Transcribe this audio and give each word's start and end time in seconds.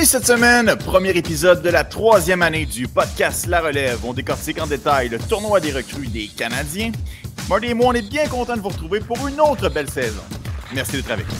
Salut 0.00 0.08
cette 0.08 0.26
semaine, 0.26 0.74
premier 0.76 1.10
épisode 1.10 1.60
de 1.60 1.68
la 1.68 1.84
troisième 1.84 2.40
année 2.40 2.64
du 2.64 2.88
podcast 2.88 3.44
La 3.46 3.60
Relève. 3.60 3.98
On 4.02 4.14
décortique 4.14 4.58
en 4.58 4.66
détail 4.66 5.10
le 5.10 5.18
tournoi 5.18 5.60
des 5.60 5.72
recrues 5.72 6.06
des 6.06 6.26
Canadiens. 6.26 6.92
Marty 7.50 7.66
et 7.66 7.74
moi, 7.74 7.88
on 7.88 7.92
est 7.92 8.08
bien 8.08 8.26
contents 8.26 8.56
de 8.56 8.62
vous 8.62 8.70
retrouver 8.70 9.00
pour 9.00 9.28
une 9.28 9.38
autre 9.38 9.68
belle 9.68 9.90
saison. 9.90 10.22
Merci 10.74 10.92
d'être 10.92 11.10
avec 11.10 11.26
nous. 11.28 11.34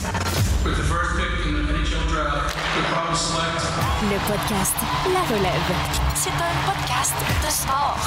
Le 4.03 4.31
podcast 4.31 4.75
La 5.11 5.21
Relève. 5.35 5.71
C'est 6.13 6.29
un 6.29 6.53
podcast 6.63 7.15
de 7.43 7.49
sport. 7.51 7.97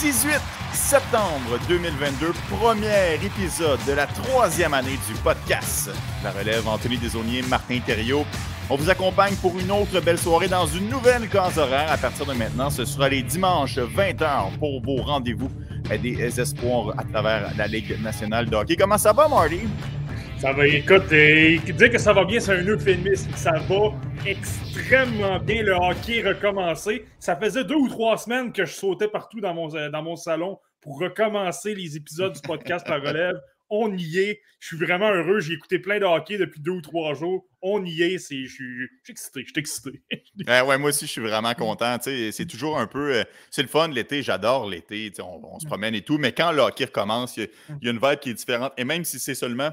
18 0.00 0.57
septembre 0.72 1.58
2022, 1.68 2.32
premier 2.50 3.14
épisode 3.24 3.78
de 3.86 3.92
la 3.92 4.06
troisième 4.06 4.74
année 4.74 4.98
du 5.08 5.14
podcast. 5.22 5.90
La 6.22 6.30
relève 6.30 6.66
Anthony 6.66 6.96
Desaunier, 6.98 7.42
Martin 7.42 7.78
Thériault. 7.84 8.24
On 8.70 8.76
vous 8.76 8.90
accompagne 8.90 9.34
pour 9.36 9.58
une 9.58 9.70
autre 9.70 10.00
belle 10.00 10.18
soirée 10.18 10.48
dans 10.48 10.66
une 10.66 10.88
nouvelle 10.88 11.28
case 11.28 11.58
horaire. 11.58 11.90
À 11.90 11.96
partir 11.96 12.26
de 12.26 12.32
maintenant, 12.34 12.70
ce 12.70 12.84
sera 12.84 13.08
les 13.08 13.22
dimanches 13.22 13.78
20h 13.78 14.58
pour 14.58 14.82
vos 14.82 15.02
rendez-vous 15.02 15.50
des 16.02 16.40
espoirs 16.40 16.94
à 16.98 17.04
travers 17.04 17.50
la 17.56 17.66
Ligue 17.66 18.00
nationale 18.02 18.48
de 18.48 18.56
hockey. 18.56 18.76
Comment 18.76 18.98
ça 18.98 19.12
va, 19.12 19.26
Marty? 19.28 19.60
Ça 20.40 20.52
va, 20.52 20.68
écoute, 20.68 21.08
dire 21.08 21.90
que 21.90 21.98
ça 21.98 22.12
va 22.12 22.24
bien, 22.24 22.38
c'est 22.38 22.52
un 22.52 22.64
euphémisme. 22.64 23.28
Ça 23.34 23.58
va 23.58 23.92
extrêmement 24.24 25.40
bien. 25.40 25.64
Le 25.64 25.72
hockey 25.72 26.22
recommencé. 26.22 27.06
Ça 27.18 27.34
faisait 27.34 27.64
deux 27.64 27.74
ou 27.74 27.88
trois 27.88 28.16
semaines 28.16 28.52
que 28.52 28.64
je 28.64 28.72
sautais 28.72 29.08
partout 29.08 29.40
dans 29.40 29.52
mon, 29.52 29.66
dans 29.66 30.02
mon 30.02 30.14
salon 30.14 30.60
pour 30.80 31.00
recommencer 31.00 31.74
les 31.74 31.96
épisodes 31.96 32.32
du 32.32 32.40
podcast 32.40 32.88
La 32.88 32.98
Relève. 32.98 33.40
On 33.68 33.92
y 33.96 34.18
est. 34.18 34.40
Je 34.60 34.68
suis 34.68 34.76
vraiment 34.76 35.10
heureux. 35.10 35.40
J'ai 35.40 35.54
écouté 35.54 35.80
plein 35.80 35.98
de 35.98 36.04
hockey 36.04 36.38
depuis 36.38 36.60
deux 36.60 36.70
ou 36.70 36.82
trois 36.82 37.14
jours. 37.14 37.44
On 37.60 37.84
y 37.84 38.02
est. 38.02 38.18
je, 38.18 38.46
suis, 38.46 38.88
excité. 39.08 39.40
Je 39.44 39.48
suis 39.48 39.58
excité. 39.58 40.02
ouais, 40.46 40.78
moi 40.78 40.90
aussi, 40.90 41.06
je 41.06 41.10
suis 41.10 41.20
vraiment 41.20 41.54
content. 41.54 41.96
C'est 42.00 42.46
toujours 42.48 42.78
un 42.78 42.86
peu. 42.86 43.16
Euh, 43.16 43.24
c'est 43.50 43.62
le 43.62 43.68
fun 43.68 43.88
l'été. 43.88 44.22
J'adore 44.22 44.70
l'été. 44.70 45.10
On, 45.18 45.58
se 45.58 45.66
promène 45.66 45.96
et 45.96 46.02
tout. 46.02 46.16
Mais 46.16 46.30
quand 46.30 46.52
le 46.52 46.60
hockey 46.60 46.84
recommence, 46.84 47.36
il 47.36 47.48
y, 47.82 47.88
a 47.88 47.90
une 47.90 47.98
vibe 47.98 48.20
qui 48.20 48.30
est 48.30 48.34
différente. 48.34 48.72
Et 48.76 48.84
même 48.84 49.04
si 49.04 49.18
c'est 49.18 49.34
seulement 49.34 49.72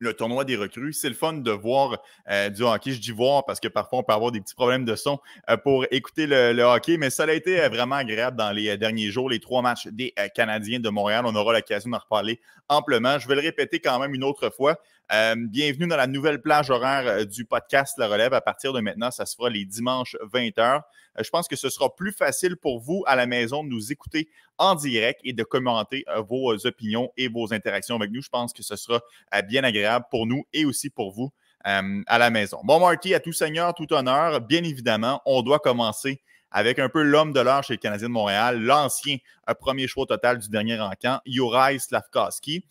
le 0.00 0.14
tournoi 0.14 0.44
des 0.44 0.56
recrues. 0.56 0.92
C'est 0.92 1.08
le 1.08 1.14
fun 1.14 1.34
de 1.34 1.50
voir 1.50 2.02
euh, 2.28 2.48
du 2.48 2.62
hockey. 2.62 2.92
Je 2.92 3.00
dis 3.00 3.12
voir 3.12 3.44
parce 3.44 3.60
que 3.60 3.68
parfois 3.68 4.00
on 4.00 4.02
peut 4.02 4.14
avoir 4.14 4.32
des 4.32 4.40
petits 4.40 4.54
problèmes 4.54 4.84
de 4.84 4.96
son 4.96 5.20
euh, 5.48 5.56
pour 5.56 5.84
écouter 5.90 6.26
le, 6.26 6.62
hockey, 6.62 6.96
mais 6.96 7.10
ça 7.10 7.24
a 7.24 7.32
été 7.32 7.60
euh, 7.60 7.68
vraiment 7.68 7.96
agréable 7.96 8.36
dans 8.36 8.50
les 8.50 8.76
derniers 8.76 9.10
jours, 9.10 9.28
les 9.30 9.40
trois 9.40 9.62
matchs 9.62 9.86
des 9.88 10.14
Canadiens 10.34 10.80
de 10.80 10.88
Montréal. 10.88 11.24
On 11.26 11.34
aura 11.34 11.52
l'occasion 11.52 11.90
d'en 11.90 11.98
reparler 11.98 12.40
amplement. 12.68 13.18
Je 13.18 13.28
vais 13.28 13.34
le 13.34 13.42
répéter 13.42 13.78
quand 13.78 13.98
même 13.98 14.14
une 14.14 14.24
autre 14.24 14.50
fois. 14.50 14.80
Bienvenue 15.10 15.88
dans 15.88 15.96
la 15.96 16.06
nouvelle 16.06 16.40
plage 16.40 16.70
horaire 16.70 17.26
du 17.26 17.44
podcast 17.44 17.98
La 17.98 18.06
Relève. 18.06 18.32
À 18.32 18.40
partir 18.40 18.72
de 18.72 18.80
maintenant, 18.80 19.10
ça 19.10 19.26
se 19.26 19.34
fera 19.34 19.50
les 19.50 19.64
dimanches 19.64 20.16
20h. 20.32 20.82
je 21.18 21.30
pense 21.30 21.48
que 21.48 21.56
ce 21.56 21.68
sera 21.68 21.94
plus 21.96 22.12
facile 22.12 22.56
pour 22.56 22.78
vous 22.78 23.02
à 23.06 23.16
la 23.16 23.26
maison 23.26 23.64
de 23.64 23.68
nous 23.68 23.90
écouter 23.90 24.28
en 24.58 24.76
direct 24.76 25.20
et 25.24 25.32
de 25.32 25.42
commenter 25.42 26.04
euh, 26.08 26.20
vos 26.20 26.54
opinions 26.64 27.10
et 27.16 27.26
vos 27.26 27.52
interactions 27.52 27.96
avec 27.96 28.12
nous. 28.12 28.22
Je 28.22 28.28
pense 28.28 28.52
que 28.52 28.62
ce 28.62 28.76
sera 28.76 29.00
euh, 29.34 29.42
bien 29.42 29.64
agréable 29.64 30.04
pour 30.12 30.26
nous 30.26 30.44
et 30.52 30.64
aussi 30.64 30.90
pour 30.90 31.10
vous 31.10 31.32
euh, 31.66 32.02
à 32.06 32.18
la 32.18 32.30
maison. 32.30 32.60
Bon, 32.62 32.78
Marty, 32.78 33.12
à 33.12 33.20
tout 33.20 33.32
seigneur, 33.32 33.74
tout 33.74 33.92
honneur, 33.92 34.40
bien 34.40 34.62
évidemment, 34.62 35.22
on 35.26 35.42
doit 35.42 35.58
commencer 35.58 36.22
avec 36.50 36.78
un 36.78 36.88
peu 36.88 37.02
l'homme 37.02 37.32
de 37.32 37.40
l'heure 37.40 37.62
chez 37.62 37.74
le 37.74 37.78
Canadien 37.78 38.08
de 38.08 38.12
Montréal, 38.12 38.60
l'ancien 38.60 39.16
premier 39.54 39.86
choix 39.86 40.06
total 40.06 40.38
du 40.38 40.48
dernier 40.48 40.80
encamp, 40.80 41.20
Juraj 41.26 41.78
Slavkowski. 41.78 42.64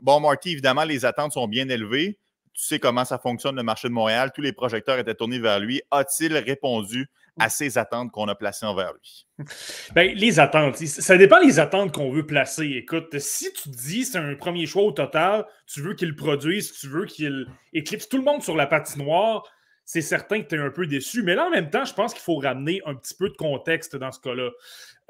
bon, 0.00 0.20
Marty, 0.20 0.50
évidemment, 0.50 0.84
les 0.84 1.04
attentes 1.04 1.32
sont 1.32 1.48
bien 1.48 1.68
élevées. 1.68 2.18
Tu 2.54 2.64
sais 2.64 2.78
comment 2.78 3.04
ça 3.04 3.18
fonctionne 3.18 3.56
le 3.56 3.62
marché 3.62 3.88
de 3.88 3.94
Montréal. 3.94 4.30
Tous 4.34 4.42
les 4.42 4.52
projecteurs 4.52 4.98
étaient 4.98 5.14
tournés 5.14 5.38
vers 5.38 5.58
lui. 5.58 5.80
A-t-il 5.90 6.36
répondu 6.36 7.08
à 7.38 7.48
ces 7.48 7.78
attentes 7.78 8.12
qu'on 8.12 8.28
a 8.28 8.34
placées 8.34 8.66
envers 8.66 8.92
lui? 8.92 9.26
Bien, 9.94 10.12
les 10.14 10.38
attentes, 10.38 10.76
ça 10.76 11.16
dépend 11.16 11.42
des 11.42 11.58
attentes 11.58 11.92
qu'on 11.94 12.12
veut 12.12 12.26
placer. 12.26 12.66
Écoute, 12.76 13.18
si 13.18 13.50
tu 13.54 13.70
dis 13.70 14.04
c'est 14.04 14.18
un 14.18 14.34
premier 14.34 14.66
choix 14.66 14.82
au 14.82 14.92
total, 14.92 15.46
tu 15.66 15.80
veux 15.80 15.94
qu'il 15.94 16.14
produise, 16.14 16.72
tu 16.72 16.88
veux 16.88 17.06
qu'il 17.06 17.46
éclipse 17.72 18.06
tout 18.08 18.18
le 18.18 18.24
monde 18.24 18.42
sur 18.42 18.54
la 18.54 18.66
patinoire, 18.66 19.44
c'est 19.92 20.00
certain 20.00 20.40
que 20.40 20.48
tu 20.48 20.54
es 20.54 20.58
un 20.58 20.70
peu 20.70 20.86
déçu. 20.86 21.22
Mais 21.22 21.34
là, 21.34 21.48
en 21.48 21.50
même 21.50 21.68
temps, 21.68 21.84
je 21.84 21.92
pense 21.92 22.14
qu'il 22.14 22.22
faut 22.22 22.36
ramener 22.36 22.80
un 22.86 22.94
petit 22.94 23.14
peu 23.14 23.28
de 23.28 23.36
contexte 23.36 23.94
dans 23.94 24.10
ce 24.10 24.20
cas-là. 24.20 24.48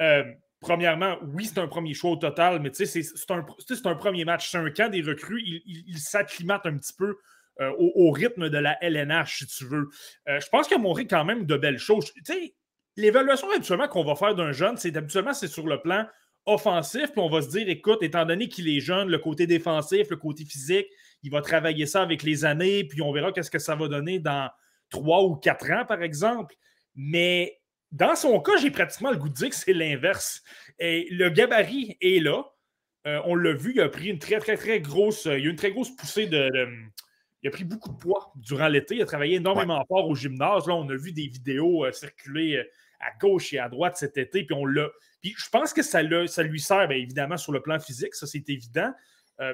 Euh, 0.00 0.24
premièrement, 0.60 1.18
oui, 1.22 1.44
c'est 1.44 1.60
un 1.60 1.68
premier 1.68 1.94
choix 1.94 2.10
au 2.10 2.16
total, 2.16 2.58
mais 2.58 2.72
c'est 2.72 3.30
un, 3.30 3.94
premier 3.94 4.24
match. 4.24 4.50
C'est 4.50 4.58
un 4.58 4.70
camp 4.72 4.90
des 4.90 5.02
recrues. 5.02 5.40
Il, 5.40 5.84
il, 5.86 5.98
s'acclimate 5.98 6.66
un 6.66 6.76
petit 6.78 6.94
peu 6.98 7.16
euh, 7.60 7.70
au, 7.78 8.10
rythme 8.10 8.48
de 8.48 8.58
la 8.58 8.76
LNH, 8.82 9.38
si 9.38 9.46
tu 9.46 9.66
veux. 9.66 9.88
Euh, 10.28 10.40
je 10.40 10.48
pense 10.48 10.66
qu'il 10.66 10.76
a 10.76 10.80
montré 10.80 11.06
quand 11.06 11.24
même 11.24 11.46
de 11.46 11.56
belles 11.56 11.78
choses. 11.78 12.12
L'évaluation 12.96 13.48
habituellement 13.52 13.86
qu'on 13.86 14.02
va 14.02 14.16
faire 14.16 14.34
d'un 14.34 14.50
jeune, 14.50 14.78
c'est 14.78 14.96
habituellement 14.96 15.32
c'est 15.32 15.46
sur 15.46 15.68
le 15.68 15.80
plan 15.80 16.08
offensif, 16.44 17.12
puis 17.12 17.20
on 17.20 17.30
va 17.30 17.40
se 17.40 17.50
dire, 17.50 17.68
écoute, 17.68 18.02
étant 18.02 18.24
donné 18.24 18.48
qu'il 18.48 18.68
est 18.68 18.80
jeune, 18.80 19.08
le 19.08 19.18
côté 19.18 19.46
défensif, 19.46 20.10
le 20.10 20.16
côté 20.16 20.44
physique, 20.44 20.88
il 21.22 21.30
va 21.30 21.40
travailler 21.40 21.86
ça 21.86 22.02
avec 22.02 22.24
les 22.24 22.44
années, 22.44 22.82
puis 22.82 23.00
on 23.00 23.12
verra 23.12 23.30
qu'est-ce 23.30 23.50
que 23.50 23.60
ça 23.60 23.76
va 23.76 23.86
donner 23.86 24.18
dans 24.18 24.50
trois 24.92 25.24
ou 25.24 25.34
quatre 25.34 25.70
ans, 25.72 25.84
par 25.84 26.02
exemple. 26.02 26.54
Mais 26.94 27.60
dans 27.90 28.14
son 28.14 28.40
cas, 28.40 28.56
j'ai 28.58 28.70
pratiquement 28.70 29.10
le 29.10 29.16
goût 29.16 29.28
de 29.28 29.34
dire 29.34 29.50
que 29.50 29.54
c'est 29.54 29.72
l'inverse. 29.72 30.42
Et 30.78 31.08
le 31.10 31.28
gabarit 31.30 31.96
est 32.00 32.22
là. 32.22 32.44
Euh, 33.06 33.20
on 33.24 33.34
l'a 33.34 33.52
vu, 33.52 33.72
il 33.74 33.80
a 33.80 33.88
pris 33.88 34.08
une 34.08 34.18
très, 34.18 34.38
très, 34.38 34.56
très 34.56 34.80
grosse. 34.80 35.24
Il 35.24 35.32
a 35.32 35.50
une 35.50 35.56
très 35.56 35.72
grosse 35.72 35.94
poussée 35.94 36.26
de 36.26 36.68
il 37.44 37.48
a 37.48 37.50
pris 37.50 37.64
beaucoup 37.64 37.88
de 37.88 37.96
poids 37.96 38.32
durant 38.36 38.68
l'été. 38.68 38.94
Il 38.94 39.02
a 39.02 39.06
travaillé 39.06 39.36
énormément 39.36 39.84
fort 39.88 40.08
au 40.08 40.14
gymnase. 40.14 40.68
Là, 40.68 40.74
on 40.74 40.88
a 40.88 40.94
vu 40.94 41.10
des 41.10 41.26
vidéos 41.26 41.84
euh, 41.84 41.90
circuler 41.90 42.58
euh, 42.58 42.64
à 43.00 43.10
gauche 43.18 43.52
et 43.52 43.58
à 43.58 43.68
droite 43.68 43.96
cet 43.96 44.16
été. 44.16 44.44
Puis 44.44 44.54
on 44.54 44.64
l'a. 44.64 44.88
Puis 45.20 45.34
je 45.36 45.48
pense 45.50 45.72
que 45.72 45.82
ça, 45.82 46.00
ça 46.28 46.42
lui 46.44 46.60
sert, 46.60 46.86
bien 46.86 46.98
évidemment, 46.98 47.36
sur 47.36 47.52
le 47.52 47.60
plan 47.60 47.80
physique, 47.80 48.14
ça 48.14 48.26
c'est 48.26 48.48
évident. 48.48 48.92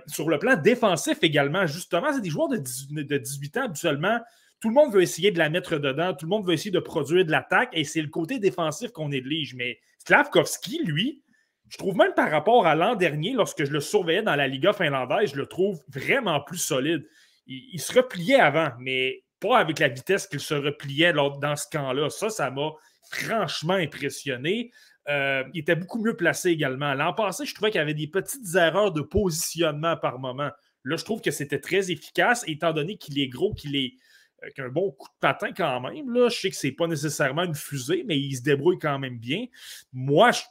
Sur 0.07 0.29
le 0.29 0.39
plan 0.39 0.55
défensif 0.55 1.17
également, 1.23 1.67
justement, 1.67 2.13
c'est 2.13 2.21
des 2.21 2.29
joueurs 2.29 2.49
de, 2.49 2.59
18 2.59 3.57
ans 3.57 3.63
habituellement. 3.63 4.21
Tout 4.61 4.69
le 4.69 4.75
monde 4.75 4.93
veut 4.93 5.03
essayer 5.03 5.31
de 5.31 5.39
la 5.39 5.51
mettre 5.51 5.79
dedans, 5.79 6.15
tout 6.15 6.27
le 6.27 6.31
monde 6.31 6.47
veut 6.47 6.55
essayer 6.55 6.71
de 6.71 6.81
produire 6.81 7.25
de 7.25 7.31
l'attaque, 7.31 7.71
et 7.73 7.85
c'est 7.85 8.03
le 8.03 8.09
côté 8.09 8.39
défensif 8.39 8.91
qu'on 8.91 9.09
néglige. 9.09 9.55
Mais 9.55 9.79
Slavkovski, 10.05 10.83
lui, 10.85 11.23
je 11.69 11.77
trouve 11.77 11.97
même 11.97 12.15
par 12.15 12.31
rapport 12.31 12.67
à 12.67 12.75
l'an 12.75 12.97
dernier, 12.97 13.33
lorsque 13.33 13.65
je 13.65 13.71
le 13.71 13.81
surveillais 13.81 14.23
dans 14.23 14.37
la 14.37 14.49
Liga 14.49 14.73
finlandaise, 14.73 15.31
je 15.33 15.37
le 15.37 15.47
trouve 15.47 15.81
vraiment 15.89 16.41
plus 16.41 16.59
solide 16.59 17.07
il, 17.49 17.81
se 17.81 17.93
repliait 17.93 18.41
avant, 18.41 18.71
mais 18.79 19.25
pas 19.41 19.59
avec 19.59 19.79
la 19.79 19.89
vitesse 19.89 20.27
qu'il 20.27 20.41
se 20.41 20.55
repliait 20.55 21.13
dans 21.13 21.57
ce 21.57 21.67
camp-là. 21.71 22.11
Ça, 22.11 22.29
ça 22.29 22.51
m'a 22.51 22.71
franchement 23.11 23.75
impressionné. 23.75 24.71
Euh, 25.09 25.43
il 25.55 25.61
était 25.61 25.77
beaucoup 25.77 26.03
mieux 26.03 26.17
placé 26.17 26.51
également. 26.51 26.93
L'an 26.95 27.15
passé, 27.15 27.47
je 27.47 27.55
trouvais 27.55 27.71
qu'il 27.71 27.79
y 27.79 27.83
avait 27.83 27.95
des 27.95 28.09
petites 28.09 28.55
erreurs 28.55 28.93
de 28.93 29.01
positionnement 29.01 29.97
par 29.97 30.19
moment. 30.19 30.51
Là, 30.85 30.97
je 30.97 31.05
trouve 31.05 31.23
que 31.23 31.31
c'était 31.31 31.61
très 31.61 31.91
efficace, 31.91 32.45
étant 32.47 32.73
donné 32.73 32.99
qu'il 32.99 33.19
est 33.19 33.29
gros, 33.29 33.55
qu'il 33.55 33.75
est 33.77 33.95
avec 34.43 34.59
un 34.59 34.69
bon 34.69 34.91
coup 34.93 35.09
de 35.09 35.19
patin 35.21 35.53
quand 35.57 35.81
même. 35.81 36.11
Là. 36.13 36.29
Je 36.29 36.39
sais 36.39 36.51
que 36.51 36.57
ce 36.57 36.67
n'est 36.67 36.73
pas 36.73 36.87
nécessairement 36.87 37.45
une 37.45 37.55
fusée, 37.55 38.05
mais 38.07 38.19
il 38.19 38.37
se 38.37 38.43
débrouille 38.43 38.79
quand 38.79 38.99
même 38.99 39.19
bien. 39.19 39.47
Moi, 39.93 40.31
je 40.33 40.43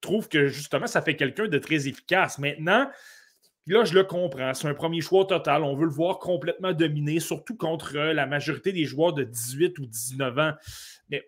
trouve 0.00 0.28
que 0.28 0.48
justement, 0.48 0.86
ça 0.86 1.02
fait 1.02 1.16
quelqu'un 1.16 1.48
de 1.48 1.58
très 1.58 1.88
efficace. 1.88 2.38
Maintenant, 2.38 2.88
là, 3.66 3.84
je 3.84 3.94
le 3.94 4.04
comprends. 4.04 4.54
C'est 4.54 4.68
un 4.68 4.74
premier 4.74 5.00
choix 5.00 5.24
total. 5.24 5.62
On 5.62 5.76
veut 5.76 5.86
le 5.86 5.92
voir 5.92 6.18
complètement 6.18 6.72
dominé, 6.72 7.20
surtout 7.20 7.56
contre 7.56 7.96
euh, 7.96 8.12
la 8.12 8.26
majorité 8.26 8.72
des 8.72 8.84
joueurs 8.84 9.12
de 9.12 9.24
18 9.24 9.78
ou 9.78 9.86
19 9.86 10.38
ans. 10.38 10.52
Mais 11.10 11.24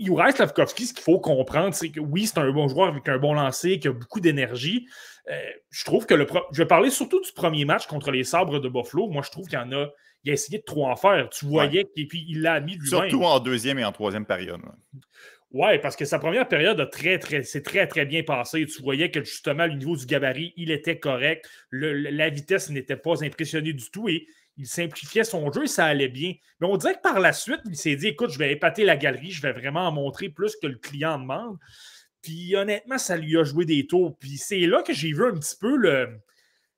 Juraj 0.00 0.34
Slavkovski, 0.34 0.86
ce 0.86 0.94
qu'il 0.94 1.02
faut 1.02 1.20
comprendre, 1.20 1.74
c'est 1.74 1.90
que 1.90 2.00
oui, 2.00 2.26
c'est 2.26 2.38
un 2.38 2.50
bon 2.50 2.68
joueur 2.68 2.88
avec 2.88 3.08
un 3.08 3.18
bon 3.18 3.34
lancer, 3.34 3.78
qui 3.78 3.88
a 3.88 3.92
beaucoup 3.92 4.20
d'énergie. 4.20 4.86
Euh, 5.30 5.38
je 5.70 5.84
trouve 5.84 6.06
que 6.06 6.14
le. 6.14 6.26
Je 6.52 6.58
vais 6.58 6.66
parler 6.66 6.90
surtout 6.90 7.20
du 7.20 7.32
premier 7.32 7.64
match 7.64 7.86
contre 7.86 8.10
les 8.10 8.24
Sabres 8.24 8.60
de 8.60 8.68
Buffalo. 8.68 9.08
Moi, 9.08 9.22
je 9.22 9.30
trouve 9.30 9.46
qu'il 9.46 9.58
y 9.58 9.62
en 9.62 9.72
a. 9.72 9.88
Il 10.24 10.30
a 10.30 10.34
essayé 10.34 10.58
de 10.58 10.64
trop 10.64 10.86
en 10.86 10.96
faire. 10.96 11.28
Tu 11.30 11.44
voyais, 11.44 11.86
et 11.96 12.06
puis 12.06 12.24
il 12.28 12.40
l'a 12.40 12.60
mis 12.60 12.76
lui-même. 12.76 13.08
Surtout 13.08 13.24
en 13.24 13.38
deuxième 13.40 13.78
et 13.78 13.84
en 13.84 13.92
troisième 13.92 14.24
période. 14.24 14.60
Oui, 15.52 15.78
parce 15.80 15.94
que 15.94 16.04
sa 16.04 16.18
première 16.18 16.48
période 16.48 16.80
a 16.80 16.86
très, 16.86 17.18
très, 17.18 17.44
c'est 17.44 17.62
très, 17.62 17.86
très 17.86 18.04
bien 18.04 18.24
passé. 18.24 18.66
Tu 18.66 18.82
voyais 18.82 19.10
que 19.10 19.22
justement, 19.22 19.64
au 19.64 19.68
niveau 19.68 19.96
du 19.96 20.04
gabarit, 20.04 20.52
il 20.56 20.72
était 20.72 20.98
correct. 20.98 21.48
la 21.70 22.28
vitesse 22.28 22.70
n'était 22.70 22.96
pas 22.96 23.22
impressionnée 23.22 23.72
du 23.72 23.88
tout 23.90 24.08
et 24.08 24.26
il 24.56 24.66
simplifiait 24.66 25.24
son 25.24 25.52
jeu 25.52 25.64
et 25.64 25.68
ça 25.68 25.84
allait 25.84 26.08
bien. 26.08 26.34
Mais 26.60 26.66
on 26.66 26.76
dirait 26.76 26.94
que 26.94 27.00
par 27.00 27.20
la 27.20 27.32
suite, 27.32 27.60
il 27.66 27.76
s'est 27.76 27.96
dit 27.96 28.08
écoute, 28.08 28.30
je 28.30 28.38
vais 28.38 28.52
épater 28.52 28.84
la 28.84 28.96
galerie, 28.96 29.30
je 29.30 29.42
vais 29.42 29.52
vraiment 29.52 29.86
en 29.86 29.92
montrer 29.92 30.28
plus 30.28 30.56
que 30.56 30.66
le 30.66 30.76
client 30.76 31.18
demande. 31.18 31.56
Puis 32.20 32.56
honnêtement, 32.56 32.98
ça 32.98 33.16
lui 33.16 33.36
a 33.38 33.44
joué 33.44 33.64
des 33.64 33.86
tours. 33.86 34.16
Puis 34.18 34.38
c'est 34.38 34.66
là 34.66 34.82
que 34.82 34.92
j'ai 34.92 35.12
vu 35.12 35.24
un 35.24 35.34
petit 35.34 35.56
peu 35.60 35.76
le. 35.76 36.18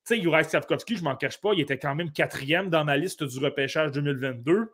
Tu 0.07 0.15
sais, 0.15 0.23
Juraj 0.23 0.47
Savkovski, 0.47 0.97
je 0.97 1.03
m'en 1.03 1.17
cache 1.17 1.41
pas, 1.41 1.53
il 1.53 1.61
était 1.61 1.79
quand 1.79 1.95
même 1.95 2.13
quatrième 2.13 2.71
dans 2.71 2.85
ma 2.85 2.97
liste 2.97 3.25
du 3.25 3.39
repêchage 3.39 3.91
2022. 3.93 4.73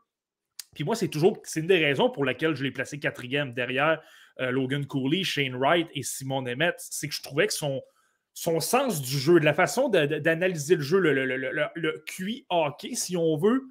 Puis 0.74 0.84
moi, 0.84 0.94
c'est 0.94 1.08
toujours 1.08 1.38
c'est 1.44 1.60
une 1.60 1.66
des 1.66 1.82
raisons 1.82 2.10
pour 2.10 2.24
lesquelles 2.24 2.54
je 2.54 2.62
l'ai 2.62 2.70
placé 2.70 2.98
quatrième 2.98 3.52
derrière 3.52 4.02
euh, 4.40 4.50
Logan 4.50 4.86
Cooley, 4.86 5.24
Shane 5.24 5.54
Wright 5.54 5.88
et 5.94 6.02
Simon 6.02 6.42
Nemeth. 6.42 6.76
C'est 6.78 7.08
que 7.08 7.14
je 7.14 7.22
trouvais 7.22 7.46
que 7.46 7.52
son, 7.54 7.82
son 8.34 8.60
sens 8.60 9.00
du 9.00 9.18
jeu, 9.18 9.40
de 9.40 9.44
la 9.44 9.54
façon 9.54 9.88
d'analyser 9.88 10.76
le 10.76 10.82
jeu, 10.82 10.98
le, 10.98 11.12
le, 11.24 12.04
QI 12.06 12.46
hockey, 12.48 12.94
si 12.94 13.16
on 13.16 13.36
veut, 13.36 13.62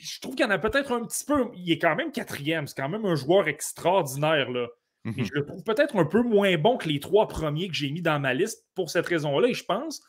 je 0.00 0.20
trouve 0.20 0.34
qu'il 0.34 0.44
y 0.44 0.48
en 0.48 0.52
a 0.52 0.58
peut-être 0.58 0.92
un 0.92 1.04
petit 1.04 1.24
peu. 1.24 1.46
Il 1.54 1.70
est 1.70 1.78
quand 1.78 1.96
même 1.96 2.12
quatrième. 2.12 2.66
C'est 2.66 2.76
quand 2.76 2.88
même 2.88 3.04
un 3.04 3.16
joueur 3.16 3.48
extraordinaire. 3.48 4.50
Là. 4.50 4.68
Et 5.04 5.08
mhm. 5.10 5.24
je 5.24 5.32
le 5.34 5.44
trouve 5.44 5.62
peut-être 5.62 5.96
un 5.96 6.04
peu 6.04 6.22
moins 6.22 6.56
bon 6.56 6.76
que 6.76 6.88
les 6.88 7.00
trois 7.00 7.26
premiers 7.26 7.68
que 7.68 7.74
j'ai 7.74 7.90
mis 7.90 8.02
dans 8.02 8.18
ma 8.20 8.34
liste 8.34 8.66
pour 8.74 8.90
cette 8.90 9.06
raison-là. 9.06 9.48
Et 9.48 9.54
je 9.54 9.64
pense 9.64 10.02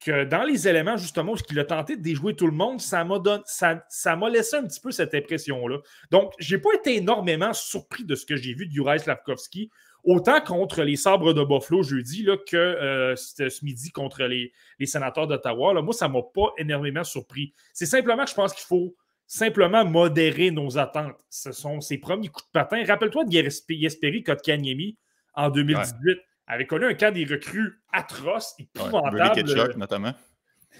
que 0.00 0.24
dans 0.24 0.44
les 0.44 0.68
éléments, 0.68 0.96
justement, 0.96 1.32
où 1.32 1.36
il 1.50 1.58
a 1.58 1.64
tenté 1.64 1.96
de 1.96 2.02
déjouer 2.02 2.36
tout 2.36 2.46
le 2.46 2.52
monde, 2.52 2.80
ça 2.80 3.04
m'a 3.04 3.20
ça, 3.46 3.84
ça 3.88 4.16
laissé 4.30 4.56
un 4.56 4.66
petit 4.66 4.80
peu 4.80 4.92
cette 4.92 5.14
impression-là. 5.14 5.78
Donc, 6.10 6.32
je 6.38 6.54
n'ai 6.54 6.60
pas 6.60 6.70
été 6.74 6.96
énormément 6.96 7.52
surpris 7.52 8.04
de 8.04 8.14
ce 8.14 8.24
que 8.24 8.36
j'ai 8.36 8.54
vu 8.54 8.66
de 8.66 8.72
Juraj 8.72 9.00
Slavkovski, 9.00 9.70
autant 10.04 10.40
contre 10.40 10.82
les 10.82 10.96
sabres 10.96 11.32
de 11.32 11.42
Buffalo 11.42 11.82
jeudi 11.82 12.22
là, 12.22 12.36
que 12.36 12.56
euh, 12.56 13.16
ce 13.16 13.64
midi 13.64 13.90
contre 13.90 14.24
les, 14.24 14.52
les 14.78 14.86
sénateurs 14.86 15.26
d'Ottawa. 15.26 15.80
Moi, 15.82 15.92
ça 15.92 16.08
ne 16.08 16.12
m'a 16.12 16.22
pas 16.22 16.52
énormément 16.58 17.04
surpris. 17.04 17.52
C'est 17.72 17.86
simplement 17.86 18.24
que 18.24 18.30
je 18.30 18.34
pense 18.34 18.54
qu'il 18.54 18.66
faut 18.66 18.94
simplement 19.26 19.84
modérer 19.84 20.50
nos 20.50 20.78
attentes. 20.78 21.18
Ce 21.28 21.52
sont 21.52 21.80
ses 21.80 21.98
premiers 21.98 22.28
coups 22.28 22.46
de 22.46 22.52
patin. 22.52 22.84
Rappelle-toi 22.84 23.24
de 23.24 23.74
Yesperi 23.74 24.22
Kotkaniemi 24.22 24.96
en 25.34 25.50
2018 25.50 26.18
avait 26.48 26.66
connu 26.66 26.86
un 26.86 26.94
cas 26.94 27.10
des 27.10 27.24
recrues 27.24 27.80
atroces, 27.92 28.54
épouvantables. 28.58 29.20
Ouais, 29.20 29.76
notamment. 29.76 30.14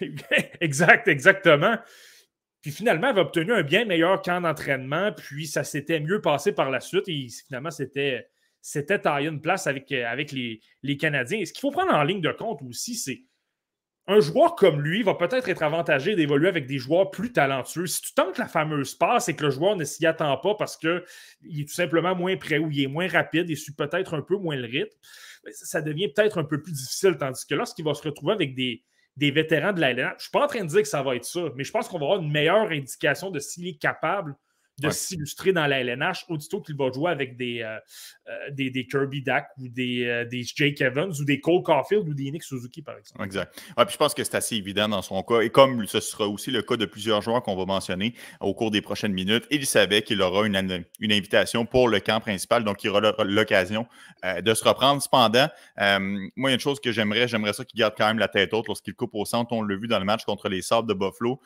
exact, 0.60 1.08
exactement. 1.08 1.76
Puis 2.62 2.72
finalement, 2.72 3.10
elle 3.10 3.18
a 3.18 3.22
obtenu 3.22 3.52
un 3.52 3.62
bien 3.62 3.84
meilleur 3.84 4.20
camp 4.22 4.40
d'entraînement, 4.40 5.12
puis 5.12 5.46
ça 5.46 5.64
s'était 5.64 6.00
mieux 6.00 6.20
passé 6.20 6.52
par 6.52 6.70
la 6.70 6.80
suite. 6.80 7.08
Et 7.08 7.28
finalement, 7.46 7.70
c'était, 7.70 8.28
c'était 8.60 8.98
taillé 8.98 9.28
une 9.28 9.40
place 9.40 9.66
avec, 9.66 9.92
avec 9.92 10.32
les, 10.32 10.60
les 10.82 10.96
Canadiens. 10.96 11.38
Et 11.38 11.44
ce 11.44 11.52
qu'il 11.52 11.60
faut 11.60 11.70
prendre 11.70 11.94
en 11.94 12.02
ligne 12.02 12.22
de 12.22 12.32
compte 12.32 12.60
aussi, 12.62 12.94
c'est 12.94 13.22
un 14.08 14.20
joueur 14.20 14.56
comme 14.56 14.80
lui 14.80 15.02
va 15.02 15.14
peut-être 15.14 15.50
être 15.50 15.62
avantagé 15.62 16.16
d'évoluer 16.16 16.48
avec 16.48 16.66
des 16.66 16.78
joueurs 16.78 17.10
plus 17.10 17.30
talentueux. 17.30 17.86
Si 17.86 18.00
tu 18.00 18.14
tentes 18.14 18.38
la 18.38 18.48
fameuse 18.48 18.94
passe 18.94 19.28
et 19.28 19.36
que 19.36 19.44
le 19.44 19.50
joueur 19.50 19.76
ne 19.76 19.84
s'y 19.84 20.06
attend 20.06 20.34
pas 20.38 20.54
parce 20.54 20.78
qu'il 20.78 21.02
est 21.60 21.68
tout 21.68 21.74
simplement 21.74 22.14
moins 22.14 22.36
prêt 22.38 22.56
ou 22.56 22.70
il 22.70 22.82
est 22.82 22.86
moins 22.86 23.06
rapide 23.06 23.50
et 23.50 23.54
suit 23.54 23.74
peut-être 23.74 24.14
un 24.14 24.22
peu 24.22 24.36
moins 24.36 24.56
le 24.56 24.66
rythme, 24.66 24.96
ben, 25.44 25.52
ça 25.52 25.82
devient 25.82 26.08
peut-être 26.08 26.38
un 26.38 26.44
peu 26.44 26.62
plus 26.62 26.72
difficile. 26.72 27.18
Tandis 27.18 27.46
que 27.46 27.54
lorsqu'il 27.54 27.84
va 27.84 27.92
se 27.92 28.02
retrouver 28.02 28.32
avec 28.32 28.54
des, 28.54 28.82
vétérans 29.18 29.74
de 29.74 29.80
la 29.80 29.94
je 29.94 30.00
ne 30.00 30.18
suis 30.18 30.30
pas 30.30 30.44
en 30.44 30.46
train 30.46 30.64
de 30.64 30.68
dire 30.68 30.82
que 30.82 30.88
ça 30.88 31.02
va 31.02 31.14
être 31.14 31.26
ça, 31.26 31.40
mais 31.54 31.64
je 31.64 31.70
pense 31.70 31.86
qu'on 31.86 31.98
va 31.98 32.06
avoir 32.06 32.22
une 32.22 32.32
meilleure 32.32 32.70
indication 32.70 33.30
de 33.30 33.38
s'il 33.40 33.68
est 33.68 33.78
capable 33.78 34.34
de 34.78 34.90
s'illustrer 34.90 35.52
dans 35.52 35.66
la 35.66 35.80
LNH, 35.80 36.24
aussitôt 36.28 36.60
qu'il 36.60 36.76
va 36.76 36.90
jouer 36.92 37.10
avec 37.10 37.36
des, 37.36 37.62
euh, 37.62 37.78
euh, 38.28 38.50
des, 38.52 38.70
des, 38.70 38.86
Kirby 38.86 39.22
Dack 39.22 39.48
ou 39.58 39.68
des, 39.68 40.04
euh, 40.04 40.24
des, 40.24 40.44
Jake 40.44 40.80
Evans 40.80 41.12
ou 41.18 41.24
des 41.24 41.40
Cole 41.40 41.62
Caulfield 41.62 42.08
ou 42.08 42.14
des 42.14 42.30
Nick 42.30 42.44
Suzuki, 42.44 42.82
par 42.82 42.96
exemple. 42.96 43.24
Exact. 43.24 43.60
Ouais, 43.76 43.84
puis 43.84 43.94
je 43.94 43.98
pense 43.98 44.14
que 44.14 44.22
c'est 44.22 44.36
assez 44.36 44.56
évident 44.56 44.88
dans 44.88 45.02
son 45.02 45.22
cas. 45.22 45.40
Et 45.40 45.50
comme 45.50 45.86
ce 45.86 46.00
sera 46.00 46.28
aussi 46.28 46.50
le 46.50 46.62
cas 46.62 46.76
de 46.76 46.86
plusieurs 46.86 47.22
joueurs 47.22 47.42
qu'on 47.42 47.56
va 47.56 47.64
mentionner 47.64 48.14
au 48.40 48.54
cours 48.54 48.70
des 48.70 48.80
prochaines 48.80 49.12
minutes, 49.12 49.46
il 49.50 49.66
savait 49.66 50.02
qu'il 50.02 50.22
aura 50.22 50.46
une, 50.46 50.84
une, 51.00 51.12
invitation 51.12 51.66
pour 51.66 51.88
le 51.88 51.98
camp 52.00 52.20
principal, 52.20 52.62
donc 52.62 52.84
il 52.84 52.90
aura 52.90 53.00
l'occasion 53.24 53.86
de 54.42 54.54
se 54.54 54.62
reprendre. 54.62 55.02
Cependant, 55.02 55.48
moi, 56.36 56.50
il 56.50 56.50
y 56.50 56.50
a 56.50 56.54
une 56.54 56.60
chose 56.60 56.80
que 56.80 56.92
j'aimerais, 56.92 57.26
j'aimerais 57.26 57.52
ça 57.52 57.64
qu'il 57.64 57.78
garde 57.78 57.94
quand 57.96 58.06
même 58.06 58.18
la 58.18 58.28
tête 58.28 58.54
haute 58.54 58.68
lorsqu'il 58.68 58.94
coupe 58.94 59.14
au 59.14 59.24
centre. 59.24 59.52
On 59.52 59.62
l'a 59.62 59.76
vu 59.76 59.88
dans 59.88 59.98
le 59.98 60.04
match 60.04 60.24
contre 60.24 60.48
les 60.48 60.62
Sabres 60.62 60.86
de 60.86 60.94
Buffalo. 60.94 61.40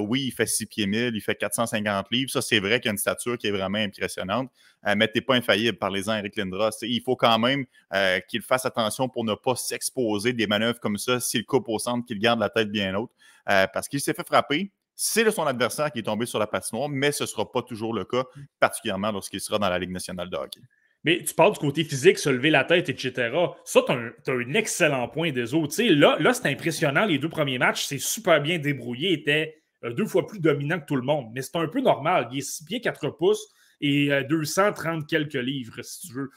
oui, 0.00 0.24
il 0.26 0.30
fait 0.32 0.46
6 0.46 0.66
pieds 0.66 0.86
1000, 0.86 1.12
il 1.14 1.20
fait 1.20 1.34
450 1.36 2.06
livres. 2.10 2.30
Ça, 2.30 2.42
c'est 2.42 2.63
vrai 2.68 2.80
qu'il 2.80 2.88
y 2.88 2.90
a 2.90 2.92
une 2.92 2.98
stature 2.98 3.38
qui 3.38 3.46
est 3.46 3.50
vraiment 3.50 3.78
impressionnante. 3.78 4.50
Euh, 4.86 4.94
mais 4.96 5.08
t'es 5.08 5.20
pas 5.20 5.34
infaillible, 5.34 5.78
par 5.78 5.90
les 5.90 6.08
ans, 6.08 6.16
Eric 6.16 6.36
Lindros. 6.36 6.70
Il 6.82 7.00
faut 7.02 7.16
quand 7.16 7.38
même 7.38 7.64
euh, 7.92 8.20
qu'il 8.28 8.42
fasse 8.42 8.66
attention 8.66 9.08
pour 9.08 9.24
ne 9.24 9.34
pas 9.34 9.56
s'exposer 9.56 10.32
des 10.32 10.46
manœuvres 10.46 10.80
comme 10.80 10.98
ça 10.98 11.20
s'il 11.20 11.44
coupe 11.44 11.68
au 11.68 11.78
centre, 11.78 12.06
qu'il 12.06 12.18
garde 12.18 12.40
la 12.40 12.50
tête 12.50 12.70
bien 12.70 12.94
haute. 12.94 13.10
Euh, 13.48 13.66
parce 13.72 13.88
qu'il 13.88 14.00
s'est 14.00 14.14
fait 14.14 14.26
frapper. 14.26 14.72
C'est 14.96 15.28
son 15.30 15.46
adversaire 15.46 15.90
qui 15.90 15.98
est 15.98 16.04
tombé 16.04 16.24
sur 16.24 16.38
la 16.38 16.46
patinoire, 16.46 16.88
mais 16.88 17.10
ce 17.10 17.24
ne 17.24 17.26
sera 17.26 17.50
pas 17.50 17.62
toujours 17.62 17.92
le 17.92 18.04
cas, 18.04 18.24
particulièrement 18.60 19.10
lorsqu'il 19.10 19.40
sera 19.40 19.58
dans 19.58 19.68
la 19.68 19.78
Ligue 19.78 19.90
nationale 19.90 20.30
de 20.30 20.36
hockey. 20.36 20.60
Mais 21.02 21.22
tu 21.22 21.34
parles 21.34 21.52
du 21.52 21.58
côté 21.58 21.84
physique, 21.84 22.18
se 22.18 22.30
lever 22.30 22.50
la 22.50 22.64
tête, 22.64 22.88
etc. 22.88 23.30
Ça, 23.64 23.82
tu 23.86 23.92
as, 23.92 24.32
un 24.32 24.54
excellent 24.54 25.08
point 25.08 25.32
des 25.32 25.52
autres. 25.52 25.82
là, 25.82 26.16
là 26.18 26.32
c'est 26.32 26.48
impressionnant. 26.48 27.04
Les 27.04 27.18
deux 27.18 27.28
premiers 27.28 27.58
matchs, 27.58 27.84
c'est 27.84 27.98
super 27.98 28.40
bien 28.40 28.58
débrouillé. 28.58 29.10
Il 29.10 29.20
était 29.20 29.63
deux 29.92 30.06
fois 30.06 30.26
plus 30.26 30.40
dominant 30.40 30.80
que 30.80 30.86
tout 30.86 30.96
le 30.96 31.02
monde. 31.02 31.30
Mais 31.34 31.42
c'est 31.42 31.56
un 31.56 31.68
peu 31.68 31.80
normal. 31.80 32.28
Il 32.32 32.38
est 32.38 32.42
6 32.42 32.64
pieds 32.64 32.80
4 32.80 33.10
pouces 33.10 33.46
et 33.80 34.10
230 34.28 35.02
euh, 35.02 35.06
quelques 35.06 35.34
livres, 35.34 35.82
si 35.82 36.08
tu 36.08 36.14
veux. 36.14 36.30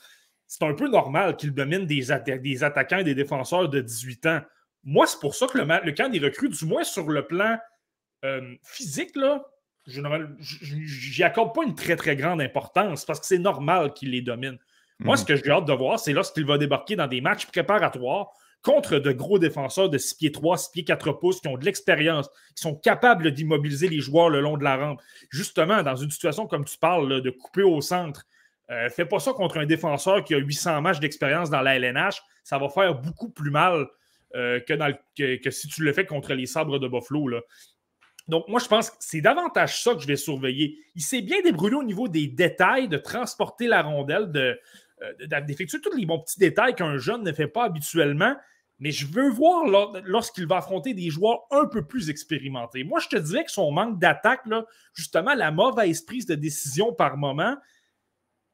C'est 0.48 0.64
un 0.64 0.74
peu 0.74 0.88
normal 0.88 1.36
qu'il 1.36 1.54
domine 1.54 1.86
des, 1.86 2.08
des, 2.40 2.64
attaquants 2.64 3.00
et 3.00 3.04
des 3.04 3.16
défenseurs 3.16 3.68
de 3.68 3.82
18 3.82 4.26
ans. 4.28 4.42
Moi, 4.84 5.06
c'est 5.06 5.20
pour 5.20 5.36
ça 5.36 5.48
que 5.48 5.58
le, 5.58 5.66
le 5.84 5.92
camp 5.92 6.10
des 6.10 6.20
recrues, 6.20 6.50
du 6.50 6.66
moins 6.66 6.84
sur 6.84 7.10
le 7.10 7.28
plan 7.28 7.58
euh, 8.24 8.56
physique, 8.64 9.16
là, 9.16 9.46
je 9.86 10.02
n'y 10.02 11.24
accorde 11.24 11.54
pas 11.54 11.64
une 11.64 11.76
très, 11.76 11.96
très 11.96 12.16
grande 12.16 12.42
importance 12.42 13.06
parce 13.06 13.20
que 13.20 13.26
c'est 13.26 13.40
normal 13.40 13.94
qu'il 13.94 14.12
les 14.12 14.22
domine. 14.22 14.58
Moi, 15.00 15.16
mhm. 15.16 15.22
ce 15.22 15.26
que 15.26 15.36
j'ai 15.36 15.52
hâte 15.52 15.66
de 15.66 15.74
voir, 15.74 16.00
c'est 16.00 16.14
lorsqu'il 16.14 16.46
va 16.46 16.58
débarquer 16.58 16.96
dans 16.96 17.08
des 17.08 17.22
matchs 17.22 17.46
préparatoires 17.46 18.32
contre 18.68 19.00
de 19.00 19.14
gros 19.14 19.40
défenseurs 19.40 19.90
de 19.90 19.98
6 19.98 20.16
pieds 20.16 20.32
3, 20.34 20.58
6 20.58 20.72
pieds 20.72 20.84
4 20.84 21.14
pouces 21.14 21.40
qui 21.40 21.48
ont 21.48 21.58
de 21.58 21.64
l'expérience, 21.64 22.30
qui 22.54 22.62
sont 22.62 22.76
capables 22.76 23.32
d'immobiliser 23.32 23.88
les 23.88 24.02
joueurs 24.02 24.30
le 24.30 24.42
long 24.42 24.58
de 24.58 24.64
la 24.66 24.76
rampe. 24.76 25.02
Justement, 25.30 25.84
dans 25.84 25.96
une 25.96 26.12
situation 26.12 26.48
comme 26.48 26.66
tu 26.66 26.78
parles, 26.78 27.22
de 27.22 27.30
couper 27.30 27.64
au 27.64 27.80
centre, 27.80 28.26
euh, 28.70 28.90
fais 28.90 29.06
pas 29.06 29.20
ça 29.20 29.32
contre 29.32 29.58
un 29.58 29.66
défenseur 29.66 30.22
qui 30.26 30.36
a 30.36 30.38
800 30.38 30.82
matchs 30.82 31.00
d'expérience 31.00 31.50
dans 31.50 31.62
la 31.62 31.78
LNH. 31.78 32.22
Ça 32.44 32.58
va 32.58 32.68
faire 32.68 32.94
beaucoup 32.96 33.30
plus 33.30 33.52
mal 33.52 33.88
euh, 34.36 34.60
que, 34.60 35.50
si 35.50 35.70
tu 35.70 35.84
le 35.84 35.94
fais 35.94 36.06
contre 36.06 36.34
les 36.34 36.46
sabres 36.46 36.78
de 36.78 36.90
Buffalo. 36.90 37.40
Donc, 38.28 38.50
moi, 38.50 38.60
je 38.60 38.68
pense 38.68 38.90
que 38.90 38.98
c'est 39.00 39.22
davantage 39.22 39.82
ça 39.82 39.94
que 39.94 40.02
je 40.02 40.08
vais 40.08 40.18
surveiller. 40.18 40.78
Il 40.94 41.02
s'est 41.02 41.22
bien 41.22 41.40
débrouillé 41.42 41.76
au 41.76 41.84
niveau 41.84 42.10
des 42.10 42.28
détails, 42.28 42.90
de 42.90 42.98
transporter 42.98 43.68
la 43.68 43.82
rondelle, 43.82 44.30
de, 44.30 44.60
euh, 45.04 45.42
d'effectuer 45.42 45.80
tous 45.80 45.96
les 45.96 46.06
bons 46.06 46.20
petits 46.20 46.40
détails 46.40 46.76
qu'un 46.76 46.98
jeune 46.98 47.24
ne 47.24 47.32
fait 47.32 47.48
pas 47.48 47.64
habituellement. 47.64 48.36
Mais 48.80 48.92
je 48.92 49.08
veux 49.08 49.30
voir 49.30 49.66
lorsqu'il 50.04 50.46
va 50.46 50.58
affronter 50.58 50.94
des 50.94 51.10
joueurs 51.10 51.42
un 51.50 51.66
peu 51.66 51.86
plus 51.86 52.10
expérimentés. 52.10 52.84
Moi, 52.84 53.00
je 53.00 53.08
te 53.08 53.16
dirais 53.16 53.44
que 53.44 53.52
son 53.52 53.72
manque 53.72 54.00
d'attaque, 54.00 54.44
justement, 54.94 55.34
la 55.34 55.52
mauvaise 55.52 56.02
prise 56.02 56.28
de 56.28 56.36
décision 56.36 56.94
par 56.94 57.18
moment, 57.18 57.58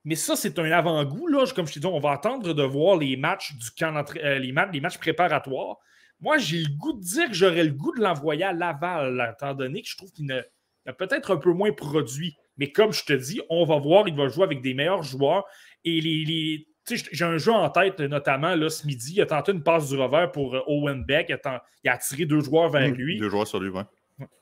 mais 0.06 0.16
ça, 0.16 0.36
c'est 0.36 0.60
un 0.60 0.72
avant-goût. 0.72 1.30
Comme 1.56 1.68
je 1.68 1.74
te 1.74 1.80
dis, 1.80 1.86
on 1.86 2.00
va 2.00 2.12
attendre 2.12 2.54
de 2.54 2.64
voir 2.64 2.98
les 2.98 3.16
matchs 3.16 3.56
du 3.56 3.72
camp 3.72 4.04
euh, 4.18 4.40
les, 4.40 4.52
matchs, 4.52 4.98
préparatoires. 4.98 5.78
Moi, 6.20 6.38
j'ai 6.38 6.60
le 6.60 6.78
goût 6.78 6.94
de 6.94 7.02
dire 7.02 7.28
que 7.28 7.34
j'aurais 7.34 7.64
le 7.64 7.72
goût 7.72 7.94
de 7.96 8.02
l'envoyer 8.02 8.44
à 8.44 8.54
Laval, 8.54 9.34
étant 9.36 9.54
donné 9.54 9.82
que 9.82 9.88
je 9.88 9.98
trouve 9.98 10.12
qu'il 10.12 10.32
a 10.32 10.94
peut-être 10.94 11.34
un 11.34 11.38
peu 11.38 11.52
moins 11.52 11.72
produit. 11.72 12.36
Mais 12.58 12.72
comme 12.72 12.92
je 12.92 13.04
te 13.06 13.14
dis, 13.14 13.42
on 13.50 13.66
va 13.66 13.78
voir, 13.80 14.08
il 14.08 14.16
va 14.16 14.28
jouer 14.28 14.44
avec 14.44 14.62
des 14.62 14.74
meilleurs 14.74 15.04
joueurs. 15.04 15.46
Et 15.86 16.02
les, 16.02 16.68
j'ai 16.88 17.26
un 17.26 17.38
jeu 17.38 17.52
en 17.52 17.70
tête, 17.70 18.00
notamment 18.00 18.56
là, 18.56 18.70
ce 18.70 18.86
midi. 18.86 19.14
Il 19.16 19.22
a 19.22 19.26
tenté 19.26 19.52
une 19.52 19.64
passe 19.64 19.90
du 19.90 19.98
revers 19.98 20.32
pour 20.32 20.56
euh, 20.56 20.62
Owen 20.68 21.04
Beck. 21.04 21.28
Il 21.30 21.40
a, 21.44 21.64
il 21.84 21.90
a 21.90 21.94
attiré 21.94 22.26
deux 22.26 22.42
joueurs 22.42 22.70
vers 22.70 22.90
mmh, 22.90 22.94
lui. 22.94 23.20
Deux 23.20 23.30
joueurs 23.30 23.48
sur 23.48 23.60
lui, 23.60 23.70
oui. 23.70 23.82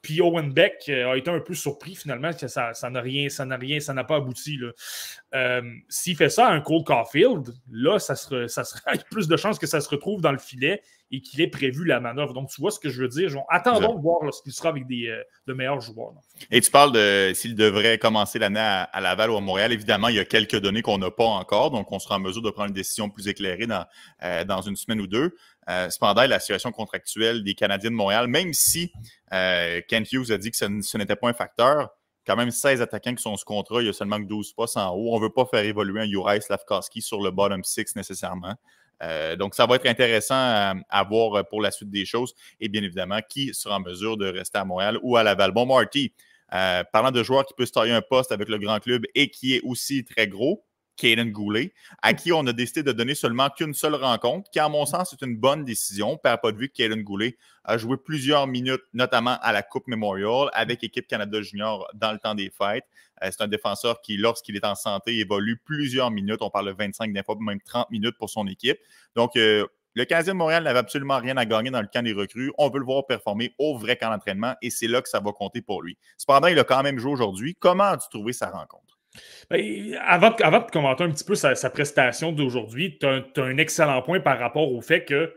Puis 0.01 0.21
Owen 0.21 0.51
Beck 0.51 0.83
euh, 0.89 1.11
a 1.11 1.17
été 1.17 1.29
un 1.31 1.39
peu 1.39 1.53
surpris 1.53 1.95
finalement 1.95 2.31
que 2.33 2.47
ça 2.47 2.73
n'a 2.89 3.01
rien, 3.01 3.29
ça 3.29 3.45
n'a 3.45 3.55
rien, 3.55 3.79
ça 3.79 3.93
n'a 3.93 4.03
pas 4.03 4.17
abouti. 4.17 4.59
Euh, 5.33 5.61
s'il 5.87 6.17
fait 6.17 6.29
ça 6.29 6.47
à 6.47 6.53
un 6.53 6.61
Cole 6.61 6.83
Caulfield, 6.83 7.53
là, 7.71 7.97
ça 7.99 8.15
sera, 8.15 8.47
ça 8.47 8.63
sera 8.63 8.91
plus 9.11 9.27
de 9.27 9.37
chances 9.37 9.59
que 9.59 9.67
ça 9.67 9.79
se 9.79 9.89
retrouve 9.89 10.21
dans 10.21 10.31
le 10.31 10.37
filet 10.37 10.81
et 11.11 11.21
qu'il 11.21 11.41
ait 11.41 11.47
prévu 11.47 11.85
la 11.85 11.99
manœuvre. 11.99 12.33
Donc, 12.33 12.49
tu 12.49 12.61
vois 12.61 12.71
ce 12.71 12.79
que 12.79 12.89
je 12.89 13.01
veux 13.01 13.09
dire. 13.09 13.29
attendons 13.49 13.95
de 13.95 14.01
voir 14.01 14.23
lorsqu'il 14.23 14.53
sera 14.53 14.69
avec 14.69 14.87
des, 14.87 15.07
euh, 15.07 15.21
de 15.45 15.53
meilleurs 15.53 15.81
joueurs. 15.81 16.13
Et 16.49 16.61
tu 16.61 16.71
parles 16.71 16.93
de 16.93 17.33
s'il 17.33 17.55
devrait 17.55 17.97
commencer 17.97 18.39
l'année 18.39 18.59
à, 18.59 19.01
Laval 19.01 19.29
ou 19.31 19.37
à 19.37 19.41
Montréal. 19.41 19.73
Évidemment, 19.73 20.07
il 20.07 20.15
y 20.15 20.19
a 20.19 20.25
quelques 20.25 20.55
données 20.55 20.81
qu'on 20.81 20.97
n'a 20.97 21.11
pas 21.11 21.25
encore, 21.25 21.71
donc 21.71 21.91
on 21.91 21.99
sera 21.99 22.15
en 22.15 22.19
mesure 22.19 22.41
de 22.41 22.49
prendre 22.49 22.69
une 22.69 22.73
décision 22.73 23.09
plus 23.09 23.27
éclairée 23.27 23.67
dans, 23.67 23.85
euh, 24.23 24.45
dans 24.45 24.61
une 24.61 24.77
semaine 24.77 25.01
ou 25.01 25.07
deux. 25.07 25.35
Euh, 25.69 25.89
cependant, 25.89 26.25
la 26.25 26.39
situation 26.39 26.71
contractuelle 26.71 27.43
des 27.43 27.55
Canadiens 27.55 27.91
de 27.91 27.95
Montréal, 27.95 28.27
même 28.27 28.53
si 28.53 28.91
Kent 29.29 30.11
Hughes 30.11 30.31
a 30.31 30.37
dit 30.37 30.51
que 30.51 30.57
ce, 30.57 30.97
n'était 30.97 31.15
pas 31.15 31.29
un 31.29 31.33
facteur, 31.33 31.89
quand 32.25 32.35
même 32.35 32.51
16 32.51 32.81
attaquants 32.81 33.15
qui 33.15 33.21
sont 33.21 33.35
sous 33.35 33.45
contrat, 33.45 33.81
il 33.81 33.87
y 33.87 33.89
a 33.89 33.93
seulement 33.93 34.17
que 34.17 34.27
12 34.27 34.53
postes 34.53 34.77
en 34.77 34.93
haut. 34.93 35.13
On 35.13 35.17
ne 35.17 35.23
veut 35.23 35.33
pas 35.33 35.45
faire 35.45 35.63
évoluer 35.63 36.01
un 36.01 36.05
Juraj 36.05 36.41
Slavkowski 36.41 37.01
sur 37.01 37.21
le 37.21 37.31
bottom 37.31 37.63
six 37.63 37.95
nécessairement. 37.95 38.55
Euh, 39.01 39.35
donc, 39.35 39.55
ça 39.55 39.65
va 39.65 39.75
être 39.75 39.87
intéressant 39.87 40.35
à, 40.35 41.03
voir 41.03 41.47
pour 41.47 41.61
la 41.61 41.71
suite 41.71 41.89
des 41.89 42.05
choses. 42.05 42.33
Et 42.59 42.69
bien 42.69 42.83
évidemment, 42.83 43.19
qui 43.27 43.53
sera 43.53 43.77
en 43.77 43.79
mesure 43.79 44.17
de 44.17 44.27
rester 44.27 44.57
à 44.57 44.65
Montréal 44.65 44.99
ou 45.01 45.17
à 45.17 45.23
Laval. 45.23 45.51
Bon, 45.51 45.65
Marty, 45.65 46.13
euh, 46.53 46.83
parlant 46.91 47.11
de 47.11 47.23
joueurs 47.23 47.45
qui 47.45 47.53
peuvent 47.53 47.67
se 47.67 47.71
tailler 47.71 47.93
un 47.93 48.01
poste 48.01 48.31
avec 48.31 48.49
le 48.49 48.57
grand 48.57 48.79
club 48.79 49.03
et 49.15 49.29
qui 49.29 49.55
est 49.55 49.61
aussi 49.63 50.03
très 50.03 50.27
gros, 50.27 50.65
Caden 50.97 51.31
Goulet, 51.31 51.73
à 52.01 52.13
qui 52.13 52.31
on 52.31 52.45
a 52.45 52.53
décidé 52.53 52.83
de 52.83 52.91
donner 52.91 53.15
seulement 53.15 53.49
qu'une 53.49 53.73
seule 53.73 53.95
rencontre, 53.95 54.51
qui, 54.51 54.59
à 54.59 54.69
mon 54.69 54.85
sens, 54.85 55.13
est 55.13 55.25
une 55.25 55.37
bonne 55.37 55.63
décision. 55.63 56.17
Père 56.17 56.39
pas 56.39 56.51
de 56.51 56.57
vue 56.57 56.69
que 56.69 56.73
Caden 56.73 57.01
Goulet 57.01 57.37
a 57.63 57.77
joué 57.77 57.97
plusieurs 57.97 58.45
minutes, 58.45 58.83
notamment 58.93 59.37
à 59.41 59.51
la 59.51 59.63
Coupe 59.63 59.87
Memorial, 59.87 60.49
avec 60.53 60.83
Équipe 60.83 61.07
Canada 61.07 61.41
Junior 61.41 61.87
dans 61.95 62.11
le 62.11 62.19
temps 62.19 62.35
des 62.35 62.51
fêtes. 62.51 62.85
Euh, 63.23 63.29
c'est 63.31 63.41
un 63.41 63.47
défenseur 63.47 64.01
qui, 64.01 64.17
lorsqu'il 64.17 64.55
est 64.55 64.65
en 64.65 64.75
santé, 64.75 65.17
évolue 65.19 65.57
plusieurs 65.63 66.11
minutes. 66.11 66.41
On 66.41 66.49
parle 66.49 66.67
de 66.67 66.75
25, 66.77 67.13
des 67.13 67.23
fois 67.23 67.35
même 67.39 67.61
30 67.61 67.89
minutes 67.91 68.17
pour 68.17 68.29
son 68.29 68.47
équipe. 68.47 68.77
Donc, 69.15 69.35
euh, 69.35 69.65
le 69.93 70.05
Canadien 70.05 70.33
de 70.33 70.37
Montréal 70.37 70.63
n'avait 70.63 70.79
absolument 70.79 71.17
rien 71.17 71.35
à 71.35 71.45
gagner 71.45 71.69
dans 71.69 71.81
le 71.81 71.87
camp 71.91 72.01
des 72.01 72.13
recrues. 72.13 72.51
On 72.57 72.69
veut 72.69 72.79
le 72.79 72.85
voir 72.85 73.05
performer 73.05 73.53
au 73.57 73.77
vrai 73.77 73.97
camp 73.97 74.09
d'entraînement 74.09 74.55
et 74.61 74.69
c'est 74.69 74.87
là 74.87 75.01
que 75.01 75.09
ça 75.09 75.19
va 75.19 75.31
compter 75.33 75.61
pour 75.61 75.81
lui. 75.81 75.97
Cependant, 76.17 76.47
il 76.47 76.57
a 76.59 76.63
quand 76.63 76.81
même 76.81 76.97
joué 76.97 77.11
aujourd'hui. 77.11 77.57
Comment 77.59 77.83
as-tu 77.83 78.07
trouvé 78.09 78.31
sa 78.31 78.49
rencontre? 78.49 78.97
Ben, 79.49 79.97
avant, 80.05 80.29
de 80.29 80.71
commenter 80.71 81.03
un 81.03 81.11
petit 81.11 81.25
peu 81.25 81.35
sa, 81.35 81.69
prestation 81.69 82.31
d'aujourd'hui, 82.31 82.97
tu 82.99 83.05
as, 83.05 83.43
un 83.43 83.57
excellent 83.57 84.01
point 84.01 84.21
par 84.21 84.39
rapport 84.39 84.71
au 84.71 84.79
fait 84.79 85.03
que 85.03 85.33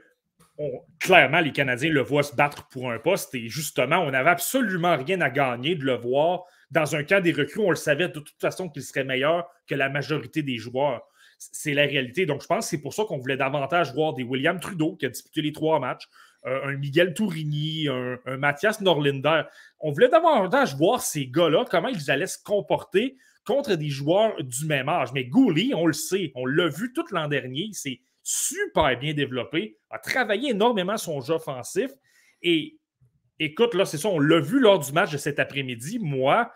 clairement, 1.00 1.41
les 1.41 1.50
Canadiens 1.50 1.91
le 1.91 2.00
voient 2.00 2.23
se 2.23 2.35
battre 2.35 2.69
pour 2.69 2.93
un 2.93 2.99
poste 2.99 3.35
et 3.35 3.49
justement, 3.49 3.99
on 3.99 4.12
n'avait 4.12 4.31
absolument 4.31 4.97
rien 4.97 5.21
à 5.21 5.31
gagner 5.31 5.75
de 5.75 5.85
le 5.85 5.95
voir 5.95 6.45
dans 6.71 6.97
un 6.97 7.04
camp 7.04 7.23
des 7.23 7.33
recrues. 7.33 7.61
On 7.61 7.71
le 7.71 7.76
savait 7.76 8.09
de 8.09 8.21
toute 8.21 8.40
façon 8.40 8.68
qu'il 8.68 8.83
serait 8.83 9.04
meilleur 9.04 9.49
que 9.66 9.75
la 9.75 9.88
majorité 9.88 10.42
des 10.42 10.59
joueurs 10.59 11.02
c'est 11.38 11.75
la 11.75 11.83
réalité. 11.83 12.26
Donc, 12.26 12.42
je 12.42 12.47
pense 12.47 12.66
que 12.66 12.71
c'est 12.71 12.80
pour 12.80 12.94
ça 12.94 13.04
qu'on 13.04 13.18
voulait 13.18 13.37
davantage 13.37 13.92
voir 13.92 14.14
des 14.14 14.23
William 14.23 14.61
Trudeau 14.61 14.97
qui 14.97 15.06
a 15.06 15.09
disputé 15.09 15.42
les 15.42 15.52
trois 15.52 15.80
matchs, 15.80 16.09
euh, 16.47 16.64
un 16.64 16.76
Miguel 16.76 17.14
Tourigny, 17.14 17.88
un, 17.88 18.18
Mathias 18.37 18.80
Norlinder. 18.80 19.42
On 19.80 19.92
voulait 19.92 20.09
davantage 20.09 20.76
voir 20.76 21.00
ces 21.00 21.26
gars-là, 21.26 21.64
comment 21.71 21.88
ils 21.88 22.11
allaient 22.11 22.26
se 22.26 22.42
comporter 22.42 23.16
contre 23.47 23.75
des 23.75 23.88
joueurs 23.88 24.42
du 24.42 24.66
même 24.66 24.88
âge. 24.88 25.12
Mais 25.12 25.25
Gouli, 25.25 25.75
on 25.75 25.87
le 25.87 25.92
sait, 25.92 26.33
on 26.35 26.47
l'a 26.47 26.68
vu 26.68 26.92
tout 26.92 27.04
l'an 27.11 27.28
dernier, 27.28 27.62
il 27.62 27.75
s'est 27.75 28.00
super 28.23 28.99
bien 28.99 29.12
développé, 29.12 29.78
a 29.90 29.99
travaillé 29.99 30.50
énormément 30.50 30.97
son 30.97 31.21
jeu 31.21 31.35
offensif. 31.35 31.90
Et 32.40 32.78
écoute, 33.38 33.75
là, 33.75 33.85
c'est 33.85 33.99
ça, 33.99 34.09
on 34.09 34.19
l'a 34.19 34.41
vu 34.41 34.61
lors 34.61 34.79
du 34.79 34.93
match 34.93 35.12
de 35.12 35.19
cet 35.19 35.38
après-midi. 35.38 35.99
Moi, 35.99 36.53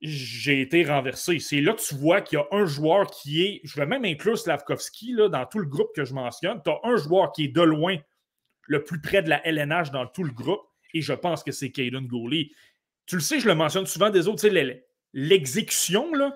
j'ai 0.00 0.60
été 0.60 0.84
renversé. 0.84 1.38
C'est 1.38 1.60
là 1.60 1.74
que 1.74 1.80
tu 1.80 1.94
vois 1.94 2.20
qu'il 2.20 2.38
y 2.38 2.42
a 2.42 2.46
un 2.50 2.66
joueur 2.66 3.10
qui 3.10 3.42
est, 3.42 3.60
je 3.64 3.76
vais 3.76 3.86
même 3.86 4.04
inclure 4.04 4.36
Slavkovski 4.36 5.12
là, 5.12 5.28
dans 5.28 5.46
tout 5.46 5.58
le 5.58 5.66
groupe 5.66 5.90
que 5.94 6.04
je 6.04 6.14
mentionne. 6.14 6.60
Tu 6.64 6.70
as 6.70 6.80
un 6.82 6.96
joueur 6.96 7.32
qui 7.32 7.44
est 7.44 7.54
de 7.54 7.62
loin 7.62 7.96
le 8.66 8.82
plus 8.82 9.00
près 9.00 9.22
de 9.22 9.28
la 9.28 9.46
LNH 9.46 9.90
dans 9.90 10.06
tout 10.06 10.24
le 10.24 10.32
groupe, 10.32 10.62
et 10.94 11.02
je 11.02 11.12
pense 11.12 11.42
que 11.42 11.52
c'est 11.52 11.70
Caden 11.70 12.06
Gooley. 12.06 12.50
Tu 13.06 13.16
le 13.16 13.20
sais, 13.20 13.40
je 13.40 13.48
le 13.48 13.54
mentionne 13.54 13.86
souvent 13.86 14.10
des 14.10 14.28
autres, 14.28 14.48
l'exécution, 15.12 16.12
là, 16.14 16.32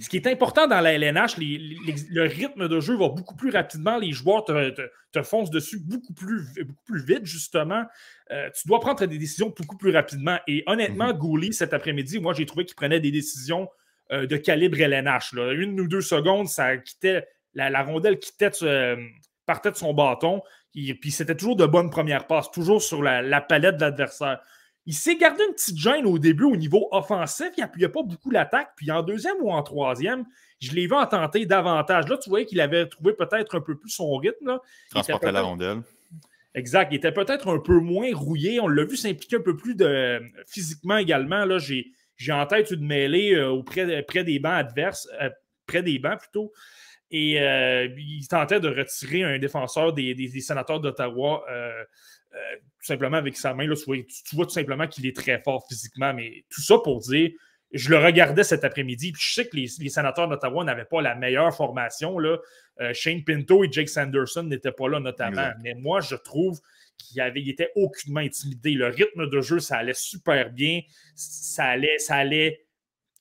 ce 0.00 0.08
qui 0.08 0.16
est 0.16 0.26
important 0.26 0.66
dans 0.66 0.80
la 0.80 0.92
LNH, 0.94 1.36
le 1.38 2.22
rythme 2.22 2.68
de 2.68 2.80
jeu 2.80 2.96
va 2.96 3.08
beaucoup 3.08 3.36
plus 3.36 3.50
rapidement. 3.50 3.98
Les 3.98 4.12
joueurs 4.12 4.44
te, 4.44 5.22
foncent 5.22 5.50
dessus 5.50 5.78
beaucoup 5.78 6.12
plus, 6.12 6.42
beaucoup 6.62 6.84
plus 6.84 7.04
vite, 7.04 7.24
justement. 7.24 7.84
Euh, 8.32 8.50
tu 8.50 8.66
dois 8.66 8.80
prendre 8.80 9.06
des 9.06 9.18
décisions 9.18 9.52
beaucoup 9.56 9.76
plus 9.76 9.92
rapidement. 9.92 10.38
Et 10.48 10.64
honnêtement, 10.66 11.12
mm 11.12 11.52
cet 11.52 11.74
après-midi, 11.74 12.18
moi, 12.18 12.34
j'ai 12.34 12.46
trouvé 12.46 12.64
qu'il 12.64 12.74
prenait 12.74 13.00
des 13.00 13.10
décisions 13.10 13.68
euh, 14.12 14.26
de 14.26 14.36
calibre 14.36 14.80
LNH. 14.80 15.32
Une 15.32 15.80
ou 15.80 15.86
deux 15.86 16.00
secondes, 16.00 16.48
ça 16.48 16.76
quittait, 16.78 17.26
la, 17.54 17.82
rondelle 17.82 18.18
quittait, 18.18 18.50
euh, 18.62 18.96
partait 19.46 19.70
de 19.70 19.76
son 19.76 19.94
bâton. 19.94 20.42
Et, 20.74 20.94
puis 20.94 21.12
c'était 21.12 21.36
toujours 21.36 21.56
de 21.56 21.66
bonnes 21.66 21.90
premières 21.90 22.26
passes, 22.26 22.50
toujours 22.50 22.82
sur 22.82 23.02
la 23.02 23.40
palette 23.40 23.76
de 23.76 23.82
l'adversaire. 23.82 24.40
Il 24.86 24.94
s'est 24.94 25.16
gardé 25.16 25.42
une 25.48 25.54
petite 25.54 25.78
gêne 25.78 26.04
au 26.04 26.18
début 26.18 26.44
au 26.44 26.56
niveau 26.56 26.88
offensif. 26.90 27.48
Il 27.56 27.60
n'appuyait 27.60 27.88
pas 27.88 28.02
beaucoup 28.02 28.30
l'attaque. 28.30 28.72
Puis 28.76 28.90
en 28.90 29.02
deuxième 29.02 29.36
ou 29.40 29.50
en 29.50 29.62
troisième, 29.62 30.24
je 30.60 30.72
l'ai 30.72 30.86
vu 30.86 30.92
en 30.92 31.06
tenter 31.06 31.46
davantage. 31.46 32.08
Là, 32.08 32.18
tu 32.18 32.28
voyais 32.28 32.44
qu'il 32.44 32.60
avait 32.60 32.86
trouvé 32.86 33.14
peut-être 33.14 33.56
un 33.56 33.60
peu 33.60 33.76
plus 33.76 33.90
son 33.90 34.14
rythme. 34.16 34.46
Là. 34.46 34.60
Transporter 34.90 35.32
la 35.32 35.40
rondelle. 35.40 35.82
Exact. 36.54 36.92
Il 36.92 36.96
était 36.96 37.12
peut-être 37.12 37.48
un 37.48 37.58
peu 37.58 37.78
moins 37.78 38.14
rouillé. 38.14 38.60
On 38.60 38.68
l'a 38.68 38.84
vu 38.84 38.96
s'impliquer 38.96 39.36
un 39.36 39.40
peu 39.40 39.56
plus 39.56 39.74
de... 39.74 40.20
physiquement 40.46 40.98
également. 40.98 41.44
Là, 41.44 41.58
j'ai, 41.58 41.92
en 42.30 42.46
tête 42.46 42.70
une 42.70 42.86
mêlée 42.86 43.34
euh, 43.34 43.48
auprès 43.48 44.02
près 44.02 44.22
des 44.22 44.38
bancs 44.38 44.52
adverses, 44.52 45.08
euh, 45.20 45.30
près 45.66 45.82
des 45.82 45.98
bancs 45.98 46.20
plutôt. 46.20 46.52
Et 47.10 47.40
euh, 47.40 47.88
il 47.96 48.26
tentait 48.26 48.60
de 48.60 48.68
retirer 48.68 49.22
un 49.22 49.38
défenseur 49.38 49.92
des, 49.92 50.14
des 50.14 50.40
sénateurs 50.40 50.80
d'Ottawa 50.80 51.44
euh, 51.50 51.84
tout 52.84 52.86
simplement 52.86 53.16
avec 53.16 53.36
sa 53.36 53.54
main. 53.54 53.66
Là, 53.66 53.74
tu, 53.76 54.36
vois, 54.36 54.44
tout 54.44 54.52
simplement 54.52 54.86
qu'il 54.86 55.06
est 55.06 55.16
très 55.16 55.40
fort 55.42 55.66
physiquement, 55.68 56.12
mais 56.12 56.44
tout 56.50 56.62
ça 56.62 56.78
pour 56.78 57.00
dire, 57.00 57.30
je 57.72 57.90
le 57.90 57.98
regardais 57.98 58.44
cet 58.44 58.64
après-midi, 58.64 59.12
puis 59.12 59.22
je 59.22 59.34
sais 59.34 59.48
que 59.48 59.56
les, 59.56 59.66
sénateurs 59.66 60.28
d'Ottawa 60.28 60.64
n'avaient 60.64 60.84
pas 60.84 61.02
la 61.02 61.14
meilleure 61.14 61.54
formation. 61.54 62.18
Là. 62.18 62.38
Euh, 62.80 62.92
Shane 62.92 63.24
Pinto 63.24 63.64
et 63.64 63.68
Jake 63.70 63.88
Sanderson 63.88 64.44
n'étaient 64.44 64.72
pas 64.72 64.88
là 64.88 65.00
notamment, 65.00 65.50
mais 65.62 65.74
moi, 65.74 66.00
je 66.00 66.14
trouve 66.14 66.60
qu'il 66.96 67.20
avait, 67.20 67.42
était 67.42 67.70
aucunement 67.74 68.20
intimidé. 68.20 68.72
Le 68.72 68.86
rythme 68.86 69.28
de 69.28 69.40
jeu, 69.40 69.58
ça 69.58 69.76
allait 69.78 69.94
super 69.94 70.50
bien, 70.50 70.82
ça 71.14 71.64
allait, 71.64 71.98
ça 71.98 72.16
allait 72.16 72.64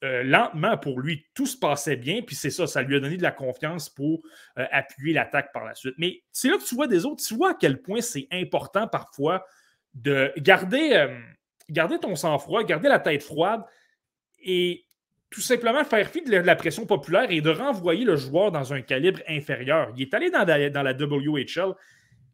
euh, 0.03 0.21
lentement 0.23 0.77
pour 0.77 0.99
lui, 0.99 1.25
tout 1.33 1.45
se 1.45 1.55
passait 1.55 1.95
bien, 1.95 2.21
puis 2.21 2.35
c'est 2.35 2.49
ça, 2.49 2.67
ça 2.67 2.81
lui 2.81 2.97
a 2.97 2.99
donné 2.99 3.15
de 3.15 3.23
la 3.23 3.31
confiance 3.31 3.89
pour 3.89 4.21
euh, 4.57 4.65
appuyer 4.69 5.13
l'attaque 5.13 5.53
par 5.53 5.63
la 5.63 5.75
suite. 5.75 5.95
Mais 5.97 6.23
c'est 6.31 6.49
là 6.49 6.57
que 6.57 6.63
tu 6.63 6.75
vois 6.75 6.87
des 6.87 7.05
autres, 7.05 7.23
tu 7.25 7.35
vois 7.35 7.51
à 7.51 7.53
quel 7.53 7.81
point 7.81 8.01
c'est 8.01 8.27
important 8.29 8.85
parfois 8.87 9.45
de 9.93 10.33
garder, 10.37 10.91
euh, 11.71 11.97
ton 11.99 12.15
sang-froid, 12.17 12.63
garder 12.65 12.89
la 12.89 12.99
tête 12.99 13.23
froide 13.23 13.61
et 14.43 14.85
tout 15.29 15.39
simplement 15.39 15.85
faire 15.85 16.09
fi 16.09 16.21
de 16.21 16.35
la 16.35 16.55
pression 16.57 16.85
populaire 16.85 17.31
et 17.31 17.39
de 17.39 17.49
renvoyer 17.49 18.03
le 18.03 18.17
joueur 18.17 18.51
dans 18.51 18.73
un 18.73 18.81
calibre 18.81 19.21
inférieur. 19.29 19.93
Il 19.95 20.01
est 20.01 20.13
allé 20.13 20.29
dans 20.29 20.43
dans 20.43 20.83
la 20.83 20.93
WHL. 20.93 21.73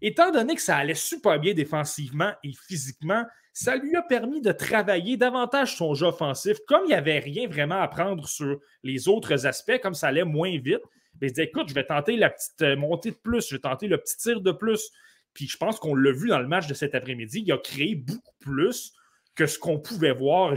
Étant 0.01 0.31
donné 0.31 0.55
que 0.55 0.61
ça 0.61 0.77
allait 0.77 0.95
super 0.95 1.39
bien 1.39 1.53
défensivement 1.53 2.31
et 2.43 2.51
physiquement, 2.67 3.25
ça 3.61 3.75
lui 3.75 3.93
a 3.97 4.01
permis 4.01 4.39
de 4.39 4.53
travailler 4.53 5.17
davantage 5.17 5.75
son 5.75 5.93
jeu 5.93 6.05
offensif. 6.05 6.59
Comme 6.65 6.83
il 6.85 6.89
n'y 6.89 6.93
avait 6.93 7.19
rien 7.19 7.45
vraiment 7.45 7.81
à 7.81 7.89
prendre 7.89 8.25
sur 8.25 8.57
les 8.83 9.09
autres 9.09 9.45
aspects, 9.45 9.81
comme 9.83 9.93
ça 9.93 10.07
allait 10.07 10.23
moins 10.23 10.57
vite, 10.59 10.79
ben, 11.15 11.27
il 11.27 11.33
dit 11.33 11.41
écoute, 11.41 11.67
je 11.67 11.73
vais 11.73 11.83
tenter 11.83 12.15
la 12.15 12.29
petite 12.29 12.61
euh, 12.61 12.77
montée 12.77 13.11
de 13.11 13.17
plus, 13.17 13.49
je 13.49 13.55
vais 13.55 13.59
tenter 13.59 13.89
le 13.89 13.97
petit 13.97 14.15
tir 14.15 14.39
de 14.39 14.53
plus. 14.53 14.89
Puis 15.33 15.49
je 15.49 15.57
pense 15.57 15.77
qu'on 15.77 15.93
l'a 15.93 16.13
vu 16.13 16.29
dans 16.29 16.39
le 16.39 16.47
match 16.47 16.67
de 16.67 16.73
cet 16.73 16.95
après-midi, 16.95 17.43
il 17.45 17.51
a 17.51 17.57
créé 17.57 17.95
beaucoup 17.95 18.33
plus 18.39 18.93
que 19.35 19.45
ce 19.45 19.59
qu'on 19.59 19.77
pouvait 19.77 20.13
voir. 20.13 20.53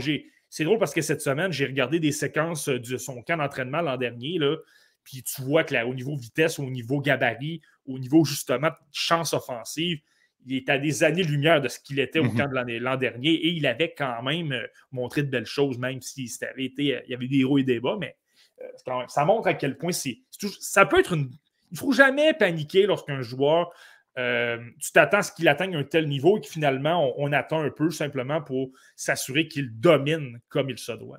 C'est 0.49 0.63
drôle 0.63 0.79
parce 0.79 0.93
que 0.93 1.01
cette 1.01 1.21
semaine, 1.21 1.51
j'ai 1.51 1.65
regardé 1.65 1.99
des 1.99 2.13
séquences 2.13 2.69
de 2.69 2.97
son 2.97 3.21
camp 3.21 3.35
d'entraînement 3.35 3.81
l'an 3.81 3.97
dernier. 3.97 4.37
Là, 4.37 4.55
puis 5.03 5.23
tu 5.23 5.41
vois 5.41 5.65
que 5.65 5.75
au 5.83 5.93
niveau 5.93 6.15
vitesse, 6.15 6.57
au 6.57 6.69
niveau 6.69 7.01
gabarit, 7.01 7.59
au 7.85 7.99
niveau 7.99 8.23
justement 8.23 8.69
chance 8.93 9.33
offensive, 9.33 9.99
il 10.45 10.55
est 10.55 10.69
à 10.69 10.77
des 10.77 11.03
années-lumière 11.03 11.61
de 11.61 11.67
ce 11.67 11.79
qu'il 11.79 11.99
était 11.99 12.19
au 12.19 12.25
mhm. 12.25 12.35
camp 12.37 12.47
de 12.47 12.77
l'an 12.77 12.97
dernier 12.97 13.31
et 13.31 13.49
il 13.49 13.65
avait 13.65 13.93
quand 13.97 14.21
même 14.23 14.51
euh, 14.51 14.67
montré 14.91 15.23
de 15.23 15.29
belles 15.29 15.45
choses, 15.45 15.77
même 15.77 16.01
si 16.01 16.31
avait 16.41 16.65
été, 16.65 16.95
euh, 16.95 17.01
il 17.05 17.11
y 17.11 17.13
avait 17.13 17.27
des 17.27 17.39
héros 17.39 17.57
et 17.57 17.63
des 17.63 17.79
bas, 17.79 17.97
mais 17.99 18.15
euh, 18.61 19.03
ça 19.07 19.25
montre 19.25 19.47
à 19.47 19.53
quel 19.53 19.77
point 19.77 19.91
c'est. 19.91 20.19
Ça 20.59 20.85
peut 20.85 20.99
être 20.99 21.13
une. 21.13 21.31
Il 21.71 21.75
ne 21.75 21.77
faut 21.79 21.91
jamais 21.91 22.33
paniquer 22.33 22.85
lorsqu'un 22.85 23.21
joueur 23.23 23.73
euh, 24.19 24.57
tu 24.79 24.91
t'attends 24.91 25.17
à 25.17 25.23
ce 25.23 25.31
qu'il 25.31 25.47
atteigne 25.47 25.75
un 25.75 25.83
tel 25.83 26.07
niveau 26.07 26.37
et 26.37 26.41
que 26.41 26.47
finalement, 26.47 27.13
on, 27.17 27.31
attend 27.33 27.61
un 27.61 27.71
peu 27.71 27.89
simplement 27.89 28.41
pour 28.41 28.69
s'assurer 28.95 29.47
qu'il 29.47 29.79
domine 29.79 30.39
comme 30.49 30.69
il 30.69 30.77
se 30.77 30.91
doit. 30.91 31.17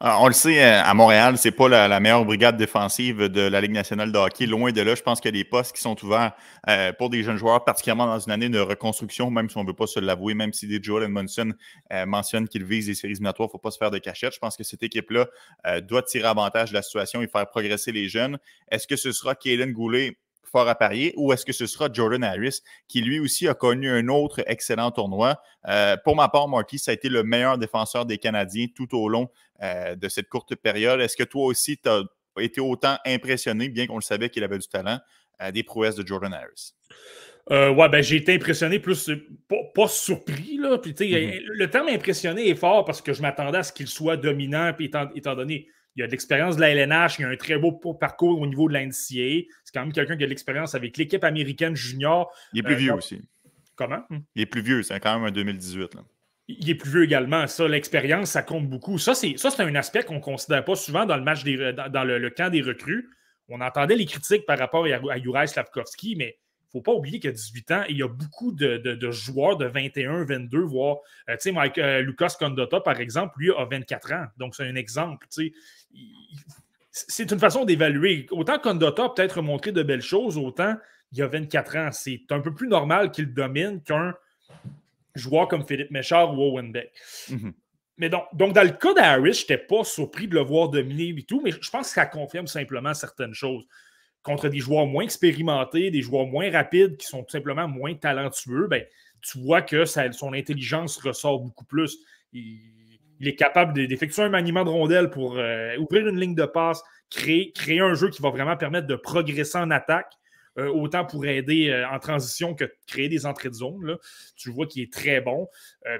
Ah, 0.00 0.18
on 0.20 0.26
le 0.26 0.32
sait, 0.32 0.60
euh, 0.60 0.82
à 0.82 0.92
Montréal, 0.92 1.38
c'est 1.38 1.52
pas 1.52 1.68
la, 1.68 2.00
meilleure 2.00 2.24
brigade 2.24 2.56
défensive 2.56 3.28
de 3.28 3.42
la 3.42 3.60
Ligue 3.60 3.72
nationale 3.72 4.10
de 4.10 4.18
hockey. 4.18 4.46
Loin 4.46 4.72
de 4.72 4.80
là, 4.82 4.96
je 4.96 5.02
pense 5.02 5.20
qu'il 5.20 5.34
y 5.34 5.38
a 5.38 5.40
des 5.40 5.48
postes 5.48 5.74
qui 5.76 5.80
sont 5.80 5.96
ouverts 6.04 6.32
euh, 6.68 6.92
pour 6.92 7.10
des 7.10 7.22
jeunes 7.22 7.36
joueurs, 7.36 7.64
particulièrement 7.64 8.06
dans 8.06 8.18
une 8.18 8.32
année 8.32 8.48
de 8.48 8.58
reconstruction, 8.58 9.30
même 9.30 9.48
si 9.48 9.56
on 9.56 9.62
ne 9.62 9.68
veut 9.68 9.74
pas 9.74 9.86
se 9.86 10.00
l'avouer, 10.00 10.34
même 10.34 10.52
si 10.52 10.66
des 10.66 10.82
Joel 10.82 11.04
Edmondson 11.04 11.52
mentionne 12.06 12.48
qu'il 12.48 12.64
vise 12.64 12.88
les 12.88 12.94
séries 12.94 13.12
éliminatoires, 13.12 13.46
il 13.46 13.50
ne 13.50 13.52
faut 13.52 13.58
pas 13.58 13.70
se 13.70 13.78
faire 13.78 13.90
de 13.90 13.98
cachette. 13.98 14.34
Je 14.34 14.38
pense 14.38 14.56
que 14.56 14.64
cette 14.64 14.82
équipe-là 14.82 15.26
doit 15.82 16.02
tirer 16.02 16.28
avantage 16.28 16.70
de 16.70 16.74
la 16.74 16.82
situation 16.82 17.22
et 17.22 17.28
faire 17.28 17.46
progresser 17.46 17.92
les 17.92 18.08
jeunes. 18.08 18.38
Est-ce 18.70 18.86
que 18.86 18.96
ce 18.96 19.12
sera 19.12 19.34
Kaylin 19.34 19.70
Goulet? 19.70 20.16
Fort 20.48 20.68
à 20.68 20.74
parier, 20.74 21.12
ou 21.16 21.32
est-ce 21.32 21.44
que 21.44 21.52
ce 21.52 21.66
sera 21.66 21.88
Jordan 21.92 22.24
Harris, 22.24 22.60
qui 22.88 23.00
lui 23.00 23.20
aussi 23.20 23.48
a 23.48 23.54
connu 23.54 23.90
un 23.90 24.08
autre 24.08 24.42
excellent 24.46 24.90
tournoi? 24.90 25.40
Euh, 25.68 25.96
pour 26.04 26.16
ma 26.16 26.28
part, 26.28 26.48
Marty, 26.48 26.78
ça 26.78 26.90
a 26.90 26.94
été 26.94 27.08
le 27.08 27.22
meilleur 27.22 27.58
défenseur 27.58 28.06
des 28.06 28.18
Canadiens 28.18 28.66
tout 28.74 28.94
au 28.96 29.08
long 29.08 29.28
euh, 29.62 29.94
de 29.94 30.08
cette 30.08 30.28
courte 30.28 30.54
période. 30.54 31.00
Est-ce 31.00 31.16
que 31.16 31.24
toi 31.24 31.46
aussi, 31.46 31.78
tu 31.78 31.88
as 31.88 32.02
été 32.38 32.60
autant 32.60 32.96
impressionné, 33.06 33.68
bien 33.68 33.86
qu'on 33.86 33.96
le 33.96 34.02
savait 34.02 34.30
qu'il 34.30 34.44
avait 34.44 34.58
du 34.58 34.68
talent, 34.68 34.98
euh, 35.42 35.50
des 35.50 35.62
prouesses 35.62 35.96
de 35.96 36.06
Jordan 36.06 36.32
Harris? 36.32 36.72
ouais, 37.48 37.88
ben 37.88 38.02
j'ai 38.02 38.16
été 38.16 38.34
impressionné, 38.34 38.80
plus 38.80 39.08
pas, 39.72 39.86
surpris. 39.86 40.56
Là. 40.58 40.78
Puis, 40.78 40.90
mm-hmm. 40.90 41.42
Le 41.44 41.70
terme 41.70 41.88
impressionné 41.88 42.48
est 42.48 42.56
fort 42.56 42.84
parce 42.84 43.00
que 43.00 43.12
je 43.12 43.22
m'attendais 43.22 43.58
à 43.58 43.62
ce 43.62 43.72
qu'il 43.72 43.86
soit 43.86 44.16
dominant, 44.16 44.72
puis 44.76 44.90
étant 45.14 45.34
donné 45.36 45.68
il 45.96 46.02
a 46.02 46.06
de 46.06 46.12
l'expérience 46.12 46.56
de 46.56 46.60
la 46.60 46.70
LNH, 46.70 47.18
il 47.18 47.24
a 47.24 47.28
un 47.28 47.36
très 47.36 47.56
beau 47.56 47.72
parcours 47.72 48.40
au 48.40 48.46
niveau 48.46 48.68
de 48.68 48.74
l'NCA. 48.74 49.46
C'est 49.64 49.72
quand 49.72 49.80
même 49.80 49.92
quelqu'un 49.92 50.16
qui 50.16 50.24
a 50.24 50.26
de 50.26 50.30
l'expérience 50.30 50.74
avec 50.74 50.96
l'équipe 50.96 51.24
américaine 51.24 51.74
junior. 51.74 52.32
Il 52.52 52.60
est 52.60 52.62
plus 52.62 52.74
euh, 52.74 52.78
vieux 52.78 52.94
aussi. 52.94 53.22
Comment? 53.74 54.02
Il 54.34 54.42
est 54.42 54.46
plus 54.46 54.62
vieux, 54.62 54.82
c'est 54.82 55.00
quand 55.00 55.18
même 55.18 55.28
un 55.28 55.30
2018. 55.30 55.96
Il 56.48 56.70
est 56.70 56.74
plus 56.74 56.90
vieux 56.90 57.04
également. 57.04 57.46
Ça, 57.46 57.66
l'expérience, 57.66 58.30
ça 58.30 58.42
compte 58.42 58.68
beaucoup. 58.68 58.98
Ça, 58.98 59.14
c'est 59.14 59.36
un 59.60 59.74
aspect 59.74 60.04
qu'on 60.04 60.16
ne 60.16 60.20
considère 60.20 60.64
pas 60.64 60.76
souvent 60.76 61.06
dans 61.06 61.16
le 61.16 61.22
match 61.22 61.42
des, 61.44 61.72
dans, 61.72 62.04
le, 62.04 62.30
camp 62.30 62.50
des 62.50 62.62
recrues. 62.62 63.08
On 63.48 63.60
entendait 63.60 63.96
les 63.96 64.06
critiques 64.06 64.46
par 64.46 64.58
rapport 64.58 64.86
à, 64.86 65.12
à 65.12 65.18
Juraj 65.18 65.50
Slavkovski, 65.50 66.16
mais 66.16 66.36
ne 66.76 66.80
faut 66.80 66.82
pas 66.82 66.92
oublier 66.92 67.20
qu'il 67.20 67.30
a 67.30 67.32
18 67.32 67.70
ans 67.70 67.82
et 67.88 67.92
il 67.92 67.98
y 67.98 68.02
a 68.02 68.08
beaucoup 68.08 68.52
de, 68.52 69.10
joueurs 69.10 69.56
de 69.56 69.66
21, 69.66 70.24
22, 70.24 70.60
voire, 70.60 70.98
euh, 71.28 71.34
tu 71.34 71.42
sais, 71.42 71.52
Mike, 71.52 71.78
euh, 71.78 72.00
Lucas 72.00 72.34
Condotta, 72.38 72.80
par 72.80 73.00
exemple, 73.00 73.34
lui 73.38 73.50
a 73.50 73.64
24 73.64 74.12
ans. 74.12 74.26
Donc, 74.36 74.54
c'est 74.54 74.66
un 74.66 74.74
exemple. 74.74 75.26
C'est 76.90 77.30
une 77.30 77.38
façon 77.38 77.64
d'évaluer. 77.64 78.26
Autant 78.30 78.58
Condotta 78.58 79.04
a 79.04 79.08
peut-être 79.10 79.42
montré 79.42 79.72
de 79.72 79.82
belles 79.82 80.02
choses, 80.02 80.38
autant 80.38 80.76
il 81.12 81.18
y 81.18 81.22
a 81.22 81.26
24 81.26 81.76
ans. 81.76 81.88
C'est 81.92 82.22
un 82.30 82.40
peu 82.40 82.54
plus 82.54 82.68
normal 82.68 83.10
qu'il 83.10 83.32
domine 83.32 83.82
qu'un 83.82 84.14
joueur 85.14 85.48
comme 85.48 85.66
Philippe 85.66 85.90
Méchard 85.90 86.34
ou 86.34 86.42
Owen 86.42 86.72
Beck. 86.72 86.92
Mhm. 87.30 87.52
Mais 87.98 88.08
donc, 88.10 88.24
donc, 88.34 88.52
dans 88.52 88.62
le 88.62 88.70
cas 88.70 88.92
d'Harris, 88.92 89.32
je 89.32 89.40
n'étais 89.42 89.58
pas 89.58 89.82
surpris 89.84 90.28
de 90.28 90.34
le 90.34 90.42
voir 90.42 90.68
dominer 90.68 91.14
et 91.16 91.22
tout, 91.22 91.40
mais 91.42 91.50
je 91.50 91.70
pense 91.70 91.88
que 91.88 91.94
ça 91.94 92.06
confirme 92.06 92.46
simplement 92.46 92.92
certaines 92.92 93.32
choses. 93.32 93.66
Contre 94.22 94.48
des 94.48 94.58
joueurs 94.58 94.86
moins 94.86 95.04
expérimentés, 95.04 95.90
des 95.90 96.02
joueurs 96.02 96.26
moins 96.26 96.50
rapides, 96.50 96.96
qui 96.96 97.06
sont 97.06 97.22
tout 97.22 97.30
simplement 97.30 97.68
moins 97.68 97.94
talentueux, 97.94 98.66
ben, 98.68 98.84
tu 99.22 99.38
vois 99.38 99.62
que 99.62 99.84
son 99.84 100.32
intelligence 100.34 100.98
ressort 100.98 101.40
beaucoup 101.40 101.64
plus. 101.64 101.98
Il, 102.32 102.60
est 103.20 103.36
capable 103.36 103.86
d'effectuer 103.86 104.22
un 104.22 104.28
maniement 104.28 104.64
de 104.64 104.70
rondelle 104.70 105.10
pour 105.10 105.38
euh, 105.38 105.76
ouvrir 105.78 106.06
une 106.08 106.18
ligne 106.18 106.34
de 106.34 106.44
passe, 106.44 106.82
créer, 107.10 107.52
un 107.80 107.94
jeu 107.94 108.10
qui 108.10 108.22
va 108.22 108.30
vraiment 108.30 108.56
permettre 108.56 108.86
de 108.86 108.96
progresser 108.96 109.58
en 109.58 109.70
attaque. 109.70 110.12
Euh, 110.58 110.68
autant 110.68 111.04
pour 111.04 111.26
aider 111.26 111.68
euh, 111.68 111.86
en 111.90 111.98
transition 111.98 112.54
que 112.54 112.64
créer 112.86 113.10
des 113.10 113.26
entrées 113.26 113.50
de 113.50 113.54
zone. 113.54 113.98
Tu 114.36 114.50
vois 114.50 114.66
qu'il 114.66 114.82
est 114.82 114.90
très 114.90 115.20
bon. 115.20 115.48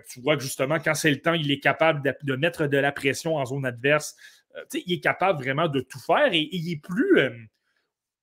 Tu 0.08 0.18
vois 0.23 0.35
que 0.38 0.42
justement, 0.42 0.78
quand 0.78 0.94
c'est 0.94 1.11
le 1.11 1.20
temps, 1.20 1.35
il 1.35 1.50
est 1.50 1.61
capable 1.61 2.14
de, 2.23 2.37
mettre 2.37 2.66
de 2.66 2.78
la 2.78 2.90
pression 2.90 3.37
en 3.37 3.44
zone 3.44 3.66
adverse. 3.66 4.16
il 4.73 4.94
est 4.94 5.00
capable 5.00 5.42
vraiment 5.42 5.68
de 5.68 5.80
tout 5.80 5.99
faire 5.99 6.32
et, 6.32 6.49
il 6.52 6.73
est 6.73 6.80
plus. 6.80 7.20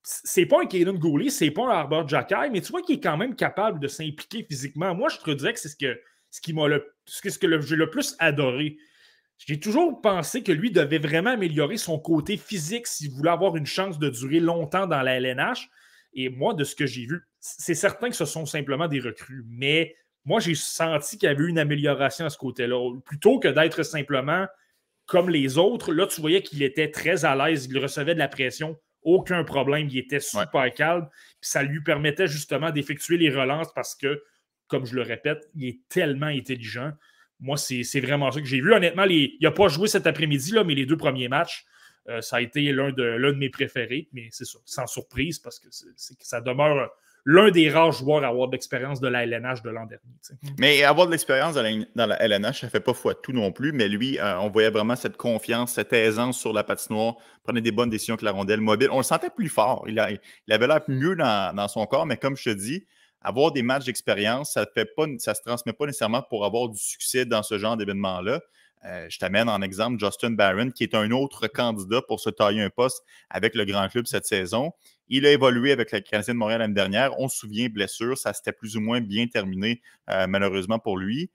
c'est 0.02 0.48
pas 0.48 0.64
un 0.64 0.66
Kaden 0.66 0.98
Gooley, 0.98 1.30
c'est 1.30 1.52
pas 1.52 1.68
un 1.68 1.70
Arbor 1.70 2.08
Jacky, 2.08 2.50
mais 2.52 2.62
tu 2.62 2.72
vois 2.72 2.82
qu'il 2.82 2.96
est 2.96 3.04
quand 3.04 3.16
même 3.16 3.36
capable 3.36 3.80
de 3.80 3.88
s'impliquer 3.88 4.44
physiquement. 4.44 4.96
Moi, 4.96 5.10
je 5.10 5.20
te 5.20 5.30
dirais 5.30 5.54
que 5.54 5.60
c'est 5.60 5.70
ce 5.70 5.76
que, 5.76 6.00
ce 6.34 6.42
qui 6.42 6.52
m'a 6.52 6.68
le, 6.68 6.96
ce 7.06 7.22
que, 7.22 7.62
j'ai 7.62 7.76
le 7.76 7.90
plus 7.92 8.16
adoré. 8.18 8.78
J'ai 9.38 9.60
toujours 9.60 10.02
pensé 10.02 10.42
que 10.42 10.52
lui 10.52 10.72
devait 10.72 10.98
vraiment 10.98 11.30
améliorer 11.30 11.78
son 11.78 12.00
côté 12.00 12.38
physique 12.38 12.88
s'il 12.88 13.12
voulait 13.12 13.30
avoir 13.30 13.56
une 13.56 13.68
chance 13.68 14.00
de 14.00 14.10
durer 14.10 14.40
longtemps 14.40 14.88
dans 14.88 15.04
la 15.04 15.20
LNH. 15.20 15.70
Et 16.16 16.30
moi, 16.30 16.56
de 16.56 16.64
ce 16.64 16.76
que 16.76 16.88
j'ai 16.88 17.06
vu, 17.06 17.22
c'est 17.40 17.76
certain 17.76 18.10
que 18.10 18.16
ce 18.16 18.26
sont 18.26 18.48
simplement 18.48 18.88
des 18.88 19.00
recrues, 19.00 19.44
mais 19.48 19.96
moi, 20.26 20.40
j'ai 20.40 20.56
senti 20.56 21.20
qu'il 21.20 21.28
y 21.28 21.32
avait 21.32 21.46
une 21.46 21.60
amélioration 21.60 22.26
à 22.26 22.32
ce 22.32 22.38
côté-là. 22.40 23.00
Plutôt 23.06 23.38
que 23.40 23.50
d'être 23.50 23.84
simplement 23.84 24.48
comme 25.06 25.30
les 25.30 25.60
autres, 25.60 25.94
là, 25.94 26.08
tu 26.08 26.20
voyais 26.20 26.42
qu'il 26.42 26.64
était 26.64 26.90
très 26.90 27.26
à 27.26 27.36
l'aise, 27.36 27.68
il 27.70 27.78
recevait 27.78 28.16
de 28.16 28.20
la 28.20 28.28
pression, 28.28 28.80
aucun 29.04 29.44
problème, 29.44 29.88
il 29.88 30.00
était 30.00 30.20
super 30.20 30.74
calme, 30.74 31.08
puis 31.42 31.50
ça 31.50 31.62
lui 31.62 31.84
permettait 31.84 32.28
justement 32.28 32.72
d'effectuer 32.72 33.18
les 33.18 33.30
relances 33.30 33.72
parce 33.76 33.94
que, 33.94 34.24
comme 34.74 34.88
je 34.88 34.96
le 34.96 35.04
répète, 35.04 35.48
il 35.54 35.68
est 35.68 35.80
tellement 35.88 36.26
intelligent. 36.26 36.94
Moi, 37.40 37.58
c'est 37.58 38.00
vraiment 38.00 38.32
ça 38.32 38.40
que 38.40 38.48
j'ai 38.48 38.60
vu. 38.60 38.74
Honnêtement, 38.74 39.04
il 39.04 39.38
n'a 39.40 39.52
pas 39.52 39.68
joué 39.68 39.88
cet 39.88 40.08
après-midi, 40.08 40.56
mais 40.66 40.74
les 40.74 40.88
deux 40.88 40.98
premiers 40.98 41.28
matchs, 41.28 41.64
euh, 42.10 42.22
ça 42.22 42.38
a 42.38 42.42
été 42.42 42.72
l'un 42.72 42.92
de, 42.92 43.32
mes 43.38 43.50
préférés, 43.50 44.10
mais 44.14 44.30
c'est 44.32 44.48
sans 44.66 44.88
surprise, 44.88 45.38
parce 45.38 45.60
que, 45.60 45.68
ça 46.22 46.42
demeure 46.42 46.90
l'un 47.24 47.52
des 47.52 47.70
rares 47.70 47.92
joueurs 47.92 48.24
à 48.24 48.30
avoir 48.30 48.48
de 48.48 48.54
l'expérience 48.54 49.00
de 49.00 49.08
la 49.08 49.26
LNH 49.26 49.62
de 49.62 49.70
l'an 49.70 49.86
dernier. 49.86 50.56
Mais 50.58 50.84
avoir 50.84 51.06
de 51.06 51.12
l'expérience 51.12 51.54
dans 51.54 52.06
la 52.08 52.20
LNH, 52.20 52.62
ça 52.62 52.68
ne 52.68 52.72
fait 52.72 52.80
pas 52.80 52.96
foi 52.96 53.14
tout 53.14 53.32
non 53.32 53.52
plus, 53.52 53.74
mais 53.74 53.88
lui, 53.88 54.18
euh, 54.20 54.40
on 54.40 54.50
voyait 54.50 54.72
vraiment 54.72 54.96
cette 54.96 55.18
confiance, 55.18 55.74
cette 55.74 55.94
aisance 55.94 56.40
sur 56.40 56.52
la 56.52 56.64
patinoire, 56.64 57.18
prenait 57.44 57.62
des 57.62 57.72
bonnes 57.72 57.92
décisions 57.92 58.16
avec 58.16 58.24
la 58.24 58.32
rondelle 58.32 58.62
mobile. 58.62 58.90
On 58.92 58.98
le 58.98 59.04
sentait 59.04 59.30
plus 59.30 59.50
fort. 59.50 59.86
Il, 59.88 60.00
avait 60.00 60.68
l'air 60.68 60.82
mieux 60.88 61.16
dans, 61.16 61.68
son 61.68 61.86
corps, 61.86 62.08
mais 62.08 62.18
comme 62.18 62.36
je 62.36 62.50
te 62.50 62.56
dis, 62.56 62.88
avoir 63.24 63.52
des 63.52 63.64
matchs 63.64 63.86
d'expérience, 63.86 64.54
ça 64.54 64.66
ne 64.76 65.18
se 65.18 65.42
transmet 65.46 65.74
pas 65.74 65.86
nécessairement 65.86 66.22
pour 66.22 66.46
avoir 66.46 66.70
du 66.70 66.78
succès 66.78 67.26
dans 67.26 67.44
ce 67.44 67.58
genre 67.58 67.78
d'événement-là. 67.78 68.42
Euh, 68.86 69.08
je 69.10 69.18
t'amène 69.18 69.48
en 69.48 69.62
exemple 69.62 69.98
Justin 69.98 70.32
Barron, 70.32 70.70
qui 70.70 70.84
est 70.84 70.94
un 70.94 71.10
autre 71.12 71.48
candidat 71.48 72.02
pour 72.02 72.20
se 72.20 72.30
tailler 72.30 72.62
un 72.62 72.70
poste 72.70 73.02
avec 73.30 73.56
le 73.56 73.64
grand 73.66 73.88
club 73.88 74.06
cette 74.08 74.26
saison. 74.26 74.72
Il 75.08 75.26
a 75.26 75.32
évolué 75.32 75.72
avec 75.72 75.92
la 75.92 76.02
Canadien 76.02 76.34
de 76.34 76.40
Montréal 76.40 76.60
l'année 76.60 76.74
dernière. 76.74 77.18
On 77.20 77.30
se 77.30 77.38
souvient, 77.38 77.70
blessure, 77.70 78.18
ça 78.18 78.34
s'était 78.34 78.52
plus 78.52 78.76
ou 78.76 78.82
moins 78.82 79.00
bien 79.00 79.28
terminé, 79.28 79.82
euh, 80.10 80.28
malheureusement 80.28 80.80
pour 80.80 80.98
lui. 80.98 81.32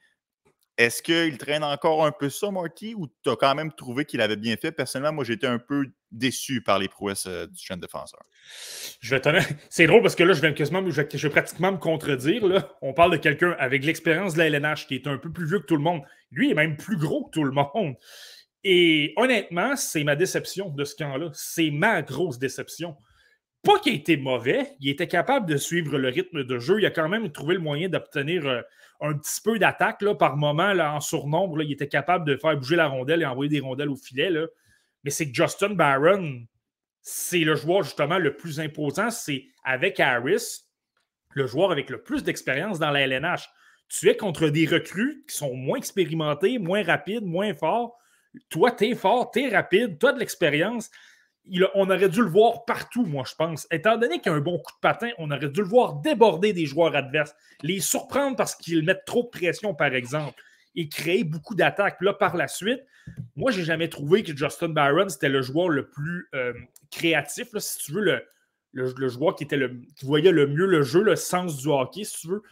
Est-ce 0.76 1.02
qu'il 1.02 1.38
traîne 1.38 1.64
encore 1.64 2.04
un 2.04 2.12
peu 2.12 2.28
ça, 2.28 2.50
Marty, 2.50 2.94
ou 2.94 3.08
tu 3.24 3.30
as 3.30 3.36
quand 3.36 3.54
même 3.54 3.72
trouvé 3.72 4.04
qu'il 4.04 4.20
avait 4.20 4.36
bien 4.36 4.56
fait? 4.56 4.70
Personnellement, 4.70 5.16
moi, 5.16 5.24
j'étais 5.24 5.46
un 5.46 5.58
peu 5.58 5.86
déçu 6.10 6.62
par 6.62 6.78
les 6.78 6.88
prouesses 6.88 7.26
euh, 7.26 7.46
du 7.46 7.64
jeune 7.64 7.80
défenseur. 7.80 8.20
Je 9.00 9.16
C'est 9.70 9.86
drôle 9.86 10.02
parce 10.02 10.14
que 10.14 10.24
là, 10.24 10.32
je 10.32 10.40
vais, 10.40 11.30
pratiquement 11.30 11.72
me 11.72 11.78
contredire. 11.78 12.46
Là. 12.46 12.76
On 12.82 12.92
parle 12.92 13.12
de 13.12 13.16
quelqu'un 13.16 13.54
avec 13.58 13.84
l'expérience 13.84 14.34
de 14.34 14.38
la 14.38 14.46
LNH 14.46 14.86
qui 14.86 14.94
est 14.94 15.06
un 15.06 15.18
peu 15.18 15.30
plus 15.30 15.46
vieux 15.46 15.60
que 15.60 15.66
tout 15.66 15.76
le 15.76 15.82
monde. 15.82 16.02
Lui 16.30 16.50
est 16.50 16.54
même 16.54 16.76
plus 16.76 16.96
gros 16.96 17.24
que 17.24 17.30
tout 17.30 17.44
le 17.44 17.52
monde. 17.52 17.94
Et 18.64 19.12
honnêtement, 19.16 19.76
c'est 19.76 20.04
ma 20.04 20.16
déception 20.16 20.70
de 20.70 20.84
ce 20.84 20.96
camp-là. 20.96 21.30
C'est 21.32 21.70
ma 21.70 22.02
grosse 22.02 22.38
déception. 22.38 22.96
Pas 23.62 23.78
qu'il 23.80 23.92
ait 23.92 23.96
été 23.96 24.16
mauvais, 24.16 24.76
il 24.80 24.88
était 24.88 25.08
capable 25.08 25.46
de 25.46 25.56
suivre 25.56 25.98
le 25.98 26.08
rythme 26.08 26.44
de 26.44 26.58
jeu. 26.58 26.80
Il 26.80 26.86
a 26.86 26.90
quand 26.90 27.08
même 27.08 27.30
trouvé 27.32 27.54
le 27.54 27.60
moyen 27.60 27.88
d'obtenir. 27.88 28.46
Euh, 28.46 28.62
un 29.00 29.14
petit 29.14 29.40
peu 29.42 29.58
d'attaque 29.58 30.04
par 30.18 30.36
moment 30.36 30.72
là, 30.72 30.94
en 30.94 31.00
surnombre. 31.00 31.62
il 31.62 31.72
était 31.72 31.88
capable 31.88 32.24
de 32.24 32.36
faire 32.36 32.56
bouger 32.56 32.76
la 32.76 32.88
rondelle 32.88 33.22
et 33.22 33.26
envoyer 33.26 33.48
des 33.48 33.60
rondelles 33.60 33.90
au 33.90 33.96
filet. 33.96 34.30
Là. 34.30 34.46
Mais 35.04 35.10
c'est 35.10 35.28
que 35.28 35.34
Justin 35.34 35.70
Barron, 35.70 36.46
c'est 37.00 37.40
le 37.40 37.54
joueur 37.54 37.82
justement 37.82 38.18
le 38.18 38.36
plus 38.36 38.60
imposant. 38.60 39.10
C'est 39.10 39.46
avec 39.64 40.00
Harris, 40.00 40.64
le 41.30 41.46
joueur 41.46 41.72
avec 41.72 41.90
le 41.90 42.02
plus 42.02 42.22
d'expérience 42.24 42.78
dans 42.78 42.90
la 42.90 43.02
LNH. 43.02 43.48
Tu 43.88 44.08
es 44.08 44.16
contre 44.16 44.48
des 44.48 44.66
recrues 44.66 45.24
qui 45.28 45.36
sont 45.36 45.54
moins 45.54 45.78
expérimentés, 45.78 46.58
moins 46.58 46.82
rapides, 46.82 47.24
moins 47.24 47.54
forts. 47.54 47.96
Toi, 48.50 48.72
tu 48.72 48.94
fort, 48.94 49.30
tu 49.30 49.48
rapide, 49.48 49.98
tu 49.98 50.06
as 50.06 50.12
de 50.12 50.18
l'expérience 50.18 50.90
on 51.74 51.90
aurait 51.90 52.08
dû 52.08 52.20
le 52.20 52.28
voir 52.28 52.64
partout, 52.64 53.04
moi, 53.04 53.24
je 53.28 53.34
pense. 53.34 53.66
Étant 53.70 53.96
donné 53.96 54.20
qu'il 54.20 54.32
a 54.32 54.34
un 54.34 54.40
bon 54.40 54.58
coup 54.58 54.72
de 54.72 54.80
patin, 54.80 55.10
on 55.18 55.30
aurait 55.30 55.48
dû 55.48 55.60
le 55.60 55.66
voir 55.66 55.94
déborder 55.94 56.52
des 56.52 56.66
joueurs 56.66 56.94
adverses, 56.94 57.34
les 57.62 57.80
surprendre 57.80 58.36
parce 58.36 58.54
qu'ils 58.54 58.84
mettent 58.84 59.04
trop 59.06 59.22
de 59.22 59.28
pression, 59.28 59.74
par 59.74 59.94
exemple, 59.94 60.40
et 60.78 60.88
créer 60.88 61.24
beaucoup 61.24 61.54
d'attaques. 61.54 62.00
Là, 62.00 62.14
par 62.14 62.36
la 62.36 62.48
suite, 62.48 62.80
moi, 63.36 63.50
j'ai 63.50 63.64
jamais 63.64 63.88
trouvé 63.88 64.22
que 64.22 64.36
Justin 64.36 64.68
Barron, 64.68 65.08
c'était 65.08 65.28
le 65.28 65.42
joueur 65.42 65.68
le 65.68 65.88
plus 65.88 66.28
euh, 66.34 66.52
créatif, 66.90 67.48
si 67.58 67.78
tu 67.78 67.92
veux, 67.92 68.02
le, 68.02 68.22
le, 68.72 69.08
joueur 69.08 69.34
qui, 69.34 69.44
était 69.44 69.56
le, 69.56 69.80
qui 69.96 70.06
voyait 70.06 70.32
le 70.32 70.46
mieux 70.46 70.66
le 70.66 70.82
jeu, 70.82 71.02
le 71.02 71.16
sens 71.16 71.56
du 71.56 71.68
hockey, 71.68 72.04
si 72.04 72.20
tu 72.20 72.28
veux. 72.28 72.42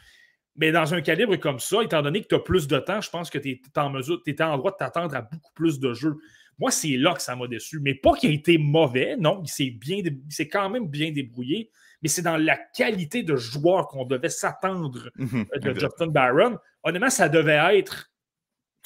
Mais 0.57 0.73
dans 0.73 0.95
un 0.95 1.03
calibre 1.03 1.37
comme 1.37 1.61
ça, 1.61 1.83
étant 1.83 2.03
donné 2.03 2.23
que 2.23 2.29
tu 2.29 2.35
as 2.35 2.41
plus 2.41 2.67
de 2.67 2.79
temps, 2.79 3.01
je 3.01 3.11
pense 3.11 3.31
que 3.31 3.39
tu 3.39 3.51
es 3.51 3.79
en 3.79 3.91
mesure, 3.91 4.21
tu 4.25 4.35
en 4.43 4.57
droit 4.57 4.73
de 4.73 4.77
t'attendre 4.77 5.15
à 5.15 5.23
beaucoup 5.23 5.53
plus 5.55 5.79
de 5.79 5.93
jeux. 5.93 6.17
Moi, 6.59 6.71
c'est 6.71 6.97
là 6.97 7.13
que 7.15 7.21
ça 7.21 7.37
m'a 7.37 7.47
déçu. 7.47 7.81
Mais 7.81 7.95
pas 7.95 8.15
qu'il 8.15 8.31
ait 8.31 8.35
été 8.35 8.57
mauvais, 8.57 9.17
non, 9.19 9.43
il 9.45 9.49
s'est, 9.49 9.71
bien, 9.71 9.99
il 9.99 10.49
quand 10.49 10.71
même 10.71 10.89
bien 10.89 11.13
débrouillé, 11.13 11.71
mais 12.03 12.09
c'est 12.09 12.23
dans 12.23 12.37
la 12.39 12.57
qualité 12.57 13.23
de 13.23 13.37
joueur 13.37 13.89
qu'on 13.89 14.05
devait 14.05 14.31
s'attendre 14.31 15.11
mhm, 15.17 15.47
euh, 15.55 15.59
de 15.59 15.79
Justin 15.79 16.07
Barron. 16.07 16.59
Honnêtement, 16.83 17.11
ça 17.11 17.29
devait 17.29 17.79
être, 17.79 18.11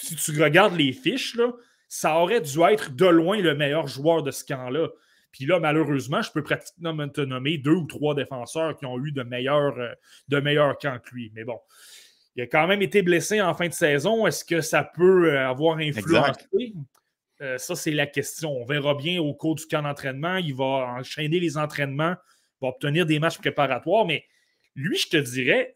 si 0.00 0.16
tu 0.16 0.42
regardes 0.42 0.76
les 0.76 0.92
fiches, 0.92 1.36
là, 1.36 1.52
ça 1.88 2.16
aurait 2.16 2.40
dû 2.40 2.60
être 2.62 2.94
de 2.94 3.06
loin 3.06 3.38
le 3.38 3.54
meilleur 3.54 3.86
joueur 3.86 4.22
de 4.22 4.30
ce 4.30 4.44
camp-là. 4.44 4.88
Puis 5.32 5.46
là, 5.46 5.60
malheureusement, 5.60 6.22
je 6.22 6.30
peux 6.32 6.42
pratiquement 6.42 7.08
te 7.08 7.20
nommer 7.20 7.58
deux 7.58 7.74
ou 7.74 7.86
trois 7.86 8.14
défenseurs 8.14 8.76
qui 8.76 8.86
ont 8.86 8.98
eu 9.04 9.12
de 9.12 9.22
meilleurs, 9.22 9.78
euh, 9.78 9.92
de 10.28 10.40
meilleurs 10.40 10.76
camps 10.78 10.98
que 10.98 11.14
lui. 11.14 11.30
Mais 11.34 11.44
bon, 11.44 11.58
il 12.36 12.42
a 12.42 12.46
quand 12.46 12.66
même 12.66 12.82
été 12.82 13.02
blessé 13.02 13.40
en 13.40 13.54
fin 13.54 13.68
de 13.68 13.72
saison. 13.72 14.26
Est-ce 14.26 14.44
que 14.44 14.60
ça 14.60 14.84
peut 14.84 15.32
euh, 15.32 15.48
avoir 15.48 15.78
influencé? 15.78 16.74
Euh, 17.42 17.58
ça, 17.58 17.74
c'est 17.74 17.92
la 17.92 18.06
question. 18.06 18.52
On 18.52 18.64
verra 18.64 18.94
bien 18.94 19.20
au 19.20 19.34
cours 19.34 19.54
du 19.54 19.66
camp 19.66 19.82
d'entraînement. 19.82 20.36
Il 20.36 20.54
va 20.54 20.94
enchaîner 20.98 21.40
les 21.40 21.56
entraînements, 21.56 22.14
va 22.60 22.68
obtenir 22.68 23.06
des 23.06 23.18
matchs 23.18 23.38
préparatoires. 23.38 24.04
Mais 24.04 24.24
lui, 24.74 24.98
je 24.98 25.08
te 25.08 25.16
dirais, 25.16 25.72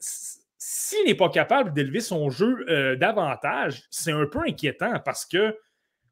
s'il 0.67 1.05
n'est 1.05 1.15
pas 1.15 1.29
capable 1.29 1.75
d'élever 1.75 2.01
son 2.01 2.31
jeu 2.31 2.65
euh, 2.71 2.97
davantage, 2.97 3.83
c'est 3.91 4.13
un 4.13 4.25
peu 4.25 4.41
inquiétant 4.47 4.99
parce 5.05 5.27
que 5.27 5.55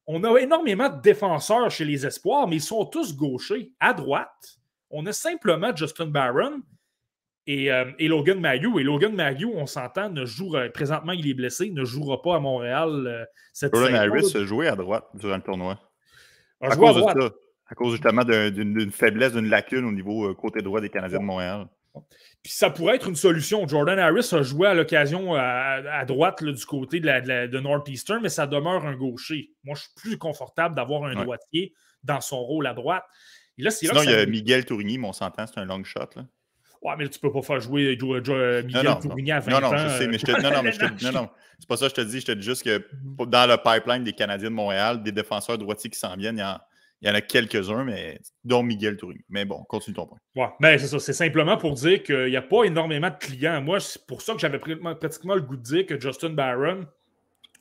on 0.06 0.22
a 0.24 0.38
énormément 0.38 0.90
de 0.90 1.00
défenseurs 1.00 1.70
chez 1.70 1.86
les 1.86 2.04
Espoirs, 2.04 2.46
mais 2.46 2.56
ils 2.56 2.62
sont 2.62 2.84
tous 2.84 3.16
gauchers. 3.16 3.72
À 3.80 3.94
droite, 3.94 4.58
on 4.90 5.06
a 5.06 5.12
simplement 5.14 5.74
Justin 5.74 6.04
Barron 6.04 6.60
euh, 7.48 7.92
et, 7.98 8.08
Logan 8.08 8.40
Mayou. 8.40 8.78
Et 8.78 8.82
Logan 8.82 9.14
Mayou, 9.14 9.52
on 9.54 9.64
s'entend, 9.64 10.10
ne 10.10 10.26
jouera, 10.26 10.68
présentement, 10.68 11.12
il 11.12 11.26
est 11.26 11.34
blessé, 11.34 11.70
ne 11.70 11.84
jouera 11.84 12.20
pas 12.20 12.36
à 12.36 12.38
Montréal 12.38 13.06
euh, 13.06 13.24
cette 13.54 13.72
Logan 13.72 13.94
Harris 13.94 14.36
a 14.36 14.44
joué 14.44 14.68
à 14.68 14.76
droite 14.76 15.06
durant 15.14 15.36
le 15.36 15.42
tournoi. 15.42 15.80
À 16.60 16.76
cause, 16.76 16.96
de 16.96 17.00
ça, 17.00 17.30
à 17.68 17.74
cause 17.74 17.92
justement 17.92 18.22
d'une 18.22 18.92
faiblesse, 18.92 19.32
d'une 19.32 19.48
lacune 19.48 19.86
au 19.86 19.92
niveau 19.92 20.28
euh, 20.28 20.34
côté 20.34 20.60
droit 20.60 20.82
des 20.82 20.90
Canadiens 20.90 21.20
de 21.20 21.24
Montréal. 21.24 21.68
Puis 22.42 22.52
ça 22.52 22.70
pourrait 22.70 22.96
être 22.96 23.08
une 23.08 23.16
solution. 23.16 23.66
Jordan 23.68 23.98
Harris 23.98 24.28
a 24.32 24.42
joué 24.42 24.66
à 24.66 24.74
l'occasion 24.74 25.34
à, 25.34 26.04
droite 26.06 26.42
du 26.42 26.64
côté 26.66 27.00
de, 27.00 27.06
la, 27.06 27.20
de, 27.20 27.60
Northeastern, 27.60 28.20
mais 28.22 28.28
ça 28.28 28.46
demeure 28.46 28.84
un 28.86 28.96
gaucher. 28.96 29.50
Moi, 29.64 29.76
je 29.76 29.82
suis 29.82 29.92
plus 29.96 30.18
confortable 30.18 30.74
d'avoir 30.74 31.04
un 31.04 31.14
droitier 31.14 31.74
dans 32.02 32.20
son 32.20 32.38
rôle 32.38 32.66
à 32.66 32.74
droite. 32.74 33.04
là, 33.58 33.70
Sinon, 33.70 34.02
il 34.02 34.10
y 34.10 34.14
a 34.14 34.26
Miguel 34.26 34.64
Tourigny, 34.64 34.98
mais 34.98 35.08
on 35.08 35.12
s'entend, 35.12 35.46
c'est 35.46 35.58
un 35.58 35.64
long 35.64 35.84
shot. 35.84 36.08
Là. 36.16 36.24
Ouais, 36.82 36.94
mais 36.98 37.08
tu 37.08 37.20
peux 37.20 37.30
pas 37.30 37.42
faire 37.42 37.60
jouer 37.60 37.96
euh, 37.96 38.62
Miguel 38.64 38.98
Tourigny 39.00 39.30
à 39.30 39.38
20 39.38 39.52
non, 39.52 39.70
non, 39.70 39.76
Je 39.76 39.88
sais, 39.98 40.08
mais 40.08 40.18
je 40.18 40.26
te, 40.26 40.42
non, 40.42 40.50
non, 40.50 40.62
mais 40.64 40.72
je 40.72 40.80
te, 40.80 40.84
non, 41.04 41.12
non, 41.12 41.30
c'est 41.60 41.68
pas 41.68 41.76
ça 41.76 41.88
que 41.88 41.90
je 41.90 41.94
te 41.94 42.00
dis. 42.00 42.20
Je 42.20 42.26
te 42.26 42.32
dis 42.32 42.42
juste 42.42 42.64
que 42.64 42.84
dans 43.24 43.48
le 43.48 43.56
pipeline 43.56 44.02
des 44.02 44.12
Canadiens 44.12 44.50
de 44.50 44.54
Montréal, 44.54 45.00
des 45.00 45.12
défenseurs 45.12 45.58
droitiers 45.58 45.90
qui 45.90 45.98
s'en 45.98 46.16
viennent, 46.16 46.38
il 46.38 46.60
Il 47.02 47.08
y 47.08 47.10
en 47.10 47.14
a 47.14 47.20
quelques-uns, 47.20 47.82
mais 47.82 48.20
dont 48.44 48.62
Miguel 48.62 48.96
Touring. 48.96 49.20
Mais 49.28 49.44
bon, 49.44 49.64
continue 49.64 49.96
ton 49.96 50.06
point. 50.06 50.18
Ouais, 50.36 50.48
ben 50.60 50.78
c'est 50.78 50.86
ça. 50.86 51.00
C'est 51.00 51.12
simplement 51.12 51.56
pour 51.56 51.74
dire 51.74 52.02
qu'il 52.04 52.26
n'y 52.26 52.36
a 52.36 52.42
pas 52.42 52.62
énormément 52.62 53.10
de 53.10 53.16
clients. 53.16 53.60
Moi, 53.60 53.80
c'est 53.80 54.06
pour 54.06 54.22
ça 54.22 54.34
que 54.34 54.38
j'avais 54.38 54.60
pratiquement 54.60 55.34
le 55.34 55.42
goût 55.42 55.56
de 55.56 55.62
dire 55.62 55.84
que 55.84 56.00
Justin 56.00 56.30
Barron 56.30 56.86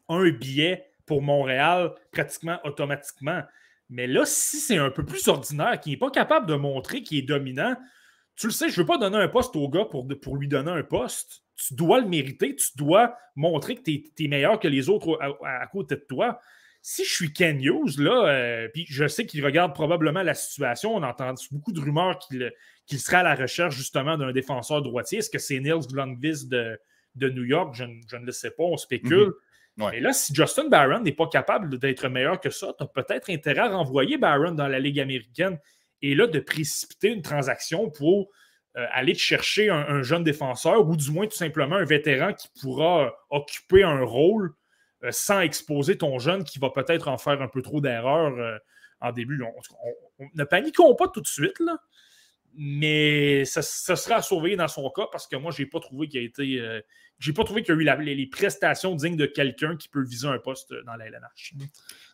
a 0.10 0.14
un 0.14 0.30
billet 0.30 0.86
pour 1.08 1.24
Montréal 1.24 1.92
pratiquement 2.12 2.60
automatiquement. 2.64 3.42
Mais 3.90 4.06
là, 4.06 4.26
si 4.26 4.58
c'est 4.58 4.78
un 4.78 4.92
peu 4.92 5.04
plus 5.04 5.28
ordinaire, 5.28 5.80
qui 5.80 5.90
n'est 5.90 5.98
pas 5.98 6.12
capable 6.12 6.46
de 6.46 6.56
montrer 6.56 7.02
qu'il 7.02 7.18
est 7.18 7.24
dominant, 7.24 7.76
tu 8.36 8.48
le 8.48 8.54
sais, 8.54 8.70
je 8.70 8.76
ne 8.76 8.78
veux 8.78 8.86
pas 8.86 8.98
donner 8.98 9.18
un 9.18 9.28
poste 9.28 9.56
au 9.56 9.68
gars 9.70 9.86
pour, 9.86 10.08
pour 10.22 10.38
lui 10.38 10.48
donner 10.48 10.72
un 10.72 10.84
poste. 10.84 11.44
Tu 11.56 11.74
dois 11.74 12.00
le 12.00 12.08
mériter, 12.08 12.56
tu 12.56 12.70
dois 12.76 13.16
montrer 13.36 13.76
que 13.76 13.82
tu 13.82 14.24
es, 14.24 14.28
meilleur 14.28 14.60
que 14.60 14.68
les 14.68 14.88
autres 14.88 15.20
à, 15.22 15.68
côté 15.68 15.96
de 15.96 16.06
toi. 16.08 16.40
Si 16.84 17.06
je 17.06 17.14
suis 17.14 17.34
Ken 17.34 17.62
Hughes, 17.62 18.00
là, 18.00 18.28
euh, 18.28 18.68
puis 18.74 18.86
je 18.90 19.08
sais 19.08 19.26
qu'il 19.26 19.46
regarde 19.46 19.74
probablement 19.74 20.24
la 20.24 20.34
situation, 20.34 20.96
on 20.96 21.04
entend 21.04 21.34
beaucoup 21.52 21.72
de 21.72 21.80
rumeurs 21.80 22.18
qu'il 22.88 23.00
serait 23.00 23.18
à 23.18 23.24
la 23.24 23.36
recherche 23.36 23.76
justement 23.76 24.18
d'un 24.18 24.32
défenseur 24.32 24.82
droitier. 24.82 25.20
Est-ce 25.20 25.30
que 25.30 25.40
c'est 25.40 25.60
Nils 25.60 25.94
Lundqvist 25.94 26.50
de, 26.50 26.80
de 27.16 27.30
New 27.30 27.44
York? 27.44 27.76
Je, 27.76 27.84
ne 27.84 28.26
le 28.26 28.32
sais 28.32 28.52
pas, 28.52 28.64
on 28.64 28.78
spécule. 28.78 29.34
Et 29.94 30.00
là, 30.00 30.14
si 30.14 30.34
Justin 30.34 30.68
Barron 30.68 31.00
n'est 31.00 31.14
pas 31.14 31.28
capable 31.28 31.80
d'être 31.80 32.08
meilleur 32.08 32.40
que 32.40 32.50
ça, 32.50 32.74
tu 32.78 32.84
as 32.84 32.88
peut-être 32.88 33.30
intérêt 33.30 33.62
à 33.62 33.70
renvoyer 33.70 34.18
Barron 34.18 34.52
dans 34.52 34.68
la 34.68 34.80
Ligue 34.80 35.00
américaine 35.00 35.60
et 36.02 36.16
là, 36.16 36.28
de 36.28 36.40
précipiter 36.40 37.10
une 37.10 37.22
transaction 37.22 37.90
pour 37.90 38.30
euh, 38.78 38.86
aller 38.92 39.16
chercher 39.16 39.70
un, 39.70 40.02
jeune 40.02 40.24
défenseur 40.24 40.88
ou 40.88 40.96
du 40.96 41.12
moins 41.12 41.28
tout 41.28 41.36
simplement 41.36 41.76
un 41.76 41.86
vétéran 41.86 42.34
qui 42.34 42.48
pourra 42.62 43.14
occuper 43.30 43.84
un 43.84 44.02
rôle 44.02 44.54
sans 45.10 45.42
exposer 45.42 45.98
ton 45.98 46.20
jeune 46.20 46.44
qui 46.44 46.60
va 46.60 46.70
peut-être 46.70 47.08
en 47.08 47.18
faire 47.18 47.42
un 47.42 47.48
peu 47.48 47.62
trop 47.62 47.82
d'erreurs 47.82 48.38
euh, 48.38 48.58
en 49.00 49.12
début. 49.12 49.44
ne 50.36 50.44
paniquons 50.44 50.96
pas 50.96 51.08
tout 51.08 51.22
de 51.22 51.28
suite, 51.28 51.62
mais 52.54 53.46
ça, 53.46 53.62
sera 53.62 54.16
à 54.16 54.22
surveiller 54.22 54.58
dans 54.58 54.68
son 54.68 54.90
cas 54.92 55.08
parce 55.12 55.28
que 55.28 55.36
moi, 55.38 55.52
je 55.52 55.64
n'ai 55.64 55.70
pas 55.70 55.80
trouvé 55.80 56.08
qu'il 56.08 56.20
a 56.20 56.24
été 56.24 56.82
j'ai 57.22 57.34
pas 57.34 57.44
trouvé 57.44 57.62
qu'il 57.62 57.76
y 57.76 57.78
a 57.78 57.80
eu 57.80 58.04
les, 58.04 58.26
prestations 58.26 58.96
dignes 58.96 59.16
de 59.16 59.28
quelqu'un 59.28 59.78
qui 59.78 59.88
peut 59.88 60.04
viser 60.04 60.28
un 60.28 60.40
poste 60.40 60.74
dans 60.86 60.96
la 60.96 61.06
LNH. 61.06 61.54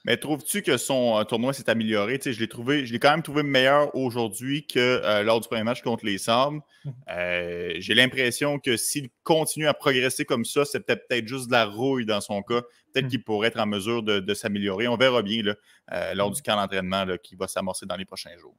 Mais 0.04 0.18
trouves-tu 0.18 0.62
que 0.62 0.76
son 0.76 1.18
euh, 1.18 1.24
tournoi 1.24 1.54
s'est 1.54 1.70
amélioré? 1.70 2.20
je 2.24 2.38
l'ai 2.38 2.50
trouvé, 2.50 2.86
je 2.86 2.92
l'ai 2.92 3.00
quand 3.00 3.12
même 3.12 3.24
trouvé 3.24 3.42
meilleur 3.42 3.96
aujourd'hui 3.96 4.68
que 4.68 4.80
euh, 4.80 5.24
lors 5.24 5.40
du 5.40 5.48
premier 5.48 5.64
match 5.64 5.82
contre 5.82 6.06
les 6.06 6.18
Sables. 6.18 6.60
Mhm. 6.84 6.94
Euh, 7.10 7.74
j'ai 7.78 7.94
l'impression 7.94 8.60
que 8.60 8.76
s'il 8.76 9.10
continue 9.24 9.68
à 9.68 9.74
progresser 9.74 10.26
comme 10.26 10.44
ça, 10.44 10.66
c'est 10.66 10.82
peut-être 10.82 11.26
juste 11.26 11.48
de 11.48 11.54
la 11.54 11.66
rouille 11.66 12.06
dans 12.06 12.22
son 12.22 12.44
cas. 12.44 12.62
Peut-être 12.92 13.06
mhm. 13.06 13.12
qu'il 13.12 13.24
pourrait 13.24 13.48
être 13.48 13.60
en 13.62 13.66
mesure 13.66 14.04
de, 14.04 14.34
s'améliorer. 14.34 14.90
On 14.90 14.98
verra 14.98 15.22
bien 15.22 15.42
là, 15.42 16.14
lors 16.16 16.30
mhm. 16.30 16.36
du 16.36 16.42
camp 16.42 16.58
d'entraînement 16.58 17.06
qui 17.24 17.38
va 17.38 17.48
s'amorcer 17.48 17.86
dans 17.86 17.96
les 17.96 18.06
prochains 18.06 18.38
jours. 18.38 18.58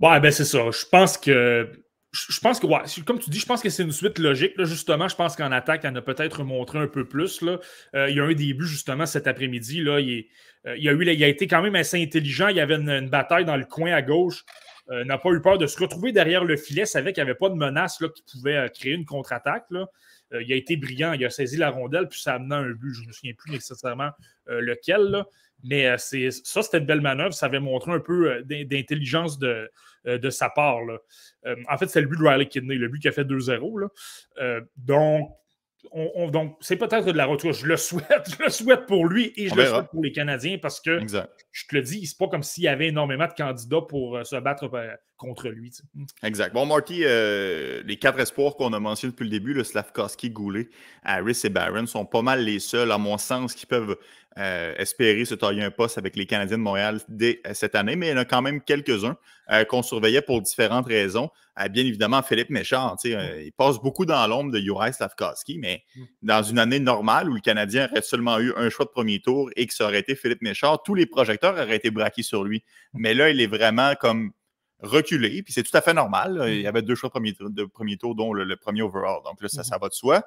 Ouais, 0.00 0.18
ben 0.18 0.32
c'est 0.32 0.44
ça. 0.44 0.70
Je 0.70 0.84
pense 0.90 1.16
que 1.16 1.70
je 2.14 2.40
pense 2.40 2.60
que, 2.60 3.00
comme 3.02 3.18
tu 3.18 3.30
dis, 3.30 3.40
je 3.40 3.46
pense 3.46 3.60
que 3.60 3.68
c'est 3.68 3.82
une 3.82 3.92
suite 3.92 4.18
logique. 4.18 4.52
justement, 4.64 5.08
je 5.08 5.16
pense 5.16 5.34
qu'en 5.34 5.50
attaque, 5.50 5.84
elle 5.84 5.96
a 5.96 6.02
peut-être 6.02 6.44
montré 6.44 6.78
un 6.78 6.86
peu 6.86 7.04
plus. 7.06 7.42
Là. 7.42 7.58
Euh, 7.94 8.08
il 8.08 8.16
y 8.16 8.20
a 8.20 8.24
un 8.24 8.32
début, 8.32 8.66
justement, 8.66 9.04
cet 9.04 9.26
après-midi. 9.26 9.82
Là, 9.82 9.98
il, 9.98 10.26
euh, 10.66 10.72
a 10.72 10.92
eu, 10.92 11.12
il 11.12 11.24
a 11.24 11.28
été 11.28 11.48
quand 11.48 11.60
même 11.60 11.74
assez 11.74 12.00
intelligent. 12.00 12.48
Il 12.48 12.56
y 12.56 12.60
avait 12.60 12.76
une, 12.76 13.08
bataille 13.08 13.44
dans 13.44 13.56
le 13.56 13.64
coin 13.64 13.92
à 13.92 14.02
gauche. 14.02 14.44
Euh, 14.90 15.04
n'a 15.04 15.18
pas 15.18 15.30
eu 15.30 15.40
peur 15.40 15.58
de 15.58 15.66
se 15.66 15.78
retrouver 15.80 16.12
derrière 16.12 16.44
le 16.44 16.56
filet. 16.56 16.86
Savait 16.86 17.12
qu'il 17.12 17.24
n'y 17.24 17.30
avait 17.30 17.38
pas 17.38 17.48
de 17.48 17.56
menace 17.56 18.00
là, 18.00 18.08
qui 18.08 18.22
pouvait 18.30 18.70
créer 18.72 18.92
une 18.92 19.06
contre-attaque. 19.06 19.64
il 20.40 20.52
a 20.52 20.56
été 20.56 20.76
brillant. 20.76 21.14
Il 21.14 21.24
a 21.24 21.30
saisi 21.30 21.56
la 21.56 21.70
rondelle, 21.70 22.08
puis 22.08 22.20
ça 22.20 22.32
a 22.32 22.36
amené 22.36 22.54
un 22.54 22.70
but. 22.70 22.94
Je 22.94 23.02
ne 23.02 23.06
me 23.08 23.12
souviens 23.12 23.32
plus 23.36 23.50
nécessairement 23.50 24.10
lequel. 24.46 25.24
Mais 25.64 25.96
ça, 25.96 26.62
c'était 26.62 26.78
une 26.78 26.86
belle 26.86 27.00
manœuvre. 27.00 27.32
Ça 27.32 27.46
avait 27.46 27.60
montré 27.60 27.90
un 27.90 28.00
peu 28.00 28.42
d'intelligence 28.44 29.38
de 29.38 29.68
euh, 30.06 30.18
de 30.18 30.30
sa 30.30 30.50
part. 30.50 30.80
Euh, 31.46 31.56
en 31.70 31.78
fait, 31.78 31.86
c'est 31.86 32.00
le 32.00 32.06
but 32.06 32.18
de 32.18 32.24
Riley 32.24 32.46
Kidney, 32.46 32.76
le 32.76 32.88
but 32.88 33.00
qui 33.00 33.08
a 33.08 33.12
fait 33.12 33.24
2-0. 33.24 33.88
Euh, 34.38 34.60
donc, 34.76 35.30
donc, 36.30 36.56
c'est 36.60 36.76
peut-être 36.76 37.06
de 37.06 37.12
la 37.12 37.26
retour. 37.26 37.52
Je 37.52 37.66
le 37.66 37.76
souhaite. 37.76 38.26
Je 38.38 38.42
le 38.42 38.50
souhaite 38.50 38.86
pour 38.86 39.06
lui 39.06 39.32
et 39.36 39.48
je 39.48 39.54
le 39.54 39.66
souhaite 39.66 39.90
pour 39.90 40.02
les 40.02 40.12
Canadiens 40.12 40.56
parce 40.56 40.80
que 40.80 41.00
je 41.52 41.66
te 41.66 41.74
le 41.74 41.82
dis, 41.82 42.06
c'est 42.06 42.16
pas 42.16 42.26
comme 42.28 42.42
s'il 42.42 42.64
y 42.64 42.68
avait 42.68 42.88
énormément 42.88 43.26
de 43.26 43.34
candidats 43.34 43.82
pour 43.82 44.18
se 44.24 44.36
battre 44.36 44.70
contre 45.18 45.50
lui. 45.50 45.70
Exact. 46.22 46.54
Bon, 46.54 46.64
Marty, 46.64 47.00
les 47.00 47.98
quatre 48.00 48.18
espoirs 48.18 48.56
qu'on 48.56 48.72
a 48.72 48.80
mentionnés 48.80 49.12
depuis 49.12 49.24
le 49.24 49.30
début, 49.30 49.52
le 49.52 49.62
Slavkowski, 49.62 50.30
Goulet, 50.30 50.70
Harris 51.02 51.42
et 51.44 51.50
Barron, 51.50 51.84
sont 51.84 52.06
pas 52.06 52.22
mal 52.22 52.42
les 52.42 52.60
seuls, 52.60 52.90
à 52.90 52.98
mon 52.98 53.18
sens, 53.18 53.54
qui 53.54 53.66
peuvent 53.66 53.98
euh, 54.36 54.74
espérer 54.78 55.24
se 55.24 55.36
tailler 55.36 55.62
un 55.62 55.70
poste 55.70 55.96
avec 55.96 56.16
les 56.16 56.26
Canadiens 56.26 56.58
de 56.58 56.62
Montréal 56.62 57.00
dès 57.08 57.40
euh, 57.46 57.54
cette 57.54 57.76
année, 57.76 57.94
mais 57.94 58.08
il 58.08 58.10
y 58.10 58.14
en 58.14 58.16
a 58.16 58.24
quand 58.24 58.42
même 58.42 58.60
quelques-uns 58.60 59.16
euh, 59.52 59.64
qu'on 59.64 59.84
surveillait 59.84 60.22
pour 60.22 60.42
différentes 60.42 60.86
raisons. 60.86 61.30
bien 61.70 61.84
évidemment, 61.84 62.20
Philippe 62.20 62.50
Méchard, 62.50 62.96
il 63.04 63.52
passe 63.56 63.78
beaucoup 63.78 64.04
dans 64.04 64.26
l'ombre 64.26 64.50
de 64.50 64.58
Juraj 64.58 64.94
Slavkowski, 64.94 65.58
mais 65.58 65.84
mm. 65.94 66.02
dans 66.22 66.42
une 66.42 66.58
année 66.58 66.80
normale 66.80 67.30
où 67.30 67.34
le 67.34 67.40
Canadien 67.40 67.88
aurait 67.88 68.02
seulement 68.02 68.40
eu 68.40 68.52
un 68.56 68.70
choix 68.70 68.86
de 68.86 68.90
premier 68.90 69.20
tour 69.20 69.50
et 69.54 69.68
que 69.68 69.72
ça 69.72 69.84
aurait 69.84 70.00
été 70.00 70.16
Philippe 70.16 70.42
Méchard, 70.42 70.82
tous 70.82 70.96
les 70.96 71.06
projecteurs 71.06 71.54
auraient 71.54 71.76
été 71.76 71.92
braqués 71.92 72.24
sur 72.24 72.42
lui. 72.42 72.64
Mais 72.92 73.14
là, 73.14 73.30
il 73.30 73.40
est 73.40 73.46
vraiment 73.46 73.94
comme 73.94 74.32
reculé, 74.80 75.44
puis 75.44 75.52
c'est 75.52 75.62
tout 75.62 75.76
à 75.76 75.80
fait 75.80 75.94
normal. 75.94 76.42
Il 76.48 76.60
y 76.60 76.66
avait 76.66 76.82
deux 76.82 76.96
choix 76.96 77.08
de 77.08 77.12
premier, 77.12 77.36
de 77.38 77.64
premier 77.66 77.96
tour, 77.98 78.16
dont 78.16 78.32
le, 78.32 78.56
premier 78.56 78.82
overall. 78.82 79.20
Donc 79.24 79.40
là, 79.40 79.48
ça, 79.48 79.62
ça 79.62 79.78
va 79.78 79.88
de 79.88 79.94
soi 79.94 80.24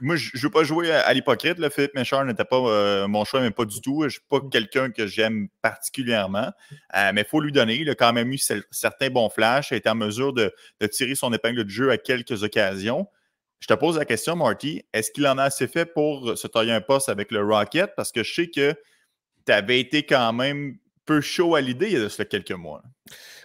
moi, 0.00 0.16
je 0.16 0.30
ne 0.34 0.40
veux 0.40 0.50
pas 0.50 0.64
jouer 0.64 0.90
à, 0.90 1.12
l'hypocrite. 1.12 1.56
Philippe 1.70 1.94
Méchard 1.94 2.24
n'était 2.24 2.44
pas 2.44 2.56
euh, 2.56 3.08
mon 3.08 3.24
choix, 3.24 3.40
mais 3.40 3.50
pas 3.50 3.64
du 3.64 3.80
tout. 3.80 4.00
Je 4.00 4.06
ne 4.06 4.10
suis 4.10 4.20
pas 4.28 4.38
mm. 4.38 4.50
quelqu'un 4.50 4.90
que 4.90 5.06
j'aime 5.06 5.48
particulièrement. 5.62 6.50
Euh, 6.96 7.10
mais 7.14 7.22
il 7.22 7.26
faut 7.26 7.40
lui 7.40 7.52
donner. 7.52 7.76
Il 7.76 7.90
a 7.90 7.94
quand 7.94 8.12
même 8.12 8.32
eu 8.32 8.38
certains 8.70 9.10
bons 9.10 9.28
flashs. 9.28 9.70
Il 9.70 9.74
a 9.74 9.76
été 9.76 9.88
en 9.88 9.94
mesure 9.94 10.32
de, 10.32 10.52
tirer 10.90 11.14
son 11.14 11.32
épingle 11.32 11.64
de 11.64 11.70
jeu 11.70 11.90
à 11.90 11.98
quelques 11.98 12.42
occasions. 12.42 13.06
Je 13.60 13.66
te 13.66 13.74
pose 13.74 13.98
la 13.98 14.06
question, 14.06 14.36
Marty. 14.36 14.82
Est-ce 14.92 15.10
qu'il 15.10 15.26
en 15.26 15.36
a 15.36 15.44
assez 15.44 15.66
fait 15.66 15.86
pour 15.86 16.36
se 16.38 16.46
tailler 16.46 16.72
un 16.72 16.80
poste 16.80 17.10
avec 17.10 17.30
le 17.30 17.44
Rocket? 17.44 17.92
Parce 17.94 18.10
que 18.10 18.22
je 18.22 18.32
sais 18.32 18.46
que 18.48 18.74
tu 19.46 19.52
avais 19.52 19.80
été 19.80 20.04
quand 20.04 20.32
même 20.32 20.78
peu 21.04 21.20
chaud 21.20 21.54
à 21.54 21.60
l'idée 21.60 21.86
il 21.86 21.92
y 21.92 21.96
a 21.96 22.00
de 22.08 22.22
quelques 22.22 22.52
mois. 22.52 22.82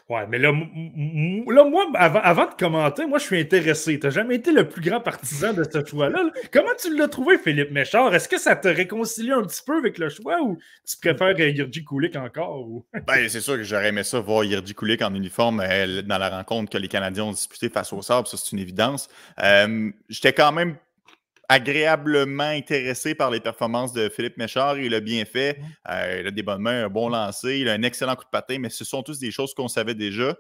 Ouais, 0.08 0.28
mais 0.30 0.38
là, 0.38 0.52
là 0.52 1.63
moi, 1.63 1.88
avant, 1.96 2.46
de 2.46 2.54
commenter, 2.54 3.08
moi, 3.08 3.18
je 3.18 3.24
suis 3.24 3.39
intéressé. 3.39 4.00
Tu 4.00 4.06
n'as 4.06 4.12
jamais 4.12 4.36
été 4.36 4.52
le 4.52 4.70
plus 4.70 4.82
grand 4.82 5.00
partisan 5.00 5.52
de 5.52 5.63
ce 5.63 5.84
choix-là. 5.84 6.30
Comment 6.54 6.70
tu 6.80 6.96
l'as 6.96 7.08
trouvé, 7.08 7.39
Philippe 7.39 7.72
Méchard? 7.72 8.13
Est-ce 8.13 8.30
que 8.30 8.38
ça 8.38 8.56
te 8.56 8.68
réconcilie 8.68 9.32
un 9.32 9.41
petit 9.41 9.63
peu 9.65 9.78
avec 9.78 9.98
le 9.98 10.10
choix 10.10 10.39
ou 10.44 10.60
tu 10.88 10.98
préfères 10.98 11.39
Yirji 11.39 11.84
Kulik 11.84 12.15
encore? 12.18 12.84
ben, 13.08 13.28
c'est 13.28 13.41
sûr 13.41 13.56
que 13.56 13.63
j'aurais 13.63 13.88
aimé 13.88 14.04
ça, 14.04 14.20
voir 14.20 14.44
Yirji 14.44 14.76
Kulik 14.76 15.02
en 15.02 15.15
uniforme 15.15 15.62
euh, 15.62 16.04
dans 16.04 16.20
la 16.20 16.30
rencontre 16.30 16.72
que 16.72 16.78
les 16.78 16.88
Canadiens 16.88 17.24
ont 17.24 17.32
disputée 17.32 17.70
face 17.70 17.91
au 17.91 18.04
Sable. 18.04 18.28
Ça, 18.28 18.38
c'est 18.38 18.52
une 18.52 18.60
évidence. 18.60 19.10
Euh, 19.41 19.89
j'étais 20.08 20.34
quand 20.34 20.52
même 20.52 20.76
agréablement 21.49 22.43
intéressé 22.43 23.15
par 23.15 23.31
les 23.31 23.39
performances 23.39 23.93
de 23.93 24.10
Philippe 24.10 24.38
Méchard. 24.38 24.77
Il 24.77 24.93
a 24.93 24.99
bien 24.99 25.25
fait. 25.25 25.60
Euh, 25.89 26.19
il 26.21 26.27
a 26.27 26.31
des 26.31 26.43
bonnes 26.43 26.62
mains, 26.62 26.86
un 26.86 26.89
bon 26.89 27.10
lancer. 27.10 27.60
Il 27.60 27.69
a 27.69 27.73
un 27.73 27.84
excellent 27.84 28.15
coup 28.15 28.23
de 28.23 28.29
patin, 28.29 28.60
mais 28.60 28.69
ce 28.69 28.86
sont 28.86 29.03
tous 29.03 29.19
des 29.19 29.31
choses 29.31 29.53
qu'on 29.53 29.67
savait 29.67 29.95
déjà. 29.95 30.36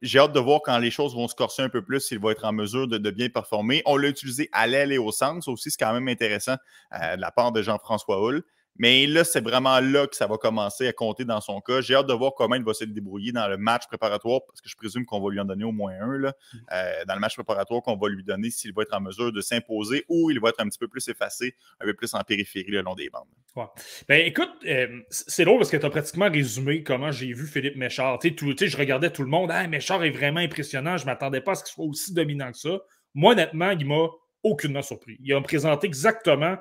J'ai 0.00 0.20
hâte 0.20 0.32
de 0.32 0.38
voir 0.38 0.60
quand 0.64 0.78
les 0.78 0.92
choses 0.92 1.14
vont 1.14 1.26
se 1.26 1.34
corser 1.34 1.62
un 1.62 1.68
peu 1.68 1.82
plus, 1.82 2.00
s'il 2.00 2.20
va 2.20 2.30
être 2.30 2.44
en 2.44 2.52
mesure 2.52 2.86
de, 2.86 3.10
bien 3.10 3.28
performer. 3.28 3.82
On 3.84 3.96
l'a 3.96 4.08
utilisé 4.08 4.48
à 4.52 4.66
l'aile 4.66 4.92
et 4.92 4.98
au 4.98 5.10
centre. 5.10 5.48
Aussi, 5.48 5.70
c'est 5.70 5.78
quand 5.78 5.92
même 5.92 6.08
intéressant 6.08 6.56
euh, 6.94 7.16
de 7.16 7.20
la 7.20 7.32
part 7.32 7.50
de 7.50 7.62
Jean-François 7.62 8.22
Hull. 8.22 8.42
Mais 8.78 9.06
là, 9.06 9.24
c'est 9.24 9.42
vraiment 9.42 9.80
là 9.80 10.06
que 10.06 10.14
ça 10.14 10.26
va 10.26 10.36
commencer 10.36 10.86
à 10.86 10.92
compter 10.92 11.24
dans 11.24 11.40
son 11.40 11.60
cas. 11.60 11.80
J'ai 11.80 11.94
hâte 11.94 12.06
de 12.06 12.12
voir 12.14 12.32
comment 12.36 12.54
il 12.54 12.64
va 12.64 12.74
se 12.74 12.84
débrouiller 12.84 13.32
dans 13.32 13.48
le 13.48 13.56
match 13.56 13.86
préparatoire, 13.88 14.40
parce 14.46 14.60
que 14.60 14.68
je 14.68 14.76
présume 14.76 15.04
qu'on 15.04 15.20
va 15.20 15.30
lui 15.30 15.40
en 15.40 15.44
donner 15.44 15.64
au 15.64 15.72
moins 15.72 15.92
un. 16.00 16.16
Là, 16.16 16.32
mm. 16.52 16.56
euh, 16.72 17.04
dans 17.06 17.14
le 17.14 17.20
match 17.20 17.34
préparatoire 17.34 17.82
qu'on 17.82 17.96
va 17.96 18.08
lui 18.08 18.22
donner 18.22 18.50
s'il 18.50 18.72
va 18.72 18.82
être 18.82 18.94
en 18.94 19.00
mesure 19.00 19.32
de 19.32 19.40
s'imposer 19.40 20.04
ou 20.08 20.30
il 20.30 20.40
va 20.40 20.50
être 20.50 20.60
un 20.60 20.68
petit 20.68 20.78
peu 20.78 20.88
plus 20.88 21.06
effacé, 21.08 21.54
un 21.80 21.86
peu 21.86 21.94
plus 21.94 22.14
en 22.14 22.20
périphérie 22.20 22.70
le 22.70 22.82
long 22.82 22.94
des 22.94 23.10
bandes. 23.10 23.26
Ouais. 23.56 23.64
Ben, 24.08 24.26
écoute, 24.26 24.50
euh, 24.66 25.00
c'est 25.10 25.44
drôle 25.44 25.58
parce 25.58 25.70
que 25.70 25.76
tu 25.76 25.86
as 25.86 25.90
pratiquement 25.90 26.30
résumé 26.30 26.82
comment 26.82 27.10
j'ai 27.10 27.32
vu 27.32 27.46
Philippe 27.46 27.76
Méchard. 27.76 28.18
Tu 28.20 28.34
sais, 28.56 28.68
je 28.68 28.76
regardais 28.76 29.10
tout 29.10 29.22
le 29.22 29.28
monde. 29.30 29.50
Ah, 29.52 29.66
Méchard 29.66 30.04
est 30.04 30.10
vraiment 30.10 30.40
impressionnant. 30.40 30.96
Je 30.96 31.02
ne 31.02 31.06
m'attendais 31.06 31.40
pas 31.40 31.52
à 31.52 31.54
ce 31.56 31.64
qu'il 31.64 31.72
soit 31.72 31.84
aussi 31.84 32.14
dominant 32.14 32.52
que 32.52 32.58
ça. 32.58 32.78
Moi, 33.14 33.32
honnêtement, 33.32 33.70
il 33.70 33.86
m'a 33.86 34.06
aucunement 34.42 34.82
surpris. 34.82 35.16
Il 35.20 35.34
a 35.34 35.40
présenté 35.40 35.86
exactement 35.86 36.56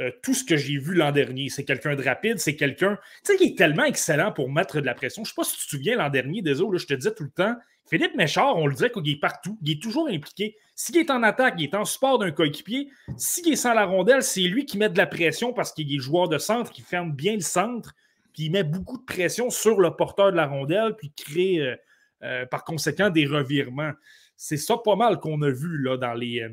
euh, 0.00 0.12
tout 0.22 0.34
ce 0.34 0.44
que 0.44 0.56
j'ai 0.56 0.78
vu 0.78 0.94
l'an 0.94 1.10
dernier. 1.10 1.48
C'est 1.48 1.64
quelqu'un 1.64 1.96
de 1.96 2.02
rapide, 2.04 2.38
c'est 2.38 2.54
quelqu'un 2.54 2.98
qui 3.24 3.44
est 3.44 3.58
tellement 3.58 3.84
excellent 3.84 4.30
pour 4.30 4.50
mettre 4.50 4.80
de 4.80 4.86
la 4.86 4.94
pression. 4.94 5.24
Je 5.24 5.30
ne 5.30 5.32
sais 5.32 5.36
pas 5.36 5.44
si 5.44 5.56
tu 5.56 5.64
te 5.64 5.70
souviens 5.70 5.96
l'an 5.96 6.08
dernier, 6.08 6.40
désolé, 6.40 6.78
je 6.78 6.86
te 6.86 6.94
disais 6.94 7.12
tout 7.12 7.24
le 7.24 7.30
temps, 7.30 7.56
Philippe 7.88 8.14
Méchard, 8.16 8.56
on 8.56 8.66
le 8.66 8.74
disait 8.74 8.90
qu'il 8.90 9.08
est 9.08 9.18
partout, 9.18 9.58
il 9.62 9.72
est 9.72 9.82
toujours 9.82 10.08
impliqué. 10.08 10.56
S'il 10.74 10.98
est 10.98 11.10
en 11.10 11.22
attaque, 11.22 11.54
il 11.58 11.64
est 11.64 11.74
en 11.74 11.84
support 11.84 12.18
d'un 12.18 12.30
coéquipier. 12.30 12.90
S'il 13.16 13.50
est 13.50 13.56
sans 13.56 13.72
la 13.72 13.86
rondelle, 13.86 14.22
c'est 14.22 14.42
lui 14.42 14.66
qui 14.66 14.78
met 14.78 14.90
de 14.90 14.98
la 14.98 15.06
pression 15.06 15.52
parce 15.52 15.72
qu'il 15.72 15.92
est 15.92 15.98
joueur 15.98 16.28
de 16.28 16.38
centre, 16.38 16.70
qui 16.70 16.82
ferme 16.82 17.12
bien 17.12 17.34
le 17.34 17.40
centre, 17.40 17.94
puis 18.34 18.44
il 18.44 18.50
met 18.52 18.62
beaucoup 18.62 18.98
de 18.98 19.04
pression 19.04 19.48
sur 19.50 19.80
le 19.80 19.90
porteur 19.96 20.30
de 20.30 20.36
la 20.36 20.46
rondelle, 20.46 20.94
puis 20.96 21.12
crée 21.16 21.60
euh, 21.60 21.76
euh, 22.22 22.46
par 22.46 22.64
conséquent 22.64 23.10
des 23.10 23.26
revirements. 23.26 23.92
C'est 24.36 24.58
ça 24.58 24.76
pas 24.76 24.94
mal 24.94 25.18
qu'on 25.18 25.40
a 25.42 25.50
vu 25.50 25.78
là, 25.82 25.96
dans 25.96 26.14
les 26.14 26.46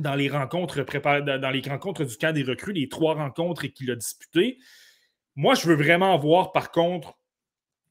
dans 0.00 0.14
les 0.14 0.28
rencontres 0.28 0.80
dans 1.20 1.50
les 1.50 1.60
rencontres 1.60 2.04
du 2.04 2.16
camp 2.16 2.32
des 2.32 2.42
recrues, 2.42 2.72
les 2.72 2.88
trois 2.88 3.14
rencontres 3.14 3.66
qu'il 3.66 3.90
a 3.90 3.96
disputées. 3.96 4.58
Moi, 5.36 5.54
je 5.54 5.68
veux 5.68 5.76
vraiment 5.76 6.16
voir, 6.18 6.52
par 6.52 6.70
contre, 6.72 7.18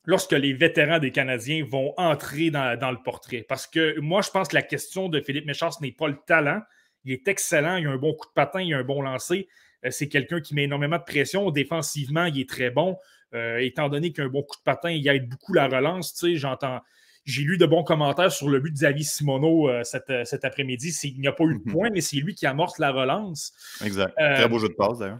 lorsque 0.05 0.31
les 0.31 0.53
vétérans 0.53 0.99
des 0.99 1.11
Canadiens 1.11 1.65
vont 1.69 1.93
entrer 1.97 2.49
dans, 2.49 2.77
dans, 2.79 2.91
le 2.91 2.97
portrait. 3.03 3.45
Parce 3.47 3.67
que 3.67 3.99
moi, 3.99 4.21
je 4.21 4.31
pense 4.31 4.47
que 4.47 4.55
la 4.55 4.61
question 4.61 5.09
de 5.09 5.21
Philippe 5.21 5.45
Méchard, 5.45 5.73
ce 5.73 5.81
n'est 5.81 5.91
pas 5.91 6.07
le 6.07 6.17
talent. 6.25 6.61
Il 7.03 7.13
est 7.13 7.27
excellent, 7.27 7.77
il 7.77 7.87
a 7.87 7.91
un 7.91 7.97
bon 7.97 8.13
coup 8.13 8.27
de 8.27 8.33
patin, 8.33 8.61
il 8.61 8.73
a 8.73 8.77
un 8.77 8.83
bon 8.83 9.01
lancer. 9.01 9.47
Euh, 9.85 9.91
c'est 9.91 10.07
quelqu'un 10.07 10.41
qui 10.41 10.55
met 10.55 10.63
énormément 10.63 10.97
de 10.97 11.03
pression. 11.03 11.51
Défensivement, 11.51 12.25
il 12.25 12.39
est 12.39 12.49
très 12.49 12.69
bon. 12.69 12.97
Euh, 13.33 13.57
étant 13.57 13.89
donné 13.89 14.11
qu'il 14.11 14.23
a 14.23 14.27
un 14.27 14.29
bon 14.29 14.43
coup 14.43 14.57
de 14.57 14.63
patin, 14.63 14.89
il 14.89 15.07
aide 15.07 15.29
beaucoup 15.29 15.53
la 15.53 15.67
relance. 15.67 16.25
J'entends. 16.33 16.81
J'ai 17.27 17.43
lu 17.43 17.57
de 17.57 17.65
bons 17.67 17.83
commentaires 17.83 18.31
sur 18.31 18.49
le 18.49 18.59
but 18.59 18.71
de 18.71 18.75
Xavier 18.75 19.03
Simoneau 19.03 19.69
euh, 19.69 19.83
cet, 19.83 20.45
après-midi. 20.45 20.97
Il 21.03 21.19
n'y 21.19 21.27
a 21.27 21.31
pas 21.31 21.43
eu 21.43 21.59
de 21.59 21.63
mhm. 21.63 21.71
point, 21.71 21.89
mais 21.91 22.01
c'est 22.01 22.17
lui 22.17 22.33
qui 22.33 22.47
amorce 22.47 22.79
la 22.79 22.91
relance. 22.91 23.53
Exact. 23.83 24.15
Très 24.15 24.47
beau 24.47 24.57
jeu 24.57 24.69
de 24.69 24.73
passe, 24.73 24.97
d'ailleurs. 24.97 25.19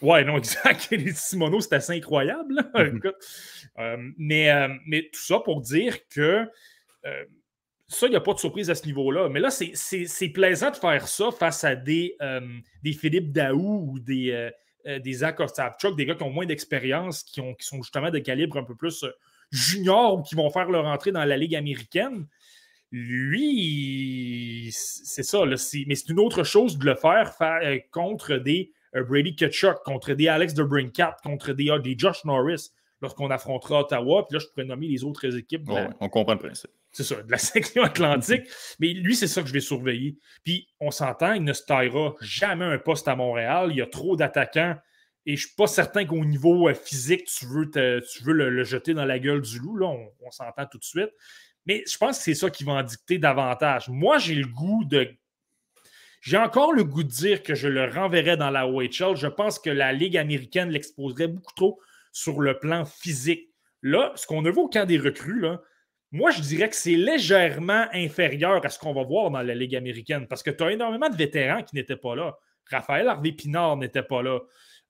Ouais, 0.00 0.24
non, 0.24 0.36
exact. 0.38 0.88
Les 0.90 1.12
Simoneau, 1.12 1.60
c'est 1.60 1.74
assez 1.74 1.92
incroyable. 1.92 2.54
Mhm. 2.74 4.14
mais, 4.16 4.50
mais 4.86 5.10
tout 5.12 5.20
ça 5.20 5.40
pour 5.40 5.60
dire 5.60 5.98
que 6.08 6.46
ça, 7.90 8.06
il 8.06 8.10
n'y 8.10 8.16
a 8.16 8.20
pas 8.20 8.34
de 8.34 8.38
surprise 8.38 8.70
à 8.70 8.74
ce 8.76 8.86
niveau-là. 8.86 9.28
Mais 9.28 9.40
là, 9.40 9.50
c'est 9.50 10.28
plaisant 10.28 10.70
de 10.70 10.76
faire 10.76 11.08
ça 11.08 11.30
face 11.32 11.64
à 11.64 11.74
des, 11.74 12.16
euh, 12.22 12.40
des 12.82 12.92
Philippe 12.92 13.32
Daou 13.32 13.90
ou 13.90 13.98
des, 13.98 14.30
euh, 14.30 14.50
euh 14.86 14.98
des 15.00 15.12
Zach 15.12 15.38
des 15.96 16.06
gars 16.06 16.14
qui 16.14 16.22
ont 16.22 16.30
moins 16.30 16.46
d'expérience, 16.46 17.24
qui, 17.24 17.40
qui 17.40 17.66
sont 17.66 17.82
justement 17.82 18.10
de 18.10 18.20
calibre 18.20 18.58
un 18.58 18.64
peu 18.64 18.76
plus 18.76 19.04
euh, 19.52 19.56
junior 19.56 20.18
ou 20.18 20.22
qui 20.22 20.34
vont 20.34 20.50
faire 20.50 20.70
leur 20.70 20.86
entrée 20.86 21.12
dans 21.12 21.24
la 21.24 21.36
Ligue 21.36 21.54
américaine. 21.56 22.26
Lui, 22.92 24.70
c'est 24.72 25.22
ça. 25.22 25.44
mais 25.44 25.56
c'est 25.94 26.08
une 26.08 26.18
autre 26.18 26.42
chose 26.42 26.76
de 26.76 26.86
le 26.86 26.96
faire, 26.96 27.36
contre 27.92 28.36
des 28.36 28.72
Brady 28.92 29.36
Ketchuk, 29.36 29.76
contre 29.84 30.14
des 30.14 30.26
Alex 30.26 30.54
de 30.54 30.64
Brinkat, 30.64 31.16
contre 31.22 31.52
des, 31.52 31.70
des 31.84 31.94
Josh 31.96 32.24
Norris 32.24 32.70
lorsqu'on 33.00 33.30
affrontera 33.30 33.82
Ottawa. 33.82 34.26
Puis 34.26 34.38
là, 34.38 34.40
je 34.44 34.48
pourrais 34.48 34.66
nommer 34.66 34.88
les 34.88 35.04
autres 35.04 35.36
équipes. 35.36 35.70
on 36.00 36.08
comprend 36.08 36.32
le 36.32 36.40
principe 36.40 36.70
c'est 36.92 37.04
ça, 37.04 37.22
de 37.22 37.30
la 37.30 37.38
section 37.38 37.82
atlantique. 37.82 38.48
Mais 38.78 38.88
lui, 38.88 39.14
c'est 39.14 39.26
ça 39.26 39.42
que 39.42 39.48
je 39.48 39.52
vais 39.52 39.60
surveiller. 39.60 40.16
Puis 40.44 40.68
on 40.80 40.90
s'entend, 40.90 41.32
il 41.32 41.44
ne 41.44 41.52
se 41.52 41.64
taillera 41.64 42.14
jamais 42.20 42.64
un 42.64 42.78
poste 42.78 43.08
à 43.08 43.16
Montréal. 43.16 43.68
Il 43.70 43.76
y 43.76 43.82
a 43.82 43.86
trop 43.86 44.16
d'attaquants. 44.16 44.76
Et 45.26 45.36
je 45.36 45.44
ne 45.44 45.46
suis 45.48 45.56
pas 45.56 45.66
certain 45.66 46.04
qu'au 46.04 46.24
niveau 46.24 46.68
euh, 46.68 46.74
physique, 46.74 47.24
tu 47.26 47.46
veux, 47.46 47.70
tu 47.70 48.22
veux 48.22 48.32
le, 48.32 48.64
jeter 48.64 48.94
dans 48.94 49.04
la 49.04 49.18
gueule 49.18 49.42
du 49.42 49.58
loup. 49.58 49.76
Là, 49.76 49.86
on, 49.86 50.30
s'entend 50.30 50.66
tout 50.66 50.78
de 50.78 50.84
suite. 50.84 51.10
Mais 51.66 51.84
je 51.86 51.98
pense 51.98 52.18
que 52.18 52.24
c'est 52.24 52.34
ça 52.34 52.48
qui 52.48 52.64
va 52.64 52.72
en 52.72 52.82
dicter 52.82 53.18
davantage. 53.18 53.88
Moi, 53.88 54.18
j'ai 54.18 54.34
le 54.34 54.46
goût 54.46 54.84
de. 54.84 55.10
J'ai 56.22 56.38
encore 56.38 56.72
le 56.72 56.84
goût 56.84 57.02
de 57.02 57.08
dire 57.08 57.42
que 57.42 57.54
je 57.54 57.68
le 57.68 57.88
renverrais 57.90 58.36
dans 58.36 58.50
la 58.50 58.66
OHL. 58.66 59.16
Je 59.16 59.26
pense 59.26 59.58
que 59.58 59.70
la 59.70 59.92
Ligue 59.92 60.16
américaine 60.16 60.70
l'exposerait 60.70 61.28
beaucoup 61.28 61.54
trop 61.54 61.80
sur 62.12 62.40
le 62.40 62.58
plan 62.58 62.84
physique. 62.84 63.48
Là, 63.82 64.12
ce 64.16 64.26
qu'on 64.26 64.44
a 64.44 64.50
vu 64.50 64.58
au 64.58 64.68
camp 64.68 64.86
des 64.86 64.98
recrues, 64.98 65.40
là, 65.40 65.62
moi, 66.12 66.30
je 66.30 66.40
dirais 66.40 66.68
que 66.68 66.76
c'est 66.76 66.96
légèrement 66.96 67.86
inférieur 67.92 68.64
à 68.64 68.68
ce 68.68 68.78
qu'on 68.78 68.92
va 68.92 69.04
voir 69.04 69.30
dans 69.30 69.42
la 69.42 69.54
Ligue 69.54 69.76
américaine 69.76 70.26
parce 70.26 70.42
que 70.42 70.50
tu 70.50 70.64
as 70.64 70.72
énormément 70.72 71.08
de 71.08 71.16
vétérans 71.16 71.62
qui 71.62 71.76
n'étaient 71.76 71.96
pas 71.96 72.16
là. 72.16 72.36
Raphaël 72.68 73.08
Harvey 73.08 73.32
Pinard 73.32 73.76
n'était 73.76 74.02
pas 74.02 74.22
là. 74.22 74.40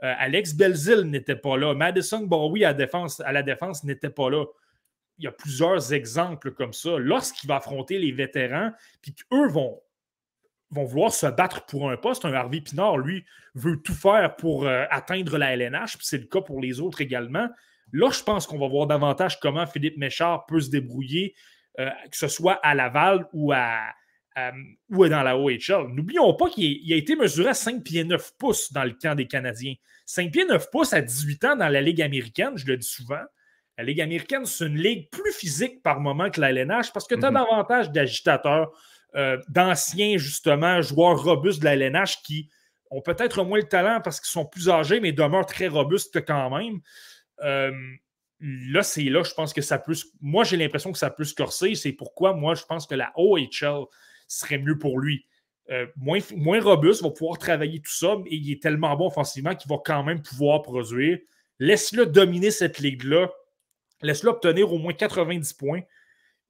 Euh, 0.02 0.14
Alex 0.18 0.54
Belzil 0.54 1.02
n'était 1.02 1.36
pas 1.36 1.56
là. 1.56 1.74
Madison 1.74 2.20
Bowie 2.20 2.64
à, 2.64 2.70
à 2.70 3.32
la 3.32 3.42
défense 3.42 3.84
n'était 3.84 4.10
pas 4.10 4.30
là. 4.30 4.44
Il 5.18 5.24
y 5.24 5.28
a 5.28 5.32
plusieurs 5.32 5.92
exemples 5.92 6.52
comme 6.52 6.72
ça. 6.72 6.98
Lorsqu'il 6.98 7.48
va 7.48 7.56
affronter 7.56 7.98
les 7.98 8.10
vétérans, 8.10 8.72
puis 9.02 9.14
qu'eux 9.14 9.48
vont, 9.48 9.80
vont 10.70 10.84
vouloir 10.84 11.12
se 11.12 11.26
battre 11.26 11.66
pour 11.66 11.90
un 11.90 11.96
poste, 11.96 12.24
un 12.24 12.32
Harvey 12.32 12.62
Pinard, 12.62 12.96
lui, 12.96 13.24
veut 13.54 13.80
tout 13.82 13.94
faire 13.94 14.36
pour 14.36 14.66
euh, 14.66 14.84
atteindre 14.90 15.36
la 15.36 15.54
LNH, 15.54 15.98
puis 15.98 16.06
c'est 16.06 16.18
le 16.18 16.26
cas 16.26 16.40
pour 16.40 16.60
les 16.60 16.80
autres 16.80 17.02
également. 17.02 17.48
Là, 17.92 18.10
je 18.10 18.22
pense 18.22 18.46
qu'on 18.46 18.58
va 18.58 18.68
voir 18.68 18.86
davantage 18.86 19.40
comment 19.40 19.66
Philippe 19.66 19.98
Méchard 19.98 20.46
peut 20.46 20.60
se 20.60 20.70
débrouiller, 20.70 21.34
euh, 21.78 21.90
que 22.10 22.16
ce 22.16 22.28
soit 22.28 22.54
à 22.62 22.74
Laval 22.74 23.26
ou, 23.32 23.52
à, 23.52 23.80
ou 24.90 25.08
dans 25.08 25.22
la 25.22 25.36
OHL. 25.36 25.88
N'oublions 25.88 26.34
pas 26.34 26.48
qu'il 26.48 26.92
a 26.92 26.96
été 26.96 27.16
mesuré 27.16 27.50
à 27.50 27.54
5 27.54 27.82
pieds 27.82 28.04
9 28.04 28.32
pouces 28.38 28.72
dans 28.72 28.84
le 28.84 28.92
camp 28.92 29.14
des 29.14 29.26
Canadiens. 29.26 29.74
5 30.06 30.32
pieds 30.32 30.44
9 30.44 30.70
pouces 30.70 30.92
à 30.92 31.00
18 31.00 31.44
ans 31.44 31.56
dans 31.56 31.68
la 31.68 31.80
Ligue 31.80 32.02
américaine, 32.02 32.56
je 32.56 32.66
le 32.66 32.76
dis 32.76 32.86
souvent. 32.86 33.22
La 33.78 33.84
Ligue 33.84 34.00
américaine, 34.00 34.44
c'est 34.44 34.66
une 34.66 34.76
ligue 34.76 35.10
plus 35.10 35.32
physique 35.32 35.82
par 35.82 36.00
moment 36.00 36.30
que 36.30 36.40
la 36.40 36.50
LNH 36.50 36.92
parce 36.92 37.06
que 37.06 37.14
tu 37.14 37.24
as 37.24 37.30
mhm. 37.30 37.38
davantage 37.38 37.90
d'agitateurs, 37.90 38.70
euh, 39.14 39.38
d'anciens, 39.48 40.18
justement, 40.18 40.82
joueurs 40.82 41.22
robustes 41.22 41.60
de 41.60 41.64
la 41.64 41.74
LNH 41.76 42.22
qui 42.22 42.50
ont 42.90 43.00
peut-être 43.00 43.42
moins 43.44 43.58
le 43.58 43.68
talent 43.68 44.00
parce 44.02 44.20
qu'ils 44.20 44.30
sont 44.30 44.44
plus 44.44 44.68
âgés, 44.68 45.00
mais 45.00 45.12
demeurent 45.12 45.46
très 45.46 45.68
robustes 45.68 46.24
quand 46.26 46.50
même. 46.50 46.80
Euh, 47.42 47.72
là, 48.40 48.82
c'est 48.82 49.04
là, 49.04 49.22
je 49.22 49.32
pense 49.32 49.52
que 49.52 49.62
ça 49.62 49.78
peut. 49.78 49.94
Moi, 50.20 50.44
j'ai 50.44 50.56
l'impression 50.56 50.92
que 50.92 50.98
ça 50.98 51.10
peut 51.10 51.24
se 51.24 51.34
corser. 51.34 51.74
C'est 51.74 51.92
pourquoi 51.92 52.34
moi, 52.34 52.54
je 52.54 52.64
pense 52.64 52.86
que 52.86 52.94
la 52.94 53.12
OHL 53.16 53.86
serait 54.36 54.58
mieux 54.58 54.78
pour 54.78 54.98
lui. 54.98 55.26
Euh, 55.70 55.86
moins, 55.96 56.18
moins 56.34 56.60
robuste, 56.60 57.02
va 57.02 57.10
pouvoir 57.10 57.38
travailler 57.38 57.80
tout 57.80 57.92
ça, 57.92 58.16
et 58.26 58.36
il 58.36 58.52
est 58.52 58.62
tellement 58.62 58.96
bon 58.96 59.06
offensivement 59.06 59.54
qu'il 59.54 59.68
va 59.68 59.76
quand 59.84 60.02
même 60.02 60.22
pouvoir 60.22 60.62
produire. 60.62 61.18
Laisse-le 61.58 62.06
dominer 62.06 62.50
cette 62.50 62.78
ligue-là. 62.78 63.30
Laisse-le 64.02 64.30
obtenir 64.30 64.72
au 64.72 64.78
moins 64.78 64.94
90 64.94 65.52
points. 65.52 65.82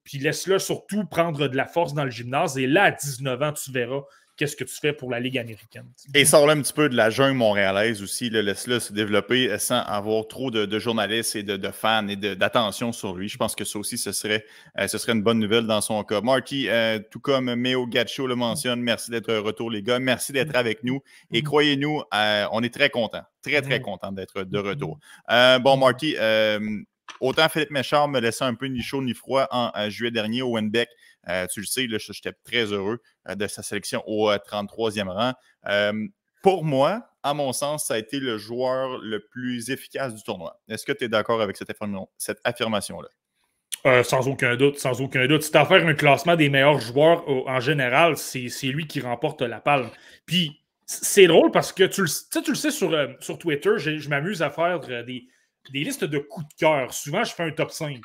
Puis 0.03 0.17
laisse-le 0.17 0.57
surtout 0.57 1.05
prendre 1.05 1.47
de 1.47 1.55
la 1.55 1.67
force 1.67 1.93
dans 1.93 2.05
le 2.05 2.09
gymnase. 2.09 2.57
Et 2.57 2.65
là, 2.65 2.83
à 2.85 2.91
19 2.91 3.41
ans, 3.41 3.53
tu 3.53 3.71
verras 3.71 4.01
qu'est-ce 4.37 4.55
que 4.55 4.63
tu 4.63 4.75
fais 4.75 4.93
pour 4.93 5.09
la 5.11 5.19
Ligue 5.19 5.37
américaine. 5.37 5.85
Et 6.13 6.25
sort 6.25 6.49
un 6.49 6.61
petit 6.61 6.73
peu 6.73 6.89
de 6.89 6.95
la 6.95 7.09
jungle 7.09 7.37
montréalaise 7.37 8.01
aussi, 8.01 8.29
laisse-le 8.29 8.79
se 8.79 8.93
développer 8.93 9.57
sans 9.59 9.79
avoir 9.79 10.27
trop 10.27 10.51
de, 10.51 10.79
journalistes 10.79 11.35
et 11.35 11.43
de, 11.43 11.71
fans 11.71 12.07
et 12.07 12.15
d'attention 12.15 12.91
sur 12.91 13.15
lui. 13.15 13.29
Je 13.29 13.37
pense 13.37 13.55
que 13.55 13.63
ça 13.63 13.79
aussi, 13.79 13.97
ce 13.97 14.11
serait, 14.11 14.45
euh, 14.79 14.87
ce 14.87 14.97
serait 14.97 15.13
une 15.13 15.23
bonne 15.23 15.39
nouvelle 15.39 15.67
dans 15.67 15.81
son 15.81 16.03
cas. 16.03 16.21
Marty, 16.21 16.69
euh, 16.69 16.99
tout 17.11 17.19
comme 17.19 17.53
Méo 17.55 17.85
Gacho 17.87 18.27
le 18.27 18.35
mentionne, 18.35 18.81
merci 18.81 19.11
d'être 19.11 19.33
retour, 19.35 19.69
les 19.69 19.83
gars. 19.83 19.99
Merci 19.99 20.31
d'être 20.31 20.55
avec 20.55 20.83
nous. 20.83 21.01
Et 21.31 21.39
mm-hmm. 21.39 21.43
croyez-nous, 21.43 22.01
euh, 22.13 22.45
on 22.51 22.63
est 22.63 22.73
très 22.73 22.89
contents, 22.89 23.23
très, 23.41 23.61
très 23.61 23.79
mm-hmm. 23.79 23.81
contents 23.81 24.11
d'être 24.11 24.43
de 24.43 24.57
retour. 24.57 24.99
bon, 25.27 25.33
mm-hmm. 25.35 25.79
Marty, 25.79 26.15
autant 27.19 27.49
Philippe 27.49 27.71
Méchard 27.71 28.07
me 28.07 28.19
laissait 28.19 28.45
un 28.45 28.55
peu 28.55 28.67
ni 28.67 28.81
chaud 28.81 29.01
ni 29.01 29.13
froid 29.13 29.47
en 29.51 29.71
juillet 29.89 30.11
dernier 30.11 30.41
au 30.41 30.55
Wenbeck. 30.55 30.89
Euh, 31.29 31.45
tu 31.47 31.59
le 31.59 31.65
sais, 31.65 31.87
j'étais 31.87 32.33
très 32.43 32.65
heureux 32.65 32.99
euh, 32.99 33.10
de 33.27 33.47
sa 33.47 33.63
sélection 33.63 34.03
au 34.07 34.31
33e 34.31 35.07
euh, 35.07 35.11
rang. 35.11 36.07
pour 36.41 36.63
moi, 36.63 37.07
à 37.23 37.33
mon 37.33 37.53
sens, 37.53 37.85
ça 37.87 37.95
a 37.95 37.97
été 37.97 38.19
le 38.19 38.37
joueur 38.37 38.97
le 38.97 39.19
plus 39.19 39.69
efficace 39.69 40.13
du 40.15 40.23
tournoi. 40.23 40.59
Est-ce 40.67 40.85
que 40.85 40.91
tu 40.91 41.05
es 41.05 41.07
d'accord 41.07 41.41
avec 41.41 41.57
cette, 41.57 42.39
affirmation-là? 42.43 43.09
sans 44.03 44.27
aucun 44.27 44.55
doute, 44.55 44.77
sans 44.77 45.01
aucun 45.01 45.25
doute. 45.25 45.41
Si 45.41 45.51
tu 45.51 45.57
as 45.57 45.65
faire 45.65 45.85
un 45.85 45.95
classement 45.95 46.35
des 46.35 46.49
meilleurs 46.49 46.79
joueurs 46.79 47.27
en 47.27 47.59
général, 47.59 48.15
c'est 48.17 48.67
lui 48.67 48.85
qui 48.85 49.01
remporte 49.01 49.41
la 49.41 49.59
palme. 49.59 49.89
Puis 50.25 50.61
c'est 50.85 51.25
drôle 51.25 51.51
parce 51.51 51.71
que 51.71 51.85
tu 51.85 52.01
le, 52.01 52.41
tu 52.43 52.51
le 52.51 52.55
sais 52.55 52.69
sur, 52.69 52.95
sur 53.19 53.39
Twitter, 53.39 53.71
je 53.77 54.09
m'amuse 54.09 54.43
à 54.43 54.51
faire 54.51 54.79
des, 54.79 55.03
des, 55.71 55.83
listes 55.83 56.03
de 56.03 56.19
coups 56.19 56.47
de 56.49 56.53
cœur. 56.59 56.93
Souvent, 56.93 57.23
je 57.23 57.33
fais 57.33 57.43
un 57.43 57.51
top 57.51 57.71
5. 57.71 57.99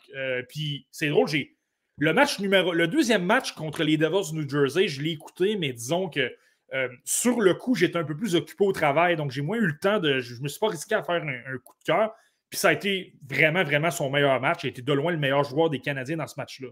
puis 0.48 0.86
c'est 0.90 1.08
drôle, 1.08 1.28
j'ai 1.28 1.55
le 1.98 2.12
match 2.12 2.38
numéro, 2.40 2.72
le 2.72 2.88
deuxième 2.88 3.24
match 3.24 3.52
contre 3.52 3.82
les 3.82 3.96
Devils 3.96 4.32
de 4.32 4.36
New 4.38 4.48
Jersey, 4.48 4.88
je 4.88 5.00
l'ai 5.02 5.12
écouté, 5.12 5.56
mais 5.56 5.72
disons 5.72 6.08
que 6.08 6.30
euh, 6.74 6.88
sur 7.04 7.40
le 7.40 7.54
coup, 7.54 7.74
j'étais 7.74 7.96
un 7.96 8.04
peu 8.04 8.16
plus 8.16 8.34
occupé 8.34 8.64
au 8.64 8.72
travail, 8.72 9.16
donc 9.16 9.30
j'ai 9.30 9.42
moins 9.42 9.56
eu 9.56 9.66
le 9.66 9.78
temps 9.78 9.98
de. 9.98 10.18
Je 10.18 10.34
ne 10.34 10.40
me 10.40 10.48
suis 10.48 10.58
pas 10.58 10.68
risqué 10.68 10.94
à 10.94 11.02
faire 11.02 11.22
un, 11.22 11.58
coup 11.58 11.74
de 11.78 11.84
cœur. 11.84 12.14
Puis 12.50 12.58
ça 12.58 12.68
a 12.68 12.72
été 12.72 13.14
vraiment, 13.28 13.64
vraiment 13.64 13.90
son 13.90 14.10
meilleur 14.10 14.40
match. 14.40 14.62
Il 14.62 14.66
a 14.66 14.70
été 14.70 14.82
de 14.82 14.92
loin 14.92 15.12
le 15.12 15.18
meilleur 15.18 15.44
joueur 15.44 15.70
des 15.70 15.80
Canadiens 15.80 16.16
dans 16.16 16.26
ce 16.26 16.34
match-là. 16.36 16.68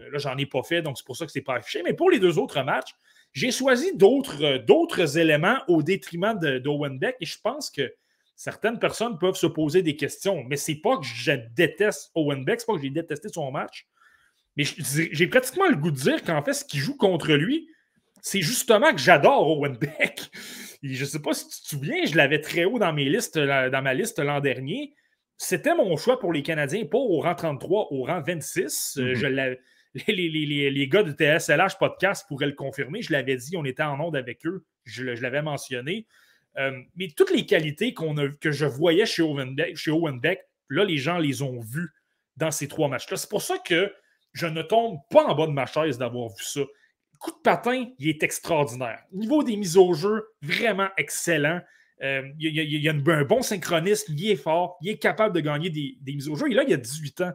Euh, 0.00 0.10
là, 0.10 0.18
j'en 0.18 0.36
ai 0.36 0.46
pas 0.46 0.62
fait, 0.62 0.82
donc 0.82 0.98
c'est 0.98 1.06
pour 1.06 1.16
ça 1.16 1.26
que 1.26 1.32
c'est 1.32 1.40
pas 1.40 1.56
affiché. 1.56 1.82
Mais 1.82 1.94
pour 1.94 2.10
les 2.10 2.18
deux 2.18 2.38
autres 2.38 2.62
matchs, 2.62 2.94
j'ai 3.32 3.50
choisi 3.50 3.96
d'autres, 3.96 4.42
euh, 4.42 5.06
éléments 5.18 5.58
au 5.68 5.82
détriment 5.82 6.38
d'Owen 6.38 6.98
Beck 6.98 7.16
et 7.20 7.26
je 7.26 7.38
pense 7.40 7.70
que 7.70 7.92
certaines 8.36 8.78
personnes 8.78 9.18
peuvent 9.18 9.36
se 9.36 9.46
poser 9.46 9.82
des 9.82 9.96
questions. 9.96 10.44
Mais 10.44 10.56
c'est 10.56 10.76
pas 10.76 10.98
que 10.98 11.04
je 11.04 11.32
déteste 11.54 12.10
Owen 12.14 12.44
Beck, 12.44 12.60
c'est 12.60 12.66
pas 12.66 12.74
que 12.74 12.82
j'ai 12.82 12.90
détesté 12.90 13.28
son 13.28 13.50
match. 13.50 13.88
Mais 14.56 14.64
j'ai 14.64 15.26
pratiquement 15.26 15.68
le 15.68 15.76
goût 15.76 15.90
de 15.90 15.96
dire 15.96 16.22
qu'en 16.22 16.42
fait, 16.42 16.52
ce 16.52 16.64
qui 16.64 16.78
joue 16.78 16.96
contre 16.96 17.32
lui, 17.32 17.68
c'est 18.22 18.42
justement 18.42 18.92
que 18.92 19.00
j'adore 19.00 19.48
Owen 19.48 19.76
Beck. 19.76 20.30
je 20.82 21.00
ne 21.00 21.08
sais 21.08 21.20
pas 21.20 21.32
si 21.32 21.48
tu 21.48 21.62
te 21.62 21.68
souviens, 21.68 22.04
je 22.04 22.16
l'avais 22.16 22.40
très 22.40 22.64
haut 22.64 22.78
dans, 22.78 22.92
mes 22.92 23.08
listes, 23.08 23.38
dans 23.38 23.82
ma 23.82 23.94
liste 23.94 24.18
l'an 24.18 24.40
dernier. 24.40 24.94
C'était 25.36 25.74
mon 25.74 25.96
choix 25.96 26.18
pour 26.18 26.32
les 26.32 26.42
Canadiens, 26.42 26.84
pas 26.84 26.98
au 26.98 27.20
rang 27.20 27.34
33, 27.34 27.88
au 27.92 28.04
rang 28.04 28.20
26. 28.20 28.98
Euh, 28.98 29.14
mm-hmm. 29.14 29.58
les, 30.08 30.88
gars 30.88 31.02
de 31.02 31.12
TSLH 31.12 31.78
Podcast 31.78 32.26
pourraient 32.28 32.46
le 32.46 32.52
confirmer. 32.52 33.00
Je 33.00 33.12
l'avais 33.12 33.36
dit, 33.36 33.56
on 33.56 33.64
était 33.64 33.82
en 33.82 33.98
onde 34.00 34.16
avec 34.16 34.44
eux. 34.46 34.66
Je, 34.84 35.04
l'avais 35.04 35.42
mentionné. 35.42 36.06
Euh, 36.58 36.78
mais 36.96 37.08
toutes 37.16 37.30
les 37.30 37.46
qualités 37.46 37.94
a, 37.96 38.28
que 38.40 38.52
je 38.52 38.66
voyais 38.66 39.06
chez 39.06 39.22
Owen, 39.22 39.54
Beck, 39.54 39.76
chez 39.76 39.90
Owen 39.90 40.20
Beck, 40.20 40.40
là, 40.68 40.84
les 40.84 40.98
gens 40.98 41.18
les 41.18 41.42
ont 41.42 41.60
vues 41.60 41.90
dans 42.36 42.50
ces 42.50 42.68
trois 42.68 42.88
matchs-là. 42.88 43.16
C'est 43.16 43.30
pour 43.30 43.42
ça 43.42 43.56
que 43.58 43.90
je 44.32 44.46
ne 44.46 44.62
tombe 44.62 44.98
pas 45.10 45.24
en 45.24 45.34
bas 45.34 45.46
de 45.46 45.52
ma 45.52 45.66
chaise 45.66 45.98
d'avoir 45.98 46.28
vu 46.28 46.44
ça. 46.44 46.60
coup 47.18 47.32
de 47.32 47.40
patin, 47.42 47.86
il 47.98 48.08
est 48.08 48.22
extraordinaire. 48.22 49.02
Niveau 49.12 49.42
des 49.42 49.56
mises 49.56 49.76
au 49.76 49.92
jeu, 49.92 50.26
vraiment 50.42 50.88
excellent. 50.96 51.60
Euh, 52.02 52.22
il, 52.38 52.82
y 52.82 52.88
a, 52.88 52.92
un 52.92 53.24
bon 53.24 53.42
synchronisme, 53.42 54.14
il 54.16 54.30
est 54.30 54.36
fort, 54.36 54.78
il 54.80 54.88
est 54.88 54.98
capable 54.98 55.34
de 55.34 55.40
gagner 55.40 55.68
des, 55.68 55.98
mises 56.06 56.28
au 56.28 56.36
jeu. 56.36 56.50
Et 56.50 56.54
là, 56.54 56.62
il 56.62 56.70
y 56.70 56.74
a 56.74 56.78
18 56.78 57.20
ans. 57.22 57.32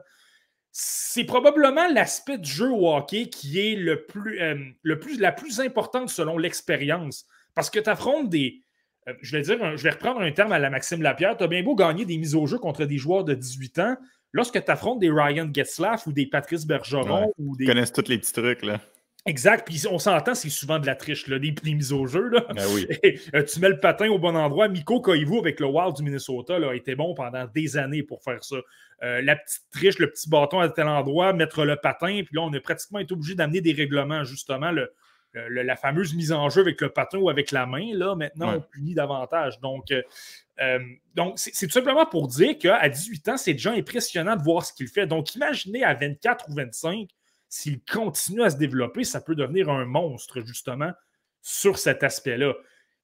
C'est 0.71 1.23
probablement 1.23 1.87
l'aspect 1.87 2.37
du 2.37 2.49
jeu 2.49 2.69
hockey 2.69 3.29
qui 3.29 3.59
est 3.59 3.75
le 3.75 4.05
plus, 4.05 4.41
euh, 4.41 4.57
le 4.81 4.99
plus, 4.99 5.19
la 5.19 5.31
plus 5.31 5.59
importante 5.59 6.09
selon 6.09 6.37
l'expérience. 6.37 7.27
Parce 7.53 7.69
que 7.69 7.79
tu 7.79 7.89
affrontes 7.89 8.29
des. 8.29 8.61
Euh, 9.07 9.13
je 9.21 9.37
vais 9.37 9.43
dire, 9.43 9.77
je 9.77 9.83
vais 9.83 9.91
reprendre 9.91 10.21
un 10.21 10.31
terme 10.31 10.51
à 10.51 10.59
la 10.59 10.69
Maxime 10.69 11.01
Lapierre. 11.01 11.37
Tu 11.37 11.43
as 11.43 11.47
bien 11.47 11.63
beau 11.63 11.75
gagner 11.75 12.05
des 12.05 12.17
mises 12.17 12.35
au 12.35 12.47
jeu 12.47 12.57
contre 12.57 12.85
des 12.85 12.97
joueurs 12.97 13.23
de 13.23 13.35
18 13.35 13.79
ans. 13.79 13.97
Lorsque 14.35 14.61
tu 14.61 14.69
affrontes 14.69 14.99
des 14.99 15.09
Ryan 15.09 15.49
Getzlaff 15.51 16.07
ou 16.07 16.11
des 16.11 16.25
Patrice 16.25 16.65
Bergeron 16.65 17.31
ou 17.37 17.55
des. 17.55 17.63
Ils 17.63 17.67
connaissent 17.67 17.93
tous 17.93 18.09
les 18.09 18.17
petits 18.17 18.33
trucs, 18.33 18.63
là. 18.63 18.81
Exact. 19.25 19.65
Puis 19.65 19.81
on 19.89 19.97
s'entend, 19.97 20.35
c'est 20.35 20.49
souvent 20.49 20.77
de 20.77 20.85
la 20.85 20.95
triche, 20.95 21.27
là, 21.27 21.39
des, 21.39 21.55
mises 21.63 21.93
au 21.93 22.05
jeu. 22.05 22.27
Là. 22.27 22.45
Ben 22.53 22.65
oui. 22.73 22.85
Euh, 23.33 23.43
tu 23.43 23.61
mets 23.61 23.69
le 23.69 23.79
patin 23.79 24.09
au 24.09 24.19
bon 24.19 24.35
endroit. 24.35 24.67
Miko 24.67 24.99
Koivu 24.99 25.37
avec 25.39 25.61
le 25.61 25.67
Wild 25.67 25.95
du 25.95 26.03
Minnesota 26.03 26.59
là, 26.59 26.71
a 26.71 26.75
été 26.75 26.95
bon 26.95 27.13
pendant 27.13 27.45
des 27.45 27.77
années 27.77 28.03
pour 28.03 28.21
faire 28.23 28.43
ça. 28.43 28.57
Euh, 29.03 29.21
la 29.21 29.37
petite 29.37 29.63
triche, 29.71 29.99
le 29.99 30.11
petit 30.11 30.29
bâton 30.29 30.59
à 30.59 30.67
tel 30.67 30.89
endroit, 30.89 31.31
mettre 31.31 31.63
le 31.63 31.77
patin. 31.77 32.21
Puis 32.25 32.35
là, 32.35 32.41
on 32.41 32.53
a 32.53 32.59
pratiquement 32.59 32.99
été 32.99 33.13
obligé 33.13 33.35
d'amener 33.35 33.61
des 33.61 33.71
règlements, 33.71 34.25
justement, 34.25 34.71
le, 34.71 34.91
la 35.49 35.75
fameuse 35.75 36.13
mise 36.13 36.31
en 36.31 36.49
jeu 36.49 36.61
avec 36.61 36.81
le 36.81 36.89
patin 36.89 37.17
ou 37.17 37.29
avec 37.29 37.51
la 37.51 37.65
main. 37.65 37.93
Là, 37.93 38.15
maintenant, 38.15 38.55
on 38.55 38.61
punit 38.61 38.93
davantage. 38.93 39.59
Donc, 39.59 39.91
euh, 39.91 40.79
donc 41.13 41.33
c'est 41.37 41.67
tout 41.67 41.73
simplement 41.73 42.05
pour 42.05 42.27
dire 42.27 42.57
qu'à 42.57 42.87
18 42.87 43.29
ans, 43.29 43.37
c'est 43.37 43.53
déjà 43.53 43.71
impressionnant 43.71 44.35
de 44.35 44.41
voir 44.41 44.65
ce 44.65 44.73
qu'il 44.73 44.87
fait. 44.87 45.07
Donc, 45.07 45.35
imaginez 45.35 45.83
à 45.83 45.93
24 45.93 46.49
ou 46.49 46.53
25 46.53 47.09
s'il 47.47 47.81
continue 47.83 48.43
à 48.43 48.49
se 48.49 48.57
développer, 48.57 49.03
ça 49.03 49.21
peut 49.21 49.35
devenir 49.35 49.69
un 49.69 49.85
monstre, 49.85 50.41
justement, 50.41 50.91
sur 51.41 51.77
cet 51.77 52.03
aspect-là. 52.03 52.53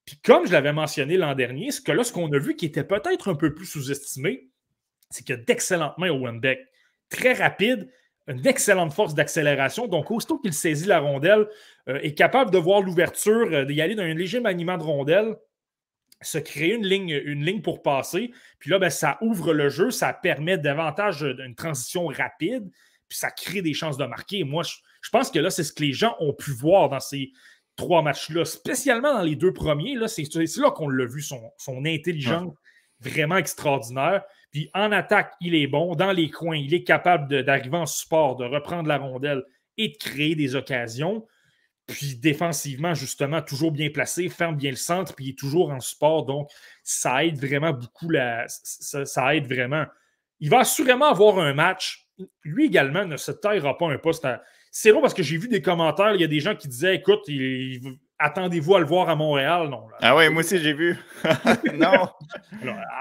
Puis 0.06 0.18
comme 0.18 0.48
je 0.48 0.52
l'avais 0.52 0.74
mentionné 0.74 1.16
l'an 1.16 1.36
dernier, 1.36 1.72
ce 1.72 1.80
que 1.80 1.92
là, 1.92 2.04
ce 2.04 2.12
qu'on 2.12 2.32
a 2.34 2.38
vu 2.38 2.56
qui 2.56 2.66
était 2.66 2.84
peut-être 2.84 3.30
un 3.30 3.36
peu 3.36 3.54
plus 3.54 3.66
sous-estimé, 3.66 4.50
c'est 5.10 5.24
qu'il 5.24 5.36
y 5.36 5.40
a 5.40 5.42
d'excellentes 5.42 5.98
mains 5.98 6.10
au 6.10 6.20
Wenbeck. 6.20 6.60
Très 7.10 7.34
rapide, 7.34 7.90
une 8.28 8.46
excellente 8.46 8.94
force 8.94 9.16
d'accélération. 9.16 9.88
Donc, 9.88 10.12
aussitôt 10.12 10.38
qu'il 10.38 10.54
saisit 10.54 10.88
la 10.88 11.00
rondelle, 11.00 11.48
euh, 11.90 12.00
est 12.02 12.14
capable 12.14 12.52
de 12.52 12.58
voir 12.58 12.82
l'ouverture, 12.82 13.50
euh, 13.52 13.66
d'y 13.66 13.82
aller 13.82 13.96
d'un 13.96 14.14
léger 14.14 14.40
maniement 14.40 14.78
de 14.78 14.84
rondelle, 14.84 15.36
se 16.22 16.38
créer 16.38 16.76
une 16.76 16.86
ligne, 16.86 17.20
une 17.26 17.44
ligne 17.44 17.62
pour 17.62 17.82
passer. 17.82 18.32
Puis 18.60 18.70
là, 18.70 18.78
ben, 18.78 18.92
ça 18.92 19.18
ouvre 19.22 19.54
le 19.54 19.70
jeu, 19.70 19.90
ça 19.90 20.14
permet 20.14 20.58
davantage 20.58 21.22
d'une 21.22 21.56
transition 21.56 22.06
rapide 22.06 22.70
puis 23.12 23.18
ça 23.18 23.30
crée 23.30 23.62
des 23.62 23.74
chances 23.74 23.98
de 23.98 24.06
marquer. 24.06 24.46
Moi, 24.46 24.64
je, 24.64 25.10
pense 25.10 25.32
que 25.32 25.40
là, 25.40 25.50
c'est 25.50 25.66
ce 25.66 25.74
que 25.74 25.84
les 25.84 25.92
gens 25.92 26.16
ont 26.22 26.32
pu 26.32 26.52
voir 26.52 26.88
dans 26.88 27.02
ces 27.02 27.34
trois 27.76 28.02
matchs-là, 28.02 28.46
spécialement 28.46 29.14
dans 29.14 29.22
les 29.22 29.36
deux 29.36 29.52
premiers. 29.52 29.96
Là, 29.96 30.08
c'est, 30.08 30.24
là 30.34 30.72
qu'on 30.72 30.88
l'a 30.88 31.06
vu, 31.06 31.22
son, 31.22 31.52
son 31.58 31.84
intelligence 31.84 32.54
vraiment 33.02 33.36
extraordinaire. 33.36 34.24
Puis 34.52 34.70
en 34.74 34.92
attaque, 34.92 35.34
il 35.42 35.56
est 35.56 35.68
bon. 35.68 35.96
Dans 35.96 36.12
les 36.12 36.30
coins, 36.30 36.58
il 36.58 36.74
est 36.74 36.84
capable 36.84 37.44
d'arriver 37.44 37.78
en 37.78 37.86
support, 37.86 38.36
de 38.36 38.46
reprendre 38.46 38.88
la 38.88 38.98
rondelle 38.98 39.44
et 39.78 39.90
de 39.90 39.98
créer 39.98 40.36
des 40.36 40.56
occasions. 40.56 41.26
Puis 41.88 42.16
défensivement, 42.16 42.94
justement, 42.94 43.42
toujours 43.42 43.72
bien 43.72 43.90
placé, 43.90 44.30
ferme 44.30 44.56
bien 44.56 44.72
le 44.72 44.78
centre, 44.78 45.16
puis 45.16 45.26
il 45.26 45.30
est 45.32 45.38
toujours 45.40 45.72
en 45.72 45.80
support. 45.80 46.26
Donc, 46.26 46.50
ça 46.84 47.26
aide 47.26 47.38
vraiment 47.38 47.72
beaucoup. 47.72 48.10
La, 48.10 48.46
ça, 48.48 49.36
aide 49.36 49.48
vraiment. 49.48 49.86
Il 50.40 50.50
va 50.50 50.60
assurément 50.60 51.06
avoir 51.06 51.40
un 51.40 51.54
match 51.54 52.02
lui 52.44 52.66
également 52.66 53.06
ne 53.06 53.18
se 53.18 53.32
taillera 53.32 53.78
pas 53.78 53.88
un 53.88 53.98
poste 53.98 54.28
C'est 54.72 54.92
bon 54.92 55.02
parce 55.02 55.14
que 55.14 55.24
j'ai 55.24 55.38
vu 55.38 55.48
des 55.48 55.62
commentaires, 55.62 56.16
il 56.16 56.22
y 56.22 56.24
a 56.24 56.28
des 56.28 56.40
gens 56.40 56.56
qui 56.56 56.68
disaient 56.68 56.96
écoute, 56.96 57.28
attendez-vous 58.22 58.76
à 58.76 58.80
le 58.80 58.86
voir 58.86 59.10
à 59.10 59.16
Montréal? 59.16 59.70
Non, 59.70 59.88
Ah 60.02 60.16
oui, 60.16 60.30
moi 60.30 60.42
aussi 60.42 60.60
j'ai 60.60 60.74
vu. 60.74 60.98
non. 61.74 62.08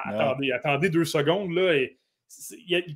Attendez, 0.04 0.52
attendez 0.52 0.88
deux 0.88 1.04
secondes. 1.04 1.52
Là, 1.52 1.74
et, 1.74 1.98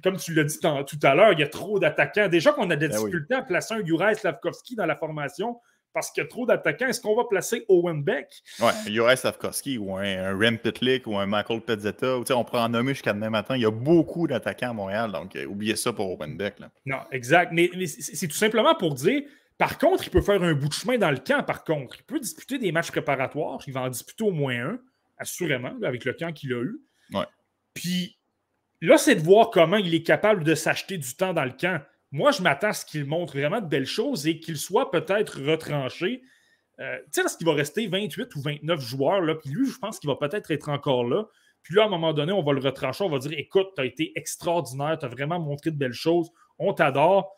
comme 0.03 0.17
tu 0.17 0.35
l'as 0.35 0.45
dit 0.45 0.59
tout 0.61 0.99
à 1.03 1.15
l'heure, 1.15 1.33
il 1.33 1.41
y 1.41 1.43
a 1.43 1.49
trop 1.49 1.79
d'attaquants. 1.79 2.29
Déjà 2.29 2.53
qu'on 2.53 2.71
a 2.71 2.77
des 2.77 2.89
ben 2.89 2.97
difficultés 2.97 3.35
à 3.35 3.43
placer 3.43 3.75
un 3.75 3.85
Juraj 3.85 4.17
Slavkovski 4.17 4.77
dans 4.77 4.87
la 4.87 4.97
formation 4.97 5.59
parce 5.93 6.11
qu'il 6.11 6.23
y 6.23 6.27
a 6.27 6.29
trop 6.29 6.45
d'attaquants. 6.45 6.89
Est-ce 6.89 7.01
qu'on 7.01 7.17
va 7.17 7.25
placer 7.25 7.65
Owen 7.69 8.03
Beck? 8.03 8.29
Oui, 8.61 8.93
Juraj 8.93 9.19
Slavkovski 9.19 9.79
ou 9.79 9.97
un, 9.97 10.37
Rem 10.37 10.59
Pitlick 10.59 11.07
ou 11.07 11.17
un 11.17 11.27
Michael 11.27 11.61
Pezzetta. 11.61 12.19
On 12.31 12.45
pourrait 12.45 12.63
en 12.63 12.69
nommer 12.69 12.95
jusqu'à 12.95 13.13
demain 13.13 13.31
matin. 13.31 13.57
Il 13.57 13.63
y 13.63 13.67
a 13.67 13.71
beaucoup 13.71 14.27
d'attaquants 14.27 14.71
à 14.71 14.73
Montréal, 14.73 15.13
donc 15.13 15.37
euh, 15.37 15.47
oubliez 15.47 15.77
ça 15.77 15.93
pour 15.93 16.11
Owen 16.11 16.37
Beck. 16.37 16.57
Non, 16.85 16.99
exact. 17.13 17.53
Mais, 17.53 17.71
c'est 17.87 18.29
tout 18.29 18.37
simplement 18.37 18.75
pour 18.75 18.95
dire, 18.95 19.23
par 19.59 19.79
contre, 19.79 20.05
il 20.05 20.11
peut 20.11 20.21
faire 20.21 20.43
un 20.43 20.55
bout 20.55 20.69
de 20.69 20.73
chemin 20.73 20.99
dans 20.99 21.11
le 21.11 21.19
camp, 21.19 21.43
par 21.45 21.65
contre. 21.65 21.97
Il 22.01 22.05
peut 22.05 22.19
disputer 22.19 22.59
des 22.59 22.73
matchs 22.73 22.91
préparatoires. 22.91 23.61
Il 23.67 23.73
va 23.73 23.83
en 23.83 23.89
disputer 23.89 24.25
au 24.25 24.33
moins 24.33 24.55
un, 24.55 24.81
assurément, 25.19 25.75
avec 25.85 26.05
le 26.05 26.13
camp 26.13 26.33
qu'il 26.33 26.53
a 26.53 26.63
eu. 26.63 26.81
Ouais. 27.13 27.27
Puis 27.73 28.19
là, 28.81 28.99
c'est 28.99 29.15
de 29.15 29.23
voir 29.23 29.51
comment 29.51 29.77
il 29.77 29.95
est 29.95 30.03
capable 30.03 30.43
de 30.43 30.55
s'acheter 30.55 30.99
du 30.99 31.15
temps 31.15 31.33
dans 31.33 31.45
le 31.45 31.53
camp. 31.53 31.81
Moi, 32.11 32.33
je 32.33 32.43
m'attends 32.43 32.69
à 32.69 32.73
ce 32.73 32.85
qu'il 32.85 33.05
montre 33.05 33.37
vraiment 33.37 33.61
de 33.61 33.67
belles 33.67 33.87
choses 33.87 34.27
et 34.27 34.39
qu'il 34.39 34.57
soit 34.57 34.91
peut-être 34.91 35.41
retranché. 35.41 36.23
Euh, 36.81 36.99
tu 37.05 37.13
sais, 37.13 37.23
parce 37.23 37.37
qu'il 37.37 37.47
va 37.47 37.55
rester 37.55 37.87
28 37.87 38.35
ou 38.35 38.41
29 38.41 38.81
joueurs, 38.81 39.21
là, 39.21 39.37
puis 39.37 39.51
lui, 39.51 39.69
je 39.69 39.79
pense 39.79 40.01
qu'il 40.01 40.09
va 40.09 40.17
peut-être 40.17 40.51
être 40.51 40.69
encore 40.69 41.05
là. 41.05 41.25
Puis 41.63 41.75
là, 41.75 41.85
à 41.85 41.87
un 41.87 41.89
moment 41.89 42.13
donné, 42.13 42.33
on 42.33 42.43
va 42.43 42.53
le 42.53 42.61
retrancher, 42.61 43.05
on 43.05 43.09
va 43.09 43.19
dire 43.19 43.33
écoute, 43.39 43.69
tu 43.77 43.83
as 43.83 43.85
été 43.85 44.13
extraordinaire, 44.17 44.99
tu 44.99 45.07
as 45.07 45.09
vraiment 45.09 45.39
montré 45.39 45.71
de 45.71 45.77
belles 45.77 45.93
choses, 45.93 46.31
on 46.59 46.75
t'adore, 46.75 47.35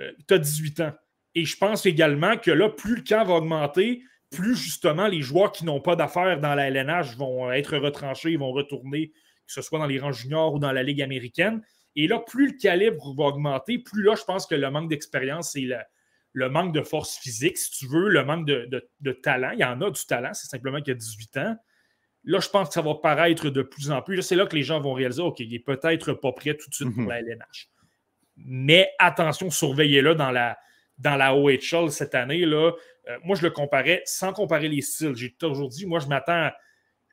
euh, 0.00 0.12
tu 0.26 0.34
as 0.34 0.38
18 0.38 0.80
ans. 0.80 0.92
Et 1.38 1.44
je 1.44 1.56
pense 1.56 1.86
également 1.86 2.36
que 2.36 2.50
là, 2.50 2.68
plus 2.68 2.96
le 2.96 3.02
camp 3.02 3.24
va 3.24 3.34
augmenter, 3.34 4.02
plus 4.28 4.56
justement 4.56 5.06
les 5.06 5.22
joueurs 5.22 5.52
qui 5.52 5.64
n'ont 5.64 5.80
pas 5.80 5.94
d'affaires 5.94 6.40
dans 6.40 6.56
la 6.56 6.66
LNH 6.66 7.16
vont 7.16 7.52
être 7.52 7.76
retranchés, 7.78 8.36
vont 8.36 8.50
retourner, 8.50 9.10
que 9.46 9.52
ce 9.52 9.62
soit 9.62 9.78
dans 9.78 9.86
les 9.86 10.00
rangs 10.00 10.10
juniors 10.10 10.54
ou 10.54 10.58
dans 10.58 10.72
la 10.72 10.82
Ligue 10.82 11.00
américaine. 11.00 11.62
Et 11.94 12.08
là, 12.08 12.18
plus 12.18 12.48
le 12.48 12.58
calibre 12.58 13.14
va 13.14 13.26
augmenter, 13.26 13.78
plus 13.78 14.02
là, 14.02 14.16
je 14.16 14.24
pense 14.24 14.48
que 14.48 14.56
le 14.56 14.68
manque 14.68 14.88
d'expérience 14.88 15.54
et 15.54 15.70
le, 16.34 16.48
manque 16.48 16.74
de 16.74 16.82
force 16.82 17.16
physique, 17.18 17.56
si 17.56 17.70
tu 17.70 17.86
veux, 17.86 18.08
le 18.08 18.24
manque 18.24 18.44
de, 18.44 19.12
talent. 19.22 19.52
Il 19.52 19.60
y 19.60 19.64
en 19.64 19.80
a 19.80 19.90
du 19.92 20.04
talent, 20.06 20.34
c'est 20.34 20.48
simplement 20.48 20.78
qu'il 20.78 20.88
y 20.88 20.96
a 20.96 20.98
18 20.98 21.36
ans. 21.36 21.56
Là, 22.24 22.40
je 22.40 22.48
pense 22.48 22.66
que 22.66 22.74
ça 22.74 22.82
va 22.82 22.96
paraître 22.96 23.48
de 23.48 23.62
plus 23.62 23.92
en 23.92 24.02
plus. 24.02 24.20
C'est 24.22 24.34
là 24.34 24.44
que 24.46 24.56
les 24.56 24.64
gens 24.64 24.80
vont 24.80 24.92
réaliser 24.92 25.22
OK, 25.22 25.38
il 25.38 25.52
n'est 25.52 25.60
peut-être 25.60 26.14
pas 26.14 26.32
prêt 26.32 26.56
tout 26.56 26.68
de 26.68 26.74
suite 26.74 26.92
pour 26.92 27.04
mhm. 27.04 27.10
la 27.10 27.20
LNH. 27.20 27.68
Mais 28.38 28.90
attention, 28.98 29.50
surveillez-le 29.50 30.16
dans 30.16 30.32
la, 30.32 30.58
dans 30.98 31.16
la 31.16 31.34
OHL 31.34 31.90
cette 31.90 32.14
année. 32.14 32.44
Là. 32.44 32.72
Euh, 33.08 33.18
moi, 33.24 33.36
je 33.36 33.42
le 33.42 33.50
comparais 33.50 34.02
sans 34.04 34.32
comparer 34.32 34.68
les 34.68 34.82
styles. 34.82 35.14
J'ai 35.16 35.32
toujours 35.32 35.68
dit, 35.68 35.86
moi, 35.86 36.00
je 36.00 36.06
m'attends 36.06 36.50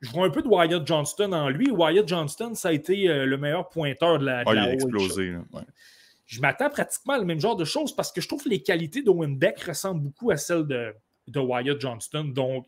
je 0.02 0.10
vois 0.10 0.26
un 0.26 0.30
peu 0.30 0.42
de 0.42 0.48
Wyatt 0.48 0.86
Johnston 0.86 1.32
en 1.32 1.48
lui. 1.48 1.70
Wyatt 1.70 2.06
Johnston, 2.06 2.54
ça 2.54 2.68
a 2.68 2.72
été 2.72 3.08
euh, 3.08 3.24
le 3.24 3.38
meilleur 3.38 3.68
pointeur 3.68 4.18
de 4.18 4.26
la. 4.26 4.44
De 4.44 4.52
il 4.52 4.58
a 4.58 4.72
explosé. 4.72 5.34
Je 6.26 6.40
m'attends 6.40 6.68
pratiquement 6.70 7.14
à 7.14 7.18
le 7.18 7.24
même 7.24 7.40
genre 7.40 7.56
de 7.56 7.64
choses 7.64 7.94
parce 7.94 8.10
que 8.12 8.20
je 8.20 8.26
trouve 8.26 8.42
que 8.42 8.48
les 8.48 8.62
qualités 8.62 9.02
d'Owen 9.02 9.38
Beck 9.38 9.60
ressemblent 9.60 10.02
beaucoup 10.02 10.32
à 10.32 10.36
celles 10.36 10.66
de, 10.66 10.92
de 11.28 11.40
Wyatt 11.40 11.80
Johnston. 11.80 12.24
Donc, 12.24 12.66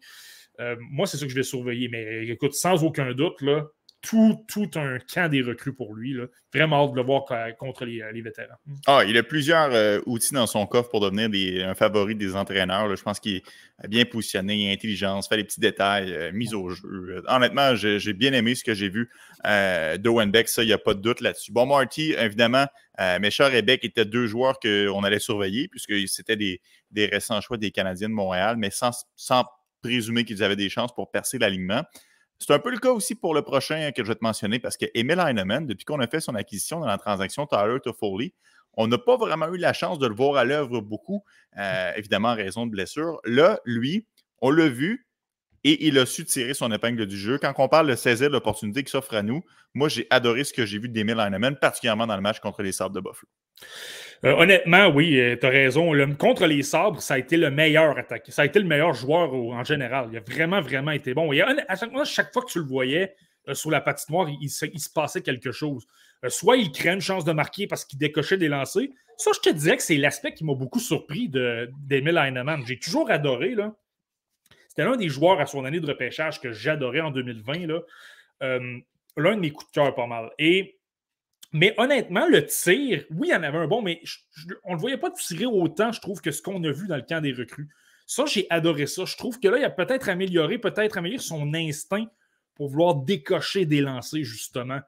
euh, 0.61 0.76
moi, 0.78 1.07
c'est 1.07 1.16
ça 1.16 1.24
que 1.24 1.31
je 1.31 1.35
vais 1.35 1.42
surveiller. 1.42 1.88
Mais 1.88 2.28
écoute, 2.28 2.54
sans 2.54 2.85
aucun 2.85 3.12
doute, 3.12 3.42
là, 3.42 3.66
tout, 4.00 4.70
un 4.76 4.98
camp 5.12 5.28
des 5.28 5.42
recrues 5.42 5.72
pour 5.72 5.94
lui. 5.94 6.14
Là. 6.14 6.26
Vraiment 6.54 6.84
hâte 6.84 6.92
de 6.92 6.96
le 6.96 7.02
voir 7.02 7.24
contre 7.58 7.84
les, 7.84 8.22
vétérans. 8.22 8.54
Mm. 8.66 8.74
Ah, 8.87 9.02
il 9.06 9.16
a 9.16 9.22
plusieurs 9.22 9.70
euh, 9.72 10.00
outils 10.06 10.34
dans 10.34 10.46
son 10.46 10.66
coffre 10.66 10.88
pour 10.88 11.00
devenir 11.00 11.68
un 11.68 11.74
favori 11.74 12.14
des 12.14 12.37
entraîneurs. 12.37 12.94
Je 12.94 13.02
pense 13.02 13.18
qu'il 13.18 13.37
est 13.82 13.88
bien 13.88 14.04
positionné, 14.04 14.72
intelligence, 14.72 15.28
fait 15.28 15.37
les 15.37 15.44
petits 15.44 15.61
détails, 15.61 16.12
euh, 16.12 16.32
mise 16.32 16.54
au 16.54 16.70
jeu. 16.70 16.87
Euh, 16.87 17.22
honnêtement, 17.28 17.74
j'ai 17.74 18.12
bien 18.12 18.32
aimé 18.32 18.54
ce 18.54 18.64
que 18.64 18.74
j'ai 18.74 18.88
vu 18.88 19.11
de 19.44 20.30
Beck, 20.30 20.48
ça, 20.48 20.62
il 20.62 20.66
n'y 20.66 20.72
a 20.72 20.78
pas 20.78 20.94
de 20.94 21.00
doute 21.00 21.20
là-dessus. 21.20 21.52
Bon, 21.52 21.66
Marty, 21.66 22.14
évidemment, 22.18 22.66
Méchard 23.20 23.54
et 23.54 23.62
Beck 23.62 23.84
étaient 23.84 24.04
deux 24.04 24.26
joueurs 24.26 24.58
qu'on 24.58 25.04
allait 25.04 25.20
surveiller, 25.20 25.68
puisque 25.68 25.94
c'était 26.08 26.37
des, 26.37 26.61
récents 27.06 27.40
choix 27.40 27.56
des 27.56 27.70
Canadiens 27.70 28.08
de 28.08 28.14
Montréal, 28.14 28.56
mais 28.58 28.70
sans, 28.70 29.06
sans 29.16 29.44
présumer 29.82 30.24
qu'ils 30.24 30.42
avaient 30.42 30.56
des 30.56 30.68
chances 30.68 30.94
pour 30.94 31.11
percer 31.11 31.38
l'alignement. 31.38 31.84
C'est 32.38 32.53
un 32.53 32.59
peu 32.59 32.70
le 32.70 32.79
cas 32.79 32.90
aussi 32.90 33.14
pour 33.14 33.35
le 33.35 33.42
prochain 33.42 33.90
que 33.92 34.03
je 34.05 34.09
vais 34.09 34.14
te 34.14 34.22
mentionner 34.22 34.59
parce 34.59 34.77
que 34.77 34.87
Emil 34.94 35.18
Heinemann, 35.18 35.66
depuis 35.66 35.85
qu'on 35.85 36.01
a 36.01 36.07
fait 36.07 36.20
son 36.20 36.35
acquisition 36.35 36.81
dans 36.81 36.87
la 36.87 36.98
transaction 36.98 37.46
Tyler 37.46 37.79
Toffoli, 37.83 38.33
on 38.75 38.87
n'a 38.87 38.98
pas 38.98 39.17
vraiment 39.17 39.52
eu 39.52 39.56
la 39.56 39.73
chance 39.73 39.98
de 39.98 40.06
le 40.06 40.15
voir 40.15 40.37
à 40.37 40.44
l'œuvre 40.44 40.81
beaucoup, 40.81 41.25
euh, 41.58 41.92
évidemment 41.96 42.29
en 42.29 42.37
raison 42.37 42.65
de 42.65 42.71
blessures. 42.71 43.21
Là, 43.25 43.58
lui, 43.65 44.06
on 44.40 44.50
l'a 44.50 44.69
vu 44.69 45.08
et 45.65 45.88
il 45.88 45.98
a 45.98 46.06
su 46.06 46.25
tirer 46.25 46.54
son 46.54 46.71
épingle 46.71 47.06
du 47.06 47.19
jeu. 47.19 47.38
Quand 47.38 47.52
on 47.58 47.69
parle 47.69 47.88
de 47.88 47.96
saisir 47.96 48.31
l'opportunité 48.31 48.85
qui 48.85 48.90
s'offre 48.92 49.15
à 49.15 49.23
nous, 49.23 49.42
moi, 49.75 49.88
j'ai 49.88 50.06
adoré 50.10 50.44
ce 50.44 50.52
que 50.52 50.65
j'ai 50.65 50.79
vu 50.79 50.88
d'Emil 50.88 51.19
Heinemann, 51.19 51.56
particulièrement 51.56 52.06
dans 52.06 52.15
le 52.15 52.23
match 52.23 52.38
contre 52.38 52.62
les 52.62 52.71
Sabres 52.71 52.94
de 52.94 53.00
Buffalo. 53.00 53.29
Euh, 54.25 54.35
honnêtement, 54.35 54.88
oui, 54.88 55.19
euh, 55.21 55.37
tu 55.40 55.46
raison. 55.46 55.92
contre 56.17 56.46
les 56.46 56.63
sabres, 56.63 57.00
ça 57.00 57.15
a 57.15 57.19
été 57.19 57.37
le 57.37 57.50
meilleur 57.50 57.96
attaquant. 57.96 58.33
Ça 58.33 58.42
a 58.42 58.46
été 58.46 58.59
le 58.59 58.65
meilleur 58.65 58.92
joueur 58.94 59.33
en 59.33 59.63
général. 59.63 60.09
Il 60.11 60.19
a 60.19 60.21
vraiment, 60.21 60.61
vraiment 60.61 60.90
été 60.90 61.15
bon. 61.15 61.31
À 61.31 62.04
chaque, 62.04 62.33
fois 62.33 62.42
que 62.42 62.50
tu 62.50 62.59
le 62.59 62.65
voyais 62.65 63.15
euh, 63.48 63.54
sur 63.54 63.71
la 63.71 63.81
patinoire, 63.81 64.29
il, 64.40 64.50
se, 64.50 64.67
passait 64.92 65.23
quelque 65.23 65.52
chose. 65.52 65.87
soit 66.27 66.56
il 66.56 66.73
crée 66.73 66.90
une 66.90 67.00
chance 67.00 67.25
de 67.25 67.33
marquer 67.33 67.69
parce 67.69 67.85
qu'il 67.85 67.98
décochait 67.98 68.38
des 68.38 68.48
lancers. 68.48 68.88
Ça, 69.17 69.31
je 69.35 69.50
te 69.50 69.54
dirais 69.54 69.77
que 69.77 69.83
c'est 69.83 69.96
l'aspect 69.96 70.33
qui 70.33 70.44
m'a 70.44 70.54
beaucoup 70.54 70.81
surpris 70.81 71.29
d'Emile 71.29 72.19
Heinemann. 72.19 72.65
J'ai 72.67 72.79
toujours 72.79 73.11
adoré. 73.11 73.54
C'était 74.69 74.85
l'un 74.85 74.96
des 74.96 75.09
joueurs 75.09 75.40
à 75.40 75.46
son 75.46 75.65
année 75.65 75.81
de 75.81 75.87
repêchage 75.87 76.40
que 76.40 76.52
j'adorais 76.52 77.00
en 77.00 77.11
2020. 77.11 77.67
Là. 77.67 77.81
Euh, 78.42 78.79
l'un 79.17 79.35
de 79.35 79.40
mes 79.40 79.50
coups 79.50 79.71
de 79.71 79.75
cœur 79.75 79.94
pas 79.94 80.06
mal. 80.06 80.31
Et, 80.38 80.77
mais 81.53 81.75
honnêtement, 81.79 82.27
le 82.29 82.44
tir, 82.44 83.05
oui, 83.11 83.29
il 83.29 83.31
y 83.31 83.35
en 83.35 83.42
avait 83.42 83.59
un 83.59 83.67
bon, 83.67 83.81
mais 83.81 84.03
on 84.65 84.71
ne 84.71 84.75
le 84.75 84.81
voyait 84.81 84.99
pas 84.99 85.11
tirer 85.11 85.46
autant, 85.46 85.92
je 85.92 86.01
trouve, 86.01 86.21
que 86.21 86.31
ce 86.31 86.42
qu'on 86.42 86.63
a 86.65 86.71
vu 86.71 86.87
dans 86.87 86.96
le 86.96 87.03
camp 87.03 87.23
des 87.23 87.33
recrues. 87.33 87.69
Ça, 88.07 88.25
j'ai 88.27 88.46
adoré 88.51 88.87
ça. 88.87 89.05
Je 89.05 89.17
trouve 89.17 89.38
que 89.38 89.49
là, 89.49 89.59
il 89.59 89.65
a 89.65 89.71
peut-être 89.71 90.09
amélioré, 90.09 90.59
peut-être 90.59 90.99
amélioré 90.99 91.23
son 91.23 91.55
instinct 91.55 92.07
pour 92.55 92.69
vouloir 92.69 92.96
décocher 92.96 93.65
des 93.65 93.81
lancers, 93.81 94.25
justement. 94.25 94.81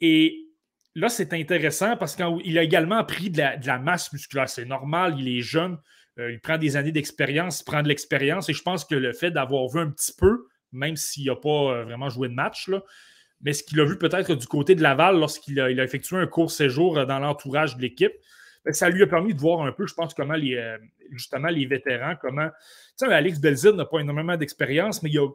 Et 0.00 0.46
là, 0.94 1.08
c'est 1.08 1.32
intéressant 1.34 1.96
parce 1.96 2.16
qu'il 2.16 2.58
a 2.58 2.62
également 2.62 3.04
pris 3.04 3.30
de 3.30 3.38
la, 3.38 3.78
masse 3.78 4.12
musculaire. 4.12 4.48
C'est 4.48 4.64
normal, 4.64 5.16
il 5.18 5.28
est 5.28 5.42
jeune, 5.42 5.78
euh, 6.18 6.32
il 6.32 6.40
prend 6.40 6.56
des 6.56 6.76
années 6.76 6.92
d'expérience, 6.92 7.60
il 7.60 7.64
prend 7.64 7.82
de 7.82 7.88
l'expérience. 7.88 8.48
Et 8.48 8.54
je 8.54 8.62
pense 8.62 8.84
que 8.84 8.94
le 8.94 9.12
fait 9.12 9.30
d'avoir 9.30 9.68
vu 9.68 9.80
un 9.80 9.90
petit 9.90 10.12
peu, 10.16 10.46
même 10.72 10.96
s'il 10.96 11.26
n'a 11.26 11.36
pas 11.36 11.48
euh, 11.48 11.84
vraiment 11.84 12.08
joué 12.08 12.28
de 12.28 12.34
match, 12.34 12.68
là, 12.68 12.82
mais 13.42 13.52
ce 13.52 13.62
qu'il 13.62 13.80
a 13.80 13.84
vu 13.84 13.96
peut-être 13.96 14.34
du 14.34 14.46
côté 14.46 14.74
de 14.74 14.82
Laval 14.82 15.18
lorsqu'il 15.18 15.60
a, 15.60 15.70
effectué 15.70 16.16
un 16.16 16.26
court 16.26 16.50
séjour 16.50 16.98
euh, 16.98 17.06
dans 17.06 17.18
l'entourage 17.18 17.76
de 17.76 17.82
l'équipe, 17.82 18.12
ça 18.72 18.90
lui 18.90 19.02
a 19.02 19.06
permis 19.06 19.32
de 19.32 19.40
voir 19.40 19.62
un 19.62 19.72
peu, 19.72 19.86
je 19.86 19.94
pense, 19.94 20.12
comment 20.12 20.34
les, 20.34 20.76
justement 21.12 21.48
les 21.48 21.64
vétérans, 21.64 22.14
comment. 22.20 22.46
Tu 22.98 23.06
sais, 23.06 23.12
Alex 23.12 23.40
Belzil 23.40 23.72
n'a 23.72 23.86
pas 23.86 24.00
énormément 24.00 24.36
d'expérience, 24.36 25.02
mais 25.02 25.08
il 25.08 25.18
a 25.18 25.28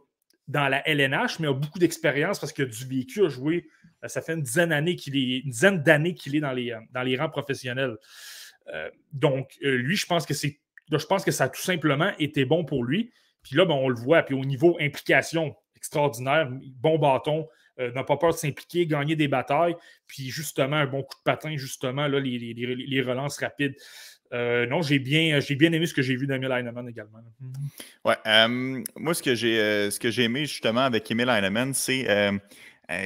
dans 0.47 0.67
la 0.67 0.87
LNH, 0.87 1.39
mais 1.39 1.47
a 1.47 1.53
beaucoup 1.53 1.79
d'expérience 1.79 2.39
parce 2.39 2.53
qu'il 2.53 2.65
a 2.65 2.67
du 2.67 2.85
vécu 2.85 3.25
à 3.25 3.29
jouer. 3.29 3.67
Euh, 4.03 4.07
ça 4.07 4.21
fait 4.21 4.33
une 4.33 4.43
dizaine 4.43 4.69
d'années 4.69 4.95
qu'il 4.95 5.15
est, 5.15 5.39
une 5.39 5.49
dizaine 5.49 5.81
d'années 5.81 6.13
qu'il 6.13 6.35
est 6.35 6.39
dans 6.39 6.51
les, 6.51 6.71
euh, 6.71 6.79
dans 6.91 7.01
les 7.01 7.17
rangs 7.17 7.29
professionnels. 7.29 7.97
Euh, 8.73 8.89
donc, 9.11 9.55
lui, 9.61 9.95
je 9.95 10.05
pense 10.05 10.25
que 10.25 10.33
c'est. 10.33 10.59
Je 10.91 11.05
pense 11.05 11.25
que 11.25 11.31
ça 11.31 11.45
a 11.45 11.49
tout 11.49 11.61
simplement 11.61 12.11
été 12.19 12.45
bon 12.45 12.63
pour 12.63 12.83
lui. 12.83 13.11
Puis 13.41 13.55
là, 13.55 13.65
ben, 13.65 13.73
on 13.73 13.89
le 13.89 13.95
voit. 13.95 14.21
Puis 14.21 14.35
au 14.35 14.45
niveau 14.45 14.77
implication, 14.79 15.55
extraordinaire, 15.75 16.47
bon 16.79 16.99
bâton, 16.99 17.47
n'a 17.80 18.03
pas 18.03 18.17
peur 18.17 18.34
de 18.34 18.38
s'impliquer, 18.38 18.86
gagner 18.86 19.15
des 19.15 19.28
batailles. 19.28 19.76
Puis 20.07 20.30
justement, 20.30 20.78
un 20.78 20.86
bon 20.86 21.03
coup 21.03 21.15
de 21.17 21.23
patin, 21.23 21.55
justement, 21.57 22.07
là, 22.07 22.19
les, 22.19 22.38
les 22.38 23.01
relances 23.01 23.38
rapides. 23.38 23.76
Euh, 24.34 24.65
non, 24.65 24.82
j'ai 24.82 24.99
bien, 24.99 25.39
j'ai 25.39 25.55
bien 25.55 25.71
aimé 25.71 25.86
ce 25.86 25.93
que 25.93 26.01
j'ai 26.01 26.15
vu 26.15 26.28
d'Emile 26.28 26.51
Heinemann 26.51 26.88
également. 26.89 27.19
Ouais, 28.03 28.15
euh, 28.26 28.84
moi, 28.95 29.13
ce 29.13 29.21
que, 29.21 29.36
j'ai, 29.36 29.59
euh, 29.59 29.91
ce 29.91 29.99
que 29.99 30.09
j'ai 30.09 30.23
aimé 30.23 30.45
justement 30.45 30.82
avec 30.82 31.09
Emile 31.09 31.30
Heinemann, 31.30 31.73
c'est 31.73 32.07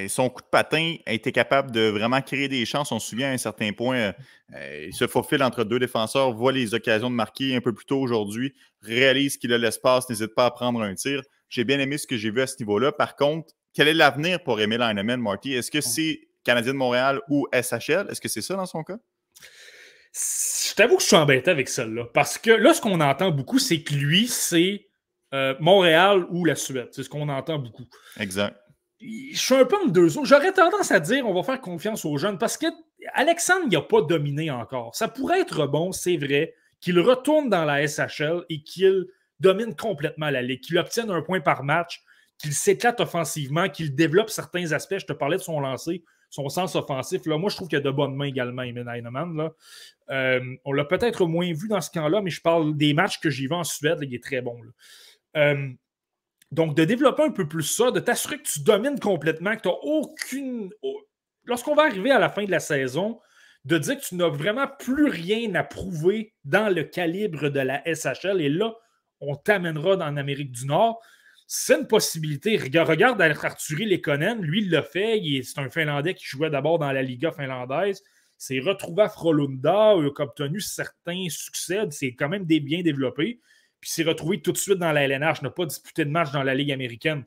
son 0.08 0.30
coup 0.30 0.42
de 0.42 0.48
patin 0.48 0.96
a 1.06 1.14
été 1.14 1.32
capable 1.32 1.72
de 1.72 1.82
vraiment 1.82 2.22
créer 2.22 2.48
des 2.48 2.66
chances. 2.66 2.92
On 2.92 3.00
se 3.00 3.10
souvient 3.10 3.30
à 3.30 3.34
un 3.34 3.38
certain 3.38 3.72
point, 3.74 4.14
il 4.54 4.94
se 4.94 5.08
faufile 5.08 5.44
entre 5.44 5.64
deux 5.64 5.80
défenseurs, 5.80 6.34
voit 6.34 6.52
les 6.52 6.74
occasions 6.74 7.10
de 7.10 7.16
marquer 7.16 7.56
un 7.56 7.62
peu 7.62 7.74
plus 7.74 7.86
tôt 7.86 8.00
aujourd'hui, 8.00 8.54
réalise 8.82 9.38
qu'il 9.38 9.54
a 9.54 9.58
l'espace, 9.58 10.10
n'hésite 10.10 10.36
pas 10.36 10.46
à 10.46 10.52
prendre 10.52 10.82
un 10.82 10.96
tir. 10.96 11.22
J'ai 11.50 11.64
bien 11.64 11.80
aimé 11.80 11.98
ce 11.98 12.08
que 12.08 12.18
j'ai 12.18 12.32
vu 12.32 12.42
à 12.42 12.48
ce 12.48 12.56
niveau-là. 12.60 12.92
Par 12.92 13.16
contre, 13.16 13.54
quel 13.80 13.88
est 13.88 13.94
l'avenir 13.94 14.44
pour 14.44 14.60
Emile 14.60 14.82
Heinemann, 14.82 15.22
Marty? 15.22 15.54
Est-ce 15.54 15.72
que 15.72 15.80
c'est 15.80 16.28
Canadien 16.44 16.74
de 16.74 16.78
Montréal 16.78 17.22
ou 17.30 17.48
SHL? 17.54 18.08
Est-ce 18.10 18.20
que 18.20 18.28
c'est 18.28 18.42
ça 18.42 18.58
dans 18.58 18.66
son 18.66 18.84
cas? 18.84 18.98
Je 20.14 20.76
t'avoue 20.76 20.98
que 20.98 21.02
je 21.02 21.08
suis 21.08 21.16
embêté 21.16 21.50
avec 21.50 21.70
celle-là. 21.70 22.04
Parce 22.14 22.38
que 22.38 22.52
là, 22.52 22.74
ce 22.74 22.82
qu'on 22.82 23.00
entend 23.00 23.32
beaucoup, 23.32 23.58
c'est 23.58 23.82
que 23.82 23.94
lui, 23.94 24.28
c'est 24.28 24.90
euh, 25.34 25.56
Montréal 25.62 26.26
ou 26.30 26.44
la 26.44 26.56
Suède. 26.56 26.90
C'est 26.92 27.04
ce 27.04 27.10
qu'on 27.10 27.30
entend 27.30 27.58
beaucoup. 27.58 27.86
Exact. 28.20 28.54
Je 29.00 29.40
suis 29.40 29.56
un 29.56 29.64
peu 29.64 29.78
en 29.78 29.88
deux 29.88 30.18
autres. 30.18 30.28
J'aurais 30.28 30.52
tendance 30.52 30.92
à 30.92 31.00
dire 31.00 31.26
on 31.26 31.34
va 31.34 31.44
faire 31.44 31.62
confiance 31.62 32.04
aux 32.04 32.18
jeunes 32.18 32.38
parce 32.38 32.58
que 32.58 32.68
Alexandre 33.14 33.72
n'a 33.72 33.82
pas 33.82 34.02
dominé 34.02 34.52
encore. 34.52 34.94
Ça 34.94 35.08
pourrait 35.08 35.40
être 35.40 35.68
bon, 35.68 35.94
c'est 35.94 36.18
vrai, 36.18 36.54
qu'il 36.82 37.00
retourne 37.00 37.50
dans 37.50 37.64
la 37.64 37.88
SHL 37.88 38.44
et 38.50 38.62
qu'il 38.62 39.06
domine 39.40 39.74
complètement 39.74 40.30
la 40.30 40.42
ligue, 40.42 40.60
qu'il 40.60 40.78
obtienne 40.78 41.10
un 41.12 41.22
point 41.22 41.40
par 41.40 41.64
match, 41.64 42.04
qu'il 42.40 42.54
s'éclate 42.54 43.00
offensivement, 43.00 43.70
qu'il 43.70 43.94
développe 43.94 44.30
certains 44.30 44.72
aspects. 44.72 44.98
Je 44.98 45.06
te 45.06 45.14
parlais 45.14 45.38
de 45.38 45.44
son 45.44 45.60
lancer 45.60 46.04
son 46.30 46.48
sens 46.50 46.76
offensif. 46.76 47.26
Là, 47.26 47.38
moi, 47.38 47.50
je 47.50 47.56
trouve 47.56 47.68
qu'il 47.68 47.78
a 47.78 47.82
de 47.82 47.90
bonnes 47.90 48.16
mains 48.16 48.26
également, 48.26 48.62
Emin 48.62 48.88
Heinemann. 48.88 49.50
Euh, 50.10 50.56
on 50.64 50.74
l'a 50.74 50.86
peut-être 50.86 51.26
moins 51.26 51.52
vu 51.54 51.68
dans 51.68 51.82
ce 51.82 51.90
camp-là, 51.90 52.22
mais 52.22 52.30
je 52.30 52.42
parle 52.42 52.78
des 52.78 52.94
matchs 52.94 53.20
que 53.20 53.30
j'y 53.30 53.48
vais 53.48 53.56
en 53.56 53.64
Suède. 53.64 54.00
il 54.02 54.14
est 54.14 54.24
très 54.24 54.42
bon. 54.42 54.60
Euh, 55.36 55.70
donc, 56.52 56.76
de 56.76 56.84
développer 56.84 57.24
un 57.24 57.32
peu 57.32 57.48
plus 57.48 57.64
ça, 57.64 57.92
de 57.92 58.00
t'assurer 58.00 58.38
que 58.38 58.48
tu 58.48 58.62
domines 58.62 59.00
complètement, 59.00 59.56
que 59.56 59.62
tu 59.62 59.68
n'as 59.68 59.76
aucune. 59.82 60.72
Lorsqu'on 61.46 61.76
va 61.76 61.84
arriver 61.84 62.12
à 62.12 62.20
la 62.20 62.30
fin 62.30 62.46
de 62.46 62.52
la 62.52 62.60
saison, 62.60 63.20
de 63.66 63.78
dire 63.78 63.98
que 63.98 64.06
tu 64.06 64.16
n'as 64.16 64.30
vraiment 64.30 64.68
plus 64.68 65.08
rien 65.08 65.54
à 65.56 65.64
prouver 65.64 66.34
dans 66.46 66.74
le 66.74 66.84
calibre 66.84 67.50
de 67.50 67.60
la 67.60 67.84
SHL. 67.86 68.40
Et 68.42 68.50
là, 68.50 68.74
on 69.20 69.36
t'amènera 69.36 69.96
dans 69.96 70.10
l'Amérique 70.12 70.52
du 70.52 70.66
Nord 70.66 71.02
c'est 71.52 71.80
une 71.80 71.88
possibilité. 71.88 72.58
Regarde 72.58 73.20
Arthuri 73.20 73.88
Lekonen, 73.88 74.40
lui, 74.40 74.62
il 74.62 74.70
l'a 74.70 74.84
fait. 74.84 75.20
C'est 75.44 75.60
un 75.60 75.68
Finlandais 75.68 76.14
qui 76.14 76.28
jouait 76.28 76.52
d'abord 76.52 76.78
dans 76.78 76.92
la 76.92 77.02
Liga 77.02 77.32
finlandaise. 77.32 78.04
s'est 78.38 78.60
retrouvé 78.60 79.02
à 79.02 79.10
Frolunda, 79.10 79.96
il 79.98 80.06
a 80.06 80.22
obtenu 80.22 80.62
certains 80.62 81.26
succès, 81.30 81.88
c'est 81.90 82.14
quand 82.14 82.30
même 82.30 82.46
des, 82.46 82.60
bien 82.60 82.84
développé. 82.84 83.40
Puis 83.82 83.90
s'est 83.90 84.04
retrouvé 84.04 84.44
tout 84.44 84.52
de 84.52 84.60
suite 84.60 84.78
dans 84.78 84.92
la 84.92 85.08
LNH, 85.08 85.42
n'a 85.42 85.50
pas 85.50 85.66
disputé 85.66 86.06
de 86.06 86.12
match 86.12 86.32
dans 86.32 86.44
la 86.44 86.54
Ligue 86.54 86.72
américaine. 86.72 87.26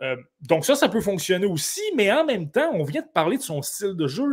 Euh, 0.00 0.14
donc 0.42 0.64
ça, 0.64 0.76
ça 0.76 0.88
peut 0.88 1.00
fonctionner 1.00 1.46
aussi, 1.46 1.82
mais 1.96 2.12
en 2.12 2.24
même 2.24 2.52
temps, 2.52 2.70
on 2.72 2.84
vient 2.84 3.02
de 3.02 3.10
parler 3.12 3.36
de 3.36 3.42
son 3.42 3.62
style 3.62 3.94
de 3.94 4.06
jeu. 4.06 4.26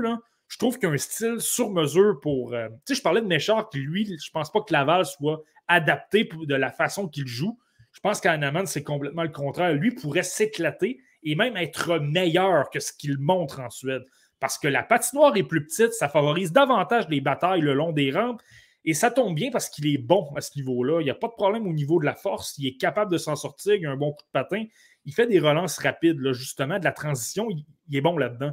Je 0.48 0.58
trouve 0.60 0.78
qu'il 0.78 0.90
a 0.90 0.92
un 0.92 0.98
style 0.98 1.42
sur 1.42 1.72
mesure 1.72 2.20
pour. 2.22 2.54
Euh, 2.54 2.68
tu 2.86 2.94
sais, 2.94 3.00
je 3.00 3.02
parlais 3.02 3.22
de 3.22 3.28
Méchard 3.28 3.68
qui, 3.72 3.80
lui, 3.80 4.06
je 4.24 4.30
pense 4.30 4.52
pas 4.52 4.62
que 4.62 4.72
Laval 4.72 5.08
soit 5.08 5.42
adapté 5.68 6.30
de 6.40 6.56
la 6.56 6.70
façon 6.70 7.08
qu'il 7.08 7.26
joue. 7.26 7.58
Je 7.98 8.02
pense 8.02 8.22
qu'Anaman, 8.22 8.68
c'est 8.68 8.84
complètement 8.84 9.24
le 9.24 9.30
contraire. 9.30 9.74
Lui 9.74 9.90
pourrait 9.90 10.22
s'éclater 10.22 11.02
et 11.24 11.34
même 11.34 11.58
être 11.58 11.98
meilleur 11.98 12.70
que 12.70 12.80
ce 12.80 12.94
qu'il 12.94 13.18
montre 13.18 13.60
en 13.60 13.72
Suède. 13.72 14.04
Parce 14.40 14.60
que 14.60 14.68
la 14.68 14.84
patinoire 14.84 15.36
est 15.36 15.42
plus 15.42 15.66
petite, 15.66 15.94
ça 15.94 16.08
favorise 16.08 16.52
davantage 16.52 17.10
les 17.10 17.22
batailles 17.22 17.62
le 17.62 17.74
long 17.74 17.92
des 17.92 18.12
rampes. 18.12 18.40
Et 18.86 18.94
ça 18.94 19.10
tombe 19.10 19.34
bien 19.34 19.50
parce 19.50 19.68
qu'il 19.68 19.88
est 19.88 19.98
bon 19.98 20.32
à 20.36 20.42
ce 20.42 20.52
niveau-là. 20.58 21.02
Il 21.02 21.06
n'y 21.06 21.10
a 21.10 21.16
pas 21.16 21.28
de 21.28 21.34
problème 21.34 21.66
au 21.66 21.74
niveau 21.74 22.00
de 22.00 22.06
la 22.06 22.14
force. 22.14 22.56
Il 22.60 22.68
est 22.68 22.78
capable 22.78 23.12
de 23.12 23.18
s'en 23.18 23.36
sortir. 23.36 23.74
Il 23.74 23.88
a 23.88 23.92
un 23.92 23.98
bon 23.98 24.12
coup 24.12 24.24
de 24.24 24.32
patin. 24.32 24.64
Il 25.06 25.14
fait 25.14 25.26
des 25.26 25.40
relances 25.40 25.80
rapides, 25.80 26.22
justement, 26.34 26.78
de 26.78 26.84
la 26.84 26.92
transition. 26.92 27.48
Il, 27.50 27.98
est 27.98 28.02
bon 28.02 28.16
là-dedans. 28.16 28.52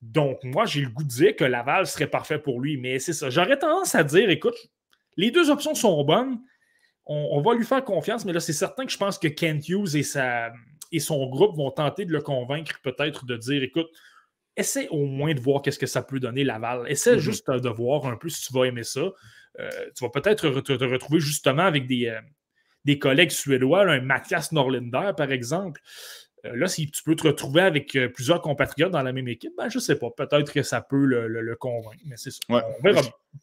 Donc, 0.00 0.44
moi, 0.44 0.64
j'ai 0.64 0.82
le 0.82 0.90
goût 0.90 1.02
de 1.02 1.08
dire 1.08 1.34
que 1.34 1.44
Laval 1.44 1.88
serait 1.88 2.06
parfait 2.06 2.38
pour 2.38 2.60
lui. 2.60 2.76
Mais 2.76 3.00
c'est 3.00 3.12
ça. 3.12 3.30
J'aurais 3.30 3.58
tendance 3.58 3.96
à 3.96 4.04
dire 4.04 4.30
écoute, 4.30 4.56
les 5.16 5.32
deux 5.32 5.50
options 5.50 5.74
sont 5.74 6.04
bonnes 6.04 6.40
on, 7.12 7.40
va 7.40 7.54
lui 7.54 7.64
faire 7.64 7.84
confiance, 7.84 8.24
mais 8.24 8.32
là, 8.32 8.38
c'est 8.38 8.52
certain 8.52 8.86
que 8.86 8.92
je 8.92 8.96
pense 8.96 9.18
que 9.18 9.26
Kent 9.26 9.68
Hughes 9.68 9.96
et, 9.96 10.04
sa, 10.04 10.52
et 10.92 11.00
son 11.00 11.28
groupe 11.28 11.56
vont 11.56 11.72
tenter 11.72 12.04
de 12.04 12.12
le 12.12 12.20
convaincre 12.20 12.80
peut-être 12.82 13.26
de 13.26 13.36
dire 13.36 13.64
écoute, 13.64 13.88
essaie 14.56 14.86
au 14.90 15.06
moins 15.06 15.34
de 15.34 15.40
voir 15.40 15.60
qu'est-ce 15.60 15.78
que 15.78 15.86
ça 15.86 16.02
peut 16.02 16.20
donner 16.20 16.44
Laval. 16.44 16.84
Essaie 16.88 17.14
mhm. 17.14 17.18
juste 17.18 17.50
de 17.50 17.68
voir 17.68 18.06
un 18.06 18.16
peu 18.16 18.28
si 18.28 18.46
tu 18.46 18.52
vas 18.52 18.66
aimer 18.66 18.84
ça. 18.84 19.00
Euh, 19.58 19.70
tu 19.96 20.04
vas 20.04 20.10
peut-être 20.10 20.48
te, 20.60 20.84
retrouver 20.84 21.18
justement 21.18 21.64
avec 21.64 21.88
des, 21.88 22.06
euh, 22.06 22.20
des 22.84 23.00
collègues 23.00 23.32
suédois, 23.32 23.90
un 23.90 24.00
Mathias 24.00 24.52
Norlinder, 24.52 25.10
par 25.16 25.32
exemple. 25.32 25.80
Euh, 26.46 26.56
là, 26.56 26.68
si 26.68 26.90
tu 26.90 27.02
peux 27.02 27.14
te 27.16 27.26
retrouver 27.26 27.62
avec 27.62 27.98
plusieurs 28.14 28.40
compatriotes 28.40 28.90
dans 28.90 29.02
la 29.02 29.12
même 29.12 29.28
équipe, 29.28 29.52
ben, 29.56 29.68
je 29.68 29.78
ne 29.78 29.82
sais 29.82 29.96
pas. 29.96 30.10
Peut-être 30.10 30.52
que 30.52 30.62
ça 30.62 30.80
peut 30.80 31.04
le, 31.04 31.56
convaincre. 31.56 32.02
Mais 32.06 32.16
c'est 32.16 32.30
ça. 32.30 32.40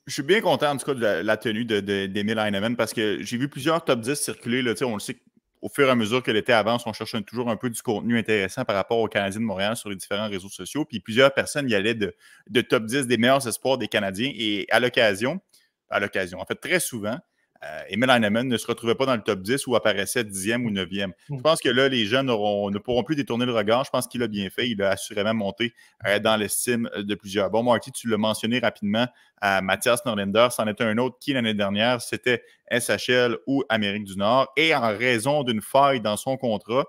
Je, 0.05 0.13
suis 0.13 0.23
bien 0.23 0.41
content, 0.41 0.71
en 0.71 0.77
tout 0.77 0.85
cas, 0.85 0.93
de 0.93 1.25
la, 1.25 1.37
tenue 1.37 1.65
d'Emile 1.65 2.11
de, 2.35 2.39
Heinemann 2.39 2.75
parce 2.75 2.93
que 2.93 3.21
j'ai 3.21 3.37
vu 3.37 3.49
plusieurs 3.49 3.83
top 3.83 4.01
10 4.01 4.15
circuler. 4.15 4.61
Là, 4.61 4.73
on 4.81 4.95
le 4.95 4.99
sait 4.99 5.17
au 5.61 5.69
fur 5.69 5.87
et 5.87 5.91
à 5.91 5.95
mesure 5.95 6.21
que 6.21 6.31
l'été 6.31 6.53
avance, 6.53 6.85
on 6.85 6.93
cherche 6.93 7.15
toujours 7.25 7.49
un 7.49 7.57
peu 7.57 7.69
du 7.69 7.81
contenu 7.81 8.17
intéressant 8.17 8.63
par 8.63 8.75
rapport 8.75 8.99
aux 8.99 9.07
Canadiens 9.07 9.39
de 9.39 9.45
Montréal 9.45 9.75
sur 9.75 9.89
les 9.89 9.95
différents 9.95 10.29
réseaux 10.29 10.49
sociaux. 10.49 10.85
Puis 10.85 10.99
plusieurs 10.99 11.33
personnes 11.33 11.69
y 11.69 11.75
allaient 11.75 11.95
de, 11.95 12.15
de 12.49 12.61
top 12.61 12.85
10 12.85 13.07
des 13.07 13.17
meilleurs 13.17 13.47
espoirs 13.47 13.77
des 13.77 13.87
Canadiens. 13.87 14.31
Et 14.35 14.67
à 14.69 14.79
l'occasion, 14.79 15.41
à 15.89 15.99
l'occasion, 15.99 16.39
en 16.39 16.45
fait, 16.45 16.55
très 16.55 16.79
souvent, 16.79 17.17
euh, 17.63 17.81
Emil 17.89 18.09
Heinemann 18.09 18.47
ne 18.47 18.57
se 18.57 18.67
retrouvait 18.67 18.95
pas 18.95 19.05
dans 19.05 19.15
le 19.15 19.21
top 19.21 19.41
10 19.41 19.67
ou 19.67 19.75
apparaissait 19.75 20.23
10e 20.23 20.63
ou 20.65 20.71
9e. 20.71 21.11
Je 21.29 21.35
mm. 21.35 21.41
pense 21.41 21.59
que 21.59 21.69
là, 21.69 21.89
les 21.89 22.05
jeunes 22.05 22.27
ne 22.27 22.77
pourront 22.77 23.03
plus 23.03 23.15
détourner 23.15 23.45
le 23.45 23.53
regard. 23.53 23.83
Je 23.83 23.89
pense 23.89 24.07
qu'il 24.07 24.21
a 24.23 24.27
bien 24.27 24.49
fait. 24.49 24.69
Il 24.69 24.81
a 24.81 24.91
assurément 24.91 25.33
monté 25.33 25.73
euh, 26.05 26.19
dans 26.19 26.35
l'estime 26.35 26.89
de 26.95 27.15
plusieurs. 27.15 27.49
Bon, 27.49 27.63
Marty, 27.63 27.91
tu 27.91 28.07
l'as 28.09 28.17
mentionné 28.17 28.59
rapidement 28.59 29.07
à 29.41 29.61
Mathias 29.61 30.05
Norlinder. 30.05 30.47
C'en 30.51 30.67
était 30.67 30.83
un 30.83 30.97
autre 30.97 31.17
qui, 31.19 31.33
l'année 31.33 31.53
dernière, 31.53 32.01
c'était 32.01 32.43
SHL 32.71 33.37
ou 33.47 33.63
Amérique 33.69 34.03
du 34.03 34.17
Nord. 34.17 34.51
Et 34.55 34.75
en 34.75 34.89
raison 34.89 35.43
d'une 35.43 35.61
faille 35.61 36.01
dans 36.01 36.17
son 36.17 36.37
contrat, 36.37 36.85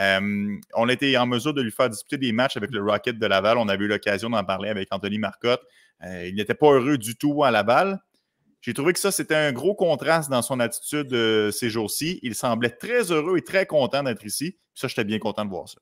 euh, 0.00 0.56
on 0.74 0.88
était 0.88 1.16
en 1.16 1.26
mesure 1.26 1.52
de 1.52 1.62
lui 1.62 1.70
faire 1.72 1.90
disputer 1.90 2.16
des 2.16 2.32
matchs 2.32 2.56
avec 2.56 2.70
le 2.70 2.82
Rocket 2.82 3.18
de 3.18 3.26
Laval. 3.26 3.58
On 3.58 3.68
avait 3.68 3.84
eu 3.84 3.88
l'occasion 3.88 4.30
d'en 4.30 4.44
parler 4.44 4.70
avec 4.70 4.88
Anthony 4.90 5.18
Marcotte. 5.18 5.62
il 6.02 6.34
n'était 6.34 6.54
pas 6.54 6.72
heureux 6.72 6.96
du 6.96 7.16
tout 7.16 7.44
à 7.44 7.50
Laval. 7.50 8.00
J'ai 8.62 8.74
trouvé 8.74 8.92
que 8.92 8.98
ça, 9.00 9.10
c'était 9.10 9.34
un 9.34 9.52
gros 9.52 9.74
contraste 9.74 10.30
dans 10.30 10.40
son 10.40 10.60
attitude 10.60 11.12
euh, 11.12 11.50
ces 11.50 11.68
jours-ci. 11.68 12.20
Il 12.22 12.34
semblait 12.36 12.70
très 12.70 13.10
heureux 13.10 13.36
et 13.36 13.42
très 13.42 13.66
content 13.66 14.04
d'être 14.04 14.24
ici. 14.24 14.56
Ça, 14.72 14.86
j'étais 14.86 15.04
bien 15.04 15.18
content 15.18 15.44
de 15.44 15.50
voir 15.50 15.68
ça. 15.68 15.80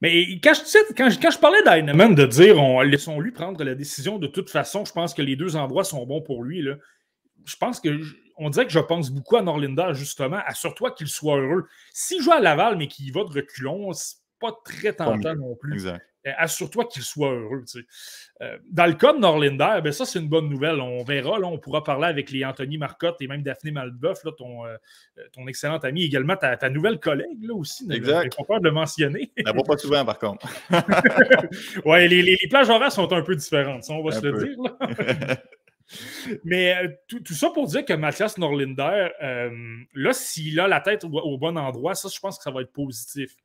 Mais 0.00 0.40
quand 0.40 0.54
je, 0.54 0.94
quand 0.94 1.08
quand 1.20 1.30
je 1.30 1.38
parlais 1.38 1.62
d'Heinemann 1.62 2.14
de 2.14 2.26
dire 2.26 2.60
on, 2.60 2.80
laissons-lui 2.80 3.32
prendre 3.32 3.62
la 3.62 3.74
décision, 3.74 4.18
de 4.18 4.26
toute 4.26 4.50
façon, 4.50 4.84
je 4.84 4.92
pense 4.92 5.14
que 5.14 5.22
les 5.22 5.36
deux 5.36 5.56
endroits 5.56 5.84
sont 5.84 6.04
bons 6.06 6.20
pour 6.20 6.42
lui. 6.42 6.62
Là. 6.62 6.74
Je 7.44 7.56
pense 7.56 7.80
que 7.80 8.00
on 8.36 8.50
dirait 8.50 8.66
que 8.66 8.72
je 8.72 8.78
pense 8.78 9.10
beaucoup 9.10 9.36
à 9.36 9.42
Norlinder, 9.42 9.90
justement. 9.94 10.40
Assure-toi 10.46 10.92
qu'il 10.92 11.08
soit 11.08 11.38
heureux. 11.38 11.66
S'il 11.92 12.22
joue 12.22 12.32
à 12.32 12.40
Laval, 12.40 12.76
mais 12.76 12.86
qu'il 12.86 13.12
va 13.12 13.24
de 13.24 13.32
reculons, 13.32 13.92
c'est 13.92 14.18
pas 14.40 14.52
très 14.64 14.92
tentant 14.92 15.34
non 15.34 15.56
plus. 15.56 15.74
Exact. 15.74 16.04
Euh, 16.26 16.32
assure-toi 16.36 16.86
qu'il 16.86 17.02
soit 17.02 17.30
heureux. 17.30 17.64
Euh, 18.42 18.58
dans 18.70 18.86
le 18.86 18.94
cas 18.94 19.12
de 19.12 19.18
Norlinder, 19.18 19.80
ben 19.84 19.92
ça, 19.92 20.04
c'est 20.04 20.18
une 20.18 20.28
bonne 20.28 20.48
nouvelle. 20.48 20.80
On 20.80 21.04
verra, 21.04 21.38
là, 21.38 21.46
on 21.46 21.58
pourra 21.58 21.84
parler 21.84 22.06
avec 22.06 22.32
les 22.32 22.44
Anthony 22.44 22.76
Marcotte 22.76 23.16
et 23.20 23.28
même 23.28 23.42
Daphné 23.42 23.70
Malbeuf, 23.70 24.24
là, 24.24 24.32
ton, 24.36 24.66
euh, 24.66 24.76
ton 25.32 25.46
excellente 25.46 25.84
amie, 25.84 26.02
également 26.02 26.36
ta, 26.36 26.56
ta, 26.56 26.70
nouvelle 26.70 26.98
collègue 26.98 27.44
là, 27.44 27.54
aussi. 27.54 27.86
Exact. 27.92 28.36
pas 28.36 28.44
peur 28.44 28.60
de 28.60 28.64
le 28.64 28.74
mentionner. 28.74 29.30
Elle 29.36 29.44
va 29.44 29.62
pas 29.62 29.76
souvent, 29.76 30.04
par 30.04 30.18
contre. 30.18 30.46
oui, 31.84 32.08
les, 32.08 32.22
les, 32.22 32.48
plages 32.50 32.68
horaires 32.68 32.92
sont 32.92 33.12
un 33.12 33.22
peu 33.22 33.36
différentes, 33.36 33.84
ça, 33.84 33.92
on 33.92 34.02
va 34.02 34.10
se 34.10 34.26
le 34.26 34.44
dire. 34.44 34.56
Là. 34.60 35.36
Mais 36.44 37.00
tout, 37.06 37.20
tout, 37.20 37.32
ça 37.32 37.48
pour 37.48 37.66
dire 37.66 37.84
que 37.84 37.94
Mathias 37.94 38.36
Norlinder, 38.38 39.08
là, 39.94 40.12
s'il 40.12 40.58
a 40.58 40.66
la 40.66 40.80
tête 40.80 41.04
au, 41.04 41.08
au, 41.08 41.38
bon 41.38 41.56
endroit, 41.56 41.94
ça, 41.94 42.08
je 42.12 42.18
pense 42.18 42.38
que 42.38 42.44
ça 42.44 42.50
va 42.50 42.62
être 42.62 42.72
positif. 42.72 43.36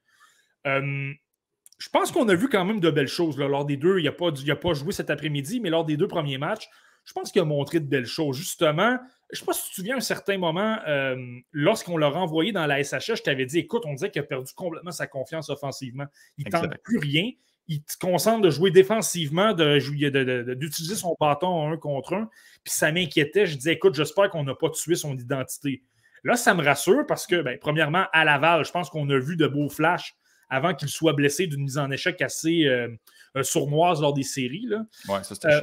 Je 1.78 1.90
pense 1.90 2.12
qu'on 2.12 2.28
a 2.30 2.36
vu 2.36 2.50
quand 2.50 2.66
même 2.66 2.80
de 2.80 2.90
belles 2.90 3.08
choses 3.08 3.38
là, 3.38 3.48
lors 3.48 3.66
des 3.66 3.78
deux. 3.78 4.00
Il 4.00 4.06
n'a 4.06 4.12
pas, 4.12 4.32
pas, 4.32 4.74
joué 4.74 4.92
cet 4.92 5.10
après-midi, 5.10 5.60
mais 5.60 5.70
lors 5.70 5.86
des 5.86 5.98
deux 5.98 6.08
premiers 6.08 6.38
matchs, 6.38 6.70
je 7.06 7.14
pense 7.14 7.32
qu'il 7.32 7.42
a 7.42 7.46
montré 7.46 7.80
de 7.80 7.86
belles 7.86 8.06
choses. 8.06 8.38
Justement, 8.38 8.98
je 9.32 9.38
ne 9.38 9.40
sais 9.40 9.46
pas 9.46 9.54
si 9.54 9.64
tu 9.64 9.70
te 9.70 9.76
souviens, 9.76 9.96
à 9.96 9.98
un 9.98 10.02
certain 10.02 10.38
moment, 10.38 10.78
euh, 10.88 11.16
lorsqu'on 11.52 11.98
l'a 11.98 12.10
renvoyé 12.10 12.52
dans 12.52 12.66
la 12.66 12.84
SHS, 12.84 13.16
je 13.16 13.24
t'avais 13.24 13.46
dit 13.46 13.60
écoute, 13.60 13.84
on 13.86 13.94
disait 13.94 14.12
qu'il 14.12 14.22
a 14.22 14.26
perdu 14.26 14.54
complètement 14.54 14.92
sa 14.92 15.08
confiance 15.08 15.50
offensivement. 15.50 16.06
Il 16.38 16.46
ne 16.46 16.52
tente 16.52 16.78
plus 16.84 17.00
rien. 17.00 17.32
Il 17.68 17.82
se 17.88 17.98
concentre 17.98 18.42
de 18.42 18.50
jouer 18.50 18.72
défensivement, 18.72 19.54
d'utiliser 19.54 20.12
de, 20.12 20.90
de, 20.90 20.96
son 20.96 21.16
bâton 21.20 21.72
un 21.72 21.78
contre 21.78 22.14
un. 22.14 22.30
Puis 22.64 22.74
ça 22.74 22.92
m'inquiétait. 22.92 23.46
Je 23.46 23.56
disais 23.56 23.74
écoute, 23.74 23.96
j'espère 23.96 24.30
qu'on 24.30 24.44
n'a 24.44 24.54
pas 24.54 24.70
tué 24.70 24.96
son 24.96 25.18
identité. 25.18 25.82
Là, 26.24 26.36
ça 26.36 26.54
me 26.54 26.64
rassure 26.64 27.06
parce 27.08 27.26
que, 27.28 27.42
ben, 27.42 27.58
premièrement, 27.60 28.06
à 28.14 28.24
Laval, 28.24 28.66
je 28.66 28.72
pense 28.72 28.90
qu'on 28.90 29.10
a 29.10 29.18
vu 29.18 29.36
de 29.36 29.48
beaux 29.48 29.70
flashs 29.70 30.16
avant 30.50 30.74
qu'il 30.74 30.90
soit 30.90 31.14
blessé 31.14 31.48
d'une 31.48 31.64
mise 31.64 31.78
en 31.78 31.90
échec 31.92 32.22
assez 32.22 32.66
euh, 32.66 32.90
euh, 33.36 33.44
sournoise 33.44 34.02
lors 34.02 34.14
des 34.14 34.24
séries. 34.24 34.68
Oui, 35.08 35.18
ça 35.24 35.36
c'était 35.36 35.48
euh, 35.48 35.62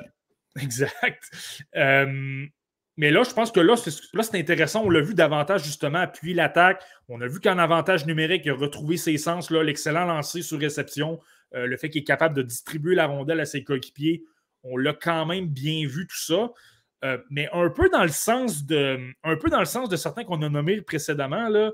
Exact. 0.61 1.23
mais 1.75 3.11
là, 3.11 3.23
je 3.23 3.33
pense 3.33 3.53
que 3.53 3.61
là, 3.61 3.77
c'est 3.77 4.39
intéressant. 4.39 4.83
On 4.85 4.91
l'a 4.91 5.01
vu 5.01 5.15
davantage 5.15 5.65
justement 5.65 6.01
appuyer 6.01 6.35
l'attaque. 6.35 6.83
On 7.09 7.21
a 7.21 7.29
vu 7.29 7.41
qu'en 7.41 7.59
avantage 7.59 8.05
numérique, 8.05 8.43
il 8.45 8.51
a 8.51 8.55
retrouvé 8.55 8.97
ses 8.97 9.17
sens, 9.17 9.51
l'excellent 9.51 10.07
lancer 10.07 10.43
sur 10.43 10.59
réception, 10.59 11.21
le 11.53 11.77
fait 11.77 11.89
qu'il 11.89 12.03
est 12.03 12.05
capable 12.05 12.35
de 12.35 12.43
distribuer 12.43 12.97
la 12.97 13.07
rondelle 13.07 13.39
à 13.39 13.47
ses 13.47 13.63
coéquipiers. 13.63 14.25
On 14.65 14.77
l'a 14.77 14.93
quand 14.93 15.25
même 15.25 15.47
bien 15.47 15.87
vu 15.87 16.09
tout 16.09 16.19
ça. 16.19 16.51
mais 17.31 17.49
un 17.53 17.71
peu 17.71 17.89
dans 17.91 18.03
le 18.03 18.09
sens 18.09 18.67
de 18.67 18.99
un 19.23 19.37
peu 19.37 19.51
dans 19.51 19.61
le 19.61 19.67
sens 19.67 19.89
de 19.89 19.97
certains 19.97 20.25
qu'on 20.25 20.43
a 20.43 20.49
nommés 20.49 20.83
précédemment, 20.83 21.49
là, 21.49 21.71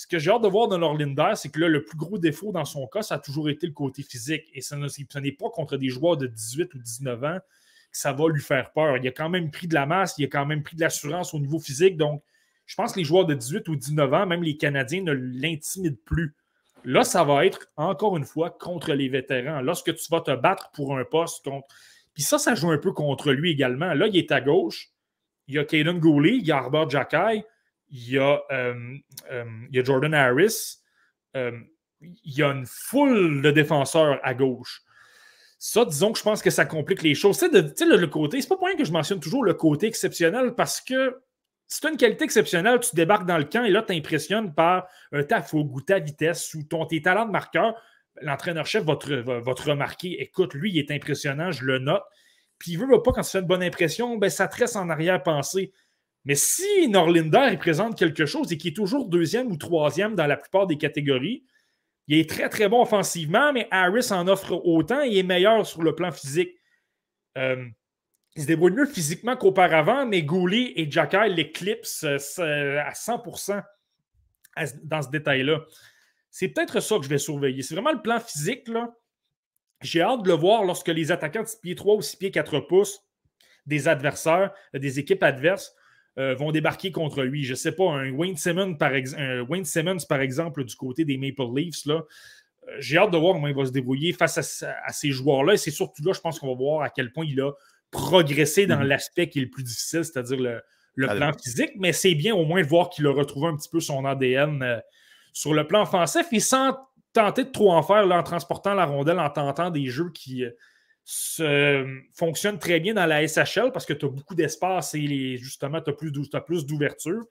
ce 0.00 0.06
que 0.06 0.18
j'ai 0.18 0.30
hâte 0.30 0.40
de 0.40 0.48
voir 0.48 0.66
dans 0.66 0.78
Norlinder, 0.78 1.32
c'est 1.34 1.50
que 1.50 1.60
là, 1.60 1.68
le 1.68 1.84
plus 1.84 1.98
gros 1.98 2.16
défaut 2.16 2.52
dans 2.52 2.64
son 2.64 2.86
cas, 2.86 3.02
ça 3.02 3.16
a 3.16 3.18
toujours 3.18 3.50
été 3.50 3.66
le 3.66 3.74
côté 3.74 4.02
physique. 4.02 4.44
Et 4.54 4.62
ce 4.62 4.74
n'est 5.18 5.32
pas 5.32 5.50
contre 5.50 5.76
des 5.76 5.90
joueurs 5.90 6.16
de 6.16 6.26
18 6.26 6.72
ou 6.72 6.78
19 6.78 7.22
ans 7.22 7.38
que 7.38 7.98
ça 7.98 8.14
va 8.14 8.26
lui 8.30 8.40
faire 8.40 8.72
peur. 8.72 8.96
Il 8.96 9.06
a 9.06 9.10
quand 9.10 9.28
même 9.28 9.50
pris 9.50 9.68
de 9.68 9.74
la 9.74 9.84
masse, 9.84 10.14
il 10.16 10.24
a 10.24 10.28
quand 10.28 10.46
même 10.46 10.62
pris 10.62 10.74
de 10.74 10.80
l'assurance 10.80 11.34
au 11.34 11.38
niveau 11.38 11.58
physique. 11.58 11.98
Donc, 11.98 12.22
je 12.64 12.74
pense 12.76 12.94
que 12.94 12.98
les 12.98 13.04
joueurs 13.04 13.26
de 13.26 13.34
18 13.34 13.68
ou 13.68 13.76
19 13.76 14.14
ans, 14.14 14.26
même 14.26 14.42
les 14.42 14.56
Canadiens, 14.56 15.02
ne 15.02 15.12
l'intimident 15.12 16.00
plus. 16.06 16.34
Là, 16.82 17.04
ça 17.04 17.22
va 17.22 17.44
être, 17.44 17.70
encore 17.76 18.16
une 18.16 18.24
fois, 18.24 18.48
contre 18.48 18.94
les 18.94 19.10
vétérans. 19.10 19.60
Lorsque 19.60 19.94
tu 19.94 20.06
vas 20.10 20.22
te 20.22 20.34
battre 20.34 20.70
pour 20.72 20.96
un 20.96 21.04
poste 21.04 21.44
contre. 21.44 21.68
Puis 22.14 22.22
ça, 22.22 22.38
ça 22.38 22.54
joue 22.54 22.70
un 22.70 22.78
peu 22.78 22.92
contre 22.92 23.32
lui 23.32 23.50
également. 23.50 23.92
Là, 23.92 24.06
il 24.06 24.16
est 24.16 24.32
à 24.32 24.40
gauche. 24.40 24.92
Il 25.46 25.56
y 25.56 25.58
a 25.58 25.64
Caden 25.66 25.98
Gooley, 25.98 26.38
il 26.38 26.46
y 26.46 26.52
a 26.52 26.56
Arbor 26.56 26.88
Jacky 26.88 27.44
il 27.90 28.10
y 28.12 28.18
a, 28.18 28.40
euh, 28.50 28.74
euh, 29.30 29.44
il 29.70 29.76
y 29.76 29.80
a 29.80 29.84
Jordan 29.84 30.14
Harris, 30.14 30.78
euh, 31.36 31.58
il 32.00 32.38
y 32.38 32.42
a 32.42 32.48
une 32.48 32.66
foule 32.66 33.42
de 33.42 33.50
défenseurs 33.50 34.18
à 34.22 34.34
gauche. 34.34 34.82
Ça, 35.58 35.84
disons 35.84 36.12
que 36.12 36.18
je 36.18 36.24
pense 36.24 36.40
que 36.40 36.50
ça 36.50 36.64
complique 36.64 37.02
les 37.02 37.14
choses. 37.14 37.38
Tu 37.38 37.46
sais, 37.50 37.84
le, 37.84 37.96
le, 37.96 38.06
côté, 38.06 38.40
c'est 38.40 38.48
pas 38.48 38.56
pour 38.56 38.66
rien 38.66 38.76
que 38.76 38.84
je 38.84 38.92
mentionne 38.92 39.20
toujours 39.20 39.44
le 39.44 39.52
côté 39.52 39.86
exceptionnel 39.86 40.54
parce 40.54 40.80
que 40.80 41.20
si 41.66 41.80
tu 41.80 41.86
as 41.86 41.90
une 41.90 41.98
qualité 41.98 42.24
exceptionnelle, 42.24 42.80
tu 42.80 42.96
débarques 42.96 43.26
dans 43.26 43.36
le 43.36 43.44
camp 43.44 43.64
et 43.64 43.70
là, 43.70 43.82
tu 43.82 43.92
impressionnes 43.92 44.54
par 44.54 44.88
ta 45.28 45.42
fougue 45.42 45.72
ou 45.72 45.80
ta 45.82 45.98
vitesse 45.98 46.54
ou 46.54 46.62
ton, 46.64 46.86
tes 46.86 47.02
talents 47.02 47.26
de 47.26 47.30
marqueur. 47.30 47.74
L'entraîneur-chef 48.22 48.84
va, 48.84 48.96
te 48.96 49.62
remarquer 49.62 50.20
écoute, 50.20 50.54
lui, 50.54 50.72
il 50.72 50.78
est 50.78 50.90
impressionnant, 50.90 51.52
je 51.52 51.64
le 51.64 51.78
note. 51.78 52.02
Puis 52.58 52.72
il 52.72 52.78
veut, 52.78 52.86
veut 52.86 53.02
pas, 53.02 53.12
quand 53.12 53.22
tu 53.22 53.30
fais 53.30 53.38
une 53.38 53.46
bonne 53.46 53.62
impression, 53.62 54.16
ben, 54.16 54.30
ça 54.30 54.48
te 54.48 54.56
reste 54.56 54.76
en 54.76 54.88
arrière-pensée. 54.88 55.72
Mais 56.24 56.34
si 56.34 56.88
Norlinder 56.88 57.56
présente 57.58 57.98
quelque 57.98 58.26
chose 58.26 58.52
et 58.52 58.58
qui 58.58 58.68
est 58.68 58.76
toujours 58.76 59.08
deuxième 59.08 59.50
ou 59.50 59.56
troisième 59.56 60.14
dans 60.14 60.26
la 60.26 60.36
plupart 60.36 60.66
des 60.66 60.76
catégories, 60.76 61.44
il 62.08 62.18
est 62.18 62.28
très 62.28 62.48
très 62.48 62.68
bon 62.68 62.82
offensivement, 62.82 63.52
mais 63.52 63.68
Harris 63.70 64.08
en 64.10 64.28
offre 64.28 64.52
autant 64.64 65.02
et 65.02 65.18
est 65.18 65.22
meilleur 65.22 65.66
sur 65.66 65.82
le 65.82 65.94
plan 65.94 66.10
physique. 66.10 66.50
Euh, 67.38 67.64
il 68.36 68.42
se 68.42 68.46
débrouille 68.46 68.72
mieux 68.72 68.86
physiquement 68.86 69.36
qu'auparavant, 69.36 70.06
mais 70.06 70.22
Gouli 70.22 70.72
et 70.76 70.90
Jacky 70.90 71.28
l'éclipsent 71.30 72.04
euh, 72.04 72.78
à 72.80 72.92
100% 72.92 73.62
dans 74.84 75.02
ce 75.02 75.08
détail-là. 75.08 75.60
C'est 76.30 76.48
peut-être 76.48 76.80
ça 76.80 76.96
que 76.98 77.04
je 77.04 77.08
vais 77.08 77.18
surveiller. 77.18 77.62
C'est 77.62 77.74
vraiment 77.74 77.92
le 77.92 78.02
plan 78.02 78.20
physique. 78.20 78.68
là. 78.68 78.94
J'ai 79.82 80.02
hâte 80.02 80.22
de 80.22 80.28
le 80.28 80.34
voir 80.34 80.64
lorsque 80.64 80.88
les 80.88 81.10
attaquants 81.10 81.42
de 81.42 81.48
6 81.48 81.60
pieds 81.60 81.74
3 81.74 81.94
ou 81.96 82.02
6 82.02 82.16
pieds 82.16 82.30
4 82.30 82.60
pouces 82.60 83.04
des 83.66 83.88
adversaires, 83.88 84.52
des 84.74 84.98
équipes 84.98 85.22
adverses, 85.22 85.74
euh, 86.18 86.34
vont 86.34 86.50
débarquer 86.50 86.90
contre 86.90 87.22
lui. 87.22 87.44
Je 87.44 87.52
ne 87.52 87.56
sais 87.56 87.72
pas, 87.72 87.90
un 87.90 88.10
Wayne, 88.10 88.36
Simmons, 88.36 88.74
par 88.74 88.92
Wayne 88.92 89.64
Simmons, 89.64 89.98
par 90.08 90.20
exemple, 90.20 90.64
du 90.64 90.74
côté 90.74 91.04
des 91.04 91.16
Maple 91.16 91.54
Leafs, 91.54 91.86
là, 91.86 92.02
euh, 92.68 92.76
j'ai 92.78 92.98
hâte 92.98 93.10
de 93.10 93.16
voir 93.16 93.34
comment 93.34 93.48
il 93.48 93.54
va 93.54 93.64
se 93.64 93.70
débrouiller 93.70 94.12
face 94.12 94.62
à, 94.62 94.92
ces 94.92 95.10
joueurs-là. 95.10 95.54
Et 95.54 95.56
c'est 95.56 95.70
surtout 95.70 96.02
là, 96.04 96.12
je 96.12 96.20
pense 96.20 96.38
qu'on 96.38 96.48
va 96.48 96.54
voir 96.54 96.82
à 96.82 96.90
quel 96.90 97.12
point 97.12 97.24
il 97.26 97.40
a 97.40 97.52
progressé 97.90 98.66
dans 98.66 98.78
mhm. 98.78 98.86
l'aspect 98.86 99.28
qui 99.28 99.38
est 99.38 99.42
le 99.42 99.50
plus 99.50 99.62
difficile, 99.62 100.04
c'est-à-dire 100.04 100.38
le, 100.96 101.06
plan 101.06 101.32
physique. 101.32 101.72
Mais 101.76 101.92
c'est 101.92 102.14
bien 102.14 102.34
au 102.34 102.44
moins 102.44 102.62
de 102.62 102.66
voir 102.66 102.90
qu'il 102.90 103.06
a 103.06 103.12
retrouvé 103.12 103.48
un 103.48 103.56
petit 103.56 103.68
peu 103.68 103.80
son 103.80 104.04
ADN 104.04 104.62
euh, 104.62 104.78
sur 105.32 105.54
le 105.54 105.66
plan 105.66 105.82
offensif 105.82 106.26
et 106.32 106.40
sans 106.40 106.76
tenter 107.12 107.44
de 107.44 107.50
trop 107.50 107.72
en 107.72 107.82
faire 107.82 108.10
en 108.10 108.22
transportant 108.22 108.74
la 108.74 108.84
rondelle, 108.84 109.18
en 109.18 109.30
tentant 109.30 109.70
des 109.70 109.86
jeux 109.86 110.10
qui 110.12 110.44
fonctionne 112.14 112.58
très 112.58 112.80
bien 112.80 112.94
dans 112.94 113.06
la 113.06 113.26
SHL 113.26 113.72
parce 113.72 113.86
que 113.86 113.92
tu 113.92 114.06
as 114.06 114.08
beaucoup 114.08 114.34
d'espace 114.34 114.94
et 114.94 115.36
justement, 115.38 115.80
tu 115.80 115.90
as 115.90 116.40
plus 116.40 116.66
d'ouverture 116.66 117.24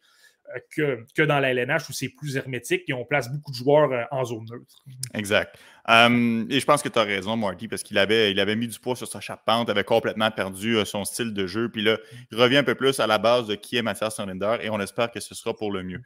euh, 0.55 0.59
que, 0.76 1.05
que, 1.15 1.22
dans 1.22 1.39
la 1.39 1.51
LNH 1.51 1.89
où 1.89 1.93
c'est 1.93 2.09
plus 2.09 2.36
hermétique 2.36 2.84
et 2.88 2.93
on 2.93 3.05
place 3.05 3.32
beaucoup 3.32 3.51
de 3.51 3.55
joueurs 3.55 3.91
euh, 3.91 4.03
en 4.11 4.24
zone 4.24 4.45
neutre. 4.49 4.84
Exact. 5.13 5.55
Et 5.88 6.59
je 6.59 6.65
pense 6.65 6.82
que 6.82 6.89
tu 6.89 6.99
as 6.99 7.03
raison, 7.03 7.36
Marty, 7.36 7.67
parce 7.67 7.84
qu'il 7.84 7.97
avait, 7.97 8.32
il 8.32 8.39
avait 8.39 8.55
mis 8.55 8.67
du 8.67 8.80
poids 8.80 8.95
sur 8.95 9.07
sa 9.07 9.20
charpente, 9.20 9.70
avait 9.70 9.84
complètement 9.84 10.30
perdu 10.32 10.78
euh, 10.78 10.86
son 10.86 11.03
style 11.03 11.34
de 11.34 11.47
jeu. 11.47 11.70
Puis 11.70 11.82
là, 11.82 11.97
il 12.32 12.38
revient 12.38 12.57
un 12.57 12.63
peu 12.63 12.76
plus 12.76 12.99
à 12.99 13.07
la 13.07 13.17
base 13.17 13.47
de 13.47 13.55
qui 13.55 13.78
est 13.78 13.82
Mathias 13.82 14.15
Sonnender 14.15 14.57
et 14.61 14.70
on 14.70 14.80
espère 14.80 15.11
que 15.11 15.20
ce 15.20 15.36
sera 15.36 15.55
pour 15.55 15.72
le 15.72 15.84
mieux. 15.84 16.01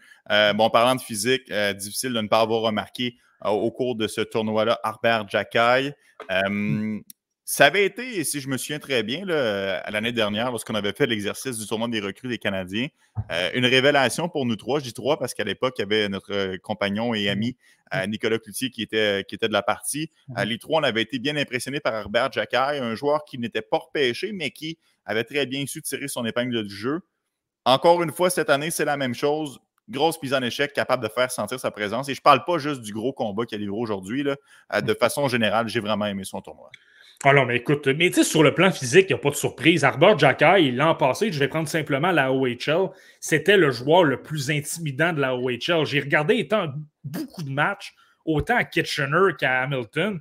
bon, 0.56 0.70
parlant 0.70 0.96
de 0.96 1.02
physique, 1.02 1.52
difficile 1.78 2.14
de 2.14 2.22
ne 2.22 2.28
pas 2.28 2.42
avoir 2.42 2.62
remarqué 2.62 3.18
au 3.46 3.72
cours 3.72 3.96
de 3.96 4.08
ce 4.08 4.22
tournoi-là, 4.22 4.80
Arbert 4.84 5.28
Jacky. 5.28 5.92
Hum, 6.30 7.04
ça 7.46 7.66
avait 7.66 7.86
été, 7.86 8.24
si 8.24 8.40
je 8.40 8.48
me 8.48 8.58
souviens 8.58 8.80
très 8.80 9.04
bien, 9.04 9.28
à 9.28 9.92
l'année 9.92 10.14
dernière, 10.14 10.50
lorsqu'on 10.50 10.76
avait 10.76 10.94
fait 10.94 11.06
l'exercice 11.06 11.58
du 11.58 11.68
tournoi 11.68 11.90
des 11.90 12.00
recrues 12.00 12.30
des 12.30 12.38
Canadiens, 12.38 12.88
euh, 13.32 13.50
une 13.54 13.66
révélation 13.66 14.30
pour 14.30 14.46
nous 14.46 14.56
trois. 14.56 14.80
Je 14.80 14.86
dis 14.86 14.94
trois 14.94 15.20
parce 15.20 15.34
qu'à 15.34 15.44
l'époque, 15.44 15.76
il 15.78 15.82
y 15.82 15.84
avait 15.84 16.08
notre 16.08 16.56
compagnon 16.58 17.14
et 17.14 17.28
ami 17.28 17.58
euh, 17.94 18.08
Nicolas 18.08 18.40
Cloutier 18.40 18.70
qui 18.70 18.82
était, 18.82 19.26
qui 19.28 19.36
était 19.36 19.50
de 19.50 19.54
la 19.54 19.62
partie. 19.62 20.10
Euh, 20.38 20.46
les 20.46 20.58
trois, 20.58 20.80
on 20.80 20.84
avait 20.84 21.02
été 21.02 21.20
bien 21.20 21.36
impressionnés 21.36 21.82
par 21.82 21.94
Herbert 21.94 22.32
Jacquet, 22.32 22.80
un 22.80 22.96
joueur 22.96 23.26
qui 23.26 23.38
n'était 23.38 23.62
pas 23.62 23.80
repêché, 23.80 24.32
mais 24.32 24.52
qui 24.52 24.78
avait 25.06 25.26
très 25.26 25.46
bien 25.46 25.66
su 25.66 25.82
tirer 25.82 26.08
son 26.08 26.26
épingle 26.26 26.64
du 26.64 26.74
jeu. 26.74 27.02
Encore 27.66 28.02
une 28.04 28.12
fois, 28.12 28.30
cette 28.30 28.50
année, 28.50 28.72
c'est 28.72 28.86
la 28.86 28.96
même 28.96 29.14
chose 29.14 29.60
grosse 29.90 30.22
mise 30.24 30.34
en 30.34 30.42
échec, 30.42 30.72
capable 30.72 31.04
de 31.04 31.10
faire 31.10 31.30
sentir 31.30 31.60
sa 31.60 31.70
présence. 31.70 32.08
Et 32.08 32.14
je 32.14 32.22
ne 32.22 32.24
parle 32.24 32.46
pas 32.46 32.58
juste 32.58 32.82
du 32.82 32.94
gros 32.94 33.12
combat 33.12 33.46
qu'il 33.46 33.58
a 33.58 33.60
livré 33.60 33.78
aujourd'hui. 33.78 34.24
De 34.24 34.94
façon 34.94 35.28
générale, 35.28 35.68
j'ai 35.68 35.82
vraiment 35.82 36.06
aimé 36.06 36.24
son 36.24 36.40
tournoi. 36.40 36.72
Ah 37.26 37.46
mais 37.46 37.56
écoute, 37.56 37.88
mais 37.88 38.10
tu 38.10 38.16
sais, 38.16 38.24
sur 38.26 38.44
le 38.44 38.54
plan 38.54 38.70
physique, 38.70 39.06
il 39.10 39.14
n'y 39.14 39.20
a 39.20 39.22
pas 39.22 39.30
de 39.30 39.36
surprise. 39.36 39.86
Arbor 39.86 40.20
Jacky, 40.20 40.72
l'an 40.72 40.94
passé, 40.94 41.32
je 41.32 41.40
vais 41.40 41.48
prendre 41.48 41.70
simplement 41.70 42.12
la 42.12 42.34
OHL, 42.34 42.90
c'était 43.22 43.56
le 43.56 43.72
joueur 43.72 44.04
le 44.04 44.22
plus 44.22 44.52
intimidant 44.52 45.14
de 45.14 45.22
la 45.22 45.34
OHL. 45.34 45.86
J'ai 45.86 46.02
regardé 46.02 46.36
étant 46.36 46.74
beaucoup 47.06 47.44
de 47.44 47.50
matchs, 47.50 47.94
autant 48.26 48.58
à 48.58 48.66
Kitchener 48.66 49.36
qu'à 49.40 49.62
Hamilton. 49.62 50.20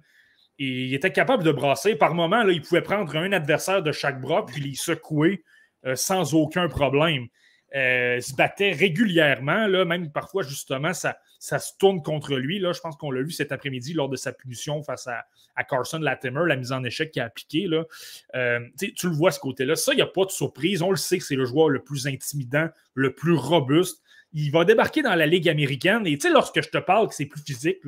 Il 0.59 0.95
était 0.95 1.11
capable 1.11 1.43
de 1.43 1.51
brasser. 1.51 1.97
Par 1.97 2.15
moment, 2.15 2.45
là, 2.45 2.53
il 2.53 2.63
pouvait 2.63 2.83
prendre 2.83 3.17
un 3.17 3.33
adversaire 3.33 3.83
de 3.83 3.91
chaque 3.91 4.21
bras 4.21 4.47
puis 4.47 4.61
les 4.61 4.77
secouer 4.77 5.43
euh, 5.85 5.97
sans 5.97 6.35
aucun 6.35 6.69
problème. 6.69 7.27
Euh, 7.75 8.17
il 8.19 8.23
se 8.23 8.37
battait 8.37 8.71
régulièrement, 8.71 9.67
là, 9.67 9.85
même 9.85 10.13
parfois, 10.13 10.45
justement, 10.45 10.93
ça, 10.93 11.17
ça 11.43 11.59
se 11.59 11.73
tourne 11.77 12.05
contre 12.05 12.37
lui. 12.37 12.61
Là, 12.61 12.73
je 12.73 12.79
pense 12.79 12.95
qu'on 12.95 13.11
l'a 13.11 13.21
vu 13.21 13.33
cet 13.33 13.51
après-midi 13.51 13.95
lors 13.95 14.09
de 14.09 14.15
sa 14.15 14.33
punition 14.33 14.81
face 14.85 15.09
à, 15.09 15.65
Carson 15.65 15.99
Latimer, 15.99 16.43
la 16.47 16.55
mise 16.55 16.71
en 16.71 16.85
échec 16.85 17.11
qu'il 17.11 17.21
a 17.21 17.25
appliquée. 17.25 17.69
Euh, 18.37 18.61
tu 18.79 19.09
le 19.09 19.13
vois 19.13 19.33
ce 19.33 19.41
côté-là. 19.41 19.75
Ça, 19.75 19.93
il 19.93 19.97
n'y 19.97 20.03
a 20.03 20.07
pas 20.07 20.25
de 20.25 20.31
surprise. 20.31 20.83
On 20.83 20.91
le 20.91 20.97
sait 20.97 21.19
que 21.19 21.25
c'est 21.25 21.35
le 21.35 21.45
joueur 21.45 21.69
le 21.69 21.83
plus 21.83 22.07
intimidant, 22.07 22.69
le 22.95 23.13
plus 23.13 23.35
robuste. 23.35 24.01
Il 24.33 24.53
va 24.53 24.65
débarquer 24.65 25.03
dans 25.03 25.17
la 25.17 25.27
Ligue 25.27 25.49
américaine. 25.49 26.07
Et 26.07 26.17
tu 26.17 26.29
sais, 26.29 26.33
lorsque 26.33 26.63
je 26.63 26.69
te 26.69 26.79
parle 26.79 27.09
que 27.09 27.15
c'est 27.17 27.27
plus 27.27 27.43
physique, 27.43 27.79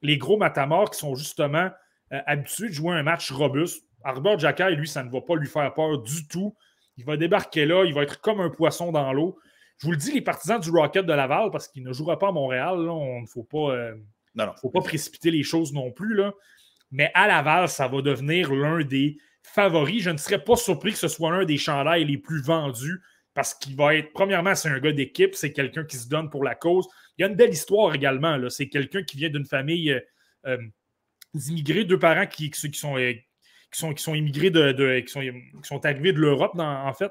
les 0.00 0.16
gros 0.16 0.38
matamors 0.38 0.90
qui 0.90 0.98
sont 0.98 1.14
justement 1.14 1.68
euh, 2.14 2.20
habitués 2.24 2.70
de 2.70 2.74
jouer 2.74 2.94
un 2.94 3.02
match 3.02 3.30
robuste, 3.30 3.84
Arbor 4.04 4.38
Jacky, 4.38 4.74
lui, 4.74 4.88
ça 4.88 5.04
ne 5.04 5.10
va 5.10 5.20
pas 5.20 5.36
lui 5.36 5.48
faire 5.48 5.74
peur 5.74 5.98
du 5.98 6.26
tout. 6.28 6.56
Il 6.96 7.04
va 7.04 7.18
débarquer 7.18 7.66
là, 7.66 7.84
il 7.84 7.92
va 7.92 8.04
être 8.04 8.22
comme 8.22 8.40
un 8.40 8.48
poisson 8.48 8.90
dans 8.90 9.12
l'eau. 9.12 9.38
Je 9.82 9.86
vous 9.88 9.92
le 9.92 9.98
dis, 9.98 10.12
les 10.12 10.20
partisans 10.20 10.60
du 10.60 10.70
Rocket 10.70 11.04
de 11.04 11.12
Laval, 11.12 11.50
parce 11.50 11.66
qu'il 11.66 11.82
ne 11.82 11.92
jouera 11.92 12.16
pas 12.16 12.28
à 12.28 12.32
Montréal, 12.32 12.88
on 12.88 13.22
ne 13.22 13.26
faut 13.26 13.42
pas, 13.42 13.74
euh, 13.74 13.96
faut 14.60 14.70
pas 14.70 14.80
précipiter 14.80 15.32
les 15.32 15.42
choses 15.42 15.72
non 15.72 15.90
plus. 15.90 16.14
Là. 16.14 16.32
Mais 16.92 17.10
à 17.14 17.26
Laval, 17.26 17.68
ça 17.68 17.88
va 17.88 18.00
devenir 18.00 18.54
l'un 18.54 18.84
des 18.84 19.18
favoris. 19.42 20.00
Je 20.00 20.10
ne 20.10 20.18
serais 20.18 20.38
pas 20.38 20.54
surpris 20.54 20.92
que 20.92 20.98
ce 20.98 21.08
soit 21.08 21.32
l'un 21.32 21.44
des 21.44 21.58
chandails 21.58 22.04
les 22.04 22.16
plus 22.16 22.40
vendus 22.40 23.02
parce 23.34 23.54
qu'il 23.54 23.74
va 23.74 23.96
être, 23.96 24.12
premièrement, 24.12 24.54
c'est 24.54 24.68
un 24.68 24.78
gars 24.78 24.92
d'équipe, 24.92 25.34
c'est 25.34 25.52
quelqu'un 25.52 25.82
qui 25.82 25.96
se 25.96 26.08
donne 26.08 26.30
pour 26.30 26.44
la 26.44 26.54
cause. 26.54 26.86
Il 27.18 27.22
y 27.22 27.24
a 27.24 27.28
une 27.28 27.34
belle 27.34 27.50
histoire 27.50 27.92
également. 27.92 28.38
C'est 28.50 28.68
quelqu'un 28.68 29.02
qui 29.02 29.16
vient 29.16 29.30
d'une 29.30 29.46
famille 29.46 29.90
euh, 29.90 30.00
euh, 30.46 30.58
d'immigrés, 31.34 31.82
deux 31.82 31.98
parents 31.98 32.28
qui, 32.28 32.52
qui, 32.52 32.60
sont, 32.60 32.94
qui 32.94 33.24
sont, 33.72 33.94
qui 33.94 34.02
sont 34.02 34.14
immigrés 34.14 34.50
de, 34.50 35.00
qui, 35.00 35.10
sont, 35.10 35.22
qui 35.22 35.68
sont 35.68 35.84
arrivés 35.84 36.12
de 36.12 36.20
l'Europe, 36.20 36.52
en 36.56 36.92
fait. 36.94 37.10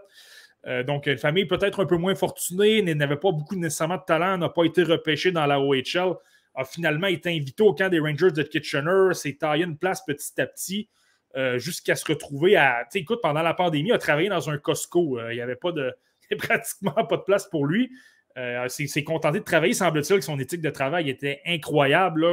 Euh, 0.68 0.84
donc, 0.84 1.08
une 1.08 1.18
famille 1.18 1.46
peut-être 1.46 1.82
un 1.82 1.86
peu 1.86 1.98
moins 1.98 2.16
fortunée, 2.16 2.82
n'avait 2.82 3.18
pas 3.18 3.32
beaucoup 3.32 3.56
nécessairement 3.56 3.98
de 3.98 4.04
talent, 4.06 4.38
n'a 4.38 4.50
pas 4.50 4.64
été 4.64 4.84
repêché 4.84 5.32
dans 5.32 5.46
la 5.46 5.60
OHL, 5.60 6.16
a 6.56 6.66
finalement 6.66 7.08
été 7.08 7.30
invité 7.30 7.64
au 7.64 7.74
camp 7.74 7.90
des 7.90 8.00
Rangers 8.00 8.32
de 8.32 8.44
Kitchener, 8.44 9.14
s'est 9.14 9.38
taillé 9.40 9.64
une 9.64 9.78
place 9.78 10.04
petit 10.06 10.40
à 10.40 10.46
petit 10.46 10.90
euh, 11.36 11.58
jusqu'à 11.58 11.96
se 11.96 12.06
retrouver 12.06 12.58
à. 12.58 12.84
Tu 12.84 12.92
sais, 12.92 13.00
écoute, 13.00 13.20
pendant 13.22 13.42
la 13.42 13.54
pandémie, 13.54 13.90
il 13.90 13.94
a 13.94 13.98
travaillé 13.98 14.30
dans 14.30 14.50
un 14.50 14.58
Costco. 14.58 15.18
Euh, 15.18 15.34
il 15.34 15.36
n'y 15.36 15.42
avait 15.42 15.56
pas 15.56 15.72
de. 15.72 15.94
pratiquement 16.38 16.94
pas 17.06 17.18
de 17.18 17.24
place 17.24 17.48
pour 17.48 17.66
lui. 17.66 17.92
C'est 18.70 19.04
contenté 19.04 19.40
de 19.40 19.44
travailler, 19.44 19.74
semble-t-il, 19.74 20.20
que 20.20 20.24
son 20.24 20.40
éthique 20.40 20.62
de 20.62 20.70
travail 20.70 21.10
était 21.10 21.42
incroyable. 21.46 22.26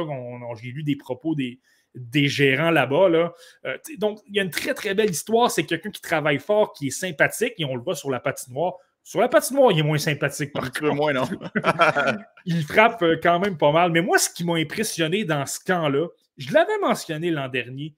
J'ai 0.61 0.71
lu 0.71 0.83
des 0.83 0.95
propos 0.95 1.35
des, 1.35 1.59
des 1.99 2.27
gérants 2.27 2.71
là-bas. 2.71 3.09
Là. 3.09 3.33
Euh, 3.65 3.77
donc, 3.97 4.19
il 4.27 4.35
y 4.35 4.39
a 4.39 4.43
une 4.43 4.49
très, 4.49 4.73
très 4.73 4.93
belle 4.93 5.09
histoire. 5.09 5.51
C'est 5.51 5.65
quelqu'un 5.65 5.91
qui 5.91 6.01
travaille 6.01 6.39
fort, 6.39 6.73
qui 6.73 6.87
est 6.87 6.91
sympathique, 6.91 7.53
et 7.57 7.65
on 7.65 7.75
le 7.75 7.81
voit 7.81 7.95
sur 7.95 8.09
la 8.09 8.19
patinoire. 8.19 8.75
Sur 9.03 9.21
la 9.21 9.29
patinoire, 9.29 9.71
il 9.71 9.79
est 9.79 9.83
moins 9.83 9.97
sympathique. 9.97 10.53
Par 10.53 10.65
Un 10.65 10.69
peu 10.69 10.89
moins, 10.91 11.13
non? 11.13 11.27
il 12.45 12.63
frappe 12.63 13.01
euh, 13.01 13.19
quand 13.21 13.39
même 13.39 13.57
pas 13.57 13.71
mal. 13.71 13.91
Mais 13.91 14.01
moi, 14.01 14.17
ce 14.17 14.29
qui 14.29 14.43
m'a 14.43 14.55
impressionné 14.55 15.23
dans 15.23 15.45
ce 15.45 15.59
camp-là, 15.59 16.07
je 16.37 16.53
l'avais 16.53 16.77
mentionné 16.79 17.31
l'an 17.31 17.49
dernier, 17.49 17.95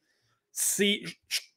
c'est 0.51 1.01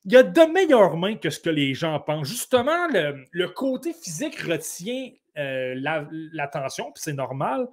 il 0.05 0.13
y 0.13 0.17
a 0.17 0.23
de 0.23 0.53
meilleures 0.53 0.97
mains 0.97 1.17
que 1.17 1.31
ce 1.31 1.41
que 1.41 1.51
les 1.51 1.75
gens 1.75 1.99
pensent. 1.99 2.29
Justement, 2.29 2.89
le, 2.89 3.47
côté 3.49 3.93
physique 3.95 4.39
retient 4.41 5.11
euh, 5.39 5.75
l'attention, 6.33 6.93
puis 6.93 7.03
c'est 7.03 7.15
normal 7.15 7.67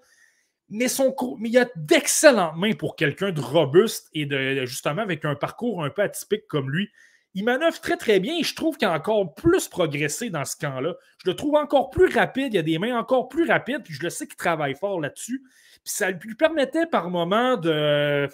mais, 0.72 0.88
son, 0.88 1.14
mais 1.38 1.50
il 1.50 1.54
y 1.54 1.58
a 1.58 1.70
d'excellentes 1.76 2.56
mains 2.56 2.74
pour 2.74 2.96
quelqu'un 2.96 3.32
de 3.32 3.42
robuste 3.42 4.10
et 4.14 4.26
de 4.26 4.66
justement 4.66 5.02
avec 5.02 5.26
un 5.26 5.36
parcours 5.36 5.84
un 5.84 5.90
peu 5.90 6.02
atypique 6.02 6.48
comme 6.48 6.72
lui. 6.72 6.90
Il 7.34 7.44
manœuvre 7.44 7.80
très 7.80 7.98
très 7.98 8.20
bien 8.22 8.38
et 8.38 8.44
je 8.44 8.56
trouve 8.56 8.78
qu'il 8.78 8.88
a 8.88 8.94
encore 8.94 9.34
plus 9.36 9.68
progressé 9.68 10.30
dans 10.30 10.46
ce 10.46 10.56
camp-là. 10.56 10.96
Je 11.24 11.30
le 11.30 11.36
trouve 11.36 11.56
encore 11.56 11.90
plus 11.90 12.08
rapide, 12.08 12.54
il 12.54 12.58
a 12.58 12.62
des 12.62 12.80
mains 12.80 12.98
encore 12.98 13.28
plus 13.28 13.48
rapides, 13.48 13.84
puis 13.84 13.94
je 13.94 14.02
le 14.02 14.10
sais 14.10 14.28
qu'il 14.28 14.38
travaille 14.38 14.76
fort 14.76 15.00
là-dessus. 15.00 15.44
Ça 15.84 16.12
lui 16.12 16.36
permettait 16.36 16.86
par 16.86 17.10
moment 17.10 17.58
de 17.58 18.28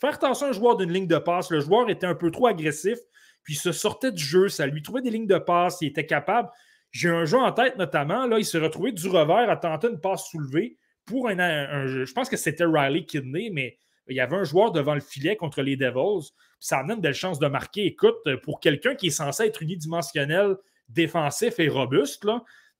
faire 0.00 0.14
attention 0.14 0.46
à 0.46 0.50
un 0.50 0.52
joueur 0.52 0.76
d'une 0.76 0.92
ligne 0.92 1.06
de 1.08 1.18
passe. 1.18 1.50
Le 1.50 1.60
joueur 1.60 1.90
était 1.90 2.06
un 2.06 2.14
peu 2.14 2.30
trop 2.30 2.46
agressif, 2.46 2.98
puis 3.42 3.54
il 3.54 3.58
se 3.58 3.72
sortait 3.72 4.12
du 4.12 4.22
jeu, 4.22 4.48
ça 4.48 4.66
lui 4.66 4.82
trouvait 4.82 5.02
des 5.02 5.10
lignes 5.10 5.26
de 5.26 5.38
passe, 5.38 5.78
il 5.80 5.88
était 5.88 6.06
capable. 6.06 6.48
J'ai 6.92 7.08
un 7.08 7.24
jeu 7.24 7.38
en 7.38 7.50
tête 7.50 7.76
notamment, 7.76 8.26
là, 8.26 8.38
il 8.38 8.44
s'est 8.44 8.58
retrouvé 8.58 8.92
du 8.92 9.08
revers 9.08 9.50
à 9.50 9.56
tenter 9.56 9.88
une 9.88 10.00
passe 10.00 10.28
soulevée 10.30 10.78
pour 11.06 11.28
un, 11.28 11.86
je 11.86 12.12
pense 12.12 12.28
que 12.28 12.36
c'était 12.36 12.64
Riley 12.64 13.04
Kidney, 13.04 13.50
mais 13.50 13.78
il 14.08 14.16
y 14.16 14.20
avait 14.20 14.36
un 14.36 14.44
joueur 14.44 14.72
devant 14.72 14.94
le 14.94 15.00
filet 15.00 15.36
contre 15.36 15.62
les 15.62 15.76
Devils. 15.76 16.30
Ça 16.60 16.78
a 16.78 16.82
une 16.82 17.00
belle 17.00 17.14
chance 17.14 17.38
de 17.38 17.46
marquer. 17.46 17.86
Écoute, 17.86 18.16
pour 18.42 18.60
quelqu'un 18.60 18.94
qui 18.94 19.08
est 19.08 19.10
censé 19.10 19.44
être 19.44 19.62
unidimensionnel, 19.62 20.56
défensif 20.88 21.58
et 21.58 21.68
robuste, 21.68 22.26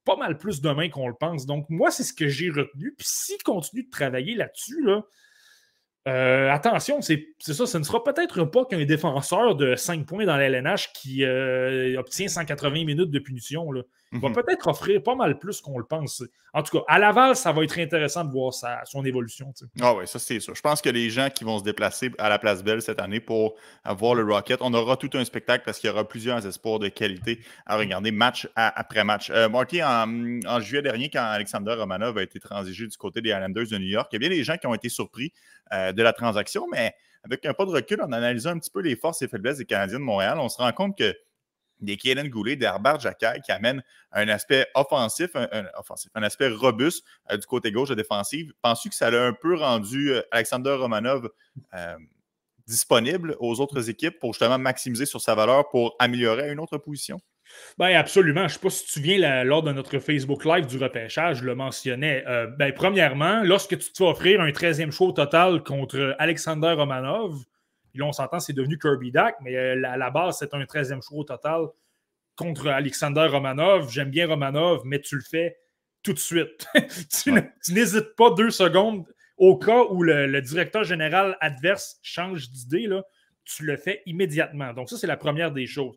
pas 0.05 0.17
mal 0.17 0.39
plus 0.39 0.61
de 0.61 0.71
mains 0.71 0.89
qu'on 0.89 1.09
le 1.09 1.15
pense. 1.15 1.47
Donc, 1.47 1.67
moi, 1.69 1.91
c'est 1.91 2.05
ce 2.05 2.13
que 2.13 2.29
j'ai 2.29 2.49
retenu. 2.49 2.95
Puis 2.97 3.07
s'il 3.09 3.43
continue 3.43 3.83
de 3.83 3.91
travailler 3.91 4.35
là-dessus, 4.37 4.83
là, 4.85 5.05
euh, 6.09 6.51
attention, 6.53 7.03
c'est 7.03 7.27
ça, 7.41 7.67
ce 7.67 7.79
ne 7.79 7.83
sera 7.83 8.05
peut-être 8.05 8.45
pas 8.45 8.65
qu'un 8.65 8.85
défenseur 8.85 9.57
de 9.57 9.75
5 9.75 10.07
points 10.07 10.25
dans 10.25 10.37
l'LNH 10.37 10.93
qui 10.95 11.25
euh, 11.25 11.99
obtient 11.99 12.29
180 12.29 12.85
minutes 12.85 13.11
de 13.11 13.19
punition. 13.19 13.69
Va 14.21 14.29
mhm. 14.29 14.35
peut-être 14.35 14.69
offrir 14.69 15.03
pas 15.03 15.15
mal 15.15 15.39
plus 15.39 15.61
qu'on 15.61 15.79
le 15.79 15.85
pense. 15.85 16.23
En 16.53 16.63
tout 16.63 16.79
cas, 16.79 16.85
à 16.89 16.99
Laval, 16.99 17.37
ça 17.37 17.53
va 17.53 17.65
être 17.65 17.79
intéressant 17.79 18.25
de 18.25 18.31
voir 18.31 18.55
sa, 18.55 18.85
son 18.85 19.05
évolution. 19.05 19.53
Ah 19.81 19.95
oui, 19.95 20.07
ça 20.07 20.19
c'est 20.19 20.41
sûr. 20.41 20.55
Je 20.55 20.61
pense 20.61 20.81
que 20.81 20.89
les 20.89 21.11
gens 21.11 21.29
qui 21.29 21.45
vont 21.45 21.59
se 21.59 21.65
déplacer 21.65 22.11
à 22.19 22.29
la 22.29 22.39
place 22.39 22.63
Belle 22.63 22.81
cette 22.81 23.01
année 23.01 23.21
pour 23.21 23.57
voir 23.85 24.15
le 24.15 24.25
Rocket, 24.25 24.61
on 24.63 24.73
aura 24.75 24.97
tout 24.97 25.11
un 25.15 25.25
spectacle 25.25 25.65
parce 25.65 25.79
qu'il 25.79 25.89
y 25.89 25.93
aura 25.93 26.07
plusieurs 26.09 26.47
espoirs 26.47 26.79
de 26.79 26.89
qualité 26.89 27.41
à 27.67 27.77
regarder 27.77 28.11
match 28.11 28.49
après 28.55 29.05
match. 29.05 29.31
Euh, 29.31 29.49
Marty, 29.49 29.83
en, 29.83 30.61
juillet 30.61 30.83
dernier, 30.83 31.11
quand 31.11 31.23
Alexander 31.23 31.75
Romanov 31.75 32.19
a 32.19 32.23
été 32.23 32.41
transigé 32.41 32.87
du 32.87 32.97
côté 32.97 33.21
des 33.21 33.31
Islanders 33.31 33.69
de 33.71 33.79
New 33.79 33.89
York, 33.89 34.09
il 34.13 34.15
y 34.15 34.17
a 34.17 34.21
bien 34.21 34.29
des 34.29 34.45
gens 34.45 34.57
qui 34.57 34.67
ont 34.67 34.75
été 34.75 34.89
surpris 34.89 35.33
euh, 35.73 35.93
de 35.93 36.03
la 36.03 36.13
transaction, 36.13 36.67
mais 36.71 36.95
avec 37.25 37.45
un 37.45 37.55
pas 37.55 37.65
de 37.65 37.71
recul, 37.71 38.01
en 38.03 38.13
analysant 38.13 38.51
un 38.51 38.59
petit 38.59 38.71
peu 38.71 38.81
les 38.81 38.97
forces 38.97 39.21
et 39.23 39.29
faiblesses 39.29 39.59
des 39.59 39.65
Canadiens 39.65 39.99
de 39.99 40.05
Montréal, 40.05 40.39
on 40.39 40.49
se 40.49 40.59
rend 40.59 40.73
compte 40.73 40.97
que 40.97 41.15
des 41.81 41.97
Kaden 41.97 42.29
Goulet, 42.29 42.57
des 42.57 42.67
Herbert 42.67 43.01
Jacquet 43.01 43.41
qui 43.45 43.53
amènent 43.53 43.83
un 44.13 44.29
aspect 44.29 44.67
offensif, 44.75 45.31
un, 45.35 46.23
aspect 46.23 46.49
robuste 46.49 47.05
euh, 47.31 47.37
du 47.37 47.47
côté 47.47 47.71
gauche 47.73 47.89
de 47.89 47.95
défensive. 47.95 48.53
Penses-tu 48.63 48.91
que 48.91 48.95
ça 48.95 49.09
a 49.09 49.21
un 49.21 49.33
peu 49.33 49.57
rendu 49.57 50.13
euh, 50.13 50.23
Alexander 50.31 50.73
Romanov 50.73 51.29
euh, 51.75 51.97
disponible 52.67 53.37
aux 53.39 53.61
autres 53.61 53.91
équipes 53.91 54.19
pour 54.19 54.33
justement 54.33 54.59
maximiser 54.59 55.07
sur 55.07 55.21
sa 55.21 55.35
valeur 55.35 55.69
pour 55.69 55.95
améliorer 55.99 56.51
une 56.51 56.61
autre 56.61 56.79
position? 56.79 57.21
Ben 57.79 57.95
absolument. 57.95 58.41
Je 58.41 58.45
ne 58.45 58.49
sais 58.49 58.59
pas 58.59 58.71
si 58.71 58.81
tu 58.81 58.87
te 58.87 58.93
souviens, 58.95 59.45
lors 59.45 59.63
de 59.63 59.71
notre 59.71 60.01
Facebook 60.01 60.45
Live 60.45 60.67
du 60.67 60.79
repêchage, 60.79 61.39
je 61.39 61.45
le 61.45 61.55
mentionnais. 61.55 62.25
ben, 62.59 62.73
premièrement, 62.75 63.45
lorsque 63.45 63.79
tu 63.79 63.93
te 63.93 63.99
fais 63.99 64.05
offrir 64.05 64.41
un 64.41 64.51
13e 64.51 64.91
choix 64.91 65.13
total 65.13 65.63
contre 65.63 66.17
Alexander 66.19 66.73
Romanov, 66.73 67.45
là, 67.99 68.07
on 68.07 68.13
s'entend, 68.13 68.41
c'est 68.41 68.53
devenu 68.53 68.79
Kirby 68.79 69.11
Dak, 69.13 69.37
mais 69.43 69.57
euh, 69.57 69.83
à 69.85 69.97
la 69.97 70.11
base, 70.11 70.39
c'est 70.39 70.55
un 70.55 70.63
13e 70.63 71.03
choix 71.03 71.19
au 71.19 71.25
total 71.25 71.67
contre 72.37 72.69
Alexander 72.69 73.27
Romanov. 73.31 73.91
J'aime 73.91 74.11
bien 74.11 74.27
Romanov, 74.27 74.83
mais 74.85 75.01
tu 75.01 75.17
le 75.17 75.23
fais 75.23 75.57
tout 76.03 76.13
de 76.13 76.19
suite. 76.19 76.67
tu 77.25 77.73
n'hésites 77.73 78.15
pas 78.17 78.31
deux 78.31 78.51
secondes 78.51 79.07
au 79.37 79.57
cas 79.57 79.85
où 79.91 80.03
le, 80.03 80.41
directeur 80.41 80.85
général 80.85 81.37
adverse 81.41 81.99
change 82.03 82.51
d'idée, 82.51 82.89
tu 83.45 83.65
le 83.65 83.77
fais 83.77 84.03
immédiatement. 84.07 84.73
Donc, 84.73 84.89
ça, 84.89 84.97
c'est 84.97 85.07
la 85.07 85.17
première 85.17 85.53
des 85.53 85.67
choses. 85.67 85.97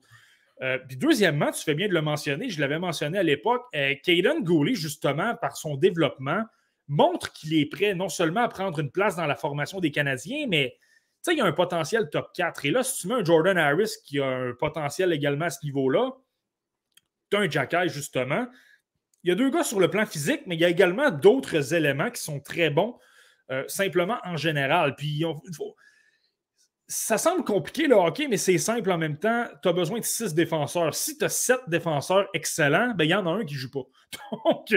Euh, 0.62 0.78
puis 0.88 0.98
deuxièmement, 0.98 1.52
tu 1.52 1.64
fais 1.64 1.74
bien 1.74 1.88
de 1.88 1.94
le 1.94 2.02
mentionner, 2.02 2.50
je 2.50 2.60
l'avais 2.60 2.80
mentionné 2.80 3.18
à 3.18 3.24
l'époque, 3.24 3.64
euh, 3.76 3.96
Caden 4.04 4.44
Goulet, 4.44 4.76
justement, 4.76 5.36
par 5.36 5.56
son 5.56 5.78
développement, 5.78 6.44
montre 6.90 7.32
qu'il 7.32 7.54
est 7.54 7.68
prêt 7.68 7.94
non 7.94 8.10
seulement 8.10 8.42
à 8.42 8.50
prendre 8.50 8.80
une 8.80 8.92
place 8.92 9.16
dans 9.16 9.26
la 9.26 9.36
formation 9.36 9.80
des 9.80 9.92
Canadiens, 9.92 10.48
mais 10.50 10.76
sais, 11.24 11.34
il 11.34 11.38
y 11.38 11.42
a 11.42 11.46
un 11.46 11.52
potentiel 11.52 12.10
top 12.10 12.32
4. 12.34 12.66
Et 12.66 12.72
là, 12.72 12.84
si 12.84 13.02
tu 13.02 13.08
mets 13.08 13.16
un 13.16 13.24
Jordan 13.24 13.58
Harris 13.58 13.92
qui 14.06 14.20
a 14.20 14.28
un 14.28 14.54
potentiel 14.54 15.14
également 15.14 15.46
à 15.46 15.50
ce 15.50 15.64
niveau-là, 15.64 16.12
tu 17.30 17.38
as 17.38 17.42
un 17.42 17.50
Jacky, 17.50 17.90
justement. 17.90 18.48
Il 19.24 19.30
y 19.30 19.32
a 19.32 19.36
deux 19.36 19.50
gars 19.50 19.64
sur 19.64 19.80
le 19.80 19.90
plan 19.90 20.06
physique, 20.06 20.42
mais 20.46 20.56
il 20.56 20.62
y 20.62 20.66
a 20.66 20.70
également 20.70 21.12
d'autres 21.12 21.74
éléments 21.74 22.10
qui 22.10 22.22
sont 22.22 22.40
très 22.40 22.70
bons, 22.70 22.98
euh, 23.52 23.64
simplement 23.68 24.18
en 24.24 24.38
général. 24.38 24.96
Puis, 24.96 25.20
il 25.20 25.56
faut, 25.56 25.76
ça 26.92 27.20
semble 27.20 27.44
compliqué 27.44 27.86
le 27.86 27.94
hockey, 27.94 28.28
mais 28.28 28.38
c'est 28.38 28.58
simple 28.58 28.90
en 28.90 28.98
même 28.98 29.18
temps. 29.18 29.46
Tu 29.62 29.70
as 29.70 29.74
besoin 29.74 30.00
de 30.00 30.04
six 30.04 30.34
défenseurs. 30.34 30.96
Si 30.96 31.20
tu 31.20 31.24
as 31.24 31.30
sept 31.30 31.60
défenseurs 31.68 32.28
excellents, 32.34 32.96
ben, 32.96 33.04
il 33.04 33.12
y 33.12 33.14
en 33.14 33.28
a 33.28 33.30
un 33.30 33.46
qui 33.46 33.54
ne 33.54 33.60
joue 33.60 33.70
pas. 33.70 33.84
donc, 34.44 34.74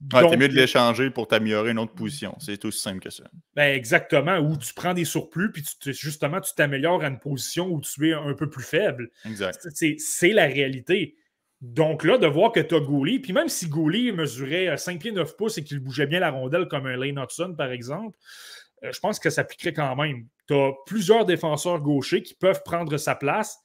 donc 0.00 0.36
mieux 0.38 0.48
de 0.48 0.54
l'échanger 0.54 1.10
pour 1.10 1.28
t'améliorer 1.28 1.72
une 1.72 1.78
autre 1.78 1.92
position. 1.92 2.34
C'est 2.38 2.64
aussi 2.64 2.80
simple 2.80 3.00
que 3.00 3.10
ça. 3.10 3.24
Ben, 3.54 3.76
exactement. 3.76 4.38
Où 4.38 4.56
tu 4.56 4.72
prends 4.72 4.94
des 4.94 5.04
surplus, 5.04 5.52
puis 5.52 5.62
tu, 5.78 5.92
justement, 5.92 6.40
tu 6.40 6.54
t'améliores 6.54 7.04
à 7.04 7.08
une 7.08 7.20
position 7.20 7.66
où 7.66 7.82
tu 7.82 8.08
es 8.08 8.14
un 8.14 8.32
peu 8.32 8.48
plus 8.48 8.64
faible. 8.64 9.10
Exact. 9.26 9.68
C'est 9.98 10.30
la 10.30 10.46
réalité. 10.46 11.16
Donc 11.60 12.02
là, 12.02 12.16
de 12.16 12.26
voir 12.26 12.50
que 12.50 12.60
tu 12.60 12.74
as 12.74 12.80
Gouli, 12.80 13.20
puis 13.20 13.34
même 13.34 13.48
si 13.48 13.68
Gouli 13.68 14.10
mesurait 14.10 14.76
5 14.76 14.98
pieds 14.98 15.12
9 15.12 15.36
pouces 15.36 15.58
et 15.58 15.64
qu'il 15.64 15.78
bougeait 15.80 16.06
bien 16.06 16.18
la 16.18 16.30
rondelle 16.30 16.66
comme 16.66 16.86
un 16.86 16.96
Lane 16.96 17.18
Hudson, 17.18 17.54
par 17.56 17.70
exemple, 17.70 18.18
euh, 18.18 18.61
je 18.82 18.98
pense 19.00 19.18
que 19.18 19.30
ça 19.30 19.44
piquerait 19.44 19.72
quand 19.72 19.94
même 19.96 20.26
tu 20.48 20.54
as 20.54 20.72
plusieurs 20.86 21.24
défenseurs 21.24 21.80
gauchers 21.80 22.22
qui 22.22 22.34
peuvent 22.34 22.62
prendre 22.64 22.96
sa 22.96 23.14
place. 23.14 23.58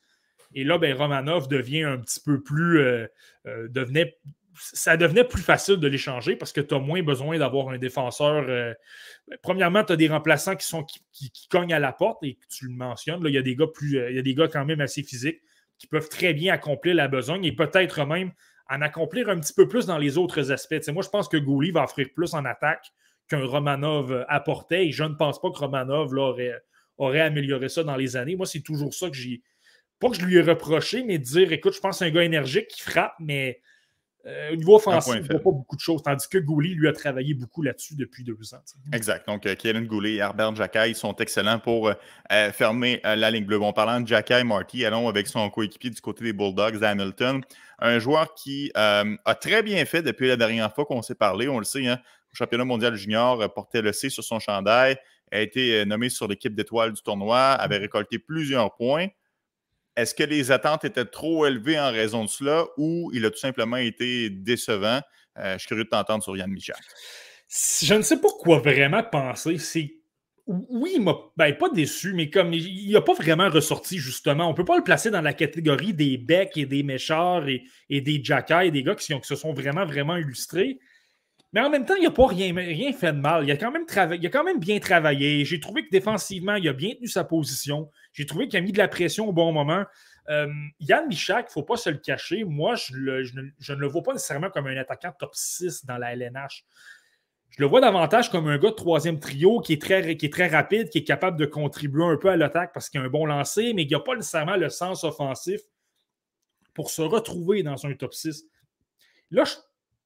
Et 0.53 0.63
là, 0.63 0.78
ben, 0.78 0.95
Romanov 0.95 1.47
devient 1.47 1.84
un 1.84 1.97
petit 1.97 2.20
peu 2.20 2.41
plus. 2.41 2.80
Euh, 2.80 3.07
euh, 3.47 3.68
ça 4.59 4.97
devenait 4.97 5.24
plus 5.24 5.41
facile 5.41 5.78
de 5.78 5.88
l'échanger 5.88 6.36
parce 6.36 6.51
que 6.51 6.61
tu 6.61 6.74
as 6.74 6.80
moins 6.80 7.03
besoin 7.03 7.38
d'avoir 7.38 7.70
un 7.70 7.78
défenseur. 7.78 8.45
Euh, 8.49 8.74
premièrement, 9.43 9.84
tu 9.84 9.93
as 9.93 9.95
des 9.95 10.07
remplaçants 10.07 10.55
qui, 10.55 10.65
sont, 10.65 10.84
qui, 10.84 11.32
cognent 11.49 11.74
à 11.74 11.80
la 11.80 11.91
porte 11.91 12.24
et 12.24 12.39
tu 12.49 12.68
le 12.68 12.74
mentionnes. 12.74 13.24
Là, 13.24 13.30
il, 13.30 13.36
y 13.36 13.38
a 13.38 13.43
des 13.43 13.55
gars 13.55 13.68
plus, 13.72 13.99
il 14.09 14.15
y 14.15 14.20
a 14.20 14.24
des 14.24 14.34
gars 14.34 14.47
quand 14.47 14.65
même 14.65 14.82
assez 14.82 15.03
physiques 15.03 15.41
qui 15.78 15.86
peuvent 15.86 16.09
très 16.09 16.34
bien 16.34 16.53
accomplir 16.53 16.95
la 16.95 17.07
besogne 17.07 17.45
et 17.45 17.51
peut-être 17.51 18.03
même 18.05 18.32
en 18.68 18.82
accomplir 18.82 19.30
un 19.30 19.39
petit 19.39 19.53
peu 19.53 19.68
plus 19.68 19.86
dans 19.86 19.99
les 19.99 20.18
autres 20.18 20.51
aspects. 20.51 20.88
moi, 20.88 21.03
je 21.03 21.09
pense 21.09 21.28
que 21.28 21.38
Gouli 21.38 21.70
va 21.70 21.84
offrir 21.84 22.07
plus 22.15 22.34
en 22.34 22.43
attaque 22.43 22.91
qu'un 23.28 23.45
Romanov 23.45 24.25
apportait 24.28 24.88
et 24.88 24.91
je 24.91 25.03
ne 25.03 25.15
pense 25.15 25.41
pas 25.41 25.49
que 25.51 25.57
Romanov 25.57 26.13
aurait, 26.13 26.53
aurait 26.97 27.21
amélioré 27.21 27.69
ça 27.69 27.84
dans 27.84 27.95
les 27.95 28.15
années. 28.15 28.36
Moi, 28.36 28.45
c'est 28.45 28.61
toujours 28.61 28.93
ça 28.93 29.09
que 29.09 29.15
j'ai. 29.15 29.41
Pas 29.99 30.09
que 30.09 30.15
je 30.15 30.25
lui 30.25 30.36
ai 30.36 30.41
reproché, 30.41 31.03
mais 31.03 31.17
de 31.17 31.23
dire 31.23 31.51
écoute, 31.51 31.73
je 31.73 31.80
pense 31.80 31.95
que 31.95 32.05
c'est 32.05 32.11
un 32.11 32.13
gars 32.13 32.23
énergique 32.23 32.67
qui 32.67 32.82
frappe, 32.82 33.15
mais 33.19 33.61
euh, 34.28 34.51
au 34.51 34.55
niveau 34.57 34.75
offensif, 34.75 35.13
il 35.15 35.21
ne 35.21 35.28
voit 35.28 35.39
pas 35.39 35.51
beaucoup 35.51 35.75
de 35.78 35.82
choses, 35.82 36.03
tandis 36.03 36.28
que 36.28 36.38
Gouli, 36.38 36.75
lui, 36.75 36.89
a 36.89 36.93
travaillé 36.93 37.34
beaucoup 37.34 37.61
là-dessus 37.61 37.95
depuis 37.95 38.25
deux 38.25 38.53
ans. 38.53 38.61
Exact. 38.91 39.25
Donc, 39.25 39.45
euh, 39.45 39.55
Kevin 39.55 39.86
Goulet 39.88 40.13
et 40.13 40.17
Herbert 40.17 40.53
Jacquet 40.55 40.93
sont 40.95 41.15
excellents 41.15 41.59
pour 41.59 41.89
euh, 41.89 42.51
fermer 42.51 42.99
la 43.03 43.32
ligne 43.32 43.45
bleue. 43.45 43.57
Bon, 43.57 43.71
parlant 43.71 44.01
de 44.01 44.07
Jacquet, 44.07 44.43
Marty, 44.43 44.84
allons 44.84 45.07
avec 45.07 45.28
son 45.28 45.49
coéquipier 45.49 45.91
du 45.91 46.01
côté 46.01 46.25
des 46.25 46.34
Bulldogs, 46.34 46.84
Hamilton. 46.84 47.41
Un 47.80 47.99
joueur 47.99 48.34
qui 48.34 48.71
a 48.75 49.36
très 49.39 49.63
bien 49.63 49.86
fait 49.86 50.01
depuis 50.01 50.28
la 50.28 50.36
dernière 50.36 50.73
fois 50.73 50.86
qu'on 50.86 51.01
s'est 51.01 51.15
parlé. 51.15 51.47
On 51.47 51.59
le 51.59 51.65
sait, 51.65 51.88
hein, 51.88 51.99
championnat 52.38 52.65
mondial 52.65 52.95
junior, 52.95 53.53
portait 53.53 53.81
le 53.81 53.93
C 53.93 54.09
sur 54.09 54.23
son 54.23 54.39
chandail, 54.39 54.97
a 55.31 55.41
été 55.41 55.85
nommé 55.85 56.09
sur 56.09 56.27
l'équipe 56.27 56.55
d'étoiles 56.55 56.93
du 56.93 57.01
tournoi, 57.01 57.39
avait 57.39 57.77
récolté 57.77 58.19
plusieurs 58.19 58.75
points. 58.75 59.07
Est-ce 59.97 60.13
que 60.13 60.23
les 60.23 60.51
attentes 60.51 60.85
étaient 60.85 61.05
trop 61.05 61.47
élevées 61.47 61.79
en 61.79 61.91
raison 61.91 62.23
de 62.23 62.29
cela 62.29 62.65
ou 62.77 63.09
il 63.13 63.25
a 63.25 63.31
tout 63.31 63.39
simplement 63.39 63.77
été 63.77 64.29
décevant? 64.29 65.01
Euh, 65.39 65.53
je 65.53 65.59
suis 65.59 65.67
curieux 65.67 65.85
de 65.85 65.89
t'entendre 65.89 66.23
sur 66.23 66.38
Yann 66.38 66.51
Michel. 66.51 66.75
Je 67.49 67.93
ne 67.95 68.03
sais 68.03 68.21
pas 68.21 68.29
quoi 68.39 68.59
vraiment 68.59 69.03
penser. 69.03 69.57
C'est 69.57 69.93
oui, 70.45 70.93
il 70.95 71.01
m'a 71.01 71.17
ben, 71.35 71.53
pas 71.57 71.69
déçu, 71.69 72.13
mais 72.13 72.29
comme 72.29 72.53
il 72.53 72.91
n'a 72.91 73.01
pas 73.01 73.13
vraiment 73.13 73.49
ressorti, 73.49 73.97
justement. 73.97 74.45
On 74.45 74.51
ne 74.51 74.55
peut 74.55 74.63
pas 74.63 74.77
le 74.77 74.83
placer 74.83 75.11
dans 75.11 75.21
la 75.21 75.33
catégorie 75.33 75.93
des 75.93 76.17
becs 76.17 76.55
et 76.55 76.65
des 76.65 76.83
méchards 76.83 77.49
et, 77.49 77.65
des 77.89 78.23
jackais, 78.23 78.71
des 78.71 78.81
gars 78.81 78.95
qui, 78.95 79.13
se 79.21 79.35
sont 79.35 79.53
vraiment, 79.53 79.85
vraiment 79.85 80.15
illustrés. 80.15 80.79
Mais 81.54 81.62
en 81.62 81.70
même 81.70 81.86
temps, 81.86 81.95
il 81.95 82.04
n'a 82.04 82.12
pas 82.12 82.28
rien, 82.28 82.54
fait 82.91 83.14
de 83.14 83.20
mal. 83.20 83.45
Il 83.45 83.52
a, 83.52 83.58
quand 83.58 83.72
même 83.72 83.86
il 84.16 84.26
a 84.26 84.30
quand 84.30 84.43
même 84.43 84.60
bien 84.60 84.80
travaillé. 84.80 85.45
J'ai 85.45 85.60
trouvé 85.60 85.86
que 85.86 85.89
défensivement, 85.89 86.56
il 86.56 86.68
a 86.68 86.74
bien 86.74 86.93
tenu 86.93 87.08
sa 87.08 87.24
position. 87.24 87.89
J'ai 88.12 88.26
trouvé 88.26 88.48
qu'il 88.48 88.60
a 88.60 88.62
mis 88.62 88.74
de 88.74 88.78
la 88.78 88.88
pression 88.88 89.30
au 89.30 89.34
bon 89.34 89.54
moment. 89.54 89.86
Euh, 90.30 90.48
Yann 90.82 91.08
Michak, 91.08 91.45
il 91.45 91.50
ne 91.50 91.52
faut 91.54 91.64
pas 91.64 91.78
se 91.78 91.89
le 91.89 91.98
cacher. 91.98 92.43
Moi, 92.43 92.76
je, 92.76 92.93
ne 92.93 93.76
le 93.76 93.88
vois 93.88 94.04
pas 94.04 94.12
nécessairement 94.12 94.50
comme 94.50 94.68
un 94.68 94.76
attaquant 94.76 95.14
top 95.18 95.34
6 95.34 95.86
dans 95.86 95.98
la 95.98 96.14
LNH. 96.14 96.66
Je 97.50 97.62
le 97.62 97.68
vois 97.68 97.80
davantage 97.80 98.30
comme 98.30 98.50
un 98.50 98.58
gars 98.58 98.72
de 98.72 98.76
troisième 98.76 99.20
trio 99.20 99.62
qui 99.62 99.74
est 99.74 99.82
très, 99.82 100.18
qui 100.18 100.26
est 100.26 100.34
très 100.34 100.48
rapide, 100.48 100.89
qui 100.89 100.98
est 100.98 101.04
capable 101.06 101.39
de 101.39 101.45
contribuer 101.45 102.04
un 102.04 102.18
peu 102.18 102.30
à 102.30 102.36
l'attaque 102.36 102.74
parce 102.74 102.89
qu'il 102.89 103.00
a 103.00 103.04
un 103.04 103.10
bon 103.10 103.26
lancer, 103.26 103.74
mais 103.74 103.88
qui 103.88 103.93
n'a 103.93 104.02
pas 104.02 104.16
nécessairement 104.16 104.58
le 104.58 104.70
sens 104.70 105.06
offensif 105.06 105.62
pour 106.74 106.91
se 106.91 107.02
retrouver 107.02 107.64
dans 107.64 107.86
un 107.86 107.93
top 107.93 108.14
6. 108.14 108.45
Là, 109.32 109.45
je 109.45 109.56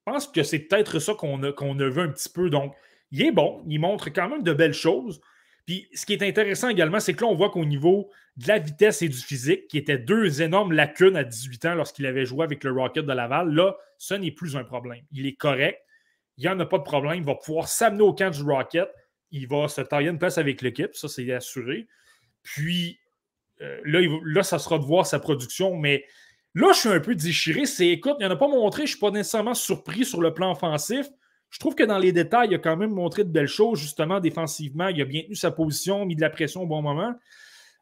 pense 0.04 0.26
que 0.26 0.42
c'est 0.42 0.60
peut-être 0.60 0.98
ça 0.98 1.14
qu'on 1.14 1.42
a, 1.42 1.48
a 1.48 1.88
vu 1.88 2.00
un 2.00 2.08
petit 2.08 2.28
peu. 2.28 2.50
Donc, 2.50 2.74
il 3.10 3.22
est 3.22 3.32
bon, 3.32 3.62
il 3.68 3.78
montre 3.78 4.10
quand 4.10 4.28
même 4.28 4.42
de 4.42 4.52
belles 4.52 4.72
choses. 4.72 5.20
Puis 5.66 5.88
ce 5.94 6.06
qui 6.06 6.14
est 6.14 6.22
intéressant 6.22 6.68
également, 6.68 6.98
c'est 6.98 7.14
que 7.14 7.22
là, 7.22 7.30
on 7.30 7.34
voit 7.34 7.50
qu'au 7.50 7.64
niveau 7.64 8.10
de 8.36 8.48
la 8.48 8.58
vitesse 8.58 9.02
et 9.02 9.08
du 9.08 9.18
physique, 9.18 9.68
qui 9.68 9.78
étaient 9.78 9.98
deux 9.98 10.42
énormes 10.42 10.72
lacunes 10.72 11.16
à 11.16 11.24
18 11.24 11.64
ans 11.66 11.74
lorsqu'il 11.74 12.06
avait 12.06 12.24
joué 12.24 12.42
avec 12.42 12.64
le 12.64 12.72
Rocket 12.72 13.04
de 13.04 13.12
Laval, 13.12 13.52
là, 13.52 13.76
ce 13.98 14.14
n'est 14.14 14.32
plus 14.32 14.56
un 14.56 14.64
problème. 14.64 15.04
Il 15.12 15.26
est 15.26 15.36
correct. 15.36 15.78
Il 16.38 16.42
n'y 16.42 16.48
en 16.48 16.58
a 16.58 16.66
pas 16.66 16.78
de 16.78 16.82
problème. 16.82 17.18
Il 17.18 17.24
va 17.24 17.34
pouvoir 17.34 17.68
s'amener 17.68 18.02
au 18.02 18.14
camp 18.14 18.30
du 18.30 18.42
Rocket. 18.42 18.88
Il 19.30 19.46
va 19.46 19.68
se 19.68 19.82
tailler 19.82 20.08
une 20.08 20.18
place 20.18 20.38
avec 20.38 20.62
l'équipe. 20.62 20.94
Ça, 20.94 21.08
c'est 21.08 21.30
assuré. 21.32 21.86
Puis 22.42 22.98
euh, 23.60 23.80
là, 23.84 24.00
là, 24.24 24.42
ça 24.42 24.58
sera 24.58 24.78
de 24.78 24.84
voir 24.84 25.06
sa 25.06 25.20
production. 25.20 25.76
Mais 25.76 26.04
là, 26.54 26.72
je 26.72 26.78
suis 26.78 26.88
un 26.88 27.00
peu 27.00 27.14
déchiré. 27.14 27.66
C'est 27.66 27.88
écoute, 27.88 28.16
il 28.20 28.26
n'y 28.26 28.30
en 28.30 28.34
a 28.34 28.36
pas 28.36 28.48
montré. 28.48 28.80
Je 28.80 28.82
ne 28.82 28.88
suis 28.88 28.98
pas 28.98 29.10
nécessairement 29.10 29.54
surpris 29.54 30.04
sur 30.04 30.20
le 30.20 30.32
plan 30.32 30.52
offensif. 30.52 31.08
Je 31.50 31.58
trouve 31.58 31.74
que 31.74 31.84
dans 31.84 31.98
les 31.98 32.12
détails, 32.12 32.48
il 32.50 32.54
a 32.54 32.58
quand 32.58 32.76
même 32.76 32.92
montré 32.92 33.24
de 33.24 33.28
belles 33.28 33.46
choses, 33.46 33.78
justement, 33.78 34.20
défensivement. 34.20 34.88
Il 34.88 35.00
a 35.02 35.04
bien 35.04 35.22
tenu 35.22 35.34
sa 35.34 35.50
position, 35.50 36.06
mis 36.06 36.16
de 36.16 36.20
la 36.20 36.30
pression 36.30 36.62
au 36.62 36.66
bon 36.66 36.80
moment. 36.80 37.14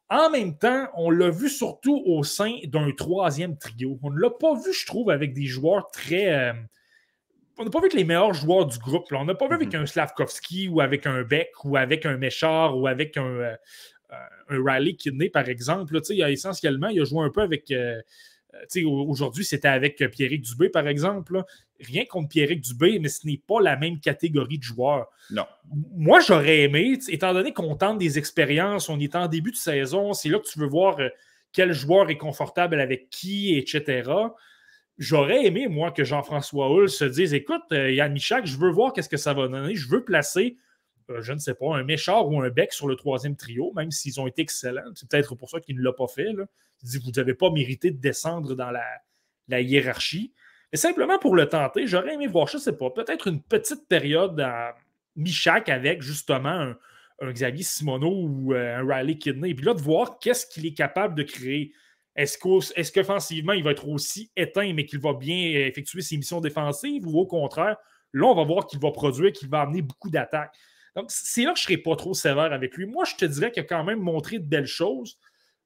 En 0.08 0.28
même 0.28 0.58
temps, 0.58 0.88
on 0.96 1.08
l'a 1.10 1.30
vu 1.30 1.48
surtout 1.48 2.02
au 2.04 2.24
sein 2.24 2.58
d'un 2.64 2.90
troisième 2.90 3.56
trio. 3.56 3.96
On 4.02 4.10
ne 4.10 4.18
l'a 4.18 4.30
pas 4.30 4.54
vu, 4.54 4.72
je 4.72 4.84
trouve, 4.84 5.10
avec 5.10 5.32
des 5.32 5.46
joueurs 5.46 5.88
très. 5.92 6.32
Euh, 6.32 6.52
on 7.58 7.64
n'a 7.64 7.70
pas 7.70 7.80
vu 7.80 7.88
que 7.88 7.96
les 7.96 8.04
meilleurs 8.04 8.34
joueurs 8.34 8.66
du 8.66 8.78
groupe. 8.78 9.04
On 9.12 9.24
n'a 9.24 9.34
pas 9.34 9.46
vu 9.46 9.54
avec 9.54 9.72
mhm. 9.72 9.82
un 9.82 9.86
Slavkovski 9.86 10.68
ou 10.68 10.80
avec 10.80 11.06
un 11.06 11.22
Beck 11.22 11.50
ou 11.64 11.76
avec 11.76 12.06
un 12.06 12.16
Méchard 12.16 12.76
ou 12.76 12.88
avec 12.88 13.16
un, 13.16 13.24
euh, 13.24 13.56
un 14.48 14.64
Riley 14.64 14.94
Kidney, 14.94 15.28
par 15.28 15.48
exemple. 15.48 15.94
Là, 15.94 16.00
il 16.10 16.22
a 16.24 16.30
essentiellement, 16.30 16.88
il 16.88 17.00
a 17.00 17.04
joué 17.04 17.24
un 17.24 17.30
peu 17.30 17.42
avec. 17.42 17.70
Euh, 17.70 18.00
euh, 18.00 18.02
aujourd'hui, 18.84 19.44
c'était 19.44 19.68
avec 19.68 19.96
Pierrick 20.10 20.42
Dubé, 20.42 20.68
par 20.68 20.88
exemple. 20.88 21.42
Rien 21.80 22.04
contre 22.04 22.28
Pierrick 22.28 22.60
Dubé, 22.60 22.98
mais 22.98 23.08
ce 23.08 23.26
n'est 23.26 23.40
pas 23.46 23.60
la 23.60 23.76
même 23.76 24.00
catégorie 24.00 24.58
de 24.58 24.62
joueurs. 24.62 25.06
Non. 25.30 25.46
Moi, 25.96 26.20
j'aurais 26.20 26.60
aimé, 26.60 26.98
étant 27.08 27.32
donné 27.32 27.52
qu'on 27.52 27.76
tente 27.76 27.98
des 27.98 28.18
expériences, 28.18 28.88
on 28.88 28.98
est 28.98 29.14
en 29.16 29.28
début 29.28 29.50
de 29.52 29.56
saison, 29.56 30.12
c'est 30.12 30.28
là 30.28 30.38
que 30.38 30.48
tu 30.48 30.58
veux 30.58 30.68
voir 30.68 30.98
euh, 31.00 31.08
quel 31.52 31.72
joueur 31.72 32.10
est 32.10 32.18
confortable 32.18 32.80
avec 32.80 33.10
qui, 33.10 33.56
etc. 33.56 34.10
J'aurais 34.98 35.46
aimé, 35.46 35.66
moi, 35.66 35.90
que 35.90 36.04
Jean-François 36.04 36.70
Hull 36.70 36.88
se 36.88 37.04
dise 37.04 37.32
Écoute, 37.32 37.62
euh, 37.72 37.90
Yann 37.90 38.12
Michak, 38.12 38.46
je 38.46 38.58
veux 38.58 38.70
voir 38.70 38.92
qu'est-ce 38.92 39.08
que 39.08 39.16
ça 39.16 39.32
va 39.32 39.48
donner. 39.48 39.74
Je 39.74 39.88
veux 39.88 40.04
placer 40.04 40.58
je 41.20 41.32
ne 41.32 41.38
sais 41.38 41.54
pas, 41.54 41.74
un 41.76 41.82
méchard 41.82 42.28
ou 42.28 42.40
un 42.40 42.50
bec 42.50 42.72
sur 42.72 42.86
le 42.86 42.96
troisième 42.96 43.36
trio, 43.36 43.72
même 43.74 43.90
s'ils 43.90 44.20
ont 44.20 44.26
été 44.26 44.42
excellents. 44.42 44.82
C'est 44.94 45.08
peut-être 45.08 45.34
pour 45.34 45.50
ça 45.50 45.60
qu'il 45.60 45.76
ne 45.76 45.82
l'a 45.82 45.92
pas 45.92 46.06
fait. 46.06 46.32
Là 46.32 46.46
dit, 46.82 46.98
vous 46.98 47.10
n'avez 47.10 47.34
pas 47.34 47.50
mérité 47.50 47.90
de 47.90 47.98
descendre 47.98 48.54
dans 48.54 48.70
la, 48.70 49.60
hiérarchie. 49.60 50.32
Mais 50.72 50.78
simplement 50.78 51.18
pour 51.18 51.34
le 51.34 51.48
tenter, 51.48 51.86
j'aurais 51.86 52.14
aimé 52.14 52.26
voir, 52.26 52.46
je 52.46 52.56
ne 52.56 52.62
sais 52.62 52.76
pas, 52.76 52.90
peut-être 52.90 53.26
une 53.26 53.42
petite 53.42 53.88
période 53.88 54.38
à 54.40 54.76
Michak 55.16 55.68
avec 55.68 56.02
justement 56.02 56.72
un, 57.20 57.32
Xavier 57.32 57.64
Simoneau 57.64 58.28
ou 58.28 58.54
euh, 58.54 58.78
un 58.78 58.86
Riley 58.86 59.18
Kidney. 59.18 59.54
Puis 59.54 59.66
là, 59.66 59.74
de 59.74 59.80
voir 59.80 60.18
qu'est-ce 60.20 60.46
qu'il 60.46 60.64
est 60.64 60.72
capable 60.72 61.14
de 61.14 61.22
créer. 61.22 61.72
Est-ce 62.16 62.92
qu'offensivement, 62.92 63.52
il 63.52 63.62
va 63.62 63.72
être 63.72 63.88
aussi 63.88 64.30
éteint, 64.36 64.72
mais 64.72 64.86
qu'il 64.86 65.00
va 65.00 65.12
bien 65.12 65.36
effectuer 65.66 66.00
ses 66.00 66.16
missions 66.16 66.40
défensives? 66.40 67.06
Ou 67.06 67.18
au 67.18 67.26
contraire, 67.26 67.76
là, 68.12 68.26
on 68.26 68.34
va 68.34 68.44
voir 68.44 68.66
qu'il 68.66 68.80
va 68.80 68.90
produire, 68.90 69.32
qu'il 69.32 69.48
va 69.48 69.60
amener 69.60 69.82
beaucoup 69.82 70.10
d'attaques. 70.10 70.56
Donc, 70.96 71.06
c'est 71.08 71.44
là 71.44 71.52
que 71.52 71.58
je 71.58 71.64
ne 71.64 71.66
serai 71.66 71.76
pas 71.78 71.96
trop 71.96 72.14
sévère 72.14 72.52
avec 72.52 72.76
lui. 72.76 72.86
Moi, 72.86 73.04
je 73.04 73.14
te 73.16 73.24
dirais 73.24 73.50
qu'il 73.52 73.62
a 73.62 73.66
quand 73.66 73.84
même 73.84 74.00
montré 74.00 74.38
de 74.38 74.44
belles 74.44 74.66
choses. 74.66 75.18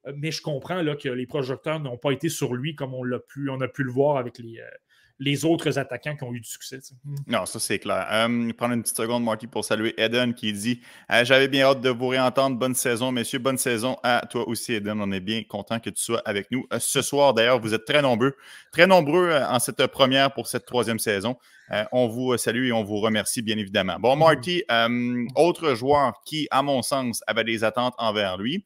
Euh, 0.07 0.13
mais 0.17 0.31
je 0.31 0.43
comprends 0.43 0.85
que 0.97 1.09
les 1.09 1.27
projecteurs 1.27 1.81
n'ont 1.81 1.99
pas 1.99 2.13
été 2.13 2.29
sur 2.29 2.55
lui 2.55 2.75
comme 2.75 2.95
on, 2.95 3.03
l'a 3.03 3.19
pu, 3.19 3.49
on 3.49 3.61
a 3.61 3.69
pu 3.69 3.85
le 3.85 3.91
voir 3.91 4.17
avec 4.17 4.39
les, 4.39 4.59
euh, 4.59 4.69
les 5.21 5.45
autres 5.45 5.79
attaquants 5.79 6.17
qui 6.17 6.25
ont 6.25 6.33
eu 6.33 6.41
du 6.41 6.49
succès. 6.49 6.81
Hmm. 7.05 7.15
Non, 7.27 7.47
ça 7.47 7.61
c'est 7.61 7.79
clair. 7.79 8.07
Euh, 8.11 8.53
prendre 8.53 8.75
une 8.75 8.83
petite 8.83 8.97
seconde, 8.97 9.23
Marty, 9.23 9.47
pour 9.47 9.65
saluer 9.65 9.95
Eden 9.97 10.35
qui 10.35 10.53
dit 10.53 10.81
J'avais 11.23 11.49
bien 11.49 11.67
hâte 11.67 11.81
de 11.81 11.91
vous 11.91 12.09
réentendre. 12.09 12.57
Bonne 12.59 12.75
saison, 12.75 13.13
messieurs. 13.13 13.39
Bonne 13.39 13.59
saison 13.59 13.97
à 14.03 14.27
toi 14.27 14.49
aussi, 14.49 14.75
Eden. 14.75 15.01
On 15.01 15.13
est 15.13 15.21
bien 15.21 15.43
content 15.45 15.79
que 15.79 15.91
tu 15.91 16.03
sois 16.03 16.23
avec 16.25 16.51
nous 16.51 16.67
ce 16.79 17.03
soir. 17.03 17.33
D'ailleurs, 17.35 17.61
vous 17.61 17.75
êtes 17.75 17.85
très 17.85 18.03
nombreux, 18.03 18.35
très 18.73 18.87
nombreux 18.87 19.33
en 19.33 19.59
cette 19.61 19.87
première 19.87 20.33
pour 20.33 20.49
cette 20.49 20.67
troisième 20.67 20.99
saison. 20.99 21.37
on 21.93 22.09
vous 22.09 22.37
salue 22.37 22.67
et 22.67 22.73
on 22.73 22.83
vous 22.83 22.99
remercie, 22.99 23.43
bien 23.43 23.57
évidemment. 23.57 23.99
Bon, 24.01 24.17
Marty, 24.17 24.65
autre 25.37 25.75
joueur 25.75 26.23
qui, 26.25 26.49
à 26.51 26.63
mon 26.63 26.83
sens, 26.83 27.23
avait 27.27 27.45
des 27.45 27.63
attentes 27.63 27.95
envers 27.99 28.37
lui. 28.37 28.65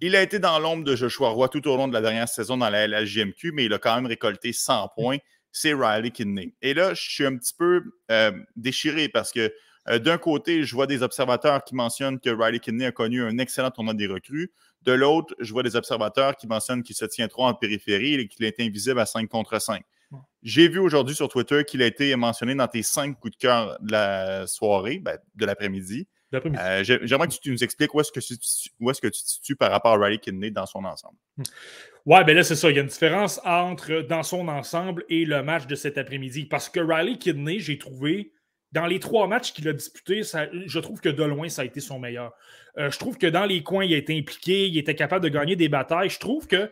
Il 0.00 0.16
a 0.16 0.22
été 0.22 0.38
dans 0.38 0.58
l'ombre 0.58 0.84
de 0.84 0.96
Joshua 0.96 1.28
Roy 1.28 1.48
tout 1.48 1.66
au 1.68 1.76
long 1.76 1.86
de 1.86 1.92
la 1.92 2.00
dernière 2.00 2.28
saison 2.28 2.56
dans 2.56 2.68
la 2.68 2.86
LHJMQ, 2.86 3.52
mais 3.52 3.64
il 3.64 3.72
a 3.72 3.78
quand 3.78 3.94
même 3.94 4.06
récolté 4.06 4.52
100 4.52 4.88
points. 4.96 5.18
C'est 5.56 5.72
Riley 5.72 6.10
Kidney. 6.10 6.52
Et 6.62 6.74
là, 6.74 6.94
je 6.94 7.00
suis 7.00 7.24
un 7.24 7.36
petit 7.36 7.54
peu 7.56 7.84
euh, 8.10 8.32
déchiré 8.56 9.08
parce 9.08 9.30
que 9.30 9.54
euh, 9.88 10.00
d'un 10.00 10.18
côté, 10.18 10.64
je 10.64 10.74
vois 10.74 10.88
des 10.88 11.04
observateurs 11.04 11.62
qui 11.62 11.76
mentionnent 11.76 12.18
que 12.18 12.28
Riley 12.28 12.58
Kidney 12.58 12.86
a 12.86 12.90
connu 12.90 13.22
un 13.22 13.38
excellent 13.38 13.70
tournoi 13.70 13.94
des 13.94 14.08
recrues. 14.08 14.50
De 14.82 14.90
l'autre, 14.90 15.32
je 15.38 15.52
vois 15.52 15.62
des 15.62 15.76
observateurs 15.76 16.34
qui 16.34 16.48
mentionnent 16.48 16.82
qu'il 16.82 16.96
se 16.96 17.04
tient 17.04 17.28
trop 17.28 17.46
en 17.46 17.54
périphérie 17.54 18.14
et 18.14 18.26
qu'il 18.26 18.44
est 18.44 18.58
invisible 18.58 18.98
à 18.98 19.06
5 19.06 19.28
contre 19.28 19.60
5. 19.60 19.84
J'ai 20.42 20.68
vu 20.68 20.80
aujourd'hui 20.80 21.14
sur 21.14 21.28
Twitter 21.28 21.64
qu'il 21.64 21.82
a 21.82 21.86
été 21.86 22.14
mentionné 22.16 22.56
dans 22.56 22.68
tes 22.68 22.82
5 22.82 23.18
coups 23.20 23.34
de 23.34 23.38
cœur 23.38 23.78
de 23.80 23.92
la 23.92 24.48
soirée, 24.48 24.98
ben, 24.98 25.18
de 25.36 25.46
l'après-midi. 25.46 26.08
Euh, 26.58 26.82
j'aimerais 26.82 27.28
que 27.28 27.34
tu 27.34 27.50
nous 27.50 27.64
expliques 27.64 27.94
où 27.94 28.00
est-ce 28.00 28.12
que, 28.12 28.20
tu, 28.20 28.34
est 28.34 29.00
que 29.00 29.08
tu 29.08 29.22
te 29.22 29.28
situes 29.28 29.56
par 29.56 29.70
rapport 29.70 29.92
à 29.92 29.98
Riley 29.98 30.18
Kidney 30.18 30.50
dans 30.50 30.66
son 30.66 30.84
ensemble. 30.84 31.16
Hmm. 31.36 31.42
Ouais, 32.06 32.24
ben 32.24 32.36
là, 32.36 32.44
c'est 32.44 32.54
ça. 32.54 32.70
Il 32.70 32.76
y 32.76 32.78
a 32.78 32.82
une 32.82 32.88
différence 32.88 33.40
entre 33.44 34.02
dans 34.02 34.22
son 34.22 34.48
ensemble 34.48 35.04
et 35.08 35.24
le 35.24 35.42
match 35.42 35.66
de 35.66 35.74
cet 35.74 35.96
après-midi. 35.96 36.44
Parce 36.44 36.68
que 36.68 36.80
Riley 36.80 37.16
Kidney, 37.16 37.60
j'ai 37.60 37.78
trouvé, 37.78 38.32
dans 38.72 38.86
les 38.86 39.00
trois 39.00 39.26
matchs 39.26 39.52
qu'il 39.52 39.68
a 39.68 39.72
disputés, 39.72 40.22
je 40.22 40.78
trouve 40.80 41.00
que 41.00 41.08
de 41.08 41.24
loin, 41.24 41.48
ça 41.48 41.62
a 41.62 41.64
été 41.64 41.80
son 41.80 41.98
meilleur. 41.98 42.32
Euh, 42.76 42.90
je 42.90 42.98
trouve 42.98 43.16
que 43.16 43.26
dans 43.26 43.46
les 43.46 43.62
coins, 43.62 43.84
il 43.84 43.94
a 43.94 43.96
été 43.96 44.18
impliqué, 44.18 44.66
il 44.66 44.76
était 44.76 44.94
capable 44.94 45.24
de 45.24 45.30
gagner 45.30 45.56
des 45.56 45.68
batailles. 45.68 46.10
Je 46.10 46.18
trouve 46.18 46.46
que 46.46 46.70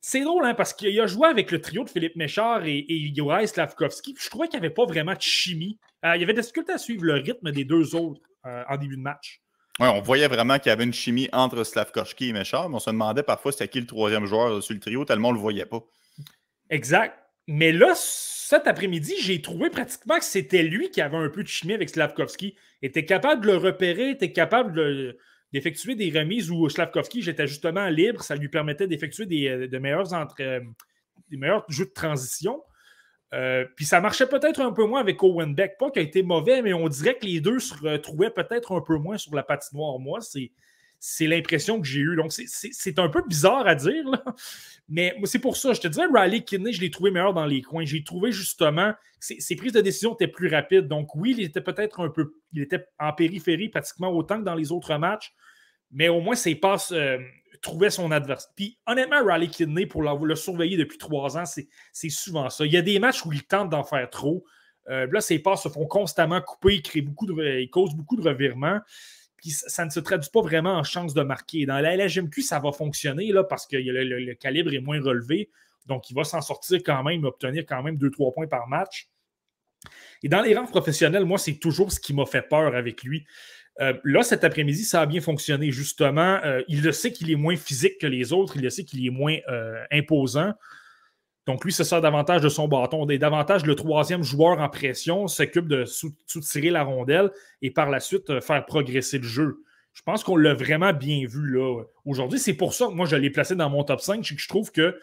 c'est 0.00 0.22
drôle, 0.22 0.44
hein, 0.44 0.54
parce 0.54 0.74
qu'il 0.74 0.98
a 1.00 1.06
joué 1.06 1.28
avec 1.28 1.52
le 1.52 1.60
trio 1.60 1.84
de 1.84 1.90
Philippe 1.90 2.16
Méchard 2.16 2.66
et, 2.66 2.84
et 2.88 3.46
Slavkovski. 3.46 4.16
Je 4.18 4.30
trouvais 4.30 4.48
qu'il 4.48 4.58
n'y 4.58 4.66
avait 4.66 4.74
pas 4.74 4.84
vraiment 4.84 5.14
de 5.14 5.20
chimie. 5.20 5.78
Euh, 6.04 6.16
il 6.16 6.20
y 6.20 6.24
avait 6.24 6.34
des 6.34 6.40
difficultés 6.40 6.72
à 6.72 6.78
suivre 6.78 7.04
le 7.04 7.14
rythme 7.14 7.52
des 7.52 7.64
deux 7.64 7.94
autres 7.94 8.20
en 8.44 8.76
début 8.76 8.96
de 8.96 9.02
match. 9.02 9.40
Ouais, 9.80 9.88
on 9.88 10.00
voyait 10.00 10.28
vraiment 10.28 10.58
qu'il 10.58 10.68
y 10.68 10.72
avait 10.72 10.84
une 10.84 10.92
chimie 10.92 11.28
entre 11.32 11.64
Slavkovski 11.64 12.28
et 12.28 12.32
Méchard, 12.32 12.68
mais 12.68 12.76
on 12.76 12.80
se 12.80 12.90
demandait 12.90 13.22
parfois 13.22 13.52
c'était 13.52 13.68
qui 13.68 13.80
le 13.80 13.86
troisième 13.86 14.26
joueur 14.26 14.62
sur 14.62 14.74
le 14.74 14.80
trio, 14.80 15.04
tellement 15.04 15.28
on 15.28 15.32
ne 15.32 15.36
le 15.36 15.42
voyait 15.42 15.66
pas. 15.66 15.80
Exact. 16.68 17.18
Mais 17.48 17.72
là, 17.72 17.92
cet 17.94 18.66
après-midi, 18.66 19.14
j'ai 19.20 19.40
trouvé 19.42 19.70
pratiquement 19.70 20.18
que 20.18 20.24
c'était 20.24 20.62
lui 20.62 20.90
qui 20.90 21.00
avait 21.00 21.16
un 21.16 21.28
peu 21.28 21.42
de 21.42 21.48
chimie 21.48 21.72
avec 21.72 21.88
Slavkovski. 21.88 22.54
Était 22.82 23.04
capable 23.04 23.42
de 23.42 23.46
le 23.46 23.56
repérer, 23.56 24.10
était 24.10 24.32
capable 24.32 25.16
d'effectuer 25.52 25.94
des 25.94 26.10
remises 26.10 26.50
où 26.50 26.68
Slavkovski, 26.68 27.22
j'étais 27.22 27.46
justement 27.46 27.88
libre. 27.88 28.22
Ça 28.22 28.36
lui 28.36 28.48
permettait 28.48 28.86
d'effectuer 28.86 29.26
des, 29.26 29.48
euh, 29.48 29.68
de 29.68 29.78
meilleurs, 29.78 30.12
entre, 30.12 30.36
euh, 30.40 30.60
des 31.30 31.36
meilleurs 31.36 31.64
jeux 31.68 31.86
de 31.86 31.92
transition. 31.92 32.62
Euh, 33.32 33.64
puis 33.76 33.86
ça 33.86 34.00
marchait 34.00 34.26
peut-être 34.26 34.60
un 34.60 34.72
peu 34.72 34.84
moins 34.84 35.00
avec 35.00 35.22
Owen 35.22 35.54
Beck. 35.54 35.78
Pas 35.78 35.90
qu'il 35.90 36.00
a 36.00 36.04
été 36.04 36.22
mauvais, 36.22 36.60
mais 36.62 36.74
on 36.74 36.88
dirait 36.88 37.16
que 37.16 37.26
les 37.26 37.40
deux 37.40 37.58
se 37.58 37.74
retrouvaient 37.74 38.30
peut-être 38.30 38.72
un 38.72 38.80
peu 38.80 38.96
moins 38.96 39.16
sur 39.16 39.34
la 39.34 39.42
patinoire. 39.42 39.98
Moi, 39.98 40.20
c'est 40.20 40.52
c'est 41.04 41.26
l'impression 41.26 41.80
que 41.80 41.86
j'ai 41.86 41.98
eue. 41.98 42.14
Donc, 42.14 42.30
c'est 42.30 42.98
un 43.00 43.08
peu 43.08 43.24
bizarre 43.26 43.66
à 43.66 43.74
dire, 43.74 44.04
mais 44.88 45.12
c'est 45.24 45.40
pour 45.40 45.56
ça. 45.56 45.72
Je 45.72 45.80
te 45.80 45.88
disais, 45.88 46.04
Riley 46.08 46.44
Kidney, 46.44 46.72
je 46.72 46.80
l'ai 46.80 46.92
trouvé 46.92 47.10
meilleur 47.10 47.34
dans 47.34 47.44
les 47.44 47.60
coins. 47.60 47.84
J'ai 47.84 48.04
trouvé 48.04 48.30
justement 48.30 48.92
que 48.92 49.34
ses, 49.40 49.56
prises 49.56 49.72
de 49.72 49.80
décision 49.80 50.14
étaient 50.14 50.28
plus 50.28 50.46
rapides. 50.46 50.86
Donc, 50.86 51.16
oui, 51.16 51.34
il 51.36 51.42
était 51.42 51.60
peut-être 51.60 51.98
un 51.98 52.08
peu. 52.08 52.36
Il 52.52 52.62
était 52.62 52.84
en 53.00 53.12
périphérie 53.12 53.68
pratiquement 53.68 54.10
autant 54.10 54.38
que 54.38 54.44
dans 54.44 54.54
les 54.54 54.70
autres 54.70 54.96
matchs, 54.96 55.34
mais 55.90 56.08
au 56.08 56.20
moins, 56.20 56.36
ses 56.36 56.54
passes 56.54 56.92
euh, 56.92 57.18
trouvaient 57.62 57.90
son 57.90 58.10
adversaire. 58.10 58.50
Puis, 58.54 58.78
honnêtement, 58.86 59.24
Riley 59.24 59.48
Kidney, 59.48 59.86
pour 59.86 60.02
le 60.02 60.36
surveiller 60.36 60.76
depuis 60.76 60.98
trois 60.98 61.38
ans, 61.38 61.44
c'est 61.46 62.08
souvent 62.10 62.50
ça. 62.50 62.66
Il 62.66 62.72
y 62.72 62.76
a 62.76 62.82
des 62.82 62.98
matchs 62.98 63.24
où 63.24 63.32
il 63.32 63.44
tente 63.44 63.70
d'en 63.70 63.84
faire 63.84 64.10
trop. 64.10 64.44
Euh, 64.90 65.06
là, 65.10 65.20
ses 65.20 65.38
passes 65.38 65.62
se 65.62 65.68
font 65.68 65.86
constamment 65.86 66.40
couper, 66.40 66.74
il, 66.74 66.82
crée 66.82 67.02
beaucoup 67.02 67.24
de, 67.24 67.60
il 67.60 67.70
cause 67.70 67.94
beaucoup 67.94 68.16
de 68.16 68.28
revirements 68.28 68.80
puis 69.42 69.50
ça 69.50 69.84
ne 69.84 69.90
se 69.90 69.98
traduit 69.98 70.30
pas 70.32 70.40
vraiment 70.40 70.74
en 70.74 70.84
chance 70.84 71.14
de 71.14 71.22
marquer. 71.22 71.66
Dans 71.66 71.80
la 71.80 71.96
LHMQ, 71.96 72.42
ça 72.42 72.60
va 72.60 72.70
fonctionner 72.70 73.32
là, 73.32 73.42
parce 73.42 73.66
que 73.66 73.76
le, 73.76 74.34
calibre 74.34 74.72
est 74.72 74.78
moins 74.78 75.02
relevé. 75.02 75.50
Donc, 75.86 76.08
il 76.10 76.14
va 76.14 76.22
s'en 76.22 76.40
sortir 76.40 76.80
quand 76.86 77.02
même, 77.02 77.24
obtenir 77.24 77.64
quand 77.66 77.82
même 77.82 77.96
2-3 77.96 78.34
points 78.34 78.46
par 78.46 78.68
match. 78.68 79.08
Et 80.22 80.28
dans 80.28 80.42
les 80.42 80.54
rangs 80.54 80.66
professionnels, 80.66 81.24
moi, 81.24 81.38
c'est 81.38 81.56
toujours 81.56 81.90
ce 81.90 81.98
qui 81.98 82.14
m'a 82.14 82.24
fait 82.24 82.48
peur 82.48 82.76
avec 82.76 83.02
lui. 83.02 83.26
Euh, 83.80 83.94
là, 84.04 84.22
cet 84.22 84.44
après-midi, 84.44 84.84
ça 84.84 85.00
a 85.00 85.06
bien 85.06 85.20
fonctionné. 85.20 85.70
Justement, 85.70 86.38
euh, 86.44 86.62
il 86.68 86.82
le 86.82 86.92
sait 86.92 87.12
qu'il 87.12 87.30
est 87.30 87.36
moins 87.36 87.56
physique 87.56 87.98
que 87.98 88.06
les 88.06 88.32
autres, 88.32 88.56
il 88.56 88.62
le 88.62 88.70
sait 88.70 88.84
qu'il 88.84 89.04
est 89.06 89.10
moins 89.10 89.36
euh, 89.48 89.82
imposant. 89.90 90.52
Donc, 91.46 91.64
lui 91.64 91.72
se 91.72 91.82
sert 91.82 92.00
davantage 92.00 92.42
de 92.42 92.48
son 92.48 92.68
bâton. 92.68 93.08
Et 93.08 93.18
davantage, 93.18 93.64
le 93.64 93.74
troisième 93.74 94.22
joueur 94.22 94.60
en 94.60 94.68
pression 94.68 95.26
s'occupe 95.26 95.66
de 95.66 95.84
soutirer 95.84 96.70
la 96.70 96.84
rondelle 96.84 97.30
et 97.62 97.70
par 97.70 97.90
la 97.90 97.98
suite 97.98 98.40
faire 98.40 98.64
progresser 98.64 99.18
le 99.18 99.24
jeu. 99.24 99.64
Je 99.92 100.02
pense 100.02 100.22
qu'on 100.22 100.36
l'a 100.36 100.54
vraiment 100.54 100.92
bien 100.92 101.26
vu 101.26 101.50
là. 101.50 101.82
Aujourd'hui, 102.04 102.38
c'est 102.38 102.54
pour 102.54 102.74
ça 102.74 102.86
que 102.86 102.92
moi, 102.92 103.06
je 103.06 103.16
l'ai 103.16 103.30
placé 103.30 103.56
dans 103.56 103.68
mon 103.68 103.82
top 103.82 104.00
5. 104.00 104.24
Je 104.24 104.48
trouve 104.48 104.70
que 104.70 104.96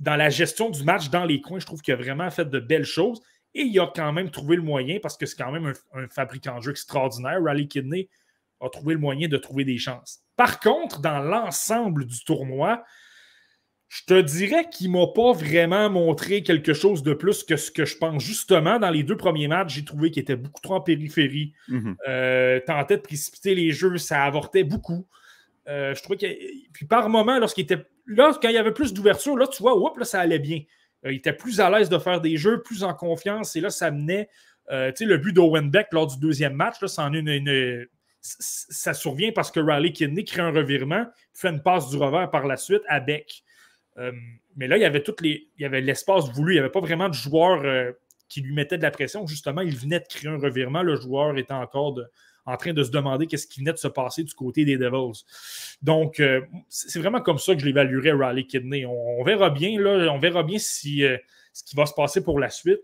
dans 0.00 0.16
la 0.16 0.30
gestion 0.30 0.68
du 0.68 0.82
match, 0.82 1.10
dans 1.10 1.24
les 1.24 1.40
coins, 1.40 1.60
je 1.60 1.66
trouve 1.66 1.80
qu'il 1.80 1.94
a 1.94 1.96
vraiment 1.96 2.28
fait 2.30 2.50
de 2.50 2.58
belles 2.58 2.84
choses. 2.84 3.22
Et 3.54 3.62
il 3.62 3.78
a 3.80 3.90
quand 3.94 4.12
même 4.12 4.30
trouvé 4.30 4.56
le 4.56 4.62
moyen, 4.62 4.98
parce 5.02 5.16
que 5.16 5.26
c'est 5.26 5.36
quand 5.36 5.52
même 5.52 5.72
un, 5.94 6.08
fabricant 6.08 6.58
de 6.58 6.62
jeu 6.62 6.70
extraordinaire. 6.70 7.42
Rally 7.42 7.68
Kidney 7.68 8.08
a 8.60 8.68
trouvé 8.68 8.94
le 8.94 9.00
moyen 9.00 9.28
de 9.28 9.36
trouver 9.36 9.64
des 9.64 9.78
chances. 9.78 10.20
Par 10.36 10.60
contre, 10.60 11.00
dans 11.00 11.20
l'ensemble 11.20 12.06
du 12.06 12.24
tournoi, 12.24 12.82
je 13.88 14.04
te 14.06 14.18
dirais 14.18 14.70
qu'il 14.70 14.90
ne 14.90 14.98
m'a 14.98 15.06
pas 15.08 15.32
vraiment 15.32 15.90
montré 15.90 16.42
quelque 16.42 16.72
chose 16.72 17.02
de 17.02 17.12
plus 17.12 17.44
que 17.44 17.56
ce 17.56 17.70
que 17.70 17.84
je 17.84 17.98
pense. 17.98 18.22
Justement, 18.22 18.78
dans 18.78 18.88
les 18.88 19.02
deux 19.02 19.18
premiers 19.18 19.48
matchs, 19.48 19.74
j'ai 19.74 19.84
trouvé 19.84 20.10
qu'il 20.10 20.22
était 20.22 20.36
beaucoup 20.36 20.62
trop 20.62 20.76
en 20.76 20.80
périphérie. 20.80 21.52
Euh, 22.08 22.58
tentait 22.66 22.96
de 22.96 23.02
précipiter 23.02 23.54
les 23.54 23.70
jeux, 23.70 23.98
ça 23.98 24.24
avortait 24.24 24.64
beaucoup. 24.64 25.06
Euh, 25.68 25.94
je 25.94 26.02
trouvais 26.02 26.16
que. 26.16 26.26
Puis 26.72 26.86
par 26.86 27.10
moment, 27.10 27.38
lorsqu'il 27.38 27.64
était. 27.64 27.86
Là, 28.06 28.32
quand 28.40 28.48
il 28.48 28.54
y 28.54 28.58
avait 28.58 28.72
plus 28.72 28.94
d'ouverture, 28.94 29.36
là, 29.36 29.46
tu 29.46 29.62
vois, 29.62 29.76
hop, 29.76 29.98
là, 29.98 30.06
ça 30.06 30.20
allait 30.20 30.38
bien. 30.38 30.62
Euh, 31.04 31.12
il 31.12 31.16
était 31.16 31.32
plus 31.32 31.60
à 31.60 31.70
l'aise 31.70 31.88
de 31.88 31.98
faire 31.98 32.20
des 32.20 32.36
jeux, 32.36 32.62
plus 32.62 32.82
en 32.84 32.94
confiance. 32.94 33.56
Et 33.56 33.60
là, 33.60 33.70
ça 33.70 33.90
menait. 33.90 34.28
sais, 34.68 35.04
le 35.04 35.18
but 35.18 35.32
d'Owen 35.32 35.70
Beck 35.70 35.88
lors 35.92 36.06
du 36.06 36.18
deuxième 36.18 36.54
match, 36.54 36.80
là, 36.80 36.88
une, 37.08 37.86
ça 38.22 38.94
survient 38.94 39.32
parce 39.32 39.50
que 39.50 39.60
Riley 39.60 39.92
Kidney 39.92 40.24
crée 40.24 40.42
un 40.42 40.52
revirement, 40.52 41.06
fait 41.32 41.48
une 41.48 41.62
passe 41.62 41.90
du 41.90 41.96
revers 41.96 42.30
par 42.30 42.46
la 42.46 42.56
suite 42.56 42.82
à 42.88 43.00
Beck. 43.00 43.42
Euh, 43.98 44.12
mais 44.56 44.68
là, 44.68 44.76
il 44.76 44.80
y 44.80 44.84
avait 44.84 45.02
toutes 45.02 45.20
il 45.22 45.48
y 45.58 45.64
avait 45.64 45.80
l'espace 45.80 46.30
voulu. 46.32 46.52
Il 46.52 46.56
n'y 46.56 46.60
avait 46.60 46.70
pas 46.70 46.80
vraiment 46.80 47.08
de 47.08 47.14
joueur 47.14 47.62
euh, 47.64 47.92
qui 48.28 48.40
lui 48.40 48.54
mettait 48.54 48.78
de 48.78 48.82
la 48.82 48.90
pression. 48.90 49.26
Justement, 49.26 49.60
il 49.60 49.76
venait 49.76 50.00
de 50.00 50.06
créer 50.08 50.30
un 50.30 50.38
revirement. 50.38 50.82
Le 50.82 50.96
joueur 50.96 51.36
était 51.36 51.52
encore 51.52 51.98
en 52.46 52.56
train 52.56 52.72
de 52.72 52.82
se 52.82 52.90
demander 52.90 53.26
qu'est-ce 53.26 53.46
qui 53.46 53.60
venait 53.60 53.72
de 53.72 53.78
se 53.78 53.88
passer 53.88 54.24
du 54.24 54.34
côté 54.34 54.64
des 54.64 54.76
Devils. 54.76 55.24
Donc, 55.82 56.20
euh, 56.20 56.40
c'est 56.68 56.98
vraiment 56.98 57.20
comme 57.20 57.38
ça 57.38 57.54
que 57.54 57.60
je 57.60 57.66
l'évaluerais, 57.66 58.12
Riley 58.12 58.44
Kidney. 58.44 58.86
On, 58.86 59.22
verra 59.24 59.50
bien, 59.50 59.80
là, 59.80 60.12
on 60.12 60.18
verra 60.18 60.42
bien 60.42 60.58
si, 60.58 61.04
ce 61.52 61.64
qui 61.64 61.76
va 61.76 61.86
se 61.86 61.94
passer 61.94 62.22
pour 62.22 62.38
la 62.38 62.50
suite. 62.50 62.80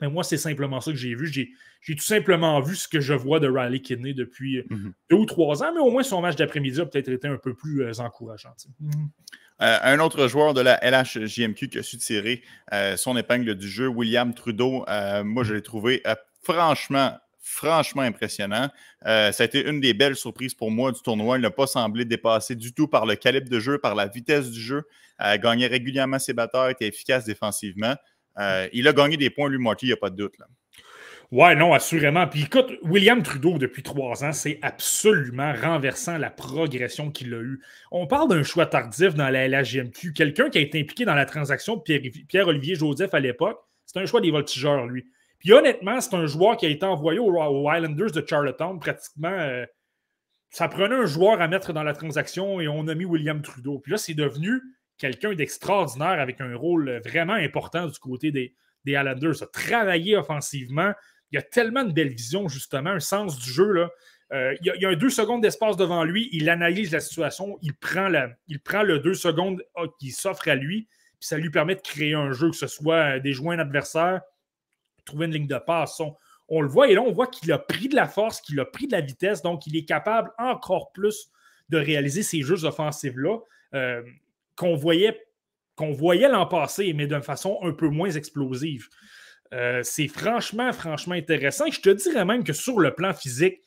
Mais 0.00 0.08
moi, 0.08 0.24
c'est 0.24 0.38
simplement 0.38 0.80
ça 0.80 0.92
que 0.92 0.96
j'ai 0.96 1.14
vu. 1.14 1.26
J'ai 1.26 1.94
tout 1.94 2.02
simplement 2.02 2.60
vu 2.60 2.74
ce 2.74 2.88
que 2.88 3.00
je 3.00 3.12
vois 3.12 3.38
de 3.38 3.48
Riley 3.48 3.80
Kidney 3.80 4.14
depuis 4.14 4.62
mhm. 4.70 4.94
deux 5.10 5.16
ou 5.16 5.26
trois 5.26 5.62
ans, 5.62 5.72
mais 5.74 5.80
au 5.80 5.90
moins 5.90 6.02
son 6.02 6.22
match 6.22 6.36
d'après-midi 6.36 6.80
a 6.80 6.86
peut-être 6.86 7.10
été 7.10 7.28
un 7.28 7.36
peu 7.36 7.54
plus 7.54 8.00
encourageant. 8.00 8.54
Euh, 9.62 9.76
un 9.82 9.98
autre 9.98 10.26
joueur 10.26 10.54
de 10.54 10.62
la 10.62 10.78
LHJMQ 10.82 11.68
qui 11.68 11.78
a 11.78 11.82
su 11.82 11.98
tirer 11.98 12.42
euh, 12.72 12.96
son 12.96 13.16
épingle 13.16 13.54
du 13.54 13.68
jeu, 13.68 13.88
William 13.88 14.32
Trudeau, 14.32 14.84
euh, 14.88 15.22
moi 15.22 15.44
je 15.44 15.52
l'ai 15.52 15.62
trouvé 15.62 16.02
franchement, 16.42 17.18
franchement 17.40 18.02
impressionnant. 18.02 18.68
ça 19.02 19.32
a 19.38 19.44
été 19.44 19.66
une 19.66 19.80
des 19.80 19.94
belles 19.94 20.16
surprises 20.16 20.54
pour 20.54 20.70
moi 20.70 20.92
du 20.92 21.00
tournoi. 21.00 21.38
Il 21.38 21.42
n'a 21.42 21.50
pas 21.50 21.66
semblé 21.66 22.04
dépasser 22.04 22.54
du 22.54 22.72
tout 22.72 22.86
par 22.86 23.06
le 23.06 23.16
calibre 23.16 23.48
de 23.48 23.58
jeu, 23.60 23.78
par 23.78 23.94
la 23.94 24.06
vitesse 24.06 24.50
du 24.50 24.60
jeu. 24.60 24.84
Il 25.20 25.40
gagnait 25.40 25.66
régulièrement 25.66 26.18
ses 26.18 26.32
batteurs, 26.32 26.68
était 26.68 26.86
efficace 26.86 27.24
défensivement. 27.24 27.94
il 28.72 28.86
a 28.88 28.92
gagné 28.92 29.16
des 29.16 29.30
points, 29.30 29.48
lui, 29.48 29.58
Marty, 29.58 29.86
il 29.86 29.88
n'y 29.88 29.94
a 29.94 29.96
pas 29.96 30.10
de 30.10 30.16
doute. 30.16 30.38
Là. 30.38 30.46
Ouais, 31.32 31.54
non, 31.54 31.72
assurément. 31.72 32.26
Puis 32.26 32.42
écoute, 32.42 32.72
William 32.82 33.22
Trudeau, 33.22 33.56
depuis 33.56 33.84
trois 33.84 34.24
ans, 34.24 34.32
c'est 34.32 34.58
absolument 34.62 35.52
renversant 35.52 36.18
la 36.18 36.28
progression 36.28 37.12
qu'il 37.12 37.32
a 37.34 37.40
eue. 37.40 37.60
On 37.92 38.08
parle 38.08 38.28
d'un 38.28 38.42
choix 38.42 38.66
tardif 38.66 39.14
dans 39.14 39.28
la 39.28 39.46
LHGMQ. 39.46 40.12
Quelqu'un 40.12 40.50
qui 40.50 40.58
a 40.58 40.60
été 40.60 40.80
impliqué 40.80 41.04
dans 41.04 41.14
la 41.14 41.26
transaction 41.26 41.76
de 41.76 41.82
Pierre-Olivier 42.26 42.74
Joseph 42.74 43.14
à 43.14 43.20
l'époque, 43.20 43.60
c'est 43.86 44.00
un 44.00 44.06
choix 44.06 44.20
des 44.20 44.32
voltigeurs, 44.32 44.86
lui. 44.86 45.06
Puis 45.40 45.52
honnêtement, 45.52 46.00
c'est 46.00 46.14
un 46.14 46.26
joueur 46.26 46.56
qui 46.56 46.66
a 46.66 46.68
été 46.68 46.86
envoyé 46.86 47.18
aux, 47.18 47.72
Islanders 47.72 48.12
de 48.12 48.24
Charlottetown 48.26 48.78
pratiquement. 48.78 49.28
Euh, 49.28 49.66
ça 50.50 50.68
prenait 50.68 50.94
un 50.94 51.06
joueur 51.06 51.40
à 51.40 51.48
mettre 51.48 51.72
dans 51.72 51.82
la 51.82 51.92
transaction 51.92 52.60
et 52.60 52.68
on 52.68 52.86
a 52.88 52.94
mis 52.94 53.04
William 53.04 53.42
Trudeau. 53.42 53.78
Puis 53.78 53.92
là, 53.92 53.98
c'est 53.98 54.14
devenu 54.14 54.60
quelqu'un 54.98 55.34
d'extraordinaire 55.34 56.20
avec 56.20 56.40
un 56.40 56.54
rôle 56.54 57.00
vraiment 57.04 57.34
important 57.34 57.86
du 57.86 57.98
côté 57.98 58.30
des, 58.30 58.54
Islanders. 58.86 59.42
A 59.42 59.46
travaillé 59.46 60.16
offensivement 60.16 60.92
il 61.32 61.38
a 61.38 61.42
tellement 61.42 61.84
de 61.84 61.92
belles 61.92 62.12
visions, 62.12 62.48
justement, 62.48 62.90
un 62.90 63.00
sens 63.00 63.38
du 63.38 63.50
jeu. 63.50 63.88
Euh, 64.32 64.54
il, 64.60 64.72
y 64.80 64.86
a, 64.86 64.94
deux 64.94 65.10
secondes 65.10 65.42
d'espace 65.42 65.76
devant 65.76 66.04
lui, 66.04 66.28
il 66.32 66.48
analyse 66.48 66.92
la 66.92 67.00
situation, 67.00 67.58
il 67.62 67.74
prend, 67.74 68.08
il 68.48 68.60
le 68.84 68.98
deux 68.98 69.14
secondes 69.14 69.62
ah, 69.76 69.84
qui 69.98 70.10
s'offre 70.10 70.48
à 70.48 70.54
lui, 70.54 70.88
puis 71.18 71.26
ça 71.26 71.36
lui 71.36 71.50
permet 71.50 71.74
de 71.74 71.80
créer 71.80 72.14
un 72.14 72.30
jeu, 72.32 72.50
que 72.50 72.56
ce 72.56 72.68
soit 72.68 73.18
des 73.18 73.32
joints 73.32 73.58
adversaires, 73.58 74.20
trouver 75.04 75.26
une 75.26 75.32
ligne 75.32 75.46
de 75.46 75.58
passe. 75.58 76.00
On, 76.48 76.60
le 76.60 76.68
voit, 76.68 76.88
et 76.88 76.94
là, 76.94 77.02
on 77.02 77.12
voit 77.12 77.26
qu'il 77.26 77.52
a 77.52 77.58
pris 77.58 77.88
de 77.88 77.94
la 77.94 78.08
force, 78.08 78.40
qu'il 78.40 78.58
a 78.60 78.64
pris 78.64 78.86
de 78.86 78.92
la 78.92 79.00
vitesse, 79.00 79.42
donc 79.42 79.66
il 79.66 79.76
est 79.76 79.84
capable 79.84 80.30
encore 80.38 80.92
plus 80.92 81.30
de 81.68 81.78
réaliser 81.78 82.22
ces 82.22 82.42
jeux 82.42 82.64
offensifs-là 82.64 83.38
euh, 83.74 84.02
qu'on 84.56 84.74
voyait, 84.74 85.16
l'an 85.78 86.46
passé, 86.46 86.92
mais 86.92 87.06
d'une 87.06 87.22
façon 87.22 87.58
un 87.62 87.72
peu 87.72 87.88
moins 87.88 88.10
explosive. 88.10 88.88
Euh, 89.52 89.80
c'est 89.82 90.08
franchement, 90.08 90.72
franchement 90.72 91.14
intéressant. 91.14 91.64
je 91.70 91.80
te 91.80 91.90
dirais 91.90 92.24
même 92.24 92.44
que 92.44 92.52
sur 92.52 92.78
le 92.78 92.94
plan 92.94 93.14
physique, 93.14 93.60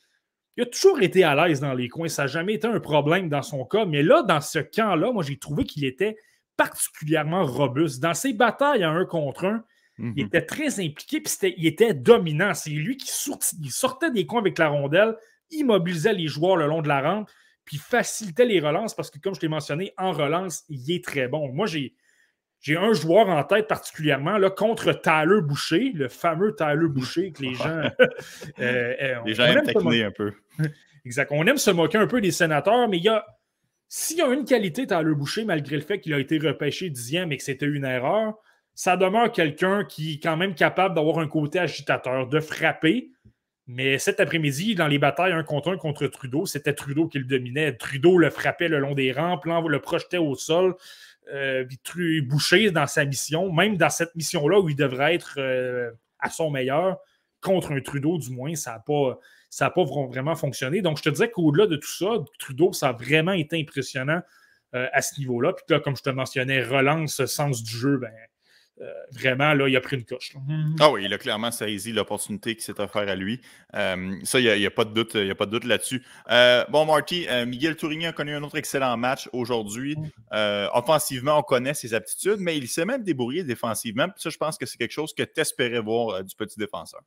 il 0.56 0.62
a 0.62 0.66
toujours 0.66 1.02
été 1.02 1.24
à 1.24 1.34
l'aise 1.34 1.60
dans 1.60 1.74
les 1.74 1.88
coins. 1.88 2.08
Ça 2.08 2.22
n'a 2.22 2.28
jamais 2.28 2.54
été 2.54 2.66
un 2.66 2.80
problème 2.80 3.28
dans 3.28 3.42
son 3.42 3.64
cas. 3.64 3.84
Mais 3.84 4.02
là, 4.02 4.22
dans 4.22 4.40
ce 4.40 4.60
camp-là, 4.60 5.10
moi, 5.10 5.24
j'ai 5.24 5.36
trouvé 5.36 5.64
qu'il 5.64 5.84
était 5.84 6.16
particulièrement 6.56 7.44
robuste. 7.44 8.00
Dans 8.00 8.14
ses 8.14 8.32
batailles 8.32 8.84
à 8.84 8.90
un 8.90 9.04
contre 9.04 9.46
un, 9.46 9.64
il 9.98 10.06
mhm. 10.06 10.18
était 10.18 10.42
très 10.42 10.80
impliqué, 10.80 11.20
puis 11.20 11.54
il 11.56 11.66
était 11.66 11.94
dominant. 11.94 12.54
C'est 12.54 12.70
lui 12.70 12.96
qui 12.96 13.10
sortait 13.10 14.10
des 14.10 14.26
coins 14.26 14.40
avec 14.40 14.58
la 14.58 14.68
rondelle, 14.68 15.16
immobilisait 15.50 16.12
les 16.12 16.26
joueurs 16.26 16.56
le 16.56 16.66
long 16.66 16.82
de 16.82 16.88
la 16.88 17.00
rampe, 17.00 17.30
puis 17.64 17.78
facilitait 17.78 18.44
les 18.44 18.60
relances 18.60 18.94
parce 18.94 19.10
que, 19.10 19.18
comme 19.18 19.34
je 19.34 19.40
t'ai 19.40 19.48
mentionné, 19.48 19.92
en 19.96 20.12
relance, 20.12 20.64
il 20.68 20.90
est 20.90 21.04
très 21.04 21.28
bon. 21.28 21.52
Moi, 21.52 21.66
j'ai 21.66 21.94
j'ai 22.64 22.78
un 22.78 22.94
joueur 22.94 23.28
en 23.28 23.44
tête 23.44 23.68
particulièrement 23.68 24.38
là, 24.38 24.48
contre 24.48 24.94
Tyler 24.94 25.42
Boucher, 25.42 25.92
le 25.94 26.08
fameux 26.08 26.56
Tyler 26.56 26.88
Boucher 26.88 27.30
que 27.30 27.42
les 27.42 27.54
gens. 27.54 27.66
euh, 28.58 28.94
euh 29.02 29.16
les 29.26 29.34
gens 29.34 29.44
aiment 29.44 29.58
un 29.58 30.10
peu. 30.10 30.32
exact. 31.04 31.30
On 31.30 31.46
aime 31.46 31.58
se 31.58 31.70
moquer 31.70 31.98
un 31.98 32.06
peu 32.06 32.22
des 32.22 32.30
sénateurs, 32.30 32.88
mais 32.88 32.96
il 32.96 33.04
y 33.04 33.10
a. 33.10 33.24
S'il 33.88 34.16
y 34.16 34.22
a 34.22 34.32
une 34.32 34.46
qualité, 34.46 34.86
le 34.88 35.14
Boucher, 35.14 35.44
malgré 35.44 35.76
le 35.76 35.82
fait 35.82 36.00
qu'il 36.00 36.14
a 36.14 36.18
été 36.18 36.38
repêché 36.38 36.88
dixième 36.88 37.32
et 37.32 37.36
que 37.36 37.42
c'était 37.42 37.66
une 37.66 37.84
erreur, 37.84 38.34
ça 38.74 38.96
demeure 38.96 39.30
quelqu'un 39.30 39.84
qui 39.84 40.14
est 40.14 40.22
quand 40.22 40.36
même 40.36 40.54
capable 40.54 40.94
d'avoir 40.94 41.18
un 41.18 41.28
côté 41.28 41.58
agitateur, 41.58 42.26
de 42.26 42.40
frapper. 42.40 43.10
Mais 43.66 43.98
cet 43.98 44.20
après-midi, 44.20 44.74
dans 44.74 44.88
les 44.88 44.98
batailles 44.98 45.32
un 45.32 45.42
contre 45.42 45.70
un 45.70 45.78
contre 45.78 46.06
Trudeau, 46.06 46.44
c'était 46.44 46.74
Trudeau 46.74 47.08
qui 47.08 47.18
le 47.18 47.24
dominait. 47.24 47.74
Trudeau 47.76 48.18
le 48.18 48.28
frappait 48.30 48.68
le 48.68 48.78
long 48.78 48.94
des 48.94 49.12
rampes, 49.12 49.46
le 49.46 49.80
projetait 49.80 50.18
au 50.18 50.34
sol. 50.34 50.74
Euh, 51.32 51.64
Boucher 52.24 52.70
dans 52.70 52.86
sa 52.86 53.04
mission, 53.06 53.50
même 53.50 53.78
dans 53.78 53.88
cette 53.88 54.14
mission-là 54.14 54.60
où 54.60 54.68
il 54.68 54.76
devrait 54.76 55.14
être 55.14 55.36
euh, 55.38 55.90
à 56.18 56.28
son 56.28 56.50
meilleur, 56.50 56.98
contre 57.40 57.72
un 57.72 57.80
Trudeau 57.80 58.18
du 58.18 58.30
moins, 58.30 58.54
ça 58.54 58.72
n'a 58.72 58.78
pas, 58.80 59.18
ça 59.48 59.70
pas 59.70 59.84
vraiment 59.84 60.34
fonctionné. 60.34 60.82
Donc 60.82 60.98
je 60.98 61.02
te 61.02 61.08
disais 61.08 61.30
qu'au-delà 61.30 61.66
de 61.66 61.76
tout 61.76 61.92
ça, 61.92 62.06
Trudeau, 62.38 62.72
ça 62.72 62.88
a 62.88 62.92
vraiment 62.92 63.32
été 63.32 63.58
impressionnant 63.58 64.20
euh, 64.74 64.88
à 64.92 65.00
ce 65.00 65.18
niveau-là. 65.20 65.52
Puis 65.52 65.64
là, 65.68 65.80
comme 65.80 65.96
je 65.96 66.02
te 66.02 66.10
mentionnais, 66.10 66.62
relance, 66.62 67.24
sens 67.24 67.62
du 67.62 67.74
jeu, 67.74 67.96
ben, 67.96 68.12
euh, 68.80 68.92
vraiment, 69.12 69.54
là, 69.54 69.68
il 69.68 69.76
a 69.76 69.80
pris 69.80 69.96
une 69.96 70.04
coche. 70.04 70.34
Mhm. 70.34 70.76
Ah 70.80 70.90
oui, 70.90 71.04
il 71.04 71.14
a 71.14 71.18
clairement 71.18 71.52
saisi 71.52 71.92
l'opportunité 71.92 72.56
qui 72.56 72.62
s'est 72.62 72.80
offerte 72.80 73.08
à 73.08 73.14
lui. 73.14 73.40
Euh, 73.74 74.16
ça, 74.24 74.40
il 74.40 74.58
n'y 74.58 74.66
a, 74.66 74.70
pas 74.70 74.84
de 74.84 74.92
doute, 74.92 75.14
il 75.14 75.30
a 75.30 75.34
pas 75.36 75.46
de 75.46 75.52
doute 75.52 75.64
là-dessus. 75.64 76.02
Euh, 76.30 76.64
bon, 76.70 76.84
Marty, 76.84 77.26
Miguel 77.46 77.76
Tourigny 77.76 78.06
a 78.06 78.12
connu 78.12 78.34
un 78.34 78.42
autre 78.42 78.56
excellent 78.56 78.96
match 78.96 79.28
aujourd'hui. 79.32 79.96
Mhm. 79.96 80.68
offensivement, 80.74 81.38
on 81.38 81.42
connaît 81.42 81.74
ses 81.74 81.94
aptitudes, 81.94 82.38
mais 82.38 82.56
il 82.56 82.68
s'est 82.68 82.84
même 82.84 83.04
débrouillé 83.04 83.44
défensivement. 83.44 84.08
ça, 84.16 84.30
je 84.30 84.36
pense 84.36 84.58
que 84.58 84.66
c'est 84.66 84.76
quelque 84.76 84.92
chose 84.92 85.14
que 85.14 85.22
tu 85.22 85.40
espérais 85.40 85.80
voir 85.80 86.24
du 86.24 86.34
petit 86.34 86.58
défenseur. 86.58 87.00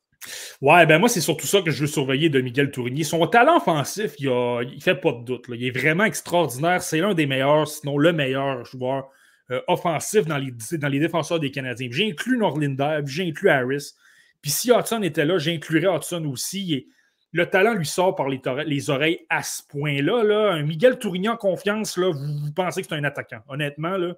Ouais, 0.62 0.86
ben 0.86 1.00
moi, 1.00 1.10
c'est 1.10 1.22
surtout 1.22 1.48
ça 1.48 1.62
que 1.62 1.72
je 1.72 1.82
veux 1.82 1.88
surveiller 1.88 2.30
de 2.30 2.40
Miguel 2.40 2.72
Tourigny. 2.72 3.04
Son 3.04 3.26
talent 3.28 3.58
offensif, 3.58 4.14
il 4.20 4.30
ne 4.30 4.80
fait 4.80 4.96
pas 4.96 5.12
de 5.12 5.24
doute. 5.24 5.46
Il 5.50 5.66
est 5.66 5.78
vraiment 5.78 6.06
extraordinaire. 6.06 6.82
C'est 6.82 7.00
l'un 7.00 7.14
des 7.14 7.26
meilleurs, 7.26 7.68
sinon 7.68 7.98
le 7.98 8.14
meilleur 8.14 8.64
joueur 8.66 9.10
euh, 9.52 9.62
offensif 9.68 10.26
dans 10.26 10.38
les, 10.38 10.52
dans 10.78 10.88
les 10.88 11.00
défenseurs 11.00 11.40
des 11.40 11.52
Canadiens. 11.52 11.88
J'ai 11.92 12.10
inclus 12.10 12.38
Norlinder, 12.38 13.02
j'ai 13.06 13.28
inclus 13.28 13.50
Harris. 13.50 13.94
Puis 14.42 14.52
si 14.52 14.72
Hudson 14.72 15.02
était 15.04 15.26
là, 15.26 15.38
j'inclurais 15.38 15.96
Hudson 15.96 16.26
aussi. 16.26 16.88
le 17.32 17.46
talent 17.50 17.74
lui 17.74 17.86
sort 17.86 18.16
par 18.16 18.30
les, 18.30 18.42
les 18.66 18.90
oreilles 18.90 19.26
à 19.30 19.44
ce 19.44 19.62
point-là. 19.70 20.62
Miguel 20.64 21.00
Tourigny 21.00 21.30
en 21.30 21.38
confiance, 21.38 21.98
là, 21.98 22.12
vous, 22.12 22.52
pensez 22.54 22.82
que 22.82 22.88
c'est 22.90 22.96
un 22.96 23.04
attaquant. 23.04 23.40
Honnêtement, 23.48 23.98
là, 23.98 24.16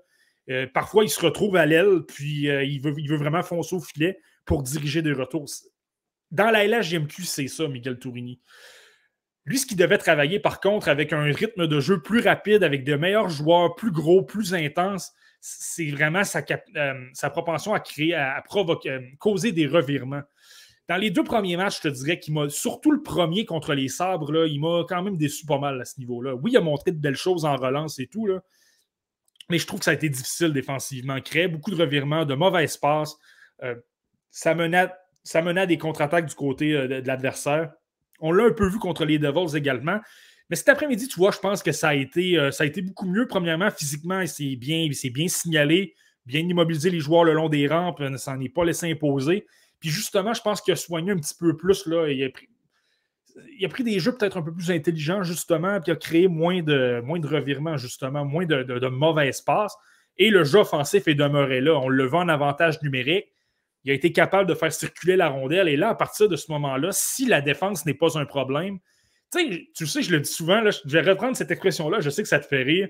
euh, 0.50 0.68
parfois, 0.74 1.04
il 1.04 1.10
se 1.10 1.22
retrouve 1.22 1.56
à 1.56 1.66
l'aile, 1.66 2.02
puis 2.08 2.50
euh, 2.50 2.64
il, 2.64 2.82
veut, 2.82 2.94
il 2.98 3.08
veut 3.08 3.18
vraiment 3.18 3.44
foncer 3.44 3.76
au 3.76 3.80
filet 3.80 4.20
pour 4.46 4.64
diriger 4.64 5.02
des 5.02 5.14
retours. 5.14 5.46
Dans 6.32 6.50
la 6.50 6.66
LHJMQ, 6.66 7.24
c'est 7.24 7.48
ça, 7.48 7.68
Miguel 7.68 8.00
Tourigny. 8.00 8.40
Lui, 9.50 9.58
ce 9.58 9.66
qu'il 9.66 9.78
devait 9.78 9.98
travailler, 9.98 10.40
par 10.40 10.60
contre, 10.60 10.90
avec 10.90 11.12
un 11.12 11.24
rythme 11.24 11.66
de 11.66 11.80
jeu 11.80 12.04
plus 12.04 12.20
rapide, 12.20 12.64
avec 12.64 12.84
de 12.84 12.94
meilleurs 12.94 13.30
joueurs, 13.30 13.74
plus 13.74 13.90
gros, 13.90 14.22
plus 14.22 14.54
intenses, 14.54 15.12
c'est 15.42 15.90
vraiment 15.90 16.24
sa, 16.24 16.44
euh, 16.76 16.94
sa, 17.14 17.32
propension 17.32 17.74
à 17.74 17.80
créer, 17.80 18.14
à, 18.14 18.40
provoquer, 18.46 18.92
euh, 18.92 19.00
causer 19.18 19.52
des 19.52 19.66
revirements. 19.66 20.22
Dans 20.88 20.98
les 20.98 21.10
deux 21.10 21.24
premiers 21.24 21.58
matchs, 21.58 21.78
je 21.78 21.90
te 21.90 21.94
dirais 21.96 22.20
qu'il 22.20 22.36
m'a, 22.36 22.48
surtout 22.50 22.92
le 22.92 23.02
premier 23.02 23.44
contre 23.46 23.74
les 23.74 23.88
sabres, 23.88 24.32
là, 24.32 24.46
il 24.46 24.60
m'a 24.60 24.84
quand 24.88 25.02
même 25.02 25.18
déçu 25.18 25.48
pas 25.48 25.58
mal 25.58 25.82
à 25.82 25.86
ce 25.86 26.00
niveau-là. 26.00 26.36
Oui, 26.36 26.52
il 26.52 26.58
a 26.58 26.62
montré 26.62 26.92
de 26.92 27.00
belles 27.00 27.16
choses 27.16 27.44
en 27.44 27.56
relance 27.56 27.98
et 27.98 28.06
tout, 28.06 28.28
là, 28.28 28.44
mais 29.50 29.58
je 29.58 29.66
trouve 29.66 29.80
que 29.80 29.86
ça 29.86 29.92
a 29.92 29.96
été 29.96 30.10
difficile 30.10 30.54
défensivement. 30.54 31.20
Créer 31.22 31.48
beaucoup 31.48 31.72
de 31.72 31.76
revirements, 31.76 32.24
de 32.24 32.36
mauvais 32.36 32.66
espaces. 32.66 33.18
Euh, 33.64 33.74
ça, 34.30 34.54
menait, 34.54 34.92
à 35.34 35.66
des 35.66 35.80
contre-attaques 35.80 36.28
du 36.28 36.36
côté 36.36 36.72
de 36.72 37.08
l'adversaire. 37.08 37.74
On 38.20 38.32
l'a 38.32 38.46
un 38.46 38.52
peu 38.52 38.68
vu 38.68 38.80
contre 38.80 39.06
les 39.06 39.20
Devils 39.20 39.56
également. 39.56 40.00
Mais 40.50 40.56
cet 40.56 40.70
après-midi, 40.70 41.08
tu 41.08 41.20
vois, 41.20 41.32
je 41.32 41.38
pense 41.38 41.62
que 41.62 41.72
ça 41.72 41.90
a 41.90 41.94
été, 41.94 42.38
euh, 42.38 42.52
beaucoup 42.84 43.06
mieux. 43.06 43.28
Premièrement, 43.28 43.70
physiquement, 43.70 44.26
c'est 44.26 44.56
bien, 44.56 44.88
bien 45.14 45.28
signalé, 45.28 45.94
bien 46.26 46.42
immobilisé 46.42 46.90
les 46.90 47.00
joueurs 47.00 47.24
le 47.24 47.34
long 47.34 47.50
des 47.50 47.68
rampes, 47.68 48.00
ne 48.00 48.18
s'en 48.18 48.40
est 48.40 48.50
pas 48.50 48.66
laissé 48.66 48.90
imposer. 48.92 49.46
Puis 49.80 49.90
justement, 49.90 50.34
je 50.34 50.42
pense 50.42 50.62
qu'il 50.62 50.74
a 50.74 50.76
soigné 50.76 51.12
un 51.12 51.18
petit 51.18 51.36
peu 51.40 51.56
plus. 51.56 51.86
Là, 51.86 52.08
il, 52.10 52.24
a 52.26 52.30
pris, 52.30 52.48
il 53.84 53.86
des 53.86 54.00
jeux 54.00 54.16
peut-être 54.16 54.38
un 54.38 54.42
peu 54.42 54.54
plus 54.54 54.72
intelligents, 54.72 55.24
justement, 55.24 55.80
puis 55.80 55.92
il 55.92 55.94
a 55.94 55.96
créé 55.96 56.28
moins 56.28 56.62
de, 56.64 57.02
moins 57.02 57.20
revirements, 57.22 57.78
justement, 57.78 58.26
moins 58.26 58.46
de, 58.46 58.88
mauvais 58.88 59.28
espace. 59.30 59.76
Et 60.18 60.32
le 60.32 60.44
jeu 60.44 60.60
offensif 60.60 61.08
est 61.08 61.16
demeuré 61.16 61.62
là. 61.62 61.80
On 61.80 61.88
le 61.88 62.06
vend 62.06 62.22
en 62.22 62.30
avantage 62.30 62.82
numérique. 62.82 63.28
Il 63.84 63.92
a 63.92 63.94
été 63.94 64.12
capable 64.12 64.50
de 64.50 64.56
faire 64.56 64.72
circuler 64.74 65.16
la 65.16 65.30
rondelle. 65.30 65.68
Et 65.68 65.78
là, 65.78 65.90
à 65.90 65.96
partir 65.96 66.28
de 66.28 66.36
ce 66.36 66.52
moment-là, 66.52 66.90
si 66.92 67.26
la 67.26 67.42
défense 67.42 67.86
n'est 67.86 67.94
pas 67.94 68.18
un 68.18 68.26
problème, 68.26 68.80
tu 69.32 69.70
sais, 69.74 70.02
je 70.02 70.12
le 70.12 70.20
dis 70.20 70.32
souvent, 70.32 70.62
là, 70.62 70.72
je 70.72 70.90
vais 70.90 71.02
reprendre 71.02 71.36
cette 71.36 71.52
expression-là, 71.52 72.00
je 72.02 72.10
sais 72.10 72.24
que 72.24 72.30
ça 72.30 72.40
te 72.40 72.48
fait 72.48 72.64
rire. 72.64 72.90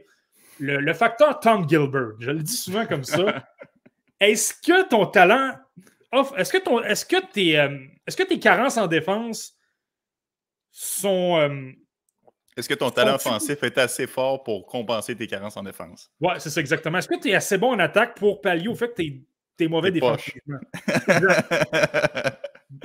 Le, 0.60 0.94
facteur 0.94 1.40
Tom 1.40 1.68
Gilbert, 1.70 2.14
je 2.20 2.32
le 2.32 2.44
dis 2.44 2.56
souvent 2.56 2.86
comme 2.86 3.04
ça. 3.04 3.46
est-ce 4.20 4.54
que 4.54 4.88
ton 4.88 5.06
talent. 5.06 5.54
Est-ce 6.36 6.52
que, 6.52 6.58
ton, 6.58 6.82
est-ce, 6.82 7.06
que 7.06 7.24
tes, 7.32 7.60
euh, 7.60 7.78
est-ce 8.08 8.18
que 8.18 8.24
tes 8.24 8.40
carences 8.40 8.78
en 8.78 8.88
défense 8.88 9.54
sont. 10.72 11.38
Euh, 11.38 11.72
est-ce 12.58 12.68
que 12.68 12.74
ton 12.74 12.90
talent 12.90 13.16
offensif 13.16 13.64
est 13.64 13.78
assez 13.78 14.08
fort 14.08 14.44
pour 14.44 14.66
compenser 14.66 15.16
tes 15.16 15.28
carences 15.28 15.56
en 15.56 15.64
défense? 15.64 16.12
Oui, 16.20 16.34
c'est 16.40 16.50
ça 16.50 16.60
exactement. 16.60 16.98
Est-ce 16.98 17.08
que 17.08 17.20
tu 17.20 17.30
es 17.30 17.36
assez 17.36 17.58
bon 17.58 17.74
en 17.74 17.80
attaque 17.80 18.18
pour 18.18 18.42
pallier 18.42 18.68
au 18.68 18.76
fait 18.76 18.90
que 18.90 18.96
tu 18.96 19.04
es, 19.04 19.22
mauvais 19.68 19.92
défensivement? 19.92 20.60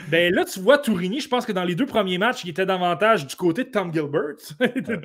Ben 0.08 0.32
là, 0.34 0.44
tu 0.44 0.60
vois, 0.60 0.78
Tourigny, 0.78 1.20
je 1.20 1.28
pense 1.28 1.44
que 1.44 1.52
dans 1.52 1.64
les 1.64 1.74
deux 1.74 1.86
premiers 1.86 2.18
matchs, 2.18 2.44
il 2.44 2.50
était 2.50 2.66
davantage 2.66 3.26
du 3.26 3.36
côté 3.36 3.64
de 3.64 3.70
Tom 3.70 3.92
Gilbert. 3.92 4.36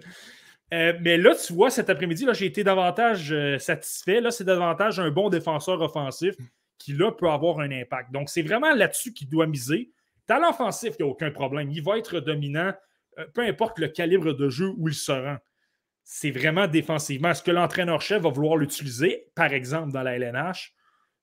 Euh, 0.72 0.94
mais 1.02 1.18
là, 1.18 1.34
tu 1.34 1.52
vois, 1.52 1.72
cet 1.72 1.90
après-midi, 1.90 2.28
j'ai 2.34 2.46
été 2.46 2.64
davantage 2.64 3.32
euh, 3.32 3.58
satisfait. 3.58 4.22
Là, 4.22 4.30
c'est 4.30 4.44
davantage 4.44 5.00
un 5.00 5.10
bon 5.10 5.30
défenseur 5.30 5.82
offensif 5.82 6.36
qui, 6.78 6.94
là, 6.94 7.12
peut 7.12 7.28
avoir 7.28 7.60
un 7.60 7.72
impact. 7.72 8.12
Donc, 8.12 8.30
c'est 8.30 8.44
vraiment 8.44 8.72
là-dessus 8.76 9.12
qu'il 9.12 9.30
doit 9.30 9.48
miser. 9.48 9.90
Talent 10.28 10.52
offensif, 10.52 10.94
il 11.00 11.04
n'y 11.04 11.10
a 11.10 11.12
aucun 11.12 11.32
problème. 11.32 11.72
Il 11.72 11.82
va 11.82 11.98
être 11.98 12.20
dominant, 12.20 12.72
euh, 13.18 13.26
peu 13.34 13.42
importe 13.42 13.80
le 13.80 13.88
calibre 13.88 14.34
de 14.34 14.48
jeu 14.48 14.72
où 14.78 14.88
il 14.88 14.94
se 14.94 15.12
rend. 15.12 15.38
C'est 16.04 16.30
vraiment 16.30 16.68
défensivement. 16.68 17.32
Est-ce 17.32 17.42
que 17.42 17.50
l'entraîneur-chef 17.50 18.22
va 18.22 18.30
vouloir 18.30 18.56
l'utiliser, 18.56 19.26
par 19.34 19.52
exemple, 19.52 19.92
dans 19.92 20.04
la 20.04 20.18
LNH? 20.18 20.76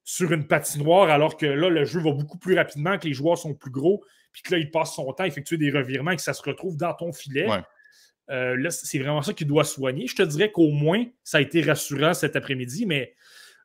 Sur 0.09 0.32
une 0.32 0.46
patinoire, 0.46 1.11
alors 1.11 1.36
que 1.36 1.46
là, 1.46 1.68
le 1.68 1.84
jeu 1.84 1.98
va 2.00 2.12
beaucoup 2.12 2.38
plus 2.38 2.54
rapidement, 2.54 2.96
que 2.96 3.09
les 3.09 3.12
joueurs 3.12 3.36
sont 3.36 3.54
plus 3.54 3.72
gros, 3.72 4.04
puis 4.32 4.40
que 4.42 4.54
là, 4.54 4.59
il 4.61 4.70
passe 4.70 4.94
son 4.94 5.12
temps 5.12 5.24
à 5.24 5.26
effectuer 5.26 5.57
des 5.57 5.68
revirements 5.68 6.12
et 6.12 6.16
que 6.16 6.22
ça 6.22 6.32
se 6.32 6.42
retrouve 6.42 6.76
dans 6.76 6.94
ton 6.94 7.12
filet. 7.12 7.48
Euh, 8.30 8.57
là, 8.57 8.70
c'est 8.70 9.00
vraiment 9.00 9.20
ça 9.22 9.32
qu'il 9.32 9.48
doit 9.48 9.64
soigner. 9.64 10.07
Je 10.07 10.14
te 10.14 10.22
dirais 10.22 10.52
qu'au 10.52 10.70
moins, 10.70 11.04
ça 11.24 11.38
a 11.38 11.40
été 11.40 11.61
rassurant 11.61 12.14
cet 12.14 12.36
après-midi, 12.36 12.86
mais 12.86 13.14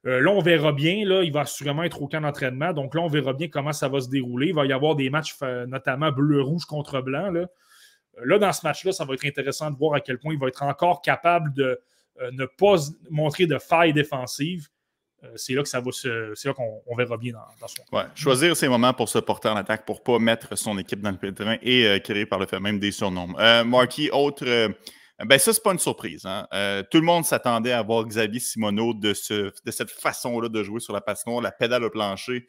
euh, 0.07 0.19
là, 0.19 0.31
on 0.31 0.41
verra 0.41 0.71
bien. 0.71 1.05
Là, 1.05 1.21
il 1.21 1.31
va 1.31 1.45
sûrement 1.45 1.83
être 1.83 2.01
au 2.01 2.07
camp 2.07 2.21
d'entraînement. 2.21 2.73
Donc 2.73 2.95
là, 2.95 3.01
on 3.01 3.07
verra 3.07 3.33
bien 3.33 3.47
comment 3.47 3.73
ça 3.73 3.87
va 3.87 4.01
se 4.01 4.09
dérouler. 4.09 4.47
Il 4.47 4.55
va 4.55 4.65
y 4.65 4.73
avoir 4.73 4.95
des 4.95 5.11
matchs, 5.11 5.35
euh, 5.43 5.67
notamment 5.67 6.11
bleu-rouge 6.11 6.65
contre 6.65 7.01
blanc. 7.01 7.29
Là. 7.29 7.45
là, 8.23 8.39
dans 8.39 8.51
ce 8.51 8.65
match-là, 8.65 8.93
ça 8.93 9.05
va 9.05 9.13
être 9.13 9.25
intéressant 9.27 9.69
de 9.69 9.77
voir 9.77 9.93
à 9.93 10.01
quel 10.01 10.17
point 10.17 10.33
il 10.33 10.39
va 10.39 10.47
être 10.47 10.63
encore 10.63 11.03
capable 11.03 11.53
de 11.53 11.79
ne 12.31 12.45
pas 12.45 12.77
montrer 13.11 13.45
de 13.45 13.59
failles 13.59 13.93
défensives 13.93 14.69
euh, 14.69 14.80
c'est 15.36 15.53
là 15.53 15.61
que 15.61 15.69
ça 15.69 15.80
va 15.80 15.91
c'est 15.91 16.45
là 16.45 16.53
qu'on 16.53 16.95
verra 16.95 17.17
bien 17.17 17.34
dans, 17.34 17.67
son. 17.67 17.84
Ouais, 17.95 18.03
choisir 18.15 18.55
ses 18.55 18.67
moments 18.67 18.93
pour 18.93 19.09
se 19.09 19.19
porter 19.19 19.49
en 19.49 19.55
attaque, 19.55 19.86
pour 19.86 19.97
ne 19.97 20.01
pas 20.01 20.19
mettre 20.19 20.57
son 20.57 20.78
équipe 20.78 21.01
dans 21.01 21.11
le 21.11 21.17
pétrin 21.17 21.57
et 21.61 21.86
euh, 21.86 21.99
créer 21.99 22.26
par 22.26 22.39
le 22.39 22.47
fait 22.47 22.59
même 22.59 22.80
des 22.80 22.91
surnoms. 22.91 23.38
Euh, 23.39 23.63
Marky, 23.63 24.09
autre. 24.11 24.45
ben 24.45 25.39
ça, 25.39 25.53
c'est 25.53 25.63
pas 25.63 25.74
une 25.74 25.80
surprise. 25.80 26.26
Hein. 26.26 26.47
tout 26.89 26.97
le 26.97 27.05
monde 27.05 27.26
s'attendait 27.26 27.72
à 27.72 27.82
voir 27.84 28.05
Xavier 28.05 28.39
Simoneau 28.39 28.93
de, 28.93 29.13
ce, 29.13 29.51
de 29.63 29.72
cette 29.72 29.91
façon-là 29.91 30.49
de 30.49 30.63
jouer 30.63 30.80
sur 30.80 30.93
la 30.93 31.01
patinoire, 31.01 31.41
la 31.41 31.51
pédale 31.51 31.84
au 31.84 31.89
plancher, 31.89 32.47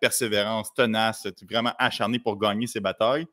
persévérance, 0.00 0.72
tenace, 0.74 1.26
vraiment 1.48 1.74
acharné 1.78 2.18
pour 2.18 2.38
gagner 2.38 2.66
ses 2.66 2.80
batailles. 2.80 3.26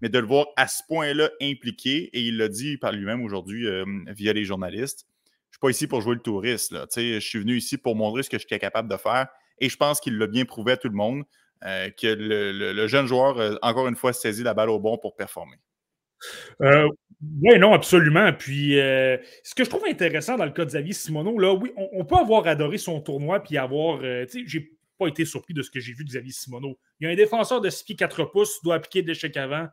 Mais 0.00 0.08
de 0.08 0.18
le 0.18 0.26
voir 0.26 0.46
à 0.56 0.66
ce 0.66 0.82
point-là 0.88 1.30
impliqué, 1.40 2.10
et 2.12 2.20
il 2.20 2.36
l'a 2.36 2.48
dit 2.48 2.76
par 2.78 2.92
lui-même 2.92 3.22
aujourd'hui 3.22 3.66
via 4.08 4.32
les 4.32 4.44
journalistes, 4.44 5.06
suis 5.54 5.60
pas 5.60 5.70
ici 5.70 5.86
pour 5.86 6.00
jouer 6.00 6.14
le 6.14 6.20
touriste. 6.20 6.74
Je 6.96 7.18
suis 7.20 7.38
venu 7.38 7.56
ici 7.56 7.78
pour 7.78 7.96
montrer 7.96 8.22
ce 8.22 8.30
que 8.30 8.38
je 8.38 8.46
suis 8.46 8.58
capable 8.58 8.88
de 8.88 8.96
faire. 8.96 9.28
Et 9.58 9.68
je 9.68 9.76
pense 9.76 10.00
qu'il 10.00 10.18
l'a 10.18 10.26
bien 10.26 10.44
prouvé 10.44 10.72
à 10.72 10.76
tout 10.76 10.88
le 10.88 10.96
monde 10.96 11.22
euh, 11.64 11.90
que 11.90 12.08
le, 12.08 12.86
jeune 12.86 13.06
joueur, 13.06 13.38
euh, 13.38 13.54
encore 13.62 13.86
une 13.88 13.94
fois, 13.94 14.12
saisit 14.12 14.42
la 14.42 14.52
balle 14.52 14.70
au 14.70 14.80
bon 14.80 14.98
pour 14.98 15.14
performer. 15.14 15.56
Euh, 16.60 16.88
oui, 17.42 17.58
non, 17.58 17.72
absolument. 17.72 18.32
Puis, 18.32 18.72
ce 18.72 19.54
que 19.54 19.64
je 19.64 19.70
trouve 19.70 19.84
intéressant 19.88 20.36
dans 20.36 20.44
le 20.44 20.50
cas 20.50 20.64
de 20.64 20.70
Xavier 20.70 20.92
Simoneau, 20.92 21.38
là, 21.38 21.54
oui, 21.54 21.72
on, 21.76 22.04
peut 22.04 22.16
avoir 22.16 22.46
adoré 22.46 22.78
son 22.78 23.00
tournoi 23.00 23.40
puis 23.40 23.56
avoir. 23.56 24.00
tu 24.00 24.28
sais, 24.28 24.42
j'ai 24.46 24.72
pas 24.98 25.06
été 25.06 25.24
surpris 25.24 25.54
de 25.54 25.62
ce 25.62 25.70
que 25.70 25.80
j'ai 25.80 25.92
vu 25.92 26.04
de 26.04 26.08
Xavier 26.10 26.32
Simoneau. 26.32 26.78
Il 27.00 27.06
y 27.06 27.10
a 27.10 27.12
un 27.12 27.16
défenseur 27.16 27.60
de 27.60 27.70
6 27.70 27.84
pieds 27.84 27.96
4 27.96 28.24
pouces, 28.24 28.62
doit 28.62 28.74
appliquer 28.76 29.02
de 29.02 29.08
l'échec 29.08 29.36
avant. 29.36 29.68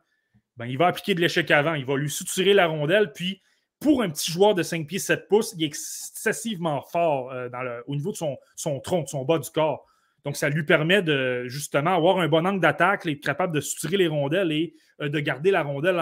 Ben, 0.56 0.66
il 0.66 0.78
va 0.78 0.86
appliquer 0.86 1.14
de 1.14 1.20
l'échec 1.20 1.50
avant. 1.50 1.74
Il 1.74 1.84
va 1.84 1.96
lui 1.96 2.10
soutirer 2.10 2.54
la 2.54 2.66
rondelle, 2.66 3.12
puis 3.12 3.42
pour 3.82 4.02
un 4.02 4.08
petit 4.08 4.30
joueur 4.30 4.54
de 4.54 4.62
5 4.62 4.86
pieds 4.86 4.98
7 4.98 5.28
pouces, 5.28 5.54
il 5.56 5.64
est 5.64 5.66
excessivement 5.66 6.80
fort 6.82 7.30
euh, 7.32 7.48
au 7.86 7.96
niveau 7.96 8.12
de 8.12 8.16
son, 8.16 8.80
tronc, 8.80 9.02
de 9.02 9.08
son 9.08 9.24
bas 9.24 9.38
du 9.38 9.50
corps. 9.50 9.86
Donc, 10.24 10.36
ça 10.36 10.48
lui 10.48 10.64
permet 10.64 11.02
de 11.02 11.44
justement 11.48 11.96
avoir 11.96 12.18
un 12.18 12.28
bon 12.28 12.46
angle 12.46 12.60
d'attaque, 12.60 13.06
être 13.06 13.20
capable 13.20 13.54
de 13.54 13.60
soutirer 13.60 13.96
les 13.96 14.06
rondelles 14.06 14.52
et 14.52 14.74
euh, 15.00 15.08
de 15.08 15.18
garder 15.18 15.50
la 15.50 15.62
rondelle 15.62 16.00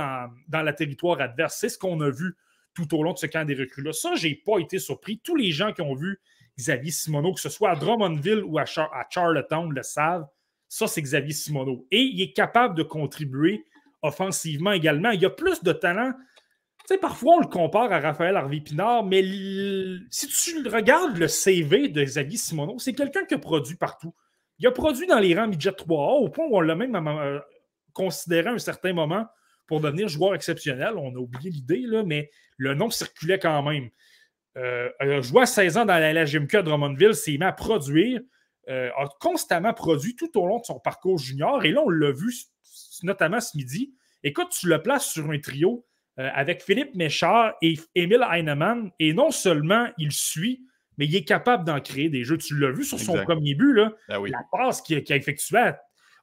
dans 0.49 0.63
le 0.63 0.75
territoire 0.75 1.21
adverse. 1.21 1.57
C'est 1.59 1.71
ce 1.71 1.79
qu'on 1.79 2.01
a 2.03 2.11
vu 2.11 2.37
tout 2.75 2.95
au 2.95 3.03
long 3.03 3.13
de 3.13 3.19
ce 3.19 3.27
camp 3.27 3.47
des 3.47 3.55
recrues-là. 3.55 3.93
Ça, 3.93 4.15
j'ai 4.15 4.35
pas 4.35 4.59
été 4.59 4.79
surpris. 4.79 5.19
Tous 5.25 5.37
les 5.37 5.51
gens 5.51 5.73
qui 5.73 5.81
ont 5.81 5.95
vu 5.95 6.21
Xavier 6.59 6.93
Simoneau, 6.93 7.33
que 7.33 7.41
ce 7.41 7.49
soit 7.49 7.71
à 7.71 7.77
Drummondville 7.77 8.45
ou 8.45 8.59
à, 8.59 8.65
à 8.65 9.07
Charlottetown, 9.09 9.73
le 9.73 9.83
savent. 9.83 10.27
Ça, 10.69 10.87
c'est 10.87 11.03
Xavier 11.03 11.33
Simoneau. 11.33 11.87
Et 11.91 12.01
il 12.01 12.21
est 12.21 12.33
capable 12.33 12.77
de 12.77 12.83
contribuer 12.83 13.65
offensivement 14.03 14.73
également. 14.73 15.11
Il 15.11 15.25
a 15.25 15.31
plus 15.31 15.63
de 15.63 15.73
talent. 15.73 16.13
Parfois, 16.99 17.37
on 17.37 17.41
le 17.41 17.47
compare 17.47 17.93
à 17.93 18.01
Raphaël 18.01 18.37
Harvey-Pinard, 18.37 19.05
mais 19.05 19.23
si 20.11 20.27
tu 20.27 20.69
regardes 20.69 21.17
le 21.17 21.29
CV 21.29 21.89
de 21.89 22.03
Xavier 22.03 22.37
Simoneau, 22.37 22.79
c'est 22.79 22.95
quelqu'un 22.95 23.25
qui 23.25 23.35
a 23.35 23.39
produit 23.39 23.77
partout. 23.77 24.15
Il 24.59 24.67
a 24.67 24.73
produit 24.73 25.07
dans 25.07 25.19
les 25.19 25.35
rangs 25.35 25.49
midget 25.49 25.71
3A, 25.71 26.23
au 26.23 26.29
point 26.29 26.47
où 26.47 26.57
on 26.57 26.61
l'a 26.61 26.75
même 26.75 26.95
euh, 26.95 27.39
considéré 27.93 28.49
à 28.49 28.53
un 28.53 28.59
certain 28.59 28.93
moment 28.93 29.27
pour 29.67 29.81
devenir 29.81 30.09
joueur 30.09 30.35
exceptionnel. 30.35 30.95
On 30.97 31.15
a 31.15 31.19
oublié 31.19 31.51
l'idée, 31.51 31.87
mais 32.05 32.31
le 32.57 32.75
nom 32.75 32.91
circulait 32.91 33.39
quand 33.39 33.63
même. 33.63 33.89
Euh, 34.57 34.91
a 34.99 35.21
joué 35.21 35.43
à 35.43 35.47
16 35.47 35.79
ans 35.79 35.85
dans 35.85 35.99
la 35.99 36.13
LGMQ 36.13 36.57
à 36.57 36.63
Drummondville, 36.63 37.15
s'est 37.15 37.39
mis 37.39 37.45
à 37.45 37.53
produire, 37.53 38.21
euh, 38.69 38.91
a 38.97 39.09
constamment 39.21 39.73
produit 39.73 40.17
tout 40.17 40.37
au 40.39 40.47
long 40.47 40.59
de 40.59 40.65
son 40.65 40.81
parcours 40.81 41.19
junior. 41.19 41.65
Et 41.65 41.71
là, 41.71 41.83
on 41.85 41.89
l'a 41.89 42.11
vu 42.11 42.35
notamment 43.03 43.41
ce 43.41 43.57
midi. 43.57 43.95
Écoute, 44.23 44.49
tu 44.51 44.69
le 44.69 44.83
places 44.83 45.07
sur 45.07 45.31
un 45.31 45.39
trio 45.39 45.87
euh, 46.19 46.29
avec 46.35 46.63
Philippe 46.63 46.95
Méchard 46.95 47.55
et 47.63 47.79
Emile 47.95 48.27
Heinemann. 48.31 48.91
Et 48.99 49.13
non 49.13 49.31
seulement 49.31 49.89
il 49.97 50.13
suit, 50.13 50.65
mais 50.99 51.07
il 51.07 51.17
est 51.17 51.25
capable 51.25 51.65
d'en 51.65 51.81
créer 51.81 52.09
des 52.09 52.25
jeux. 52.25 52.37
Tu 52.37 52.59
l'as 52.59 52.73
vu 52.73 52.85
sur 52.85 52.99
son 52.99 53.23
premier 53.25 53.55
but, 53.55 53.75
là, 53.75 53.93
ben 54.09 54.23
la 54.27 54.41
passe 54.51 54.83
qu'il 54.83 54.97
a, 54.97 55.17
effectuée. 55.17 55.73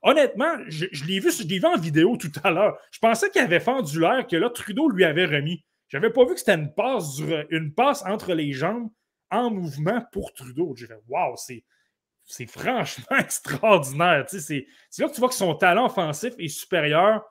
Honnêtement, 0.03 0.53
je, 0.67 0.85
l'ai 1.05 1.19
vu, 1.19 1.31
je 1.31 1.47
vu 1.47 1.65
en 1.65 1.77
vidéo 1.77 2.17
tout 2.17 2.31
à 2.43 2.51
l'heure. 2.51 2.77
Je 2.91 2.99
pensais 2.99 3.29
qu'il 3.29 3.41
avait 3.41 3.59
fendu 3.59 3.99
l'air 3.99 4.27
que 4.27 4.35
là, 4.35 4.49
Trudeau 4.49 4.89
lui 4.89 5.03
avait 5.03 5.25
remis. 5.25 5.63
J'avais 5.89 6.11
pas 6.11 6.25
vu 6.25 6.33
que 6.33 6.39
c'était 6.39 6.55
une 6.55 6.73
passe, 6.73 7.19
une 7.49 7.73
passe 7.73 8.03
entre 8.05 8.33
les 8.33 8.51
jambes 8.51 8.89
en 9.31 9.49
mouvement 9.49 10.03
pour 10.11 10.33
Trudeau. 10.33 10.75
J'ai 10.75 10.85
fait 10.85 10.99
Waouh, 11.07 11.35
c'est 11.37 12.45
franchement 12.45 13.05
extraordinaire. 13.19 14.25
C'est 14.27 14.67
là 14.99 15.07
que 15.07 15.13
tu 15.13 15.19
vois 15.19 15.29
que 15.29 15.35
son 15.35 15.55
talent 15.55 15.85
offensif 15.85 16.33
est 16.37 16.49
supérieur 16.49 17.23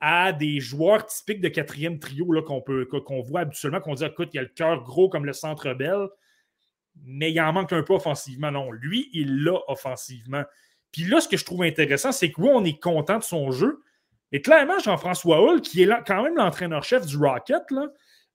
à 0.00 0.32
des 0.32 0.60
joueurs 0.60 1.06
typiques 1.06 1.40
de 1.40 1.48
quatrième 1.48 1.98
trio 1.98 2.26
qu'on 2.42 2.60
qu'on 2.60 3.20
voit 3.22 3.40
habituellement, 3.40 3.80
qu'on 3.80 3.94
dit 3.94 4.04
écoute, 4.04 4.30
il 4.32 4.38
a 4.38 4.42
le 4.42 4.48
cœur 4.48 4.82
gros 4.82 5.08
comme 5.08 5.24
le 5.24 5.32
centre 5.32 5.72
belle, 5.72 6.08
mais 7.02 7.32
il 7.32 7.40
en 7.40 7.52
manque 7.52 7.72
un 7.72 7.82
peu 7.82 7.94
offensivement. 7.94 8.50
Non, 8.50 8.70
lui, 8.70 9.08
il 9.12 9.44
l'a 9.44 9.58
offensivement. 9.68 10.44
Puis 10.92 11.04
là, 11.04 11.20
ce 11.20 11.28
que 11.28 11.36
je 11.36 11.44
trouve 11.44 11.62
intéressant, 11.62 12.12
c'est 12.12 12.30
que 12.30 12.40
oui, 12.40 12.50
on 12.52 12.64
est 12.64 12.78
content 12.78 13.18
de 13.18 13.24
son 13.24 13.50
jeu, 13.50 13.82
et 14.34 14.40
clairement, 14.40 14.80
Jean-François 14.80 15.40
Hull, 15.40 15.60
qui 15.60 15.82
est 15.82 15.88
quand 16.06 16.24
même 16.24 16.36
l'entraîneur-chef 16.36 17.06
du 17.06 17.16
Rocket, 17.16 17.62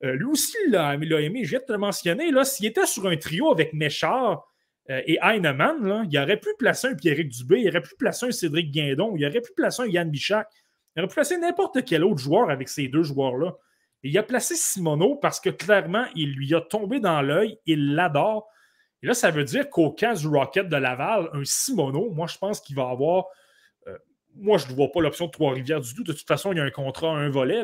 euh, 0.04 0.14
lui 0.14 0.26
aussi 0.26 0.56
l'a 0.70 0.94
aimé. 0.94 1.44
Je 1.44 1.50
viens 1.50 1.60
de 1.60 1.66
te 1.66 1.74
le 1.74 1.78
mentionner. 1.78 2.32
S'il 2.46 2.68
était 2.68 2.86
sur 2.86 3.06
un 3.08 3.18
trio 3.18 3.52
avec 3.52 3.74
Méchard 3.74 4.48
euh, 4.90 5.02
et 5.06 5.20
Heinemann, 5.22 6.08
il 6.10 6.18
aurait 6.18 6.40
pu 6.40 6.50
placer 6.58 6.88
un 6.88 6.96
Pierrick 6.96 7.28
Dubé, 7.30 7.60
il 7.60 7.68
aurait 7.68 7.82
pu 7.82 7.96
placer 7.98 8.28
un 8.28 8.32
Cédric 8.32 8.72
Guindon, 8.72 9.14
il 9.18 9.26
aurait 9.26 9.42
pu 9.42 9.52
placer 9.56 9.82
un 9.84 9.88
Yann 9.88 10.10
Bichac. 10.10 10.48
Il 11.00 11.06
aurait 11.06 11.26
pu 11.26 11.38
n'importe 11.40 11.86
quel 11.86 12.04
autre 12.04 12.20
joueur 12.20 12.50
avec 12.50 12.70
ces 12.70 12.88
deux 12.88 13.04
joueurs-là. 13.04 13.56
il 14.04 14.18
a 14.18 14.24
placé 14.24 14.56
Simoneau 14.56 15.16
parce 15.16 15.40
que 15.40 15.50
clairement, 15.50 16.06
il 16.16 16.34
lui 16.34 16.54
a 16.54 16.62
tombé 16.62 17.00
dans 17.00 17.22
l'œil, 17.22 17.58
il 17.66 17.96
l'adore. 17.96 18.48
Et 19.02 19.08
là, 19.08 19.14
ça 19.14 19.32
veut 19.32 19.46
dire 19.46 19.70
qu'au 19.70 19.92
cas 19.92 20.16
du 20.16 20.28
Rocket 20.28 20.68
de 20.68 20.76
Laval, 20.76 21.30
un 21.34 21.46
Simoneau, 21.46 22.12
moi, 22.12 22.28
je 22.28 22.38
pense 22.38 22.60
qu'il 22.60 22.76
va 22.76 22.90
avoir 22.90 23.26
moi, 24.36 24.58
je 24.58 24.68
ne 24.68 24.74
vois 24.74 24.92
pas 24.92 25.02
l'option 25.02 25.28
de 25.28 25.32
Trois-Rivières 25.32 25.82
du 25.82 25.94
tout. 25.94 26.04
De 26.04 26.14
toute 26.14 26.28
façon, 26.28 26.52
il 26.52 26.58
y 26.58 26.62
a 26.62 26.64
un 26.64 26.72
contrat, 26.72 27.10
un 27.10 27.30
volet. 27.30 27.64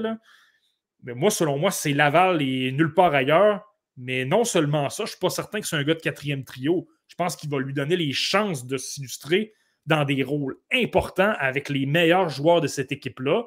Mais 1.04 1.14
moi, 1.14 1.30
selon 1.30 1.58
moi, 1.58 1.72
c'est 1.72 1.94
Laval 1.94 2.42
et 2.42 2.72
nulle 2.72 2.94
part 2.94 3.14
ailleurs. 3.14 3.64
Mais 3.98 4.26
non 4.26 4.44
seulement 4.44 4.90
ça, 4.90 5.04
je 5.04 5.04
ne 5.04 5.08
suis 5.10 5.20
pas 5.20 5.30
certain 5.30 5.62
que 5.62 5.68
c'est 5.68 5.78
un 5.78 5.84
gars 5.84 5.94
de 5.94 6.02
quatrième 6.02 6.44
trio. 6.44 6.88
Je 7.08 7.16
pense 7.16 7.36
qu'il 7.36 7.50
va 7.50 7.60
lui 7.60 7.74
donner 7.74 7.96
les 7.96 8.12
chances 8.12 8.66
de 8.66 8.78
s'illustrer 8.78 9.54
dans 9.86 10.06
des 10.06 10.24
rôles 10.24 10.58
importants 10.72 11.34
avec 11.40 11.70
les 11.70 11.86
meilleurs 11.86 12.30
joueurs 12.30 12.62
de 12.62 12.68
cette 12.68 12.92
équipe-là. 12.92 13.44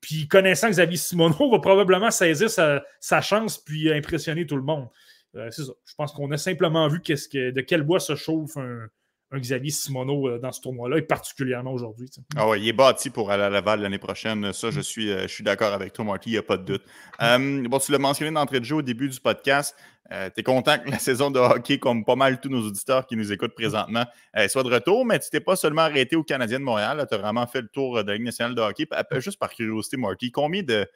Puis 0.00 0.28
connaissant 0.28 0.68
Xavier 0.68 0.96
Simoneau, 0.96 1.50
va 1.52 1.58
probablement 1.60 2.10
saisir 2.10 2.50
sa, 2.50 3.20
chance 3.20 3.58
puis 3.58 3.92
impressionner 3.92 4.46
tout 4.46 4.56
le 4.56 4.62
monde. 4.62 4.88
Euh, 5.34 5.48
c'est 5.50 5.64
ça. 5.64 5.72
Je 5.84 5.94
pense 5.94 6.12
qu'on 6.12 6.30
a 6.32 6.36
simplement 6.36 6.88
vu 6.88 7.00
que, 7.00 7.50
de 7.50 7.60
quel 7.60 7.82
bois 7.82 8.00
se 8.00 8.16
chauffe 8.16 8.56
un, 8.56 8.88
un 9.32 9.38
Xavier 9.38 9.70
Simoneau 9.70 10.28
euh, 10.28 10.38
dans 10.38 10.52
ce 10.52 10.60
tournoi-là, 10.60 10.98
et 10.98 11.02
particulièrement 11.02 11.72
aujourd'hui. 11.72 12.08
Ah 12.36 12.48
ouais, 12.48 12.60
il 12.60 12.68
est 12.68 12.72
bâti 12.72 13.10
pour 13.10 13.30
aller 13.30 13.42
à 13.42 13.50
Laval 13.50 13.80
l'année 13.80 13.98
prochaine. 13.98 14.52
Ça, 14.52 14.70
je 14.70 14.80
mm. 14.80 14.82
suis, 14.82 15.10
euh, 15.10 15.22
je 15.22 15.28
suis 15.28 15.44
d'accord 15.44 15.72
avec 15.72 15.92
toi, 15.92 16.04
Marty, 16.04 16.30
il 16.30 16.32
n'y 16.32 16.38
a 16.38 16.42
pas 16.42 16.58
de 16.58 16.64
doute. 16.64 16.84
Mm. 17.18 17.24
Euh, 17.64 17.68
bon, 17.68 17.78
tu 17.78 17.90
l'as 17.90 17.98
mentionné 17.98 18.30
d'entrée 18.30 18.60
de 18.60 18.64
jeu 18.64 18.76
au 18.76 18.82
début 18.82 19.08
du 19.08 19.18
podcast. 19.18 19.74
tu 20.10 20.40
es 20.40 20.42
content 20.42 20.78
que 20.78 20.90
la 20.90 20.98
saison 20.98 21.30
de 21.30 21.38
hockey, 21.38 21.78
comme 21.78 22.04
pas 22.04 22.16
mal 22.16 22.40
tous 22.40 22.50
nos 22.50 22.66
auditeurs 22.66 23.06
qui 23.06 23.16
nous 23.16 23.32
écoutent 23.32 23.54
présentement, 23.54 24.04
soit 24.48 24.62
de 24.62 24.68
retour, 24.68 25.06
mais 25.06 25.18
tu 25.18 25.30
t'es 25.30 25.40
pas 25.40 25.56
seulement 25.56 25.82
arrêté 25.82 26.16
au 26.16 26.22
Canadien 26.22 26.58
de 26.58 26.64
Montréal. 26.64 27.06
Tu 27.08 27.14
as 27.14 27.18
vraiment 27.18 27.46
fait 27.46 27.62
le 27.62 27.68
tour 27.68 28.04
de 28.04 28.08
la 28.08 28.14
Ligue 28.14 28.26
nationale 28.26 28.54
de 28.54 28.60
hockey. 28.60 28.86
Juste 29.12 29.38
par 29.38 29.50
curiosité, 29.50 29.96
Marty, 29.96 30.30
combien 30.30 30.62
de 30.62 30.86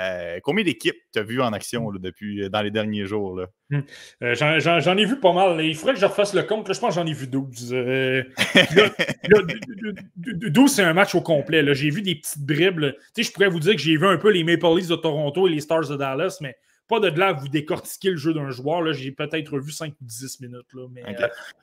euh, 0.00 0.40
combien 0.42 0.64
d'équipes 0.64 0.96
tu 1.12 1.18
as 1.18 1.22
vu 1.22 1.40
en 1.40 1.52
action 1.52 1.90
depuis 1.92 2.42
euh, 2.42 2.48
dans 2.48 2.62
les 2.62 2.70
derniers 2.70 3.06
jours? 3.06 3.36
Là? 3.36 3.46
Hmm. 3.70 3.80
Euh, 4.22 4.34
j'en 4.34 4.96
ai 4.96 5.04
vu 5.04 5.20
pas 5.20 5.32
mal. 5.32 5.64
Il 5.64 5.76
faudrait 5.76 5.94
que 5.94 6.00
je 6.00 6.06
refasse 6.06 6.34
le 6.34 6.42
compte. 6.42 6.72
je 6.72 6.78
pense 6.78 6.94
que 6.94 7.00
j'en 7.00 7.06
ai 7.06 7.12
vu 7.12 7.26
12. 7.26 7.74
12, 10.24 10.70
c'est 10.74 10.82
un 10.82 10.92
match 10.92 11.14
au 11.14 11.20
complet. 11.20 11.74
J'ai 11.74 11.90
vu 11.90 12.02
des 12.02 12.16
petites 12.16 12.44
bribes. 12.44 12.94
Je 13.16 13.30
pourrais 13.30 13.48
vous 13.48 13.60
dire 13.60 13.74
que 13.74 13.80
j'ai 13.80 13.96
vu 13.96 14.06
un 14.06 14.18
peu 14.18 14.30
les 14.30 14.44
Maple 14.44 14.76
Leafs 14.76 14.88
de 14.88 14.96
Toronto 14.96 15.46
et 15.46 15.50
les 15.50 15.60
Stars 15.60 15.88
de 15.88 15.96
Dallas, 15.96 16.38
mais 16.40 16.56
pas 16.88 17.00
de 17.00 17.08
là 17.18 17.28
à 17.28 17.32
vous 17.32 17.48
décortiquer 17.48 18.10
le 18.10 18.16
jeu 18.16 18.34
d'un 18.34 18.50
joueur. 18.50 18.92
J'ai 18.92 19.12
peut-être 19.12 19.58
vu 19.58 19.70
5 19.70 19.92
ou 19.92 20.04
10 20.04 20.40
minutes. 20.40 20.66
Là, 20.74 20.86
mais, 20.90 21.02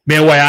mais 0.08 0.20
ouais, 0.20 0.40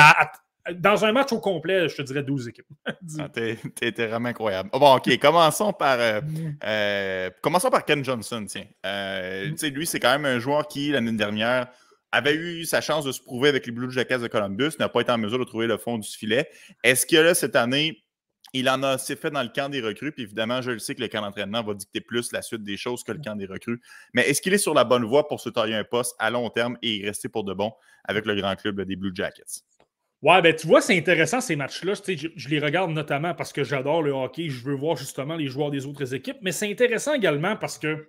dans 0.70 1.04
un 1.04 1.12
match 1.12 1.32
au 1.32 1.40
complet, 1.40 1.88
je 1.88 1.96
te 1.96 2.02
dirais 2.02 2.22
12 2.22 2.48
équipes. 2.48 2.66
ah, 3.18 3.28
T'es 3.28 3.90
vraiment 4.06 4.28
incroyable. 4.28 4.70
Oh, 4.72 4.78
bon, 4.78 4.96
OK, 4.96 5.18
commençons 5.18 5.72
par, 5.72 5.98
euh, 5.98 6.20
euh, 6.64 7.30
commençons 7.42 7.70
par 7.70 7.84
Ken 7.84 8.04
Johnson. 8.04 8.44
Tiens. 8.46 8.66
Euh, 8.86 9.50
mm. 9.50 9.66
Lui, 9.68 9.86
c'est 9.86 10.00
quand 10.00 10.12
même 10.12 10.26
un 10.26 10.38
joueur 10.38 10.68
qui, 10.68 10.90
l'année 10.90 11.12
dernière, 11.12 11.68
avait 12.12 12.34
eu 12.34 12.64
sa 12.64 12.80
chance 12.80 13.04
de 13.04 13.12
se 13.12 13.20
prouver 13.20 13.48
avec 13.48 13.66
les 13.66 13.72
Blue 13.72 13.90
Jackets 13.90 14.18
de 14.18 14.28
Columbus, 14.28 14.72
n'a 14.78 14.88
pas 14.88 15.00
été 15.00 15.10
en 15.10 15.18
mesure 15.18 15.38
de 15.38 15.44
trouver 15.44 15.66
le 15.66 15.78
fond 15.78 15.98
du 15.98 16.08
filet. 16.08 16.48
Est-ce 16.84 17.06
que 17.06 17.16
là, 17.16 17.34
cette 17.34 17.56
année, 17.56 18.04
il 18.52 18.68
en 18.68 18.82
a 18.82 18.90
assez 18.90 19.16
fait 19.16 19.30
dans 19.30 19.42
le 19.42 19.48
camp 19.48 19.70
des 19.70 19.80
recrues, 19.80 20.12
puis 20.12 20.24
évidemment, 20.24 20.60
je 20.60 20.72
le 20.72 20.78
sais 20.78 20.94
que 20.94 21.00
le 21.00 21.08
camp 21.08 21.22
d'entraînement 21.22 21.62
va 21.62 21.72
dicter 21.72 22.02
plus 22.02 22.32
la 22.32 22.42
suite 22.42 22.62
des 22.62 22.76
choses 22.76 23.02
que 23.02 23.12
le 23.12 23.18
camp 23.18 23.34
des 23.34 23.46
recrues. 23.46 23.80
Mais 24.12 24.28
est-ce 24.28 24.42
qu'il 24.42 24.52
est 24.52 24.58
sur 24.58 24.74
la 24.74 24.84
bonne 24.84 25.04
voie 25.04 25.26
pour 25.26 25.40
se 25.40 25.48
tailler 25.48 25.74
un 25.74 25.84
poste 25.84 26.14
à 26.18 26.30
long 26.30 26.50
terme 26.50 26.76
et 26.82 27.02
rester 27.02 27.30
pour 27.30 27.44
de 27.44 27.54
bon 27.54 27.72
avec 28.04 28.26
le 28.26 28.34
grand 28.34 28.54
club 28.56 28.82
des 28.82 28.96
Blue 28.96 29.12
Jackets? 29.14 29.62
Ouais, 30.22 30.40
ben 30.40 30.54
tu 30.54 30.68
vois, 30.68 30.80
c'est 30.80 30.96
intéressant 30.96 31.40
ces 31.40 31.56
matchs-là. 31.56 31.94
Je, 31.94 32.48
les 32.48 32.60
regarde 32.60 32.92
notamment 32.92 33.34
parce 33.34 33.52
que 33.52 33.64
j'adore 33.64 34.02
le 34.02 34.12
hockey. 34.12 34.48
Je 34.50 34.64
veux 34.64 34.74
voir 34.74 34.96
justement 34.96 35.34
les 35.34 35.48
joueurs 35.48 35.72
des 35.72 35.84
autres 35.84 36.14
équipes. 36.14 36.38
Mais 36.42 36.52
c'est 36.52 36.70
intéressant 36.70 37.14
également 37.14 37.56
parce 37.56 37.76
que 37.76 38.08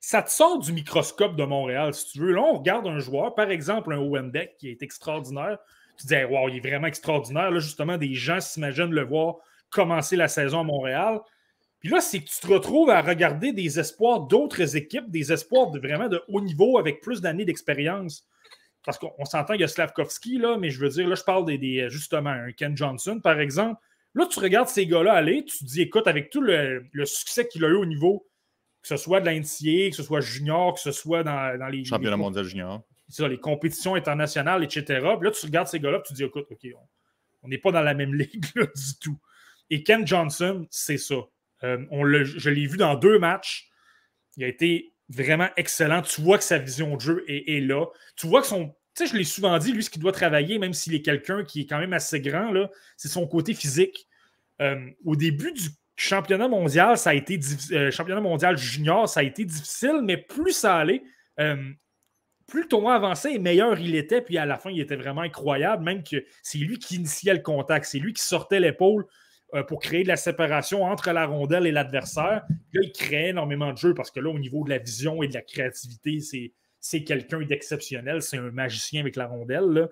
ça 0.00 0.20
te 0.22 0.30
sort 0.30 0.58
du 0.58 0.72
microscope 0.72 1.36
de 1.36 1.44
Montréal, 1.44 1.94
si 1.94 2.10
tu 2.10 2.18
veux. 2.18 2.32
Là, 2.32 2.42
on 2.42 2.58
regarde 2.58 2.88
un 2.88 2.98
joueur, 2.98 3.36
par 3.36 3.50
exemple 3.50 3.92
un 3.92 3.98
Owen 3.98 4.32
Beck 4.32 4.56
qui 4.58 4.68
est 4.68 4.82
extraordinaire. 4.82 5.58
Tu 5.96 6.08
te 6.08 6.14
dis, 6.14 6.24
wow, 6.24 6.48
il 6.48 6.56
est 6.56 6.68
vraiment 6.68 6.88
extraordinaire. 6.88 7.52
Là, 7.52 7.60
justement, 7.60 7.96
des 7.98 8.14
gens 8.14 8.40
s'imaginent 8.40 8.92
le 8.92 9.04
voir 9.04 9.36
commencer 9.70 10.16
la 10.16 10.26
saison 10.26 10.60
à 10.60 10.64
Montréal. 10.64 11.20
Puis 11.78 11.88
là, 11.88 12.00
c'est 12.00 12.18
que 12.18 12.28
tu 12.28 12.40
te 12.40 12.48
retrouves 12.48 12.90
à 12.90 13.00
regarder 13.00 13.52
des 13.52 13.78
espoirs 13.78 14.20
d'autres 14.20 14.76
équipes, 14.76 15.08
des 15.08 15.32
espoirs 15.32 15.70
vraiment 15.70 16.08
de 16.08 16.20
haut 16.26 16.40
niveau 16.40 16.78
avec 16.78 17.00
plus 17.00 17.20
d'années 17.20 17.44
d'expérience 17.44 18.26
parce 18.84 18.98
qu'on 18.98 19.24
s'entend, 19.24 19.54
il 19.54 19.60
y 19.60 19.64
a 19.64 19.68
Slavkovski, 19.68 20.38
là, 20.38 20.56
mais 20.58 20.70
je 20.70 20.80
veux 20.80 20.88
dire, 20.88 21.08
là, 21.08 21.14
je 21.14 21.22
parle 21.22 21.44
des, 21.44 21.88
justement, 21.88 22.30
un 22.30 22.52
Ken 22.52 22.76
Johnson, 22.76 23.20
par 23.20 23.38
exemple. 23.38 23.80
Là, 24.14 24.26
tu 24.26 24.40
regardes 24.40 24.68
ces 24.68 24.86
gars-là 24.86 25.12
aller, 25.12 25.44
tu 25.44 25.58
te 25.58 25.64
dis, 25.64 25.82
écoute, 25.82 26.06
avec 26.06 26.30
tout 26.30 26.40
le, 26.40 26.84
succès 27.04 27.46
qu'il 27.48 27.64
a 27.64 27.68
eu 27.68 27.76
au 27.76 27.86
niveau, 27.86 28.28
que 28.82 28.88
ce 28.88 28.96
soit 28.96 29.20
de 29.20 29.26
l'NCA, 29.26 29.90
que 29.90 29.96
ce 29.96 30.02
soit 30.02 30.20
junior, 30.20 30.74
que 30.74 30.80
ce 30.80 30.92
soit 30.92 31.22
dans, 31.22 31.68
les. 31.70 31.84
Championnat 31.84 32.16
mondial 32.16 32.44
junior. 32.44 32.82
Ça, 33.08 33.28
les 33.28 33.38
compétitions 33.38 33.94
internationales, 33.94 34.64
etc. 34.64 34.84
Puis 34.86 35.28
là, 35.28 35.30
tu 35.30 35.46
regardes 35.46 35.68
ces 35.68 35.78
gars-là, 35.78 36.00
tu 36.00 36.12
te 36.12 36.16
dis, 36.16 36.24
écoute, 36.24 36.46
OK, 36.50 36.66
on 37.42 37.48
n'est 37.48 37.58
pas 37.58 37.70
dans 37.70 37.82
la 37.82 37.94
même 37.94 38.14
ligue 38.14 38.44
du 38.54 38.98
tout. 39.00 39.18
Et 39.70 39.82
Ken 39.82 40.06
Johnson, 40.06 40.66
c'est 40.70 40.98
ça. 40.98 41.16
Euh, 41.62 41.78
on 41.90 42.04
je 42.04 42.50
l'ai 42.50 42.66
vu 42.66 42.76
dans 42.76 42.94
deux 42.96 43.18
matchs. 43.18 43.70
Il 44.36 44.44
a 44.44 44.48
été 44.48 44.91
vraiment 45.08 45.48
excellent. 45.56 46.02
Tu 46.02 46.20
vois 46.20 46.38
que 46.38 46.44
sa 46.44 46.58
vision 46.58 46.96
de 46.96 47.00
jeu 47.00 47.24
est, 47.28 47.60
là. 47.60 47.86
Tu 48.16 48.26
vois 48.26 48.40
que 48.40 48.46
son. 48.46 48.74
Tu 48.94 49.06
sais, 49.06 49.06
je 49.06 49.16
l'ai 49.16 49.24
souvent 49.24 49.56
dit, 49.58 49.72
lui, 49.72 49.82
ce 49.82 49.90
qu'il 49.90 50.02
doit 50.02 50.12
travailler, 50.12 50.58
même 50.58 50.74
s'il 50.74 50.94
est 50.94 51.02
quelqu'un 51.02 51.44
qui 51.44 51.62
est 51.62 51.66
quand 51.66 51.78
même 51.78 51.94
assez 51.94 52.20
grand, 52.20 52.52
c'est 52.96 53.08
son 53.08 53.26
côté 53.26 53.54
physique. 53.54 54.06
Euh, 54.60 54.90
au 55.04 55.16
début 55.16 55.52
du 55.52 55.68
championnat 55.96 56.48
mondial, 56.48 56.98
ça 56.98 57.10
a 57.10 57.14
été 57.14 57.38
euh, 57.72 57.90
championnat 57.90 58.20
mondial 58.20 58.56
junior, 58.56 59.08
ça 59.08 59.20
a 59.20 59.22
été 59.22 59.44
difficile, 59.44 60.00
mais 60.02 60.16
plus 60.16 60.52
ça 60.52 60.76
allait, 60.76 61.02
euh, 61.40 61.70
plus 62.46 62.62
le 62.62 62.68
tournoi 62.68 62.94
avançait 62.94 63.38
meilleur 63.38 63.78
il 63.78 63.94
était. 63.94 64.20
Puis 64.20 64.36
à 64.38 64.46
la 64.46 64.58
fin, 64.58 64.70
il 64.70 64.80
était 64.80 64.96
vraiment 64.96 65.22
incroyable, 65.22 65.84
même 65.84 66.02
que 66.02 66.24
c'est 66.42 66.58
lui 66.58 66.78
qui 66.78 66.96
initiait 66.96 67.34
le 67.34 67.40
contact, 67.40 67.86
c'est 67.86 67.98
lui 67.98 68.12
qui 68.12 68.22
sortait 68.22 68.60
l'épaule 68.60 69.06
euh, 69.54 69.62
pour 69.62 69.80
créer 69.80 70.02
de 70.02 70.08
la 70.08 70.16
séparation 70.16 70.84
entre 70.84 71.10
la 71.12 71.26
rondelle 71.26 71.66
et 71.66 71.72
l'adversaire. 71.72 72.42
Là, 72.72 72.80
il 72.82 72.92
crée 72.92 73.28
énormément 73.28 73.70
de 73.70 73.76
jeux 73.76 73.92
parce 73.92 74.10
que 74.10 74.18
là, 74.18 74.30
au 74.30 74.38
niveau 74.38 74.64
de 74.64 74.70
la 74.70 74.78
vision 74.78 75.22
et 75.22 75.28
de 75.28 75.34
la 75.34 75.42
créativité, 75.42 76.20
c'est 76.80 77.04
quelqu'un 77.04 77.40
d'exceptionnel. 77.42 78.22
C'est 78.22 78.38
un 78.38 78.50
magicien 78.50 79.00
avec 79.02 79.14
la 79.14 79.26
rondelle. 79.26 79.64
Là. 79.64 79.88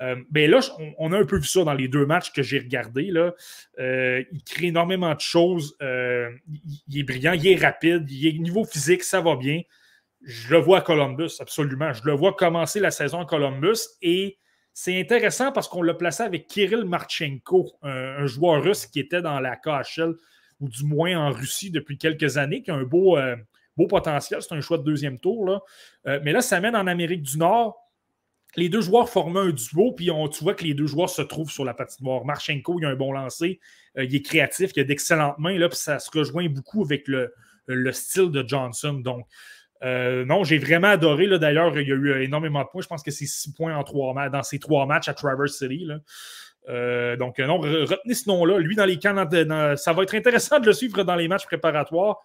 Euh, 0.00 0.16
ben 0.30 0.50
là, 0.50 0.60
on, 0.98 1.12
a 1.12 1.18
un 1.18 1.26
peu 1.26 1.36
vu 1.36 1.46
ça 1.46 1.64
dans 1.64 1.74
les 1.74 1.86
deux 1.86 2.06
matchs 2.06 2.32
que 2.32 2.42
j'ai 2.42 2.58
regardés. 2.58 3.10
Là. 3.10 3.34
Euh, 3.78 4.24
il 4.32 4.42
crée 4.42 4.68
énormément 4.68 5.14
de 5.14 5.20
choses. 5.20 5.76
il, 5.80 6.98
est 6.98 7.02
brillant, 7.02 7.32
il 7.32 7.46
est 7.46 7.62
rapide, 7.62 8.10
il 8.10 8.26
est 8.26 8.38
niveau 8.38 8.64
physique, 8.64 9.04
ça 9.04 9.20
va 9.20 9.36
bien. 9.36 9.60
Je 10.22 10.50
le 10.54 10.60
vois 10.60 10.78
à 10.78 10.80
Columbus, 10.80 11.32
absolument. 11.40 11.92
Je 11.92 12.04
le 12.04 12.12
vois 12.12 12.32
commencer 12.32 12.80
la 12.80 12.90
saison 12.90 13.20
à 13.20 13.26
Columbus 13.26 13.80
et 14.00 14.38
c'est 14.76 15.00
intéressant 15.00 15.52
parce 15.52 15.68
qu'on 15.68 15.82
l'a 15.82 15.94
placé 15.94 16.24
avec 16.24 16.48
Kirill 16.48 16.84
Marchenko, 16.84 17.70
un, 17.82 18.26
joueur 18.26 18.60
russe 18.60 18.86
qui 18.86 18.98
était 18.98 19.22
dans 19.22 19.38
la 19.38 19.54
KHL, 19.54 20.14
ou 20.60 20.68
du 20.68 20.84
moins 20.84 21.16
en 21.16 21.30
Russie 21.30 21.70
depuis 21.70 21.96
quelques 21.96 22.38
années, 22.38 22.60
qui 22.60 22.72
a 22.72 22.74
un 22.74 22.82
beau, 22.82 23.16
euh, 23.16 23.36
potentiel. 23.88 24.42
C'est 24.42 24.52
un 24.52 24.60
choix 24.60 24.78
de 24.78 24.82
deuxième 24.82 25.20
tour. 25.20 25.62
Euh, 26.06 26.20
mais 26.24 26.32
là, 26.32 26.40
ça 26.40 26.60
mène 26.60 26.74
en 26.74 26.88
Amérique 26.88 27.22
du 27.22 27.38
Nord. 27.38 27.80
Les 28.56 28.68
deux 28.68 28.80
joueurs 28.80 29.08
forment 29.08 29.36
un 29.36 29.50
duo, 29.50 29.92
puis 29.92 30.10
on, 30.10 30.28
tu 30.28 30.42
vois 30.42 30.54
que 30.54 30.64
les 30.64 30.74
deux 30.74 30.86
joueurs 30.86 31.10
se 31.10 31.22
trouvent 31.22 31.50
sur 31.50 31.64
la 31.64 31.74
patinoire. 31.74 32.24
Marchenko, 32.24 32.80
il 32.80 32.84
a 32.84 32.88
un 32.88 32.96
bon 32.96 33.12
lancer, 33.12 33.60
euh, 33.96 34.04
il 34.04 34.14
est 34.14 34.22
créatif, 34.22 34.72
il 34.74 34.80
a 34.80 34.84
d'excellentes 34.84 35.38
mains, 35.38 35.56
là, 35.56 35.68
puis 35.68 35.78
ça 35.78 36.00
se 36.00 36.10
rejoint 36.16 36.48
beaucoup 36.48 36.84
avec 36.84 37.06
le, 37.06 37.32
le 37.66 37.92
style 37.92 38.30
de 38.30 38.44
Johnson. 38.46 38.94
Donc, 38.94 39.26
euh, 39.82 40.24
non, 40.24 40.44
j'ai 40.44 40.58
vraiment 40.58 40.88
adoré. 40.88 41.26
D'ailleurs, 41.38 41.78
il 41.78 41.88
y 41.88 41.92
a 41.92 41.94
eu 41.94 42.22
énormément 42.22 42.62
de 42.62 42.68
points. 42.68 42.82
Je 42.82 42.88
pense 42.88 43.02
que 43.02 43.10
c'est 43.10 43.26
six 43.26 43.52
points 43.52 43.76
en 43.76 43.82
trois 43.82 44.28
dans 44.28 44.42
ces 44.42 44.58
trois 44.58 44.86
matchs 44.86 45.08
à 45.08 45.14
Traverse 45.14 45.58
City. 45.58 45.88
Euh, 46.68 47.16
donc, 47.16 47.38
non, 47.38 47.58
retenez 47.58 48.14
ce 48.14 48.28
nom-là. 48.28 48.58
Lui, 48.58 48.76
dans 48.76 48.86
les 48.86 48.98
camps, 48.98 49.14
ça 49.76 49.92
va 49.92 50.02
être 50.02 50.14
intéressant 50.14 50.60
de 50.60 50.66
le 50.66 50.72
suivre 50.72 51.02
dans 51.02 51.16
les 51.16 51.28
matchs 51.28 51.46
préparatoires. 51.46 52.22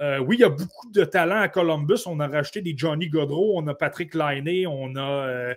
Euh, 0.00 0.18
oui, 0.18 0.36
il 0.36 0.40
y 0.40 0.44
a 0.44 0.48
beaucoup 0.48 0.90
de 0.90 1.04
talent 1.04 1.40
à 1.40 1.48
Columbus. 1.48 2.06
On 2.06 2.20
a 2.20 2.26
rajouté 2.26 2.62
des 2.62 2.74
Johnny 2.76 3.08
Godreau, 3.08 3.54
on 3.56 3.66
a 3.66 3.74
Patrick 3.74 4.14
Liney, 4.14 4.66
on 4.66 4.96
a 4.96 5.54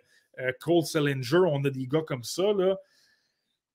Cole 0.59 0.83
Sillinger, 0.83 1.45
on 1.47 1.63
a 1.63 1.69
des 1.69 1.87
gars 1.87 2.03
comme 2.05 2.23
ça. 2.23 2.43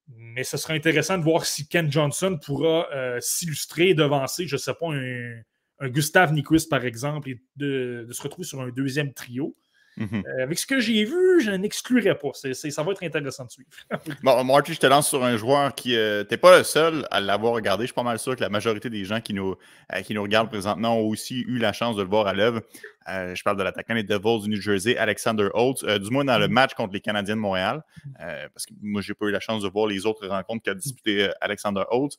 Mais 0.08 0.44
ce 0.44 0.56
sera 0.58 0.74
intéressant 0.74 1.16
de 1.16 1.24
voir 1.24 1.46
si 1.46 1.66
Ken 1.66 1.90
Johnson 1.90 2.38
pourra 2.44 2.86
s'illustrer 3.20 3.90
et 3.90 3.94
devancer, 3.94 4.46
je 4.46 4.56
ne 4.56 4.60
sais 4.60 4.74
pas, 4.74 4.88
un, 4.88 5.40
un 5.82 5.88
Gustave 5.88 6.32
Nyquist, 6.32 6.70
par 6.70 6.84
exemple, 6.84 7.28
et 7.28 7.42
de, 7.56 8.06
se 8.10 8.22
retrouver 8.22 8.46
sur 8.46 8.60
un 8.60 8.68
deuxième 8.70 9.12
trio. 9.12 9.56
Mhm. 9.96 10.24
Euh, 10.26 10.42
avec 10.44 10.58
ce 10.58 10.66
que 10.66 10.80
j'ai 10.80 11.04
vu, 11.04 11.40
je 11.40 11.50
n'exclurais 11.50 12.18
pas. 12.18 12.30
ça 12.32 12.82
va 12.82 12.92
être 12.92 13.02
intéressant 13.02 13.44
de 13.44 13.50
suivre. 13.50 13.68
bon, 14.22 14.44
Marty, 14.44 14.74
je 14.74 14.80
te 14.80 14.86
lance 14.86 15.08
sur 15.08 15.22
un 15.22 15.36
joueur 15.36 15.74
qui. 15.74 15.96
Euh, 15.96 16.24
tu 16.24 16.30
n'es 16.32 16.38
pas 16.38 16.58
le 16.58 16.64
seul 16.64 17.06
à 17.10 17.20
l'avoir 17.20 17.52
regardé. 17.52 17.82
Je 17.82 17.88
suis 17.88 17.94
pas 17.94 18.02
mal 18.02 18.18
sûr 18.18 18.34
que 18.34 18.40
la 18.40 18.48
majorité 18.48 18.88
des 18.88 19.04
gens 19.04 19.20
qui 19.20 19.34
nous, 19.34 19.56
euh, 19.92 20.00
qui 20.02 20.14
nous 20.14 20.22
regardent 20.22 20.48
présentement 20.48 20.96
ont 20.96 21.06
aussi 21.08 21.40
eu 21.42 21.58
la 21.58 21.72
chance 21.72 21.96
de 21.96 22.02
le 22.02 22.08
voir 22.08 22.26
à 22.26 22.32
l'œuvre. 22.32 22.62
je 23.06 23.42
parle 23.42 23.56
de 23.56 23.62
l'attaquant 23.62 23.94
des 23.94 24.02
Devils 24.02 24.42
du 24.42 24.48
New 24.48 24.60
Jersey, 24.60 24.96
Alexander 24.96 25.48
Holtz, 25.52 25.84
du 25.84 26.10
moins 26.10 26.24
dans 26.24 26.38
le 26.38 26.48
mhm. 26.48 26.54
match 26.54 26.74
contre 26.74 26.94
les 26.94 27.00
Canadiens 27.00 27.36
de 27.36 27.40
Montréal. 27.40 27.82
parce 28.18 28.64
que 28.66 28.72
moi, 28.80 29.02
j'ai 29.02 29.14
pas 29.14 29.26
eu 29.26 29.30
la 29.30 29.40
chance 29.40 29.62
de 29.62 29.68
voir 29.68 29.86
les 29.86 30.06
autres 30.06 30.26
rencontres 30.26 30.62
qu'a 30.62 30.74
disputé 30.74 31.28
Alexander 31.40 31.82
Holtz 31.90 32.16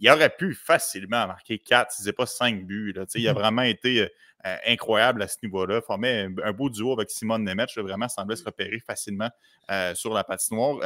il 0.00 0.10
aurait 0.10 0.30
pu 0.30 0.54
facilement 0.54 1.26
marquer 1.26 1.58
4, 1.58 1.92
si 1.92 2.02
ce 2.02 2.06
n'est 2.06 2.12
pas 2.12 2.26
5 2.26 2.64
buts. 2.64 2.92
Là. 2.94 3.04
Il 3.14 3.28
a 3.28 3.32
mhm. 3.32 3.38
vraiment 3.38 3.62
été 3.62 4.08
euh, 4.46 4.56
incroyable 4.66 5.22
à 5.22 5.28
ce 5.28 5.36
niveau-là. 5.42 5.80
Formait 5.80 6.28
un, 6.44 6.52
beau 6.52 6.70
duo 6.70 6.92
avec 6.92 7.10
Simone 7.10 7.44
Nemeth. 7.44 7.70
Vraiment, 7.76 8.08
semblait 8.08 8.36
se 8.36 8.44
repérer 8.44 8.78
facilement 8.78 9.30
euh, 9.70 9.94
sur 9.94 10.12
la 10.14 10.24
patinoire. 10.24 10.78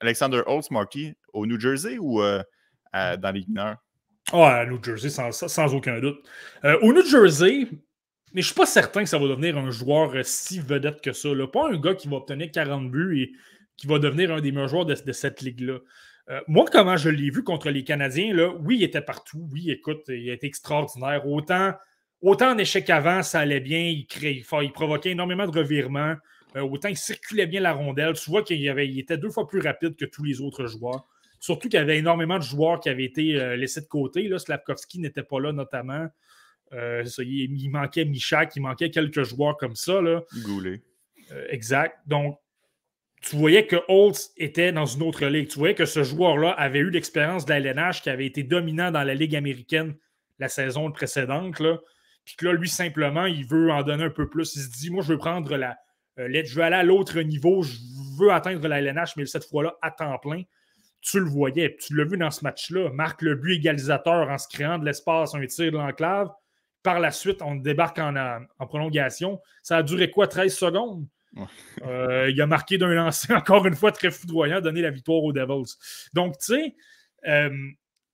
Alexander 0.00 0.42
Holtz, 0.46 0.70
Marky, 0.70 1.14
au 1.32 1.46
New 1.46 1.58
Jersey 1.58 1.96
ou 1.98 2.22
euh, 2.22 2.42
dans 2.92 3.32
les 3.32 3.44
mineurs? 3.46 3.76
À 4.32 4.64
New 4.66 4.82
Jersey, 4.82 5.10
sans, 5.10 5.74
aucun 5.74 6.00
doute. 6.00 6.24
au 6.82 6.92
New 6.92 7.04
Jersey, 7.04 7.68
mais 8.32 8.40
je 8.40 8.46
ne 8.46 8.52
suis 8.52 8.54
pas 8.54 8.66
certain 8.66 9.02
que 9.02 9.08
ça 9.08 9.18
va 9.18 9.28
devenir 9.28 9.58
un 9.58 9.70
joueur 9.70 10.12
si 10.24 10.58
vedette 10.60 11.00
que 11.00 11.12
ça. 11.12 11.28
Pas 11.52 11.68
un 11.68 11.78
gars 11.78 11.94
qui 11.94 12.08
va 12.08 12.16
obtenir 12.16 12.50
40 12.50 12.90
buts 12.90 13.20
et 13.20 13.32
qui 13.76 13.86
va 13.86 13.98
devenir 13.98 14.32
un 14.32 14.40
des 14.40 14.52
meilleurs 14.52 14.68
joueurs 14.68 14.86
de 14.86 15.12
cette 15.12 15.40
ligue-là. 15.40 15.78
Euh, 16.30 16.40
moi, 16.46 16.64
comment 16.70 16.96
je 16.96 17.08
l'ai 17.08 17.30
vu 17.30 17.42
contre 17.42 17.70
les 17.70 17.84
Canadiens, 17.84 18.32
là, 18.34 18.54
oui, 18.60 18.76
il 18.78 18.82
était 18.84 19.00
partout. 19.00 19.48
Oui, 19.52 19.70
écoute, 19.70 20.04
il 20.08 20.28
été 20.30 20.46
extraordinaire. 20.46 21.26
Autant, 21.26 21.74
autant 22.22 22.52
en 22.52 22.58
échec 22.58 22.88
avant, 22.90 23.22
ça 23.22 23.40
allait 23.40 23.60
bien. 23.60 23.80
Il, 23.80 24.06
il 24.22 24.72
provoquait 24.72 25.10
énormément 25.10 25.46
de 25.46 25.58
revirements. 25.58 26.14
Euh, 26.56 26.60
autant 26.60 26.88
il 26.88 26.96
circulait 26.96 27.46
bien 27.46 27.60
la 27.60 27.72
rondelle. 27.72 28.14
Tu 28.14 28.30
vois 28.30 28.42
qu'il 28.42 28.60
il 28.60 28.98
était 28.98 29.18
deux 29.18 29.30
fois 29.30 29.46
plus 29.46 29.60
rapide 29.60 29.96
que 29.96 30.04
tous 30.04 30.24
les 30.24 30.40
autres 30.40 30.66
joueurs. 30.66 31.06
Surtout 31.40 31.68
qu'il 31.68 31.78
y 31.78 31.82
avait 31.82 31.98
énormément 31.98 32.38
de 32.38 32.44
joueurs 32.44 32.78
qui 32.80 32.88
avaient 32.88 33.04
été 33.04 33.40
euh, 33.40 33.56
laissés 33.56 33.80
de 33.80 33.86
côté. 33.86 34.28
Là. 34.28 34.38
Slavkovski 34.38 35.00
n'était 35.00 35.24
pas 35.24 35.40
là, 35.40 35.52
notamment. 35.52 36.06
il, 36.72 37.68
manquait 37.70 38.04
Michak, 38.04 38.54
il 38.56 38.60
manquait 38.60 38.90
quelques 38.90 39.24
joueurs 39.24 39.56
comme 39.56 39.74
ça. 39.74 40.00
Là. 40.00 40.22
Goulet. 40.44 40.82
exact. 41.48 41.98
Donc, 42.06 42.38
tu 43.22 43.36
voyais 43.36 43.66
que 43.66 43.76
Holtz 43.88 44.32
était 44.36 44.72
dans 44.72 44.84
une 44.84 45.02
autre 45.02 45.24
ligue. 45.26 45.48
Tu 45.48 45.58
voyais 45.58 45.74
que 45.74 45.86
ce 45.86 46.02
joueur-là 46.02 46.50
avait 46.50 46.80
eu 46.80 46.90
l'expérience 46.90 47.44
de 47.44 47.50
la 47.50 47.60
LNH 47.60 48.02
qui 48.02 48.10
avait 48.10 48.26
été 48.26 48.42
dominant 48.42 48.90
dans 48.90 49.04
la 49.04 49.14
Ligue 49.14 49.36
américaine 49.36 49.94
la 50.40 50.48
saison 50.48 50.90
précédente. 50.90 51.60
Là. 51.60 51.78
Puis 52.24 52.36
que 52.36 52.46
là, 52.46 52.52
lui, 52.52 52.68
simplement, 52.68 53.26
il 53.26 53.46
veut 53.46 53.70
en 53.70 53.82
donner 53.82 54.04
un 54.04 54.10
peu 54.10 54.28
plus. 54.28 54.54
Il 54.56 54.62
se 54.62 54.70
dit, 54.70 54.90
moi, 54.90 55.02
je 55.02 55.12
veux 55.12 55.18
prendre 55.18 55.56
la. 55.56 55.76
Euh, 56.18 56.42
je 56.44 56.54
veux 56.54 56.62
aller 56.62 56.76
à 56.76 56.82
l'autre 56.82 57.20
niveau. 57.20 57.62
Je 57.62 57.76
veux 58.18 58.30
atteindre 58.30 58.66
la 58.68 58.80
LNH, 58.80 59.16
mais 59.16 59.26
cette 59.26 59.44
fois-là, 59.44 59.74
à 59.82 59.90
temps 59.90 60.18
plein. 60.18 60.42
Tu 61.00 61.18
le 61.18 61.26
voyais. 61.26 61.76
Tu 61.80 61.96
l'as 61.96 62.04
vu 62.04 62.16
dans 62.16 62.30
ce 62.30 62.44
match-là. 62.44 62.90
Marque 62.90 63.22
le 63.22 63.34
but 63.34 63.54
égalisateur 63.54 64.28
en 64.28 64.38
se 64.38 64.46
créant 64.48 64.78
de 64.78 64.84
l'espace, 64.84 65.34
un 65.34 65.44
tir 65.46 65.72
de 65.72 65.76
l'enclave. 65.76 66.30
Par 66.82 67.00
la 67.00 67.10
suite, 67.10 67.42
on 67.42 67.56
débarque 67.56 67.98
en, 67.98 68.14
en 68.58 68.66
prolongation. 68.66 69.40
Ça 69.62 69.78
a 69.78 69.82
duré 69.82 70.10
quoi, 70.10 70.28
13 70.28 70.54
secondes? 70.54 71.06
Euh, 71.82 72.30
il 72.30 72.40
a 72.40 72.46
marqué 72.46 72.78
d'un 72.78 72.92
lancer, 72.92 73.32
encore 73.34 73.66
une 73.66 73.74
fois, 73.74 73.90
très 73.90 74.10
foudroyant, 74.10 74.60
donné 74.60 74.82
la 74.82 74.90
victoire 74.90 75.22
aux 75.22 75.32
Devils. 75.32 75.74
Donc, 76.12 76.38
tu 76.38 76.54
sais, 76.54 76.74
euh, 77.26 77.50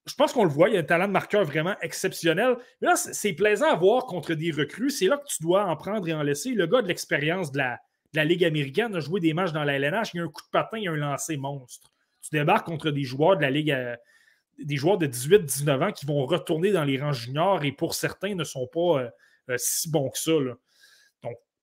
je 0.08 0.14
pense 0.14 0.32
qu'on 0.32 0.44
le 0.44 0.50
voit, 0.50 0.68
il 0.68 0.74
y 0.74 0.76
a 0.76 0.80
un 0.80 0.84
talent 0.84 1.06
de 1.06 1.12
marqueur 1.12 1.44
vraiment 1.44 1.74
exceptionnel. 1.80 2.56
Mais 2.80 2.88
là, 2.88 2.96
c'est 2.96 3.32
plaisant 3.32 3.68
à 3.68 3.76
voir 3.76 4.06
contre 4.06 4.34
des 4.34 4.50
recrues. 4.50 4.90
C'est 4.90 5.06
là 5.06 5.16
que 5.18 5.26
tu 5.26 5.42
dois 5.42 5.66
en 5.66 5.76
prendre 5.76 6.08
et 6.08 6.14
en 6.14 6.22
laisser. 6.22 6.50
Le 6.50 6.66
gars 6.66 6.82
de 6.82 6.88
l'expérience 6.88 7.52
de 7.52 7.58
la, 7.58 8.24
Ligue 8.24 8.44
américaine 8.44 8.94
a 8.94 9.00
joué 9.00 9.20
des 9.20 9.34
matchs 9.34 9.52
dans 9.52 9.64
la 9.64 9.74
LNH. 9.74 10.14
Il 10.14 10.16
y 10.18 10.20
a 10.20 10.24
un 10.24 10.28
coup 10.28 10.42
de 10.42 10.50
patin, 10.50 10.78
il 10.78 10.84
y 10.84 10.88
a 10.88 10.92
un 10.92 10.96
lancer 10.96 11.36
monstre. 11.36 11.92
Tu 12.22 12.30
débarques 12.32 12.66
contre 12.66 12.90
des 12.90 13.04
joueurs 13.04 13.36
de 13.36 13.42
la 13.42 13.50
Ligue, 13.50 13.70
euh, 13.70 13.96
des 14.58 14.76
joueurs 14.76 14.98
de 14.98 15.06
18-19 15.06 15.88
ans 15.88 15.92
qui 15.92 16.06
vont 16.06 16.24
retourner 16.26 16.72
dans 16.72 16.84
les 16.84 16.98
rangs 16.98 17.12
juniors 17.12 17.64
et 17.64 17.72
pour 17.72 17.94
certains 17.94 18.34
ne 18.34 18.44
sont 18.44 18.66
pas 18.66 19.10
si 19.56 19.90
bons 19.90 20.10
que 20.10 20.18
ça. 20.18 20.32
Là 20.32 20.54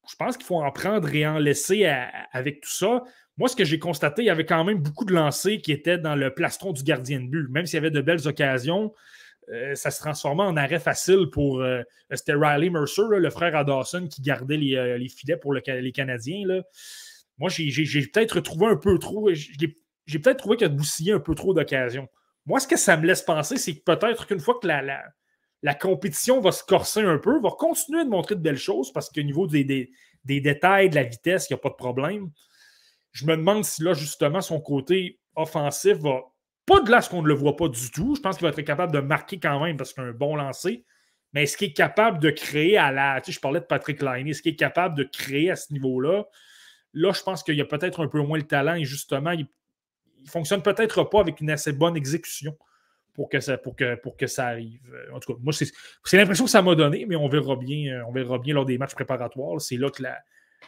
je 0.09 0.15
pense 0.15 0.37
qu'il 0.37 0.45
faut 0.45 0.61
en 0.61 0.71
prendre 0.71 1.13
et 1.13 1.25
en 1.25 1.37
laisser 1.37 1.85
avec 2.31 2.61
tout 2.61 2.71
ça. 2.71 3.03
Moi, 3.37 3.49
ce 3.49 3.55
que 3.55 3.65
j'ai 3.65 3.79
constaté, 3.79 4.23
il 4.23 4.25
y 4.25 4.29
avait 4.29 4.45
quand 4.45 4.63
même 4.63 4.79
beaucoup 4.79 5.05
de 5.05 5.13
lancers 5.13 5.61
qui 5.61 5.71
étaient 5.71 5.97
dans 5.97 6.15
le 6.15 6.33
plastron 6.33 6.71
du 6.71 6.83
gardien 6.83 7.19
de 7.19 7.27
but. 7.27 7.49
Même 7.49 7.65
s'il 7.65 7.75
y 7.75 7.77
avait 7.77 7.91
de 7.91 8.01
belles 8.01 8.27
occasions, 8.27 8.93
euh, 9.51 9.75
ça 9.75 9.91
se 9.91 9.99
transformait 9.99 10.43
en 10.43 10.55
arrêt 10.55 10.79
facile 10.79 11.27
pour. 11.31 11.61
Euh, 11.61 11.81
c'était 12.11 12.33
Riley 12.33 12.69
Mercer, 12.69 13.03
le 13.09 13.29
frère 13.29 13.55
à 13.55 13.63
Dawson, 13.63 14.07
qui 14.07 14.21
gardait 14.21 14.57
les, 14.57 14.75
euh, 14.75 15.07
filets 15.09 15.37
pour 15.37 15.53
les 15.53 15.91
Canadiens. 15.91 16.61
Moi, 17.37 17.49
j'ai 17.49 18.01
peut-être 18.07 18.39
trouvé 18.39 18.67
un 18.67 18.77
peu 18.77 18.97
trop. 18.97 19.29
J'ai 19.33 20.19
peut-être 20.19 20.37
trouvé 20.37 20.57
qu'il 20.57 20.67
a 20.67 20.69
boussillé 20.69 21.11
un 21.11 21.19
peu 21.19 21.35
trop 21.35 21.53
d'occasions. 21.53 22.07
Moi, 22.45 22.59
ce 22.59 22.67
que 22.67 22.77
ça 22.77 22.95
me 22.95 23.05
laisse 23.05 23.23
penser, 23.23 23.57
c'est 23.57 23.75
que 23.75 23.83
peut-être 23.83 24.27
qu'une 24.27 24.39
fois 24.39 24.59
que 24.61 24.67
la, 24.67 25.03
la 25.61 25.73
compétition 25.73 26.39
va 26.41 26.51
se 26.51 26.63
corser 26.63 27.01
un 27.01 27.17
peu, 27.17 27.39
va 27.41 27.49
continuer 27.49 28.03
de 28.03 28.09
montrer 28.09 28.35
de 28.35 28.41
belles 28.41 28.57
choses 28.57 28.93
parce 28.93 29.09
qu'au 29.09 29.23
niveau 29.23 29.47
des, 29.47 29.63
des, 29.63 30.41
détails, 30.41 30.89
de 30.89 30.95
la 30.95 31.03
vitesse, 31.03 31.49
il 31.49 31.53
n'y 31.53 31.55
a 31.55 31.61
pas 31.61 31.69
de 31.69 31.75
problème. 31.75 32.29
Je 33.15 33.25
me 33.25 33.37
demande 33.37 33.63
si 33.63 33.81
là, 33.81 33.93
justement, 33.93 34.41
son 34.41 34.59
côté 34.59 35.21
offensif 35.37 35.97
va. 35.99 36.19
Pas 36.65 36.81
de 36.81 36.91
là 36.91 37.01
ce 37.01 37.09
qu'on 37.09 37.21
ne 37.21 37.27
le 37.29 37.33
voit 37.33 37.55
pas 37.55 37.69
du 37.69 37.89
tout. 37.91 38.15
Je 38.15 38.19
pense 38.19 38.35
qu'il 38.35 38.45
va 38.45 38.49
être 38.49 38.61
capable 38.61 38.91
de 38.91 38.99
marquer 38.99 39.39
quand 39.39 39.63
même 39.63 39.77
parce 39.77 39.93
qu'il 39.93 40.03
a 40.03 40.07
un 40.07 40.11
bon 40.11 40.35
lancer. 40.35 40.83
Mais 41.31 41.43
est-ce 41.43 41.55
qu'il 41.55 41.69
est 41.69 41.73
capable 41.73 42.19
de 42.19 42.29
créer 42.29 42.77
à 42.77 42.91
la. 42.91 43.21
Tu 43.21 43.31
sais, 43.31 43.35
je 43.37 43.39
parlais 43.39 43.61
de 43.61 43.65
Patrick 43.65 44.01
Line. 44.01 44.27
Est-ce 44.27 44.41
qu'il 44.41 44.51
est 44.51 44.57
capable 44.57 44.97
de 44.97 45.03
créer 45.03 45.49
à 45.49 45.55
ce 45.55 45.71
niveau-là? 45.71 46.25
Là, 46.91 47.13
je 47.13 47.23
pense 47.23 47.41
qu'il 47.41 47.55
y 47.55 47.61
a 47.61 47.65
peut-être 47.65 48.03
un 48.03 48.09
peu 48.09 48.19
moins 48.19 48.37
le 48.37 48.47
talent 48.47 48.75
et 48.75 48.83
justement, 48.83 49.31
il 49.31 49.47
ne 50.23 50.29
fonctionne 50.29 50.61
peut-être 50.61 51.05
pas 51.05 51.21
avec 51.21 51.39
une 51.39 51.51
assez 51.51 51.71
bonne 51.71 51.95
exécution 51.95 52.57
pour 53.13 53.29
que 53.29 53.39
ça, 53.39 53.57
pour 53.57 53.77
que, 53.77 53.95
pour 53.95 54.17
que 54.17 54.27
ça 54.27 54.47
arrive. 54.47 54.81
En 55.13 55.21
tout 55.21 55.33
cas, 55.33 55.39
moi, 55.41 55.53
c'est 55.53 56.17
l'impression 56.17 56.43
que 56.43 56.51
ça 56.51 56.61
m'a 56.61 56.75
donné, 56.75 57.05
mais 57.05 57.15
on 57.15 57.29
verra 57.29 57.55
bien, 57.55 57.93
euh, 57.93 58.03
on 58.09 58.11
verra 58.11 58.39
bien 58.39 58.55
lors 58.55 58.65
des 58.65 58.77
matchs 58.77 58.95
préparatoires. 58.95 59.61
C'est 59.61 59.77
là 59.77 59.89
que 59.89 60.03
la, 60.03 60.17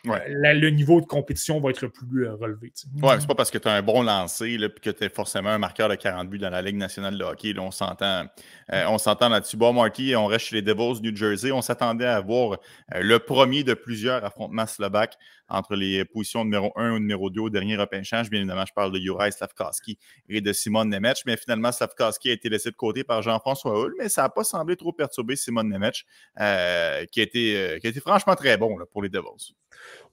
le 0.03 0.69
niveau 0.69 1.01
de 1.01 1.05
compétition 1.05 1.59
va 1.59 1.69
être 1.69 1.87
plus 1.87 2.27
relevé. 2.29 2.71
Oui, 3.01 3.13
c'est 3.19 3.27
pas 3.27 3.35
parce 3.35 3.51
que 3.51 3.57
tu 3.57 3.67
as 3.67 3.73
un 3.73 3.81
bon 3.81 4.03
lancer 4.03 4.57
et 4.59 4.79
que 4.81 4.89
tu 4.89 5.03
es 5.03 5.09
forcément 5.09 5.49
un 5.49 5.57
marqueur 5.57 5.89
de 5.89 5.95
40 5.95 6.29
buts 6.29 6.39
dans 6.39 6.49
la 6.49 6.61
Ligue 6.61 6.77
nationale 6.77 7.17
de 7.17 7.23
hockey. 7.23 7.53
on 7.57 7.71
s'entend 7.71 8.27
on 8.69 8.97
s'entend 8.97 9.29
là-dessus. 9.29 9.57
Bon, 9.57 9.73
Marty, 9.73 10.13
on 10.15 10.25
reste 10.25 10.47
chez 10.47 10.55
les 10.57 10.61
Devils 10.61 11.01
New 11.01 11.15
Jersey. 11.15 11.51
On 11.51 11.61
s'attendait 11.61 12.05
à 12.05 12.19
voir 12.19 12.57
le 12.93 13.17
premier 13.19 13.63
de 13.63 13.73
plusieurs 13.73 14.23
affrontements 14.25 14.67
slovaques 14.67 15.17
entre 15.49 15.75
les 15.75 16.05
positions 16.05 16.43
numéro 16.43 16.71
1 16.75 16.93
ou 16.93 16.99
numéro 16.99 17.29
2 17.29 17.41
au 17.41 17.49
dernier 17.49 17.77
repêchage. 17.77 18.29
Bien 18.29 18.39
évidemment, 18.39 18.65
je 18.67 18.73
parle 18.73 18.91
de 18.91 18.99
Juraj 18.99 19.33
Slavkowski 19.33 19.97
et 20.29 20.41
de 20.41 20.53
Simon 20.53 20.85
Nemec, 20.85 21.17
mais 21.25 21.37
finalement, 21.37 21.71
Slavkowski 21.71 22.29
a 22.29 22.33
été 22.33 22.49
laissé 22.49 22.71
de 22.71 22.75
côté 22.75 23.03
par 23.03 23.21
Jean-François 23.21 23.79
Hull, 23.79 23.93
mais 23.97 24.09
ça 24.09 24.23
n'a 24.23 24.29
pas 24.29 24.43
semblé 24.43 24.75
trop 24.75 24.91
perturber 24.91 25.35
Simon 25.35 25.63
Nemec, 25.63 26.05
euh, 26.39 27.05
qui, 27.11 27.19
a 27.19 27.23
été, 27.23 27.57
euh, 27.57 27.79
qui 27.79 27.87
a 27.87 27.89
été 27.89 27.99
franchement 27.99 28.35
très 28.35 28.57
bon 28.57 28.77
pour 28.91 29.01
les 29.01 29.09
Devils. 29.09 29.53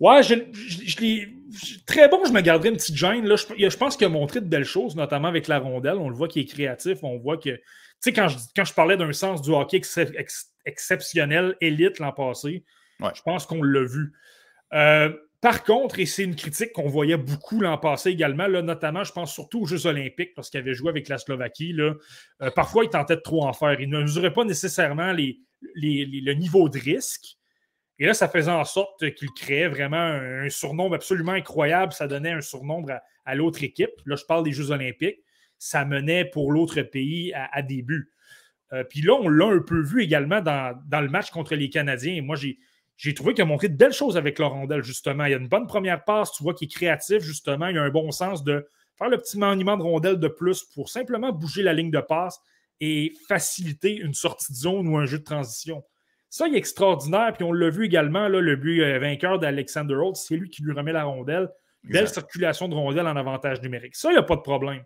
Ouais, 0.01 0.23
je, 0.23 0.35
très 1.87 2.09
bon, 2.09 2.25
je 2.25 2.33
me 2.33 2.41
garderai 2.41 2.69
une 2.71 2.77
petite 2.77 2.97
gêne. 2.97 3.27
Là. 3.27 3.37
Je, 3.37 3.77
pense 3.77 3.97
qu'il 3.97 4.07
a 4.07 4.11
montré 4.11 4.41
de 4.41 4.47
belles 4.47 4.65
choses, 4.65 4.97
notamment 4.97 5.29
avec 5.29 5.49
la 5.49 5.59
rondelle. 5.59 5.97
On 5.97 6.09
le 6.09 6.15
voit 6.15 6.29
qu'il 6.29 6.43
est 6.43 6.47
créatif, 6.47 6.99
on 7.03 7.19
voit 7.19 7.39
que. 7.39 7.51
Tu 7.51 7.61
sais, 8.01 8.13
quand 8.13 8.29
je, 8.29 8.37
quand 8.55 8.65
je 8.65 8.75
parlais 8.75 8.97
d'un 8.97 9.13
sens 9.13 9.41
du 9.41 9.51
hockey 9.51 9.81
exceptionnel, 10.67 11.57
élite 11.61 11.99
l'an 11.99 12.13
passé, 12.13 12.65
je 13.01 13.23
pense 13.23 13.47
qu'on 13.47 13.63
l'a 13.63 13.85
vu. 13.85 14.13
Euh, 14.75 15.11
par 15.41 15.63
contre, 15.63 15.99
et 15.99 16.07
c'est 16.07 16.25
une 16.25 16.37
critique 16.37 16.73
qu'on 16.73 16.89
voyait 16.89 17.19
beaucoup 17.19 17.61
l'an 17.61 17.77
passé 17.77 18.09
également, 18.09 18.49
notamment, 18.49 19.05
je 19.05 19.13
pense 19.13 19.33
surtout 19.33 19.61
aux 19.61 19.67
Jeux 19.67 19.87
Olympiques, 19.87 20.35
parce 20.35 20.49
qu'il 20.49 20.59
avait 20.59 20.73
joué 20.73 20.89
avec 20.89 21.07
la 21.09 21.19
Slovaquie. 21.19 21.77
Euh, 21.79 21.95
parfois, 22.57 22.85
il 22.85 22.89
tentait 22.89 23.17
de 23.17 23.21
trop 23.21 23.45
en 23.45 23.53
faire. 23.53 23.79
Il 23.79 23.91
ne 23.91 24.01
mesurait 24.01 24.33
pas 24.33 24.45
nécessairement 24.45 25.13
le 25.13 26.33
niveau 26.33 26.69
de 26.71 26.79
risque. 26.79 27.37
Et 27.99 28.07
là, 28.07 28.15
ça 28.15 28.27
faisait 28.27 28.51
en 28.51 28.65
sorte 28.65 29.13
qu'il 29.15 29.31
créait 29.33 29.69
vraiment 29.69 29.97
un, 29.97 30.49
surnombre 30.49 30.95
absolument 30.95 31.33
incroyable. 31.33 31.93
Ça 31.93 32.09
donnait 32.09 32.33
un 32.33 32.41
surnombre 32.41 32.99
à, 33.25 33.35
l'autre 33.35 33.63
équipe. 33.63 33.93
Là, 34.07 34.17
je 34.17 34.25
parle 34.25 34.45
des 34.45 34.53
Jeux 34.53 34.71
Olympiques. 34.71 35.19
Ça 35.59 35.85
menait 35.85 36.25
pour 36.25 36.53
l'autre 36.53 36.81
pays 36.81 37.33
à, 37.35 37.63
des 37.63 37.83
buts. 37.83 38.11
Euh, 38.73 38.83
puis 38.83 39.03
là, 39.03 39.13
on 39.13 39.29
l'a 39.29 39.47
un 39.47 39.61
peu 39.61 39.81
vu 39.83 40.03
également 40.03 40.41
dans, 40.41 40.75
dans, 40.87 41.03
le 41.03 41.09
match 41.09 41.31
contre 41.31 41.55
les 41.55 41.69
Canadiens. 41.69 42.23
Moi, 42.23 42.35
j'ai 42.35 42.59
j'ai 42.97 43.15
trouvé 43.15 43.35
qu'il 43.35 43.43
a 43.43 43.47
montré 43.47 43.69
de 43.69 43.77
belles 43.77 43.93
choses 43.93 44.17
avec 44.17 44.39
le 44.39 44.47
rondelle, 44.47 44.83
justement. 44.83 45.25
Il 45.25 45.33
y 45.33 45.35
a 45.35 45.39
une 45.39 45.49
bonne 45.49 45.67
première 45.67 46.05
passe, 46.05 46.33
tu 46.33 46.43
vois 46.43 46.55
qu'il 46.55 46.67
est 46.67 46.71
créatif, 46.71 47.23
justement. 47.23 47.67
Il 47.67 47.79
a 47.79 47.83
un 47.83 47.91
bon 47.91 48.11
sens 48.11 48.45
de 48.45 48.67
faire 48.97 49.09
le 49.09 49.19
petit 49.19 49.39
maniement 49.39 49.77
de 49.77 49.83
rondelle 49.83 50.19
de 50.19 50.29
plus 50.29 50.63
pour 50.75 50.89
simplement 50.89 51.33
bouger 51.33 51.63
la 51.63 51.73
ligne 51.73 51.91
de 51.91 52.01
passe 52.01 52.41
et 52.81 53.13
faciliter 53.29 53.97
une 53.97 54.15
sortie 54.15 54.53
de 54.53 54.57
zone 54.57 54.89
ou 54.89 54.97
un 54.97 55.07
jeu 55.07 55.19
de 55.19 55.25
transition. 55.25 55.83
Ça, 56.31 56.49
il 56.49 56.55
est 56.55 56.59
extraordinaire. 56.59 57.33
Puis 57.35 57.45
on 57.45 57.53
l'a 57.53 57.71
vu 57.71 57.85
également, 57.87 58.29
là, 58.29 58.41
le 58.41 58.57
but 58.57 58.83
euh, 58.83 58.99
vainqueur 58.99 59.39
d'Alexander 59.39 59.95
Holt, 59.95 60.17
c'est 60.17 60.37
lui 60.37 60.49
qui 60.49 60.63
lui 60.63 60.73
remet 60.73 60.93
la 60.93 61.05
rondelle. 61.05 61.49
Belle 61.85 62.09
circulation 62.09 62.67
de 62.69 62.75
rondelle 62.75 63.07
en 63.07 63.17
avantage 63.17 63.61
numérique. 63.61 63.95
Ça, 63.95 64.09
il 64.09 64.15
n'y 64.15 64.19
a 64.19 64.23
pas 64.23 64.37
de 64.37 64.41
problème. 64.41 64.83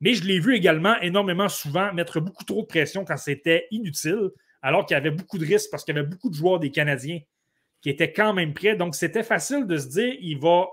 Mais 0.00 0.12
je 0.12 0.24
l'ai 0.24 0.38
vu 0.38 0.54
également 0.54 1.00
énormément 1.00 1.48
souvent 1.48 1.92
mettre 1.94 2.20
beaucoup 2.20 2.44
trop 2.44 2.62
de 2.62 2.66
pression 2.66 3.04
quand 3.04 3.16
c'était 3.16 3.66
inutile, 3.70 4.30
alors 4.60 4.84
qu'il 4.84 4.94
y 4.94 4.98
avait 4.98 5.10
beaucoup 5.10 5.38
de 5.38 5.46
risques 5.46 5.70
parce 5.70 5.84
qu'il 5.84 5.94
y 5.94 5.98
avait 5.98 6.06
beaucoup 6.06 6.28
de 6.28 6.34
joueurs 6.34 6.60
des 6.60 6.70
Canadiens 6.70 7.20
qui 7.84 7.90
était 7.90 8.14
quand 8.14 8.32
même 8.32 8.54
prêt. 8.54 8.76
Donc, 8.76 8.94
c'était 8.94 9.22
facile 9.22 9.66
de 9.66 9.76
se 9.76 9.88
dire, 9.88 10.14
il 10.18 10.38
va 10.38 10.68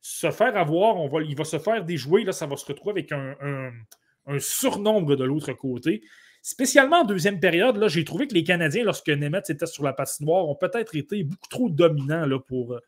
se 0.00 0.30
faire 0.30 0.56
avoir, 0.56 0.96
on 0.96 1.06
va, 1.06 1.20
il 1.20 1.36
va 1.36 1.44
se 1.44 1.58
faire 1.58 1.84
déjouer, 1.84 2.24
là, 2.24 2.32
ça 2.32 2.46
va 2.46 2.56
se 2.56 2.64
retrouver 2.64 2.92
avec 2.92 3.12
un, 3.12 4.38
surnombre 4.38 5.16
de 5.16 5.24
l'autre 5.24 5.52
côté. 5.52 6.00
Spécialement 6.40 7.02
en 7.02 7.04
deuxième 7.04 7.40
période, 7.40 7.76
là, 7.76 7.88
j'ai 7.88 8.04
trouvé 8.04 8.26
que 8.26 8.32
les 8.32 8.42
Canadiens, 8.42 8.84
lorsque 8.84 9.10
Nemeth 9.10 9.50
était 9.50 9.66
sur 9.66 9.84
la 9.84 9.92
patinoire, 9.92 10.48
ont 10.48 10.54
peut-être 10.54 10.96
été 10.96 11.24
beaucoup 11.24 11.48
trop 11.50 11.68
dominants 11.68 12.24
là, 12.24 12.38
pour, 12.38 12.80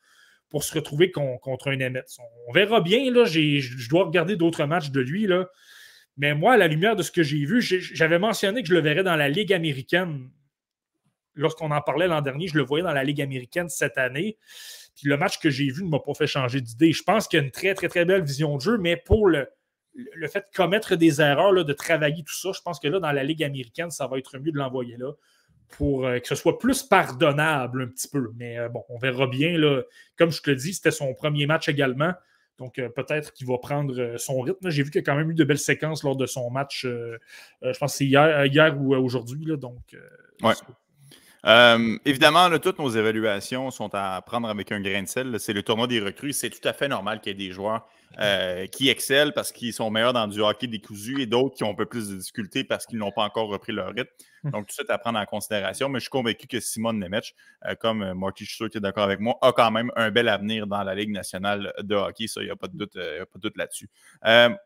pour 0.49 0.65
se 0.65 0.73
retrouver 0.73 1.11
contre 1.11 1.69
un 1.69 1.77
Nemeth. 1.77 2.17
On 2.49 2.53
verra 2.53 2.81
bien, 2.81 3.13
là, 3.13 3.27
je 3.27 3.89
dois 3.91 4.05
regarder 4.05 4.37
d'autres 4.37 4.65
matchs 4.65 4.91
de 4.91 5.01
lui, 5.01 5.27
là. 5.27 5.47
mais 6.17 6.35
moi, 6.35 6.55
à 6.55 6.57
la 6.57 6.69
lumière 6.69 6.97
de 6.97 7.03
ce 7.03 7.13
que 7.13 7.23
j'ai 7.23 7.45
vu, 7.45 7.61
j'avais 7.61 8.19
mentionné 8.19 8.63
que 8.63 8.69
je 8.69 8.75
le 8.75 8.81
verrais 8.81 9.05
dans 9.05 9.17
la 9.17 9.29
Ligue 9.29 9.53
américaine 9.53 10.31
lorsqu'on 11.39 11.71
en 11.71 11.81
parlait 11.81 12.07
l'an 12.07 12.21
dernier, 12.21 12.49
je 12.49 12.57
le 12.57 12.63
voyais 12.63 12.85
dans 12.85 12.93
la 12.93 13.05
Ligue 13.05 13.23
américaine 13.23 13.69
cette 13.69 13.99
année. 13.99 14.37
Puis 14.97 15.09
le 15.09 15.17
match 15.17 15.39
que 15.39 15.51
j'ai 15.51 15.71
vu 15.71 15.85
ne 15.85 15.89
m'a 15.89 16.01
pas 16.01 16.15
fait 16.15 16.27
changer 16.27 16.61
d'idée. 16.61 16.93
Je 16.93 17.03
pense 17.03 17.29
qu'il 17.29 17.39
y 17.39 17.43
a 17.43 17.45
une 17.45 17.51
très, 17.51 17.75
très, 17.75 17.89
très 17.89 18.05
belle 18.05 18.23
vision 18.23 18.57
de 18.57 18.61
jeu, 18.61 18.79
mais 18.79 18.97
pour 18.97 19.29
le, 19.29 19.49
le 19.95 20.29
fait 20.29 20.41
de 20.41 20.57
commettre 20.57 20.97
des 20.97 21.21
erreurs, 21.21 21.53
là, 21.53 21.65
de 21.65 21.73
travailler 21.73 22.23
tout 22.25 22.35
ça, 22.35 22.51
je 22.53 22.61
pense 22.61 22.79
que 22.79 22.89
là, 22.89 23.01
dans 23.01 23.13
la 23.13 23.25
Ligue 23.25 23.45
américaine, 23.45 23.91
ça 23.91 24.07
va 24.07 24.19
être 24.19 24.39
mieux 24.39 24.53
de 24.53 24.59
l'envoyer 24.59 24.97
là 24.97 25.13
pour 25.77 26.07
euh, 26.07 26.19
que 26.19 26.27
ce 26.27 26.35
soit 26.35 26.59
plus 26.59 26.83
pardonnable 26.83 27.83
un 27.83 27.89
petit 27.89 28.09
peu. 28.09 28.31
Mais 28.37 28.59
euh, 28.59 28.69
bon, 28.69 28.85
on 28.89 28.99
verra 28.99 29.27
bien. 29.27 29.59
Là. 29.59 29.83
Comme 30.17 30.31
je 30.31 30.43
te 30.43 30.51
le 30.51 30.57
dis, 30.57 30.75
c'était 30.75 30.91
son 30.91 31.15
premier 31.15 31.47
match 31.47 31.69
également. 31.69 32.13
Donc, 32.59 32.79
euh, 32.79 32.89
peut-être 32.89 33.33
qu'il 33.33 33.47
va 33.47 33.59
prendre 33.59 34.17
son 34.17 34.41
rythme. 34.41 34.71
J'ai 34.71 34.83
vu 34.83 34.91
qu'il 34.91 35.01
y 35.01 35.05
a 35.05 35.05
quand 35.05 35.15
même 35.15 35.31
eu 35.31 35.35
de 35.35 35.45
belles 35.45 35.59
séquences 35.59 36.03
lors 36.03 36.17
de 36.17 36.27
son 36.27 36.51
match. 36.51 36.85
je 36.85 37.79
pense 37.79 37.93
que 37.93 37.99
c'est 37.99 38.07
hier, 38.07 38.47
hier 38.47 38.81
ou 38.81 38.95
aujourd'hui. 38.97 39.47
Donc, 39.57 39.97
ouais. 40.43 40.55
Euh, 41.47 41.97
évidemment, 42.05 42.51
toutes 42.59 42.79
nos 42.79 42.91
évaluations 42.91 43.71
sont 43.71 43.91
à 43.95 44.21
prendre 44.23 44.49
avec 44.49 44.73
un 44.73 44.81
grain 44.81 45.03
de 45.03 45.09
sel. 45.09 45.39
C'est 45.39 45.53
le 45.53 45.63
tournoi 45.63 45.87
des 45.87 46.01
recrues. 46.01 46.33
C'est 46.33 46.51
tout 46.51 46.67
à 46.67 46.73
fait 46.73 46.89
normal 46.89 47.21
qu'il 47.21 47.33
y 47.33 47.45
ait 47.45 47.49
des 47.49 47.53
joueurs 47.53 47.89
euh, 48.19 48.67
qui 48.67 48.89
excellent 48.89 49.31
parce 49.33 49.53
qu'ils 49.53 49.73
sont 49.73 49.91
meilleurs 49.91 50.13
dans 50.13 50.27
du 50.27 50.41
hockey 50.41 50.67
décousu 50.67 51.21
et 51.21 51.27
d'autres 51.27 51.57
qui 51.57 51.65
ont 51.65 51.71
un 51.71 51.75
peu 51.75 51.87
plus 51.87 52.09
de 52.09 52.17
difficultés 52.17 52.65
parce 52.65 52.87
qu'ils 52.87 52.99
n'ont 52.99 53.13
pas 53.13 53.23
encore 53.23 53.49
repris 53.49 53.73
leur 53.73 53.89
rythme. 53.95 54.11
Hum. 54.45 54.51
Donc, 54.51 54.67
tout 54.67 54.75
ça, 54.75 54.83
à 54.93 54.99
prendre 54.99 55.19
en 55.19 55.27
considération. 55.27 55.89
Mais 55.89 56.01
je 56.01 56.05
suis 56.05 56.11
convaincu 56.11 56.49
que 56.49 56.59
Simon 56.59 56.93
Nemec, 56.93 57.35
euh, 57.67 57.75
comme 57.77 58.15
Marty, 58.15 58.45
je 58.45 58.49
suis 58.49 58.57
sûr 58.57 58.67
que 58.67 58.73
tu 58.73 58.79
es 58.79 58.81
d'accord 58.81 59.05
avec 59.05 59.21
moi, 59.21 59.39
a 59.41 59.53
quand 59.53 59.71
même 59.71 59.93
un 59.95 60.11
bel 60.11 60.29
avenir 60.29 60.67
dans 60.67 60.83
la 60.83 60.95
Ligue 60.95 61.11
nationale 61.11 61.73
de 61.83 61.95
hockey. 61.95 62.27
Ça, 62.27 62.41
il 62.41 62.47
n'y 62.47 62.51
a 62.51 62.57
pas 62.57 62.69
de 62.69 62.77
doute, 62.77 62.99
doute 63.37 63.57
là-dessus. 63.57 63.89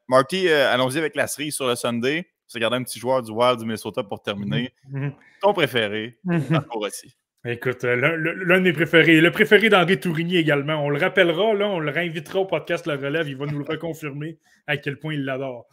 Marty, 0.08 0.48
allons-y 0.48 0.98
avec 0.98 1.16
la 1.16 1.26
série 1.26 1.52
sur 1.52 1.66
le 1.66 1.76
Sunday 1.76 2.31
se 2.52 2.58
garder 2.58 2.76
un 2.76 2.82
petit 2.82 2.98
joueur 2.98 3.22
du 3.22 3.30
Wild 3.30 3.58
du 3.58 3.64
Minnesota 3.64 4.02
pour 4.02 4.22
terminer. 4.22 4.72
Mhm. 4.90 5.12
Ton 5.40 5.52
préféré, 5.52 6.18
mhm. 6.24 6.44
Marco 6.50 6.78
Rossi. 6.78 7.16
Écoute, 7.44 7.82
euh, 7.82 7.96
l'un 7.96 8.58
de 8.58 8.62
mes 8.62 8.72
préférés. 8.72 9.20
Le 9.20 9.32
préféré 9.32 9.68
d'Henri 9.68 9.98
Tourigny 9.98 10.36
également. 10.36 10.74
On 10.74 10.90
le 10.90 10.98
rappellera, 11.00 11.54
là, 11.54 11.68
on 11.68 11.80
le 11.80 11.90
réinvitera 11.90 12.38
au 12.38 12.44
podcast 12.44 12.86
Le 12.86 12.94
Relève. 12.94 13.28
Il 13.28 13.36
va 13.36 13.46
nous 13.46 13.58
le 13.58 13.64
reconfirmer 13.64 14.38
à 14.68 14.76
quel 14.76 14.96
point 14.96 15.14
il 15.14 15.24
l'adore. 15.24 15.66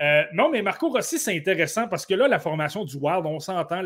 Euh, 0.00 0.22
non, 0.32 0.48
mais 0.48 0.62
Marco 0.62 0.90
Rossi, 0.90 1.18
c'est 1.18 1.36
intéressant 1.36 1.88
parce 1.88 2.06
que 2.06 2.14
là, 2.14 2.28
la 2.28 2.38
formation 2.38 2.84
du 2.84 2.96
Wild, 2.96 3.26
on 3.26 3.40
s'entend. 3.40 3.82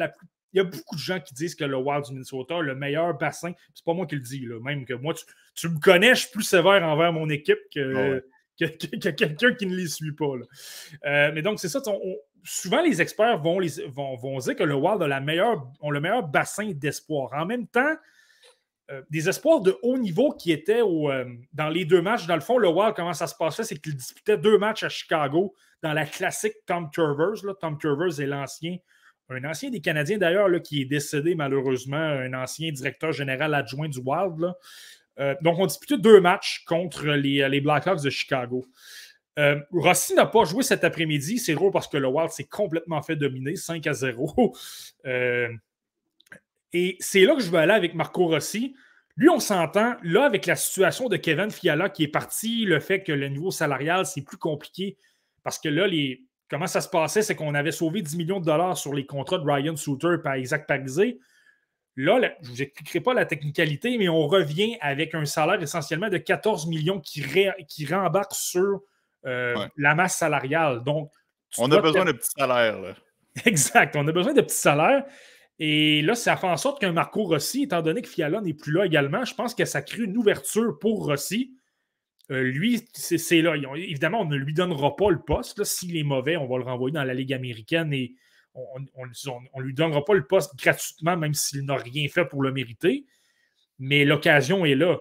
Il 0.52 0.58
y 0.58 0.60
a 0.60 0.64
beaucoup 0.64 0.94
de 0.94 1.00
gens 1.00 1.20
qui 1.20 1.32
disent 1.32 1.54
que 1.54 1.64
le 1.64 1.78
Wild 1.78 2.04
du 2.04 2.12
Minnesota, 2.12 2.60
le 2.60 2.74
meilleur 2.74 3.16
bassin, 3.16 3.52
c'est 3.72 3.84
pas 3.84 3.94
moi 3.94 4.04
qui 4.04 4.16
le 4.16 4.20
dis, 4.20 4.44
là, 4.44 4.60
même 4.60 4.84
que 4.84 4.92
moi, 4.92 5.14
tu, 5.54 5.68
me 5.70 5.78
connais, 5.78 6.14
je 6.14 6.20
suis 6.20 6.30
plus 6.30 6.42
sévère 6.42 6.82
envers 6.84 7.14
mon 7.14 7.30
équipe 7.30 7.60
que, 7.74 8.20
ah 8.20 8.20
que, 8.60 8.66
quelqu'un 9.10 9.54
qui 9.54 9.66
ne 9.66 9.74
les 9.74 9.88
suit 9.88 10.12
pas. 10.12 10.34
Euh, 11.06 11.32
mais 11.34 11.42
donc, 11.42 11.60
c'est 11.60 11.68
ça. 11.68 11.80
Souvent, 12.44 12.82
les 12.82 13.00
experts 13.00 13.38
vont, 13.38 13.58
dire 13.60 14.56
que 14.56 14.64
le 14.64 14.74
Wild 14.74 15.02
a 15.02 15.08
la 15.08 15.20
meilleure, 15.20 15.66
le 15.82 16.00
meilleur 16.00 16.22
bassin 16.26 16.72
d'espoir. 16.72 17.30
En 17.34 17.46
même 17.46 17.66
temps, 17.66 17.94
euh, 18.90 19.02
des 19.10 19.28
espoirs 19.28 19.60
de 19.60 19.76
haut 19.82 19.96
niveau 19.96 20.32
qui 20.32 20.52
étaient 20.52 20.82
euh, 20.82 21.24
dans 21.52 21.68
les 21.68 21.84
deux 21.84 22.02
matchs. 22.02 22.26
Dans 22.26 22.34
le 22.34 22.40
fond, 22.40 22.58
le 22.58 22.68
Wild, 22.68 22.94
comment 22.94 23.12
ça 23.12 23.26
se 23.26 23.34
passait, 23.34 23.64
c'est 23.64 23.76
qu'il 23.76 23.96
disputait 23.96 24.36
deux 24.36 24.58
matchs 24.58 24.82
à 24.82 24.88
Chicago 24.88 25.54
dans 25.82 25.92
la 25.92 26.04
classique 26.04 26.54
Tom 26.66 26.90
Curvers. 26.90 27.56
Tom 27.60 27.78
Curvers 27.78 28.20
est 28.20 28.26
l'ancien, 28.26 28.76
un 29.28 29.44
ancien 29.44 29.70
des 29.70 29.80
Canadiens 29.80 30.18
d'ailleurs, 30.18 30.50
qui 30.62 30.82
est 30.82 30.84
décédé 30.84 31.34
malheureusement, 31.34 31.96
un 31.96 32.34
ancien 32.34 32.70
directeur 32.70 33.12
général 33.12 33.54
adjoint 33.54 33.88
du 33.88 34.00
Wild. 34.00 34.52
Euh, 35.20 35.34
donc, 35.42 35.58
on 35.58 35.66
disputait 35.66 35.98
deux 35.98 36.20
matchs 36.20 36.64
contre 36.66 37.06
les 37.06 37.60
Blackhawks 37.60 38.02
de 38.02 38.10
Chicago. 38.10 38.64
Euh, 39.38 39.60
Rossi 39.72 40.14
n'a 40.14 40.26
pas 40.26 40.44
joué 40.44 40.62
cet 40.62 40.84
après-midi. 40.84 41.38
C'est 41.38 41.54
drôle 41.54 41.72
parce 41.72 41.88
que 41.88 41.96
le 41.96 42.08
Wild 42.08 42.30
s'est 42.30 42.44
complètement 42.44 43.02
fait 43.02 43.16
dominer, 43.16 43.56
5 43.56 43.86
à 43.86 43.92
0. 43.92 44.54
Euh, 45.04 45.48
et 46.72 46.96
c'est 47.00 47.22
là 47.22 47.34
que 47.34 47.42
je 47.42 47.50
veux 47.50 47.58
aller 47.58 47.72
avec 47.72 47.94
Marco 47.94 48.28
Rossi. 48.28 48.76
Lui, 49.16 49.28
on 49.28 49.40
s'entend, 49.40 49.96
là, 50.04 50.24
avec 50.24 50.46
la 50.46 50.54
situation 50.54 51.08
de 51.08 51.16
Kevin 51.16 51.50
Fiala 51.50 51.90
qui 51.90 52.04
est 52.04 52.08
parti, 52.08 52.64
le 52.64 52.78
fait 52.78 53.02
que 53.02 53.10
le 53.10 53.28
niveau 53.28 53.50
salarial, 53.50 54.06
c'est 54.06 54.22
plus 54.22 54.36
compliqué 54.36 54.96
parce 55.42 55.58
que 55.58 55.68
là, 55.68 55.88
les... 55.88 56.22
comment 56.48 56.68
ça 56.68 56.80
se 56.80 56.88
passait, 56.88 57.22
c'est 57.22 57.34
qu'on 57.34 57.54
avait 57.54 57.72
sauvé 57.72 58.00
10 58.00 58.16
millions 58.16 58.40
de 58.40 58.44
dollars 58.44 58.78
sur 58.78 58.94
les 58.94 59.04
contrats 59.04 59.38
de 59.38 59.44
Ryan 59.44 59.74
Souter 59.74 60.16
par 60.22 60.36
Isaac 60.36 60.68
Parizé. 60.68 61.18
Là, 61.96 62.20
je 62.40 62.48
ne 62.48 62.54
vous 62.54 62.62
expliquerai 62.62 63.00
pas 63.00 63.12
la 63.12 63.26
technicalité, 63.26 63.98
mais 63.98 64.08
on 64.08 64.26
revient 64.26 64.78
avec 64.80 65.14
un 65.14 65.24
salaire 65.24 65.60
essentiellement 65.60 66.08
de 66.08 66.18
14 66.18 66.66
millions 66.68 67.00
qui, 67.00 67.22
qui 67.68 67.86
rembarque 67.86 68.34
sur 68.34 68.82
euh, 69.26 69.66
la 69.76 69.94
masse 69.94 70.18
salariale. 70.18 70.82
Donc, 70.84 71.10
on 71.58 71.70
a 71.70 71.80
besoin 71.80 72.04
de 72.04 72.12
petits 72.12 72.30
salaires. 72.36 73.00
Exact, 73.44 73.96
on 73.96 74.06
a 74.08 74.12
besoin 74.12 74.32
de 74.34 74.40
petits 74.40 74.56
salaires. 74.56 75.04
Et 75.58 76.02
là, 76.02 76.14
ça 76.14 76.36
fait 76.36 76.46
en 76.46 76.56
sorte 76.56 76.80
qu'un 76.80 76.92
Marco 76.92 77.24
Rossi, 77.24 77.64
étant 77.64 77.82
donné 77.82 78.02
que 78.02 78.08
Fiala 78.08 78.40
n'est 78.40 78.54
plus 78.54 78.72
là 78.72 78.84
également, 78.84 79.24
je 79.24 79.34
pense 79.34 79.54
que 79.54 79.64
ça 79.64 79.82
crée 79.82 80.04
une 80.04 80.16
ouverture 80.16 80.78
pour 80.78 81.06
Rossi. 81.06 81.54
Euh, 82.30 82.42
lui, 82.42 82.84
c'est 82.94 83.42
là. 83.42 83.54
Évidemment, 83.76 84.20
on 84.20 84.24
ne 84.24 84.36
lui 84.36 84.54
donnera 84.54 84.96
pas 84.96 85.10
le 85.10 85.20
poste. 85.20 85.64
S'il 85.64 85.96
est 85.96 86.02
mauvais, 86.02 86.36
on 86.36 86.46
va 86.46 86.56
le 86.58 86.64
renvoyer 86.64 86.94
dans 86.94 87.04
la 87.04 87.14
Ligue 87.14 87.32
américaine 87.32 87.92
et 87.92 88.14
on 88.54 89.06
ne 89.06 89.62
lui 89.62 89.74
donnera 89.74 90.04
pas 90.04 90.14
le 90.14 90.26
poste 90.26 90.56
gratuitement, 90.56 91.16
même 91.16 91.34
s'il 91.34 91.64
n'a 91.64 91.76
rien 91.76 92.08
fait 92.08 92.24
pour 92.24 92.42
le 92.42 92.52
mériter. 92.52 93.06
Mais 93.78 94.04
l'occasion 94.04 94.64
est 94.64 94.74
là. 94.74 94.98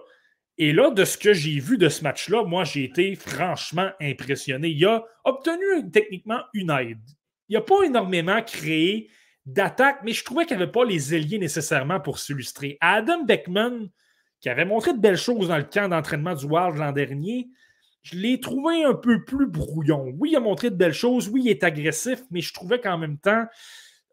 Et 0.62 0.72
là, 0.72 0.90
de 0.90 1.04
ce 1.04 1.18
que 1.18 1.32
j'ai 1.32 1.58
vu 1.58 1.76
de 1.76 1.88
ce 1.88 2.04
match-là, 2.04 2.44
moi, 2.44 2.62
j'ai 2.62 2.84
été 2.84 3.16
franchement 3.16 3.90
impressionné. 4.00 4.68
Il 4.68 4.86
a 4.86 5.02
obtenu 5.24 5.90
techniquement 5.90 6.38
une 6.54 6.70
aide. 6.70 7.00
Il 7.48 7.54
n'a 7.54 7.62
pas 7.62 7.82
énormément 7.82 8.40
créé 8.42 9.10
d'attaque, 9.44 10.02
mais 10.04 10.12
je 10.12 10.24
trouvais 10.24 10.46
qu'il 10.46 10.56
n'y 10.56 10.62
avait 10.62 10.70
pas 10.70 10.84
les 10.84 11.16
ailiers 11.16 11.40
nécessairement 11.40 11.98
pour 11.98 12.20
s'illustrer. 12.20 12.78
Adam 12.80 13.24
Beckman, 13.24 13.88
qui 14.40 14.48
avait 14.48 14.64
montré 14.64 14.92
de 14.92 15.00
belles 15.00 15.16
choses 15.16 15.48
dans 15.48 15.56
le 15.56 15.64
camp 15.64 15.88
d'entraînement 15.88 16.36
du 16.36 16.46
Wild 16.46 16.76
l'an 16.76 16.92
dernier, 16.92 17.48
je 18.02 18.14
l'ai 18.14 18.38
trouvé 18.38 18.84
un 18.84 18.94
peu 18.94 19.24
plus 19.24 19.48
brouillon. 19.48 20.14
Oui, 20.16 20.30
il 20.30 20.36
a 20.36 20.40
montré 20.40 20.70
de 20.70 20.76
belles 20.76 20.94
choses, 20.94 21.28
oui, 21.28 21.42
il 21.46 21.50
est 21.50 21.64
agressif, 21.64 22.22
mais 22.30 22.40
je 22.40 22.54
trouvais 22.54 22.80
qu'en 22.80 22.98
même 22.98 23.18
temps, 23.18 23.46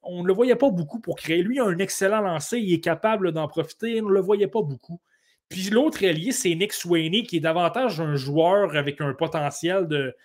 on 0.02 0.24
ne 0.24 0.28
le 0.28 0.34
voyait 0.34 0.56
pas 0.56 0.72
beaucoup 0.72 1.00
pour 1.00 1.16
créer. 1.16 1.44
Lui, 1.44 1.58
il 1.58 1.60
a 1.60 1.66
un 1.66 1.78
excellent 1.78 2.22
lancer, 2.22 2.58
il 2.58 2.74
est 2.74 2.84
capable 2.84 3.34
d'en 3.34 3.48
profiter, 3.48 4.02
on 4.02 4.10
ne 4.10 4.14
le 4.16 4.22
voyait 4.22 4.48
pas 4.48 4.64
beaucoup. 4.64 5.00
Puis 5.50 5.72
l'autre 5.72 6.06
allié, 6.06 6.32
c'est 6.32 6.54
Nick 6.54 6.74
Sweeney, 6.74 7.24
qui 7.24 7.38
est 7.38 7.42
davantage 7.42 8.00
un 8.00 8.16
joueur 8.16 8.76
avec 8.76 9.02
un 9.02 9.14
potentiel 9.14 9.88
de 9.88 10.16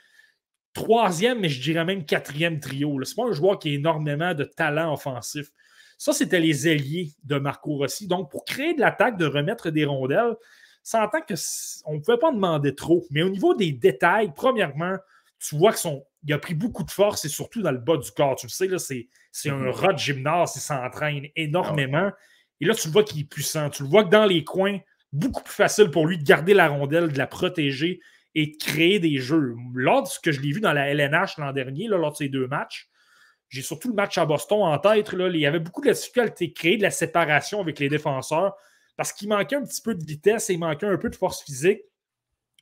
troisième, 0.75 1.41
mais 1.41 1.49
je 1.49 1.63
dirais 1.63 1.85
même 1.85 2.05
quatrième 2.05 2.61
trio. 2.61 3.03
Ce 3.03 3.11
n'est 3.11 3.15
pas 3.17 3.31
un 3.31 3.33
joueur 3.33 3.59
qui 3.59 3.71
a 3.71 3.73
énormément 3.73 4.35
de 4.35 4.45
talent 4.45 4.93
offensif. 4.93 5.51
Ça, 5.97 6.13
c'était 6.13 6.41
les 6.41 6.67
alliés 6.67 7.13
de 7.23 7.39
Marco 7.39 7.77
Rossi. 7.77 8.07
Donc, 8.07 8.31
pour 8.31 8.45
créer 8.45 8.75
de 8.75 8.81
l'attaque, 8.81 9.17
de 9.17 9.27
remettre 9.27 9.71
des 9.71 9.85
rondelles, 9.85 10.35
ça 10.83 11.03
entend 11.03 11.21
qu'on 11.21 11.95
ne 11.95 12.01
pouvait 12.01 12.19
pas 12.19 12.33
demander 12.33 12.75
trop. 12.75 13.07
Mais 13.11 13.23
au 13.23 13.31
niveau 13.31 13.55
des 13.55 13.73
détails, 13.73 14.33
premièrement, 14.35 14.97
tu 15.39 15.57
vois 15.57 15.73
qu'il 15.73 16.33
a 16.33 16.39
pris 16.39 16.55
beaucoup 16.55 16.85
de 16.85 16.91
force 16.91 17.25
et 17.25 17.29
surtout 17.29 17.63
dans 17.63 17.71
le 17.71 17.79
bas 17.79 17.97
du 17.97 18.11
corps. 18.11 18.37
Tu 18.37 18.47
le 18.47 18.51
sais, 18.51 18.67
là, 18.67 18.79
c'est, 18.79 19.09
c'est 19.33 19.51
un 19.51 19.63
mm-hmm. 19.63 19.71
rat 19.71 19.93
de 19.95 19.99
gymnase, 19.99 20.53
il 20.57 20.61
s'entraîne 20.61 21.27
énormément. 21.37 22.11
Et 22.61 22.67
là, 22.67 22.75
tu 22.75 22.89
le 22.89 22.93
vois 22.93 23.05
qu'il 23.05 23.21
est 23.21 23.25
puissant. 23.29 23.71
Tu 23.71 23.83
le 23.83 23.89
vois 23.89 24.05
que 24.05 24.11
dans 24.11 24.27
les 24.27 24.45
coins, 24.45 24.79
beaucoup 25.15 25.43
plus 25.43 25.55
facile 25.55 25.91
pour 25.91 26.07
lui 26.07 26.19
de 26.19 26.25
garder 26.25 26.55
la 26.55 26.69
rondelle, 26.69 27.13
de 27.13 27.19
la 27.19 27.27
protéger 27.27 28.01
et 28.35 28.49
de 28.49 28.57
créer 28.57 28.99
des 28.99 29.19
jeux. 29.19 29.55
Lors 29.73 30.03
de 30.03 30.09
ce 30.09 30.19
que 30.19 30.33
je 30.33 30.41
l'ai 30.41 30.53
vu 30.53 30.61
dans 30.61 30.73
la 30.73 30.89
LNH 30.89 31.39
l'an 31.39 31.53
dernier, 31.53 31.87
lors 31.87 32.11
de 32.11 32.17
ces 32.17 32.29
deux 32.29 32.49
matchs, 32.49 32.89
j'ai 33.49 33.63
surtout 33.63 33.89
le 33.89 33.95
match 33.95 34.19
à 34.19 34.27
Boston 34.27 34.63
en 34.63 34.79
tête. 34.79 35.09
Il 35.13 35.37
y 35.37 35.47
avait 35.47 35.61
beaucoup 35.61 35.81
de 35.81 35.91
difficulté 35.93 36.47
à 36.47 36.49
créer 36.55 36.77
de 36.77 36.83
la 36.83 36.91
séparation 36.91 37.61
avec 37.61 37.79
les 37.79 37.89
défenseurs 37.89 38.57
parce 38.97 39.13
qu'il 39.13 39.29
manquait 39.29 39.57
un 39.57 39.63
petit 39.63 39.83
peu 39.83 39.95
de 39.95 40.05
vitesse 40.05 40.51
et 40.51 40.55
il 40.55 40.59
manquait 40.59 40.87
un 40.87 40.97
peu 40.97 41.09
de 41.09 41.17
force 41.17 41.43
physique. 41.45 41.81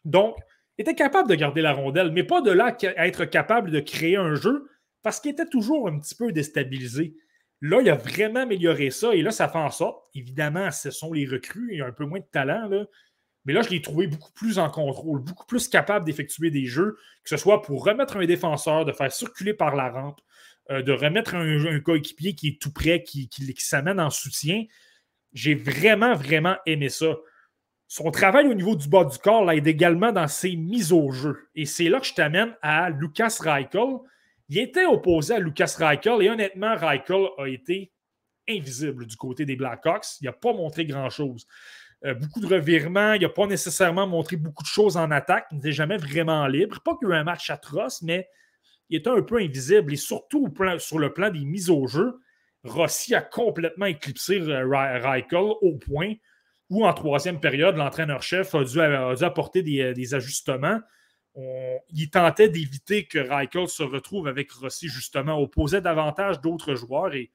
Donc, 0.04 0.36
il 0.76 0.82
était 0.82 0.94
capable 0.94 1.28
de 1.28 1.34
garder 1.34 1.62
la 1.62 1.72
rondelle, 1.72 2.12
mais 2.12 2.24
pas 2.24 2.42
de 2.42 2.50
là 2.50 2.76
à 2.96 3.06
être 3.06 3.24
capable 3.24 3.70
de 3.70 3.80
créer 3.80 4.16
un 4.16 4.34
jeu 4.34 4.68
parce 5.02 5.20
qu'il 5.20 5.30
était 5.30 5.48
toujours 5.48 5.88
un 5.88 5.98
petit 5.98 6.14
peu 6.14 6.32
déstabilisé. 6.32 7.14
Là, 7.62 7.80
il 7.80 7.88
a 7.88 7.94
vraiment 7.94 8.40
amélioré 8.40 8.90
ça 8.90 9.14
et 9.14 9.22
là, 9.22 9.30
ça 9.30 9.48
fait 9.48 9.58
en 9.58 9.70
sorte, 9.70 10.04
évidemment, 10.16 10.70
ce 10.72 10.90
sont 10.90 11.12
les 11.12 11.26
recrues, 11.26 11.68
il 11.70 11.78
y 11.78 11.80
a 11.80 11.86
un 11.86 11.92
peu 11.92 12.04
moins 12.04 12.18
de 12.18 12.26
talent, 12.30 12.68
mais 13.44 13.52
là, 13.52 13.62
je 13.62 13.70
l'ai 13.70 13.80
trouvé 13.80 14.08
beaucoup 14.08 14.32
plus 14.32 14.58
en 14.58 14.68
contrôle, 14.68 15.20
beaucoup 15.20 15.46
plus 15.46 15.68
capable 15.68 16.04
d'effectuer 16.04 16.50
des 16.50 16.66
jeux, 16.66 16.96
que 17.22 17.30
ce 17.30 17.36
soit 17.36 17.62
pour 17.62 17.84
remettre 17.84 18.16
un 18.16 18.26
défenseur, 18.26 18.84
de 18.84 18.92
faire 18.92 19.12
circuler 19.12 19.54
par 19.54 19.76
la 19.76 19.90
rampe, 19.90 20.20
euh, 20.70 20.82
de 20.82 20.92
remettre 20.92 21.36
un, 21.36 21.80
coéquipier 21.80 22.34
qui 22.34 22.48
est 22.48 22.60
tout 22.60 22.72
prêt, 22.72 23.04
qui, 23.04 23.28
qui, 23.28 23.54
s'amène 23.58 24.00
en 24.00 24.10
soutien. 24.10 24.64
J'ai 25.32 25.54
vraiment, 25.54 26.14
vraiment 26.14 26.56
aimé 26.66 26.88
ça. 26.88 27.16
Son 27.86 28.10
travail 28.10 28.48
au 28.48 28.54
niveau 28.54 28.74
du 28.74 28.88
bas 28.88 29.04
du 29.04 29.18
corps 29.18 29.44
l'aide 29.44 29.66
également 29.68 30.10
dans 30.10 30.28
ses 30.28 30.56
mises 30.56 30.92
au 30.92 31.12
jeu. 31.12 31.48
Et 31.54 31.66
c'est 31.66 31.88
là 31.88 32.00
que 32.00 32.06
je 32.06 32.14
t'amène 32.14 32.56
à 32.60 32.90
Lucas 32.90 33.36
Reichel. 33.40 33.98
Il 34.52 34.58
était 34.58 34.84
opposé 34.84 35.36
à 35.36 35.38
Lucas 35.38 35.76
Reichel 35.78 36.20
et 36.20 36.28
honnêtement, 36.28 36.76
Reichel 36.76 37.26
a 37.38 37.46
été 37.46 37.90
invisible 38.46 39.06
du 39.06 39.16
côté 39.16 39.46
des 39.46 39.56
Blackhawks. 39.56 40.20
Il 40.20 40.26
n'a 40.26 40.32
pas 40.32 40.52
montré 40.52 40.84
grand-chose. 40.84 41.46
Euh, 42.04 42.12
beaucoup 42.12 42.38
de 42.38 42.46
revirements. 42.46 43.14
Il 43.14 43.22
n'a 43.22 43.30
pas 43.30 43.46
nécessairement 43.46 44.06
montré 44.06 44.36
beaucoup 44.36 44.62
de 44.62 44.68
choses 44.68 44.98
en 44.98 45.10
attaque. 45.10 45.46
Il 45.52 45.56
n'était 45.56 45.72
jamais 45.72 45.96
vraiment 45.96 46.46
libre. 46.48 46.80
Pas 46.80 46.94
qu'il 46.98 47.08
y 47.08 47.12
ait 47.12 47.14
eu 47.14 47.18
un 47.18 47.24
match 47.24 47.48
atroce, 47.48 48.02
mais 48.02 48.28
il 48.90 48.98
était 48.98 49.08
un 49.08 49.22
peu 49.22 49.38
invisible. 49.38 49.90
Et 49.90 49.96
surtout 49.96 50.52
sur 50.80 50.98
le 50.98 51.14
plan 51.14 51.30
des 51.30 51.46
mises 51.46 51.70
au 51.70 51.86
jeu, 51.86 52.20
Rossi 52.62 53.14
a 53.14 53.22
complètement 53.22 53.86
éclipsé 53.86 54.38
euh, 54.38 54.68
Reichel 54.68 55.40
au 55.62 55.78
point 55.78 56.12
où, 56.68 56.84
en 56.84 56.92
troisième 56.92 57.40
période, 57.40 57.78
l'entraîneur-chef 57.78 58.54
a, 58.54 58.64
dû 58.64 59.24
apporter 59.24 59.62
des, 59.62 59.80
euh, 59.80 60.14
ajustements. 60.14 60.80
Il 61.34 62.10
tentait 62.10 62.48
d'éviter 62.48 63.04
que 63.06 63.18
Reichel 63.18 63.68
se 63.68 63.82
retrouve 63.82 64.28
avec 64.28 64.52
Rossi, 64.52 64.88
justement, 64.88 65.38
opposait 65.38 65.80
davantage 65.80 66.40
d'autres 66.40 66.74
joueurs 66.74 67.14
et 67.14 67.30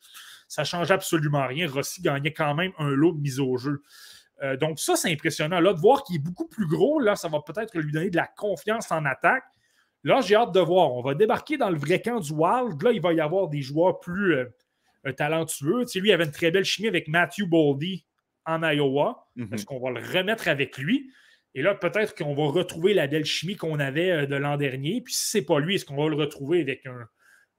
ça 0.48 0.62
ne 0.62 0.68
change 0.68 0.92
absolument 0.92 1.46
rien. 1.48 1.70
Rossi 1.70 2.02
gagnait 2.02 2.34
quand 2.34 2.54
même 2.56 2.72
un 2.78 2.90
lot 2.90 3.12
de 3.12 3.20
mise 3.20 3.40
au 3.40 3.58
jeu. 3.58 3.82
Euh, 4.44 4.56
donc, 4.56 4.80
ça, 4.80 4.96
c'est 4.96 5.12
impressionnant. 5.12 5.60
Là, 5.60 5.74
de 5.74 5.80
voir 5.80 6.04
qu'il 6.04 6.18
est 6.18 6.20
beaucoup 6.20 6.48
plus 6.48 6.68
gros, 6.68 7.00
là, 7.00 7.16
ça 7.16 7.28
va 7.28 7.40
peut-être 7.42 7.78
lui 7.78 7.92
donner 7.92 8.10
de 8.10 8.16
la 8.16 8.28
confiance 8.28 8.92
en 8.92 9.04
attaque. 9.06 9.44
Là, 10.04 10.22
j'ai 10.22 10.36
hâte 10.36 10.54
de 10.54 10.60
voir. 10.60 10.94
On 10.94 11.02
va 11.02 11.16
débarquer 11.16 11.58
dans 11.58 11.70
le 11.70 11.78
vrai 11.78 12.02
camp 12.02 12.20
du 12.20 12.32
Wild. 12.32 12.82
Là, 12.82 12.92
il 12.92 13.02
va 13.02 13.14
y 13.14 13.20
avoir 13.20 13.48
des 13.48 13.62
joueurs 13.62 14.00
plus 14.00 14.36
euh, 14.36 15.12
talentueux. 15.14 15.82
Tu 15.82 15.94
sais, 15.94 16.00
lui, 16.00 16.10
il 16.10 16.14
avait 16.14 16.26
une 16.26 16.32
très 16.32 16.52
belle 16.52 16.66
chimie 16.66 16.88
avec 16.88 17.08
Matthew 17.08 17.46
Boldy 17.46 18.06
en 18.46 18.62
Iowa. 18.64 19.28
Mhm. 19.36 19.54
Est-ce 19.54 19.66
qu'on 19.66 19.80
va 19.80 19.90
le 19.90 20.00
remettre 20.00 20.48
avec 20.48 20.78
lui? 20.78 21.12
Et 21.58 21.62
là, 21.62 21.76
peut-être 21.76 22.16
qu'on 22.16 22.34
va 22.34 22.46
retrouver 22.52 22.94
la 22.94 23.08
belle 23.08 23.26
chimie 23.26 23.56
qu'on 23.56 23.80
avait 23.80 24.28
de 24.28 24.36
l'an 24.36 24.56
dernier. 24.56 25.02
Puis 25.02 25.14
si 25.14 25.32
ce 25.32 25.38
n'est 25.40 25.44
pas 25.44 25.60
lui, 25.60 25.76
est-ce 25.76 25.86
qu'on 25.86 26.02
va 26.02 26.08
le 26.08 26.16
retrouver 26.16 26.62
avec 26.62 26.86
un, 26.86 27.08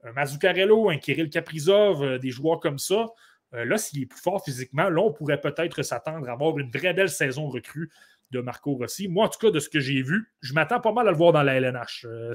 un 0.04 0.12
Mazzucarello, 0.12 0.88
un 0.88 0.96
Kirill 0.96 1.28
Kaprizov, 1.28 2.18
des 2.18 2.30
joueurs 2.30 2.60
comme 2.60 2.78
ça? 2.78 3.08
Euh, 3.54 3.64
là, 3.64 3.78
s'il 3.78 4.02
est 4.02 4.06
plus 4.06 4.20
fort 4.20 4.44
physiquement, 4.44 4.88
là, 4.88 5.00
on 5.00 5.12
pourrait 5.12 5.40
peut-être 5.40 5.82
s'attendre 5.82 6.28
à 6.28 6.32
avoir 6.32 6.58
une 6.58 6.70
vraie 6.70 6.94
belle 6.94 7.08
saison 7.08 7.48
recrue 7.48 7.90
de 8.30 8.40
Marco 8.40 8.74
Rossi. 8.74 9.08
Moi, 9.08 9.24
en 9.24 9.28
tout 9.28 9.38
cas, 9.38 9.50
de 9.50 9.58
ce 9.58 9.70
que 9.70 9.80
j'ai 9.80 10.02
vu, 10.02 10.34
je 10.42 10.52
m'attends 10.52 10.80
pas 10.80 10.92
mal 10.92 11.08
à 11.08 11.10
le 11.10 11.16
voir 11.16 11.32
dans 11.32 11.42
la 11.42 11.54
LNH. 11.54 12.04
Euh, 12.06 12.34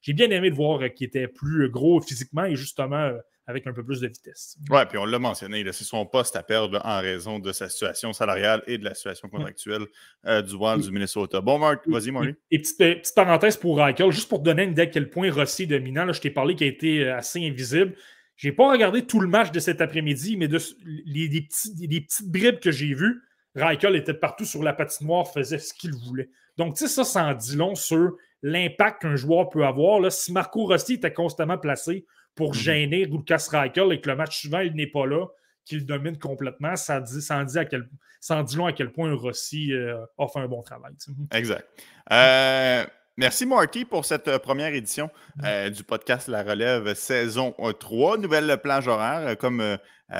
j'ai 0.00 0.12
bien 0.12 0.30
aimé 0.30 0.50
de 0.50 0.54
voir 0.54 0.80
qu'il 0.94 1.06
était 1.06 1.26
plus 1.26 1.68
gros 1.68 2.00
physiquement 2.00 2.44
et 2.44 2.54
justement 2.54 2.96
euh, 2.96 3.18
avec 3.46 3.66
un 3.66 3.72
peu 3.72 3.84
plus 3.84 4.00
de 4.00 4.06
vitesse. 4.06 4.56
Oui, 4.70 4.80
puis 4.88 4.98
on 4.98 5.04
l'a 5.04 5.18
mentionné, 5.18 5.64
c'est 5.72 5.84
son 5.84 6.06
poste 6.06 6.36
à 6.36 6.42
perdre 6.42 6.80
en 6.84 7.00
raison 7.00 7.38
de 7.38 7.52
sa 7.52 7.68
situation 7.68 8.12
salariale 8.12 8.62
et 8.66 8.78
de 8.78 8.84
la 8.84 8.94
situation 8.94 9.28
contractuelle 9.28 9.86
du 10.24 10.54
Wild 10.54 10.82
du 10.82 10.90
Minnesota. 10.90 11.40
Bon, 11.40 11.58
Marc, 11.58 11.88
vas-y, 11.88 12.10
Maurice. 12.10 12.36
Et, 12.50 12.60
petite, 12.60 13.12
parenthèse 13.14 13.56
pour 13.56 13.78
Raquel, 13.78 14.10
juste 14.12 14.28
pour 14.28 14.40
donner 14.40 14.64
une 14.64 14.72
idée 14.72 14.82
à 14.82 14.86
quel 14.86 15.10
point 15.10 15.32
Rossi 15.32 15.64
est 15.64 15.66
dominant, 15.66 16.04
là, 16.04 16.12
je 16.12 16.20
t'ai 16.20 16.30
parlé 16.30 16.54
qu'il 16.54 16.66
a 16.66 16.70
été 16.70 17.08
assez 17.08 17.44
invisible. 17.44 17.94
Je 18.36 18.48
n'ai 18.48 18.54
pas 18.54 18.70
regardé 18.70 19.06
tout 19.06 19.20
le 19.20 19.28
match 19.28 19.50
de 19.50 19.60
cet 19.60 19.80
après-midi, 19.80 20.36
mais 20.36 20.48
de, 20.48 20.58
les, 21.06 21.28
petites 21.42 22.30
bribes 22.30 22.60
que 22.60 22.70
j'ai 22.70 22.94
vues, 22.94 23.22
Reichel 23.54 23.96
était 23.96 24.14
partout 24.14 24.44
sur 24.44 24.62
la 24.62 24.72
patinoire, 24.72 25.28
faisait 25.28 25.58
ce 25.58 25.74
qu'il 25.74 25.92
voulait. 25.92 26.30
Donc, 26.56 26.74
tu 26.76 26.80
sais, 26.80 26.88
ça, 26.88 27.04
ça 27.04 27.24
en 27.24 27.34
dit 27.34 27.56
long 27.56 27.74
sur 27.74 28.16
l'impact 28.42 29.02
qu'un 29.02 29.16
joueur 29.16 29.48
peut 29.48 29.64
avoir. 29.64 30.00
Là, 30.00 30.10
si 30.10 30.32
Marco 30.32 30.66
Rossi 30.66 30.94
était 30.94 31.12
constamment 31.12 31.58
placé 31.58 32.06
pour 32.34 32.50
mhm. 32.50 32.54
gêner 32.54 33.04
Lucas 33.04 33.48
Reichel 33.50 33.92
et 33.92 34.00
que 34.00 34.08
le 34.08 34.16
match 34.16 34.38
suivant, 34.38 34.60
il 34.60 34.74
n'est 34.74 34.86
pas 34.86 35.06
là, 35.06 35.26
qu'il 35.64 35.86
domine 35.86 36.18
complètement, 36.18 36.76
ça, 36.76 37.00
dit, 37.00 37.22
ça, 37.22 37.38
en 37.38 37.44
dit 37.44 37.58
à 37.58 37.64
quel, 37.64 37.88
ça 38.20 38.42
dit 38.42 38.56
long 38.56 38.66
à 38.66 38.72
quel 38.72 38.90
point 38.90 39.12
Rossi 39.14 39.72
euh, 39.72 40.04
a 40.18 40.28
fait 40.28 40.40
un 40.40 40.48
bon 40.48 40.62
travail. 40.62 40.94
Exact. 41.32 41.66
Euh, 42.10 42.84
Merci 43.18 43.44
Marty 43.44 43.84
pour 43.84 44.06
cette 44.06 44.26
euh, 44.28 44.38
première 44.38 44.72
édition 44.72 45.10
euh, 45.44 45.68
du 45.68 45.84
podcast 45.84 46.28
La 46.28 46.42
Relève 46.42 46.94
saison 46.94 47.54
3. 47.78 48.16
Nouvelle 48.16 48.58
plage 48.62 48.88
horaire. 48.88 49.36
Comme 49.36 49.76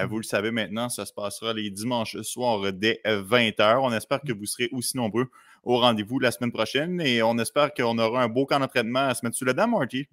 vous 0.08 0.16
le 0.18 0.22
savez 0.22 0.50
maintenant, 0.50 0.90
ça 0.90 1.06
se 1.06 1.12
passera 1.12 1.54
les 1.54 1.70
dimanches 1.70 2.20
soirs 2.20 2.70
dès 2.72 3.00
20h. 3.04 3.78
On 3.82 3.92
espère 3.92 4.20
que 4.20 4.32
vous 4.32 4.44
serez 4.44 4.68
aussi 4.72 4.96
nombreux 4.96 5.30
au 5.64 5.78
rendez-vous 5.78 6.18
la 6.18 6.30
semaine 6.30 6.50
prochaine 6.50 7.00
et 7.00 7.22
on 7.22 7.38
espère 7.38 7.72
qu'on 7.72 7.98
aura 7.98 8.22
un 8.22 8.28
beau 8.28 8.46
camp 8.46 8.58
d'entraînement 8.58 9.06
à 9.08 9.14
se 9.14 9.24
mettre 9.24 9.36
sous 9.36 9.44
le 9.44 9.54
dent, 9.54 9.68
Marty. 9.68 10.08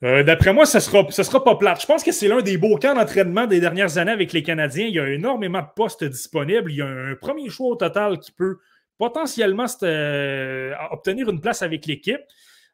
D'après 0.00 0.52
moi, 0.52 0.66
ça 0.66 0.78
ne 0.78 0.82
sera, 0.82 1.10
ça 1.10 1.22
sera 1.22 1.44
pas 1.44 1.54
plate. 1.54 1.80
Je 1.80 1.86
pense 1.86 2.02
que 2.02 2.10
c'est 2.10 2.28
l'un 2.28 2.42
des 2.42 2.58
beaux 2.58 2.76
camps 2.76 2.94
d'entraînement 2.94 3.46
des 3.46 3.60
dernières 3.60 3.98
années 3.98 4.10
avec 4.10 4.32
les 4.32 4.42
Canadiens. 4.42 4.86
Il 4.86 4.94
y 4.94 5.00
a 5.00 5.08
énormément 5.08 5.60
de 5.60 5.68
postes 5.76 6.04
disponibles. 6.04 6.70
Il 6.72 6.76
y 6.78 6.82
a 6.82 6.86
un 6.86 7.14
premier 7.14 7.48
choix 7.48 7.68
au 7.68 7.76
total 7.76 8.18
qui 8.18 8.32
peut 8.32 8.58
potentiellement 8.98 9.66
euh, 9.82 10.72
obtenir 10.90 11.28
une 11.28 11.40
place 11.40 11.62
avec 11.62 11.86
l'équipe. 11.86 12.20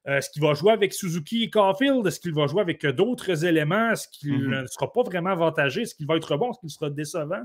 Euh, 0.07 0.19
est-ce 0.19 0.31
qu'il 0.31 0.43
va 0.43 0.55
jouer 0.55 0.73
avec 0.73 0.95
Suzuki 0.95 1.45
et 1.45 1.51
Caulfield? 1.51 2.07
Est-ce 2.07 2.21
qu'il 2.21 2.35
va 2.35 2.47
jouer 2.47 2.63
avec 2.63 2.85
d'autres 2.87 3.45
éléments? 3.45 3.91
Est-ce 3.91 4.09
qu'il 4.09 4.33
mm-hmm. 4.33 4.63
ne 4.63 4.67
sera 4.67 4.93
pas 4.93 5.03
vraiment 5.03 5.31
avantagé? 5.31 5.83
Est-ce 5.83 5.95
qu'il 5.95 6.07
va 6.07 6.17
être 6.17 6.37
bon? 6.37 6.51
Est-ce 6.51 6.61
qu'il 6.61 6.71
sera 6.71 6.91
décevant? 6.91 7.45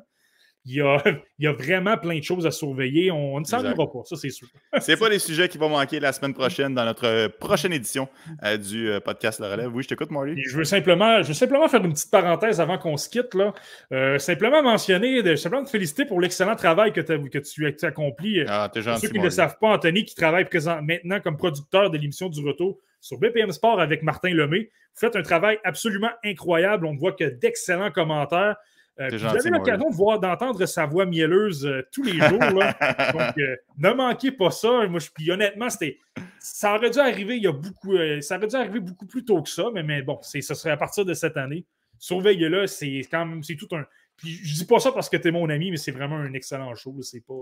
Il 0.66 0.76
y, 1.40 1.48
a, 1.48 1.54
vraiment 1.54 1.98
plein 1.98 2.18
de 2.18 2.24
choses 2.24 2.46
à 2.46 2.52
surveiller. 2.52 3.12
On, 3.12 3.40
ne 3.40 3.46
s'en 3.46 3.62
ira 3.64 3.76
pas, 3.76 4.02
ça 4.06 4.16
c'est 4.16 4.30
sûr. 4.30 4.48
c'est 4.80 4.98
pas 4.98 5.10
des 5.10 5.20
sujets 5.20 5.50
qui 5.50 5.58
vont 5.58 5.70
manquer 5.70 6.00
la 6.00 6.14
semaine 6.14 6.34
prochaine 6.34 6.74
dans 6.74 6.86
notre 6.86 7.28
prochaine 7.40 7.74
édition 7.74 8.08
euh, 8.44 8.58
du 8.58 8.90
euh, 8.90 9.00
podcast 9.00 9.40
Le 9.42 9.48
Relève. 9.48 9.76
Oui, 9.76 9.84
je 9.84 9.90
t'écoute, 9.90 10.12
Marty. 10.12 10.42
Je 10.42 10.56
veux, 10.56 10.64
simplement, 10.64 11.22
je 11.22 11.30
veux 11.30 11.34
simplement 11.34 11.68
faire 11.68 11.84
une 11.84 11.92
petite 11.92 12.12
parenthèse 12.12 12.62
avant 12.62 12.78
qu'on 12.78 12.96
se 12.96 13.10
quitte. 13.10 13.34
Là. 13.34 13.54
Euh, 13.92 14.18
simplement 14.20 14.64
mentionner, 14.64 15.22
de, 15.22 15.36
simplement 15.36 15.66
te 15.66 15.70
féliciter 15.70 16.06
pour 16.06 16.22
l'excellent 16.22 16.56
travail 16.56 16.94
que, 16.94 17.02
que 17.02 17.40
tu 17.40 17.68
as 17.68 17.88
accompli. 17.88 18.44
Ah, 18.48 18.70
t'es 18.74 18.82
gentil, 18.82 19.02
pour 19.02 19.08
ceux 19.08 19.14
qui 19.14 19.20
ne 19.20 19.26
le 19.26 19.30
savent 19.32 19.58
pas, 19.60 19.70
Anthony, 19.70 20.06
qui 20.06 20.16
travaille 20.16 20.46
présent, 20.46 20.82
maintenant 20.82 21.20
comme 21.20 21.36
producteur 21.36 21.90
de 21.90 21.98
l'émission 21.98 22.30
du 22.30 22.46
retour 22.46 22.80
sur 23.02 23.18
BPM 23.20 23.52
Sport 23.52 23.82
avec 23.82 24.02
Martin 24.02 24.34
Lemay. 24.34 24.70
Vous 24.96 25.00
faites 25.00 25.16
un 25.18 25.24
travail 25.24 25.60
absolument 25.66 26.12
incroyable. 26.24 26.86
On 26.86 26.96
voit 26.96 27.12
que 27.12 27.26
d'excellents 27.26 27.92
commentaires. 27.92 28.56
Euh, 29.00 29.28
avez 29.28 29.50
l'occasion 29.50 29.90
de 29.90 29.96
voir, 29.96 30.20
d'entendre 30.20 30.64
sa 30.68 30.86
voix 30.86 31.06
mielleuse 31.08 31.66
euh, 31.66 31.82
tous 31.92 32.04
les 32.04 32.20
jours. 32.20 32.40
là. 32.40 32.76
Donc, 33.14 33.38
euh, 33.40 33.56
ne 33.78 33.92
manquez 33.92 34.32
pas 34.32 34.52
ça. 34.52 34.88
Moi, 34.88 35.00
je, 35.00 35.10
puis 35.10 35.32
honnêtement, 35.32 35.70
c'était, 35.70 35.98
ça 36.40 36.76
aurait 36.76 36.92
dû 36.92 37.00
arriver 37.00 37.38
il 37.38 37.44
y 37.44 37.48
a 37.48 37.52
beaucoup, 37.52 37.96
euh, 37.96 38.22
ça 38.22 38.38
aurait 38.38 38.48
dû 38.48 38.56
arriver 38.56 38.80
beaucoup 38.80 39.08
plus 39.08 39.26
tôt 39.26 39.42
que 39.42 39.50
ça, 39.50 39.66
mais, 39.74 39.82
mais 39.82 40.04
bon, 40.04 40.20
c'est, 40.22 40.42
ce 40.42 40.54
serait 40.54 40.70
à 40.70 40.78
partir 40.78 41.06
de 41.06 41.14
cette 41.16 41.38
année. 41.38 41.66
Surveillez-le, 41.98 42.68
c'est 42.68 43.02
quand 43.10 43.26
même, 43.26 43.42
c'est 43.42 43.56
tout 43.56 43.68
un. 43.72 43.84
Puis 44.16 44.40
je 44.44 44.54
dis 44.54 44.66
pas 44.66 44.80
ça 44.80 44.92
parce 44.92 45.10
que 45.10 45.18
tu 45.18 45.30
es 45.30 45.32
mon 45.32 45.50
ami, 45.50 45.72
mais 45.72 45.78
c'est 45.78 45.92
vraiment 45.92 46.18
un 46.18 46.34
excellent 46.34 46.76
show. 46.76 46.96
C'est 47.02 47.26
pas. 47.26 47.34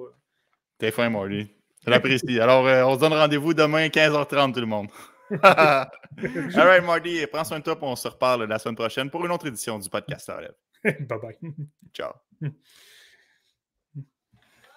T'es 0.77 0.91
fin, 0.91 1.09
Marty. 1.09 1.49
Je 1.85 1.89
l'apprécie. 1.89 2.39
Alors, 2.39 2.63
on 2.87 2.95
se 2.95 2.99
donne 2.99 3.13
rendez-vous 3.13 3.53
demain, 3.53 3.87
15h30, 3.87 4.53
tout 4.53 4.59
le 4.59 4.65
monde. 4.67 4.87
All 5.43 6.67
right, 6.67 6.83
Marty, 6.83 7.25
prends 7.31 7.43
soin 7.43 7.59
de 7.59 7.63
toi, 7.63 7.75
puis 7.75 7.85
on 7.85 7.95
se 7.95 8.07
reparle 8.07 8.45
la 8.45 8.59
semaine 8.59 8.75
prochaine 8.75 9.09
pour 9.09 9.25
une 9.25 9.31
autre 9.31 9.47
édition 9.47 9.79
du 9.79 9.89
podcast 9.89 10.29
Relève. 10.29 10.53
bye 11.07 11.17
bye. 11.17 11.37
Ciao. 11.93 12.21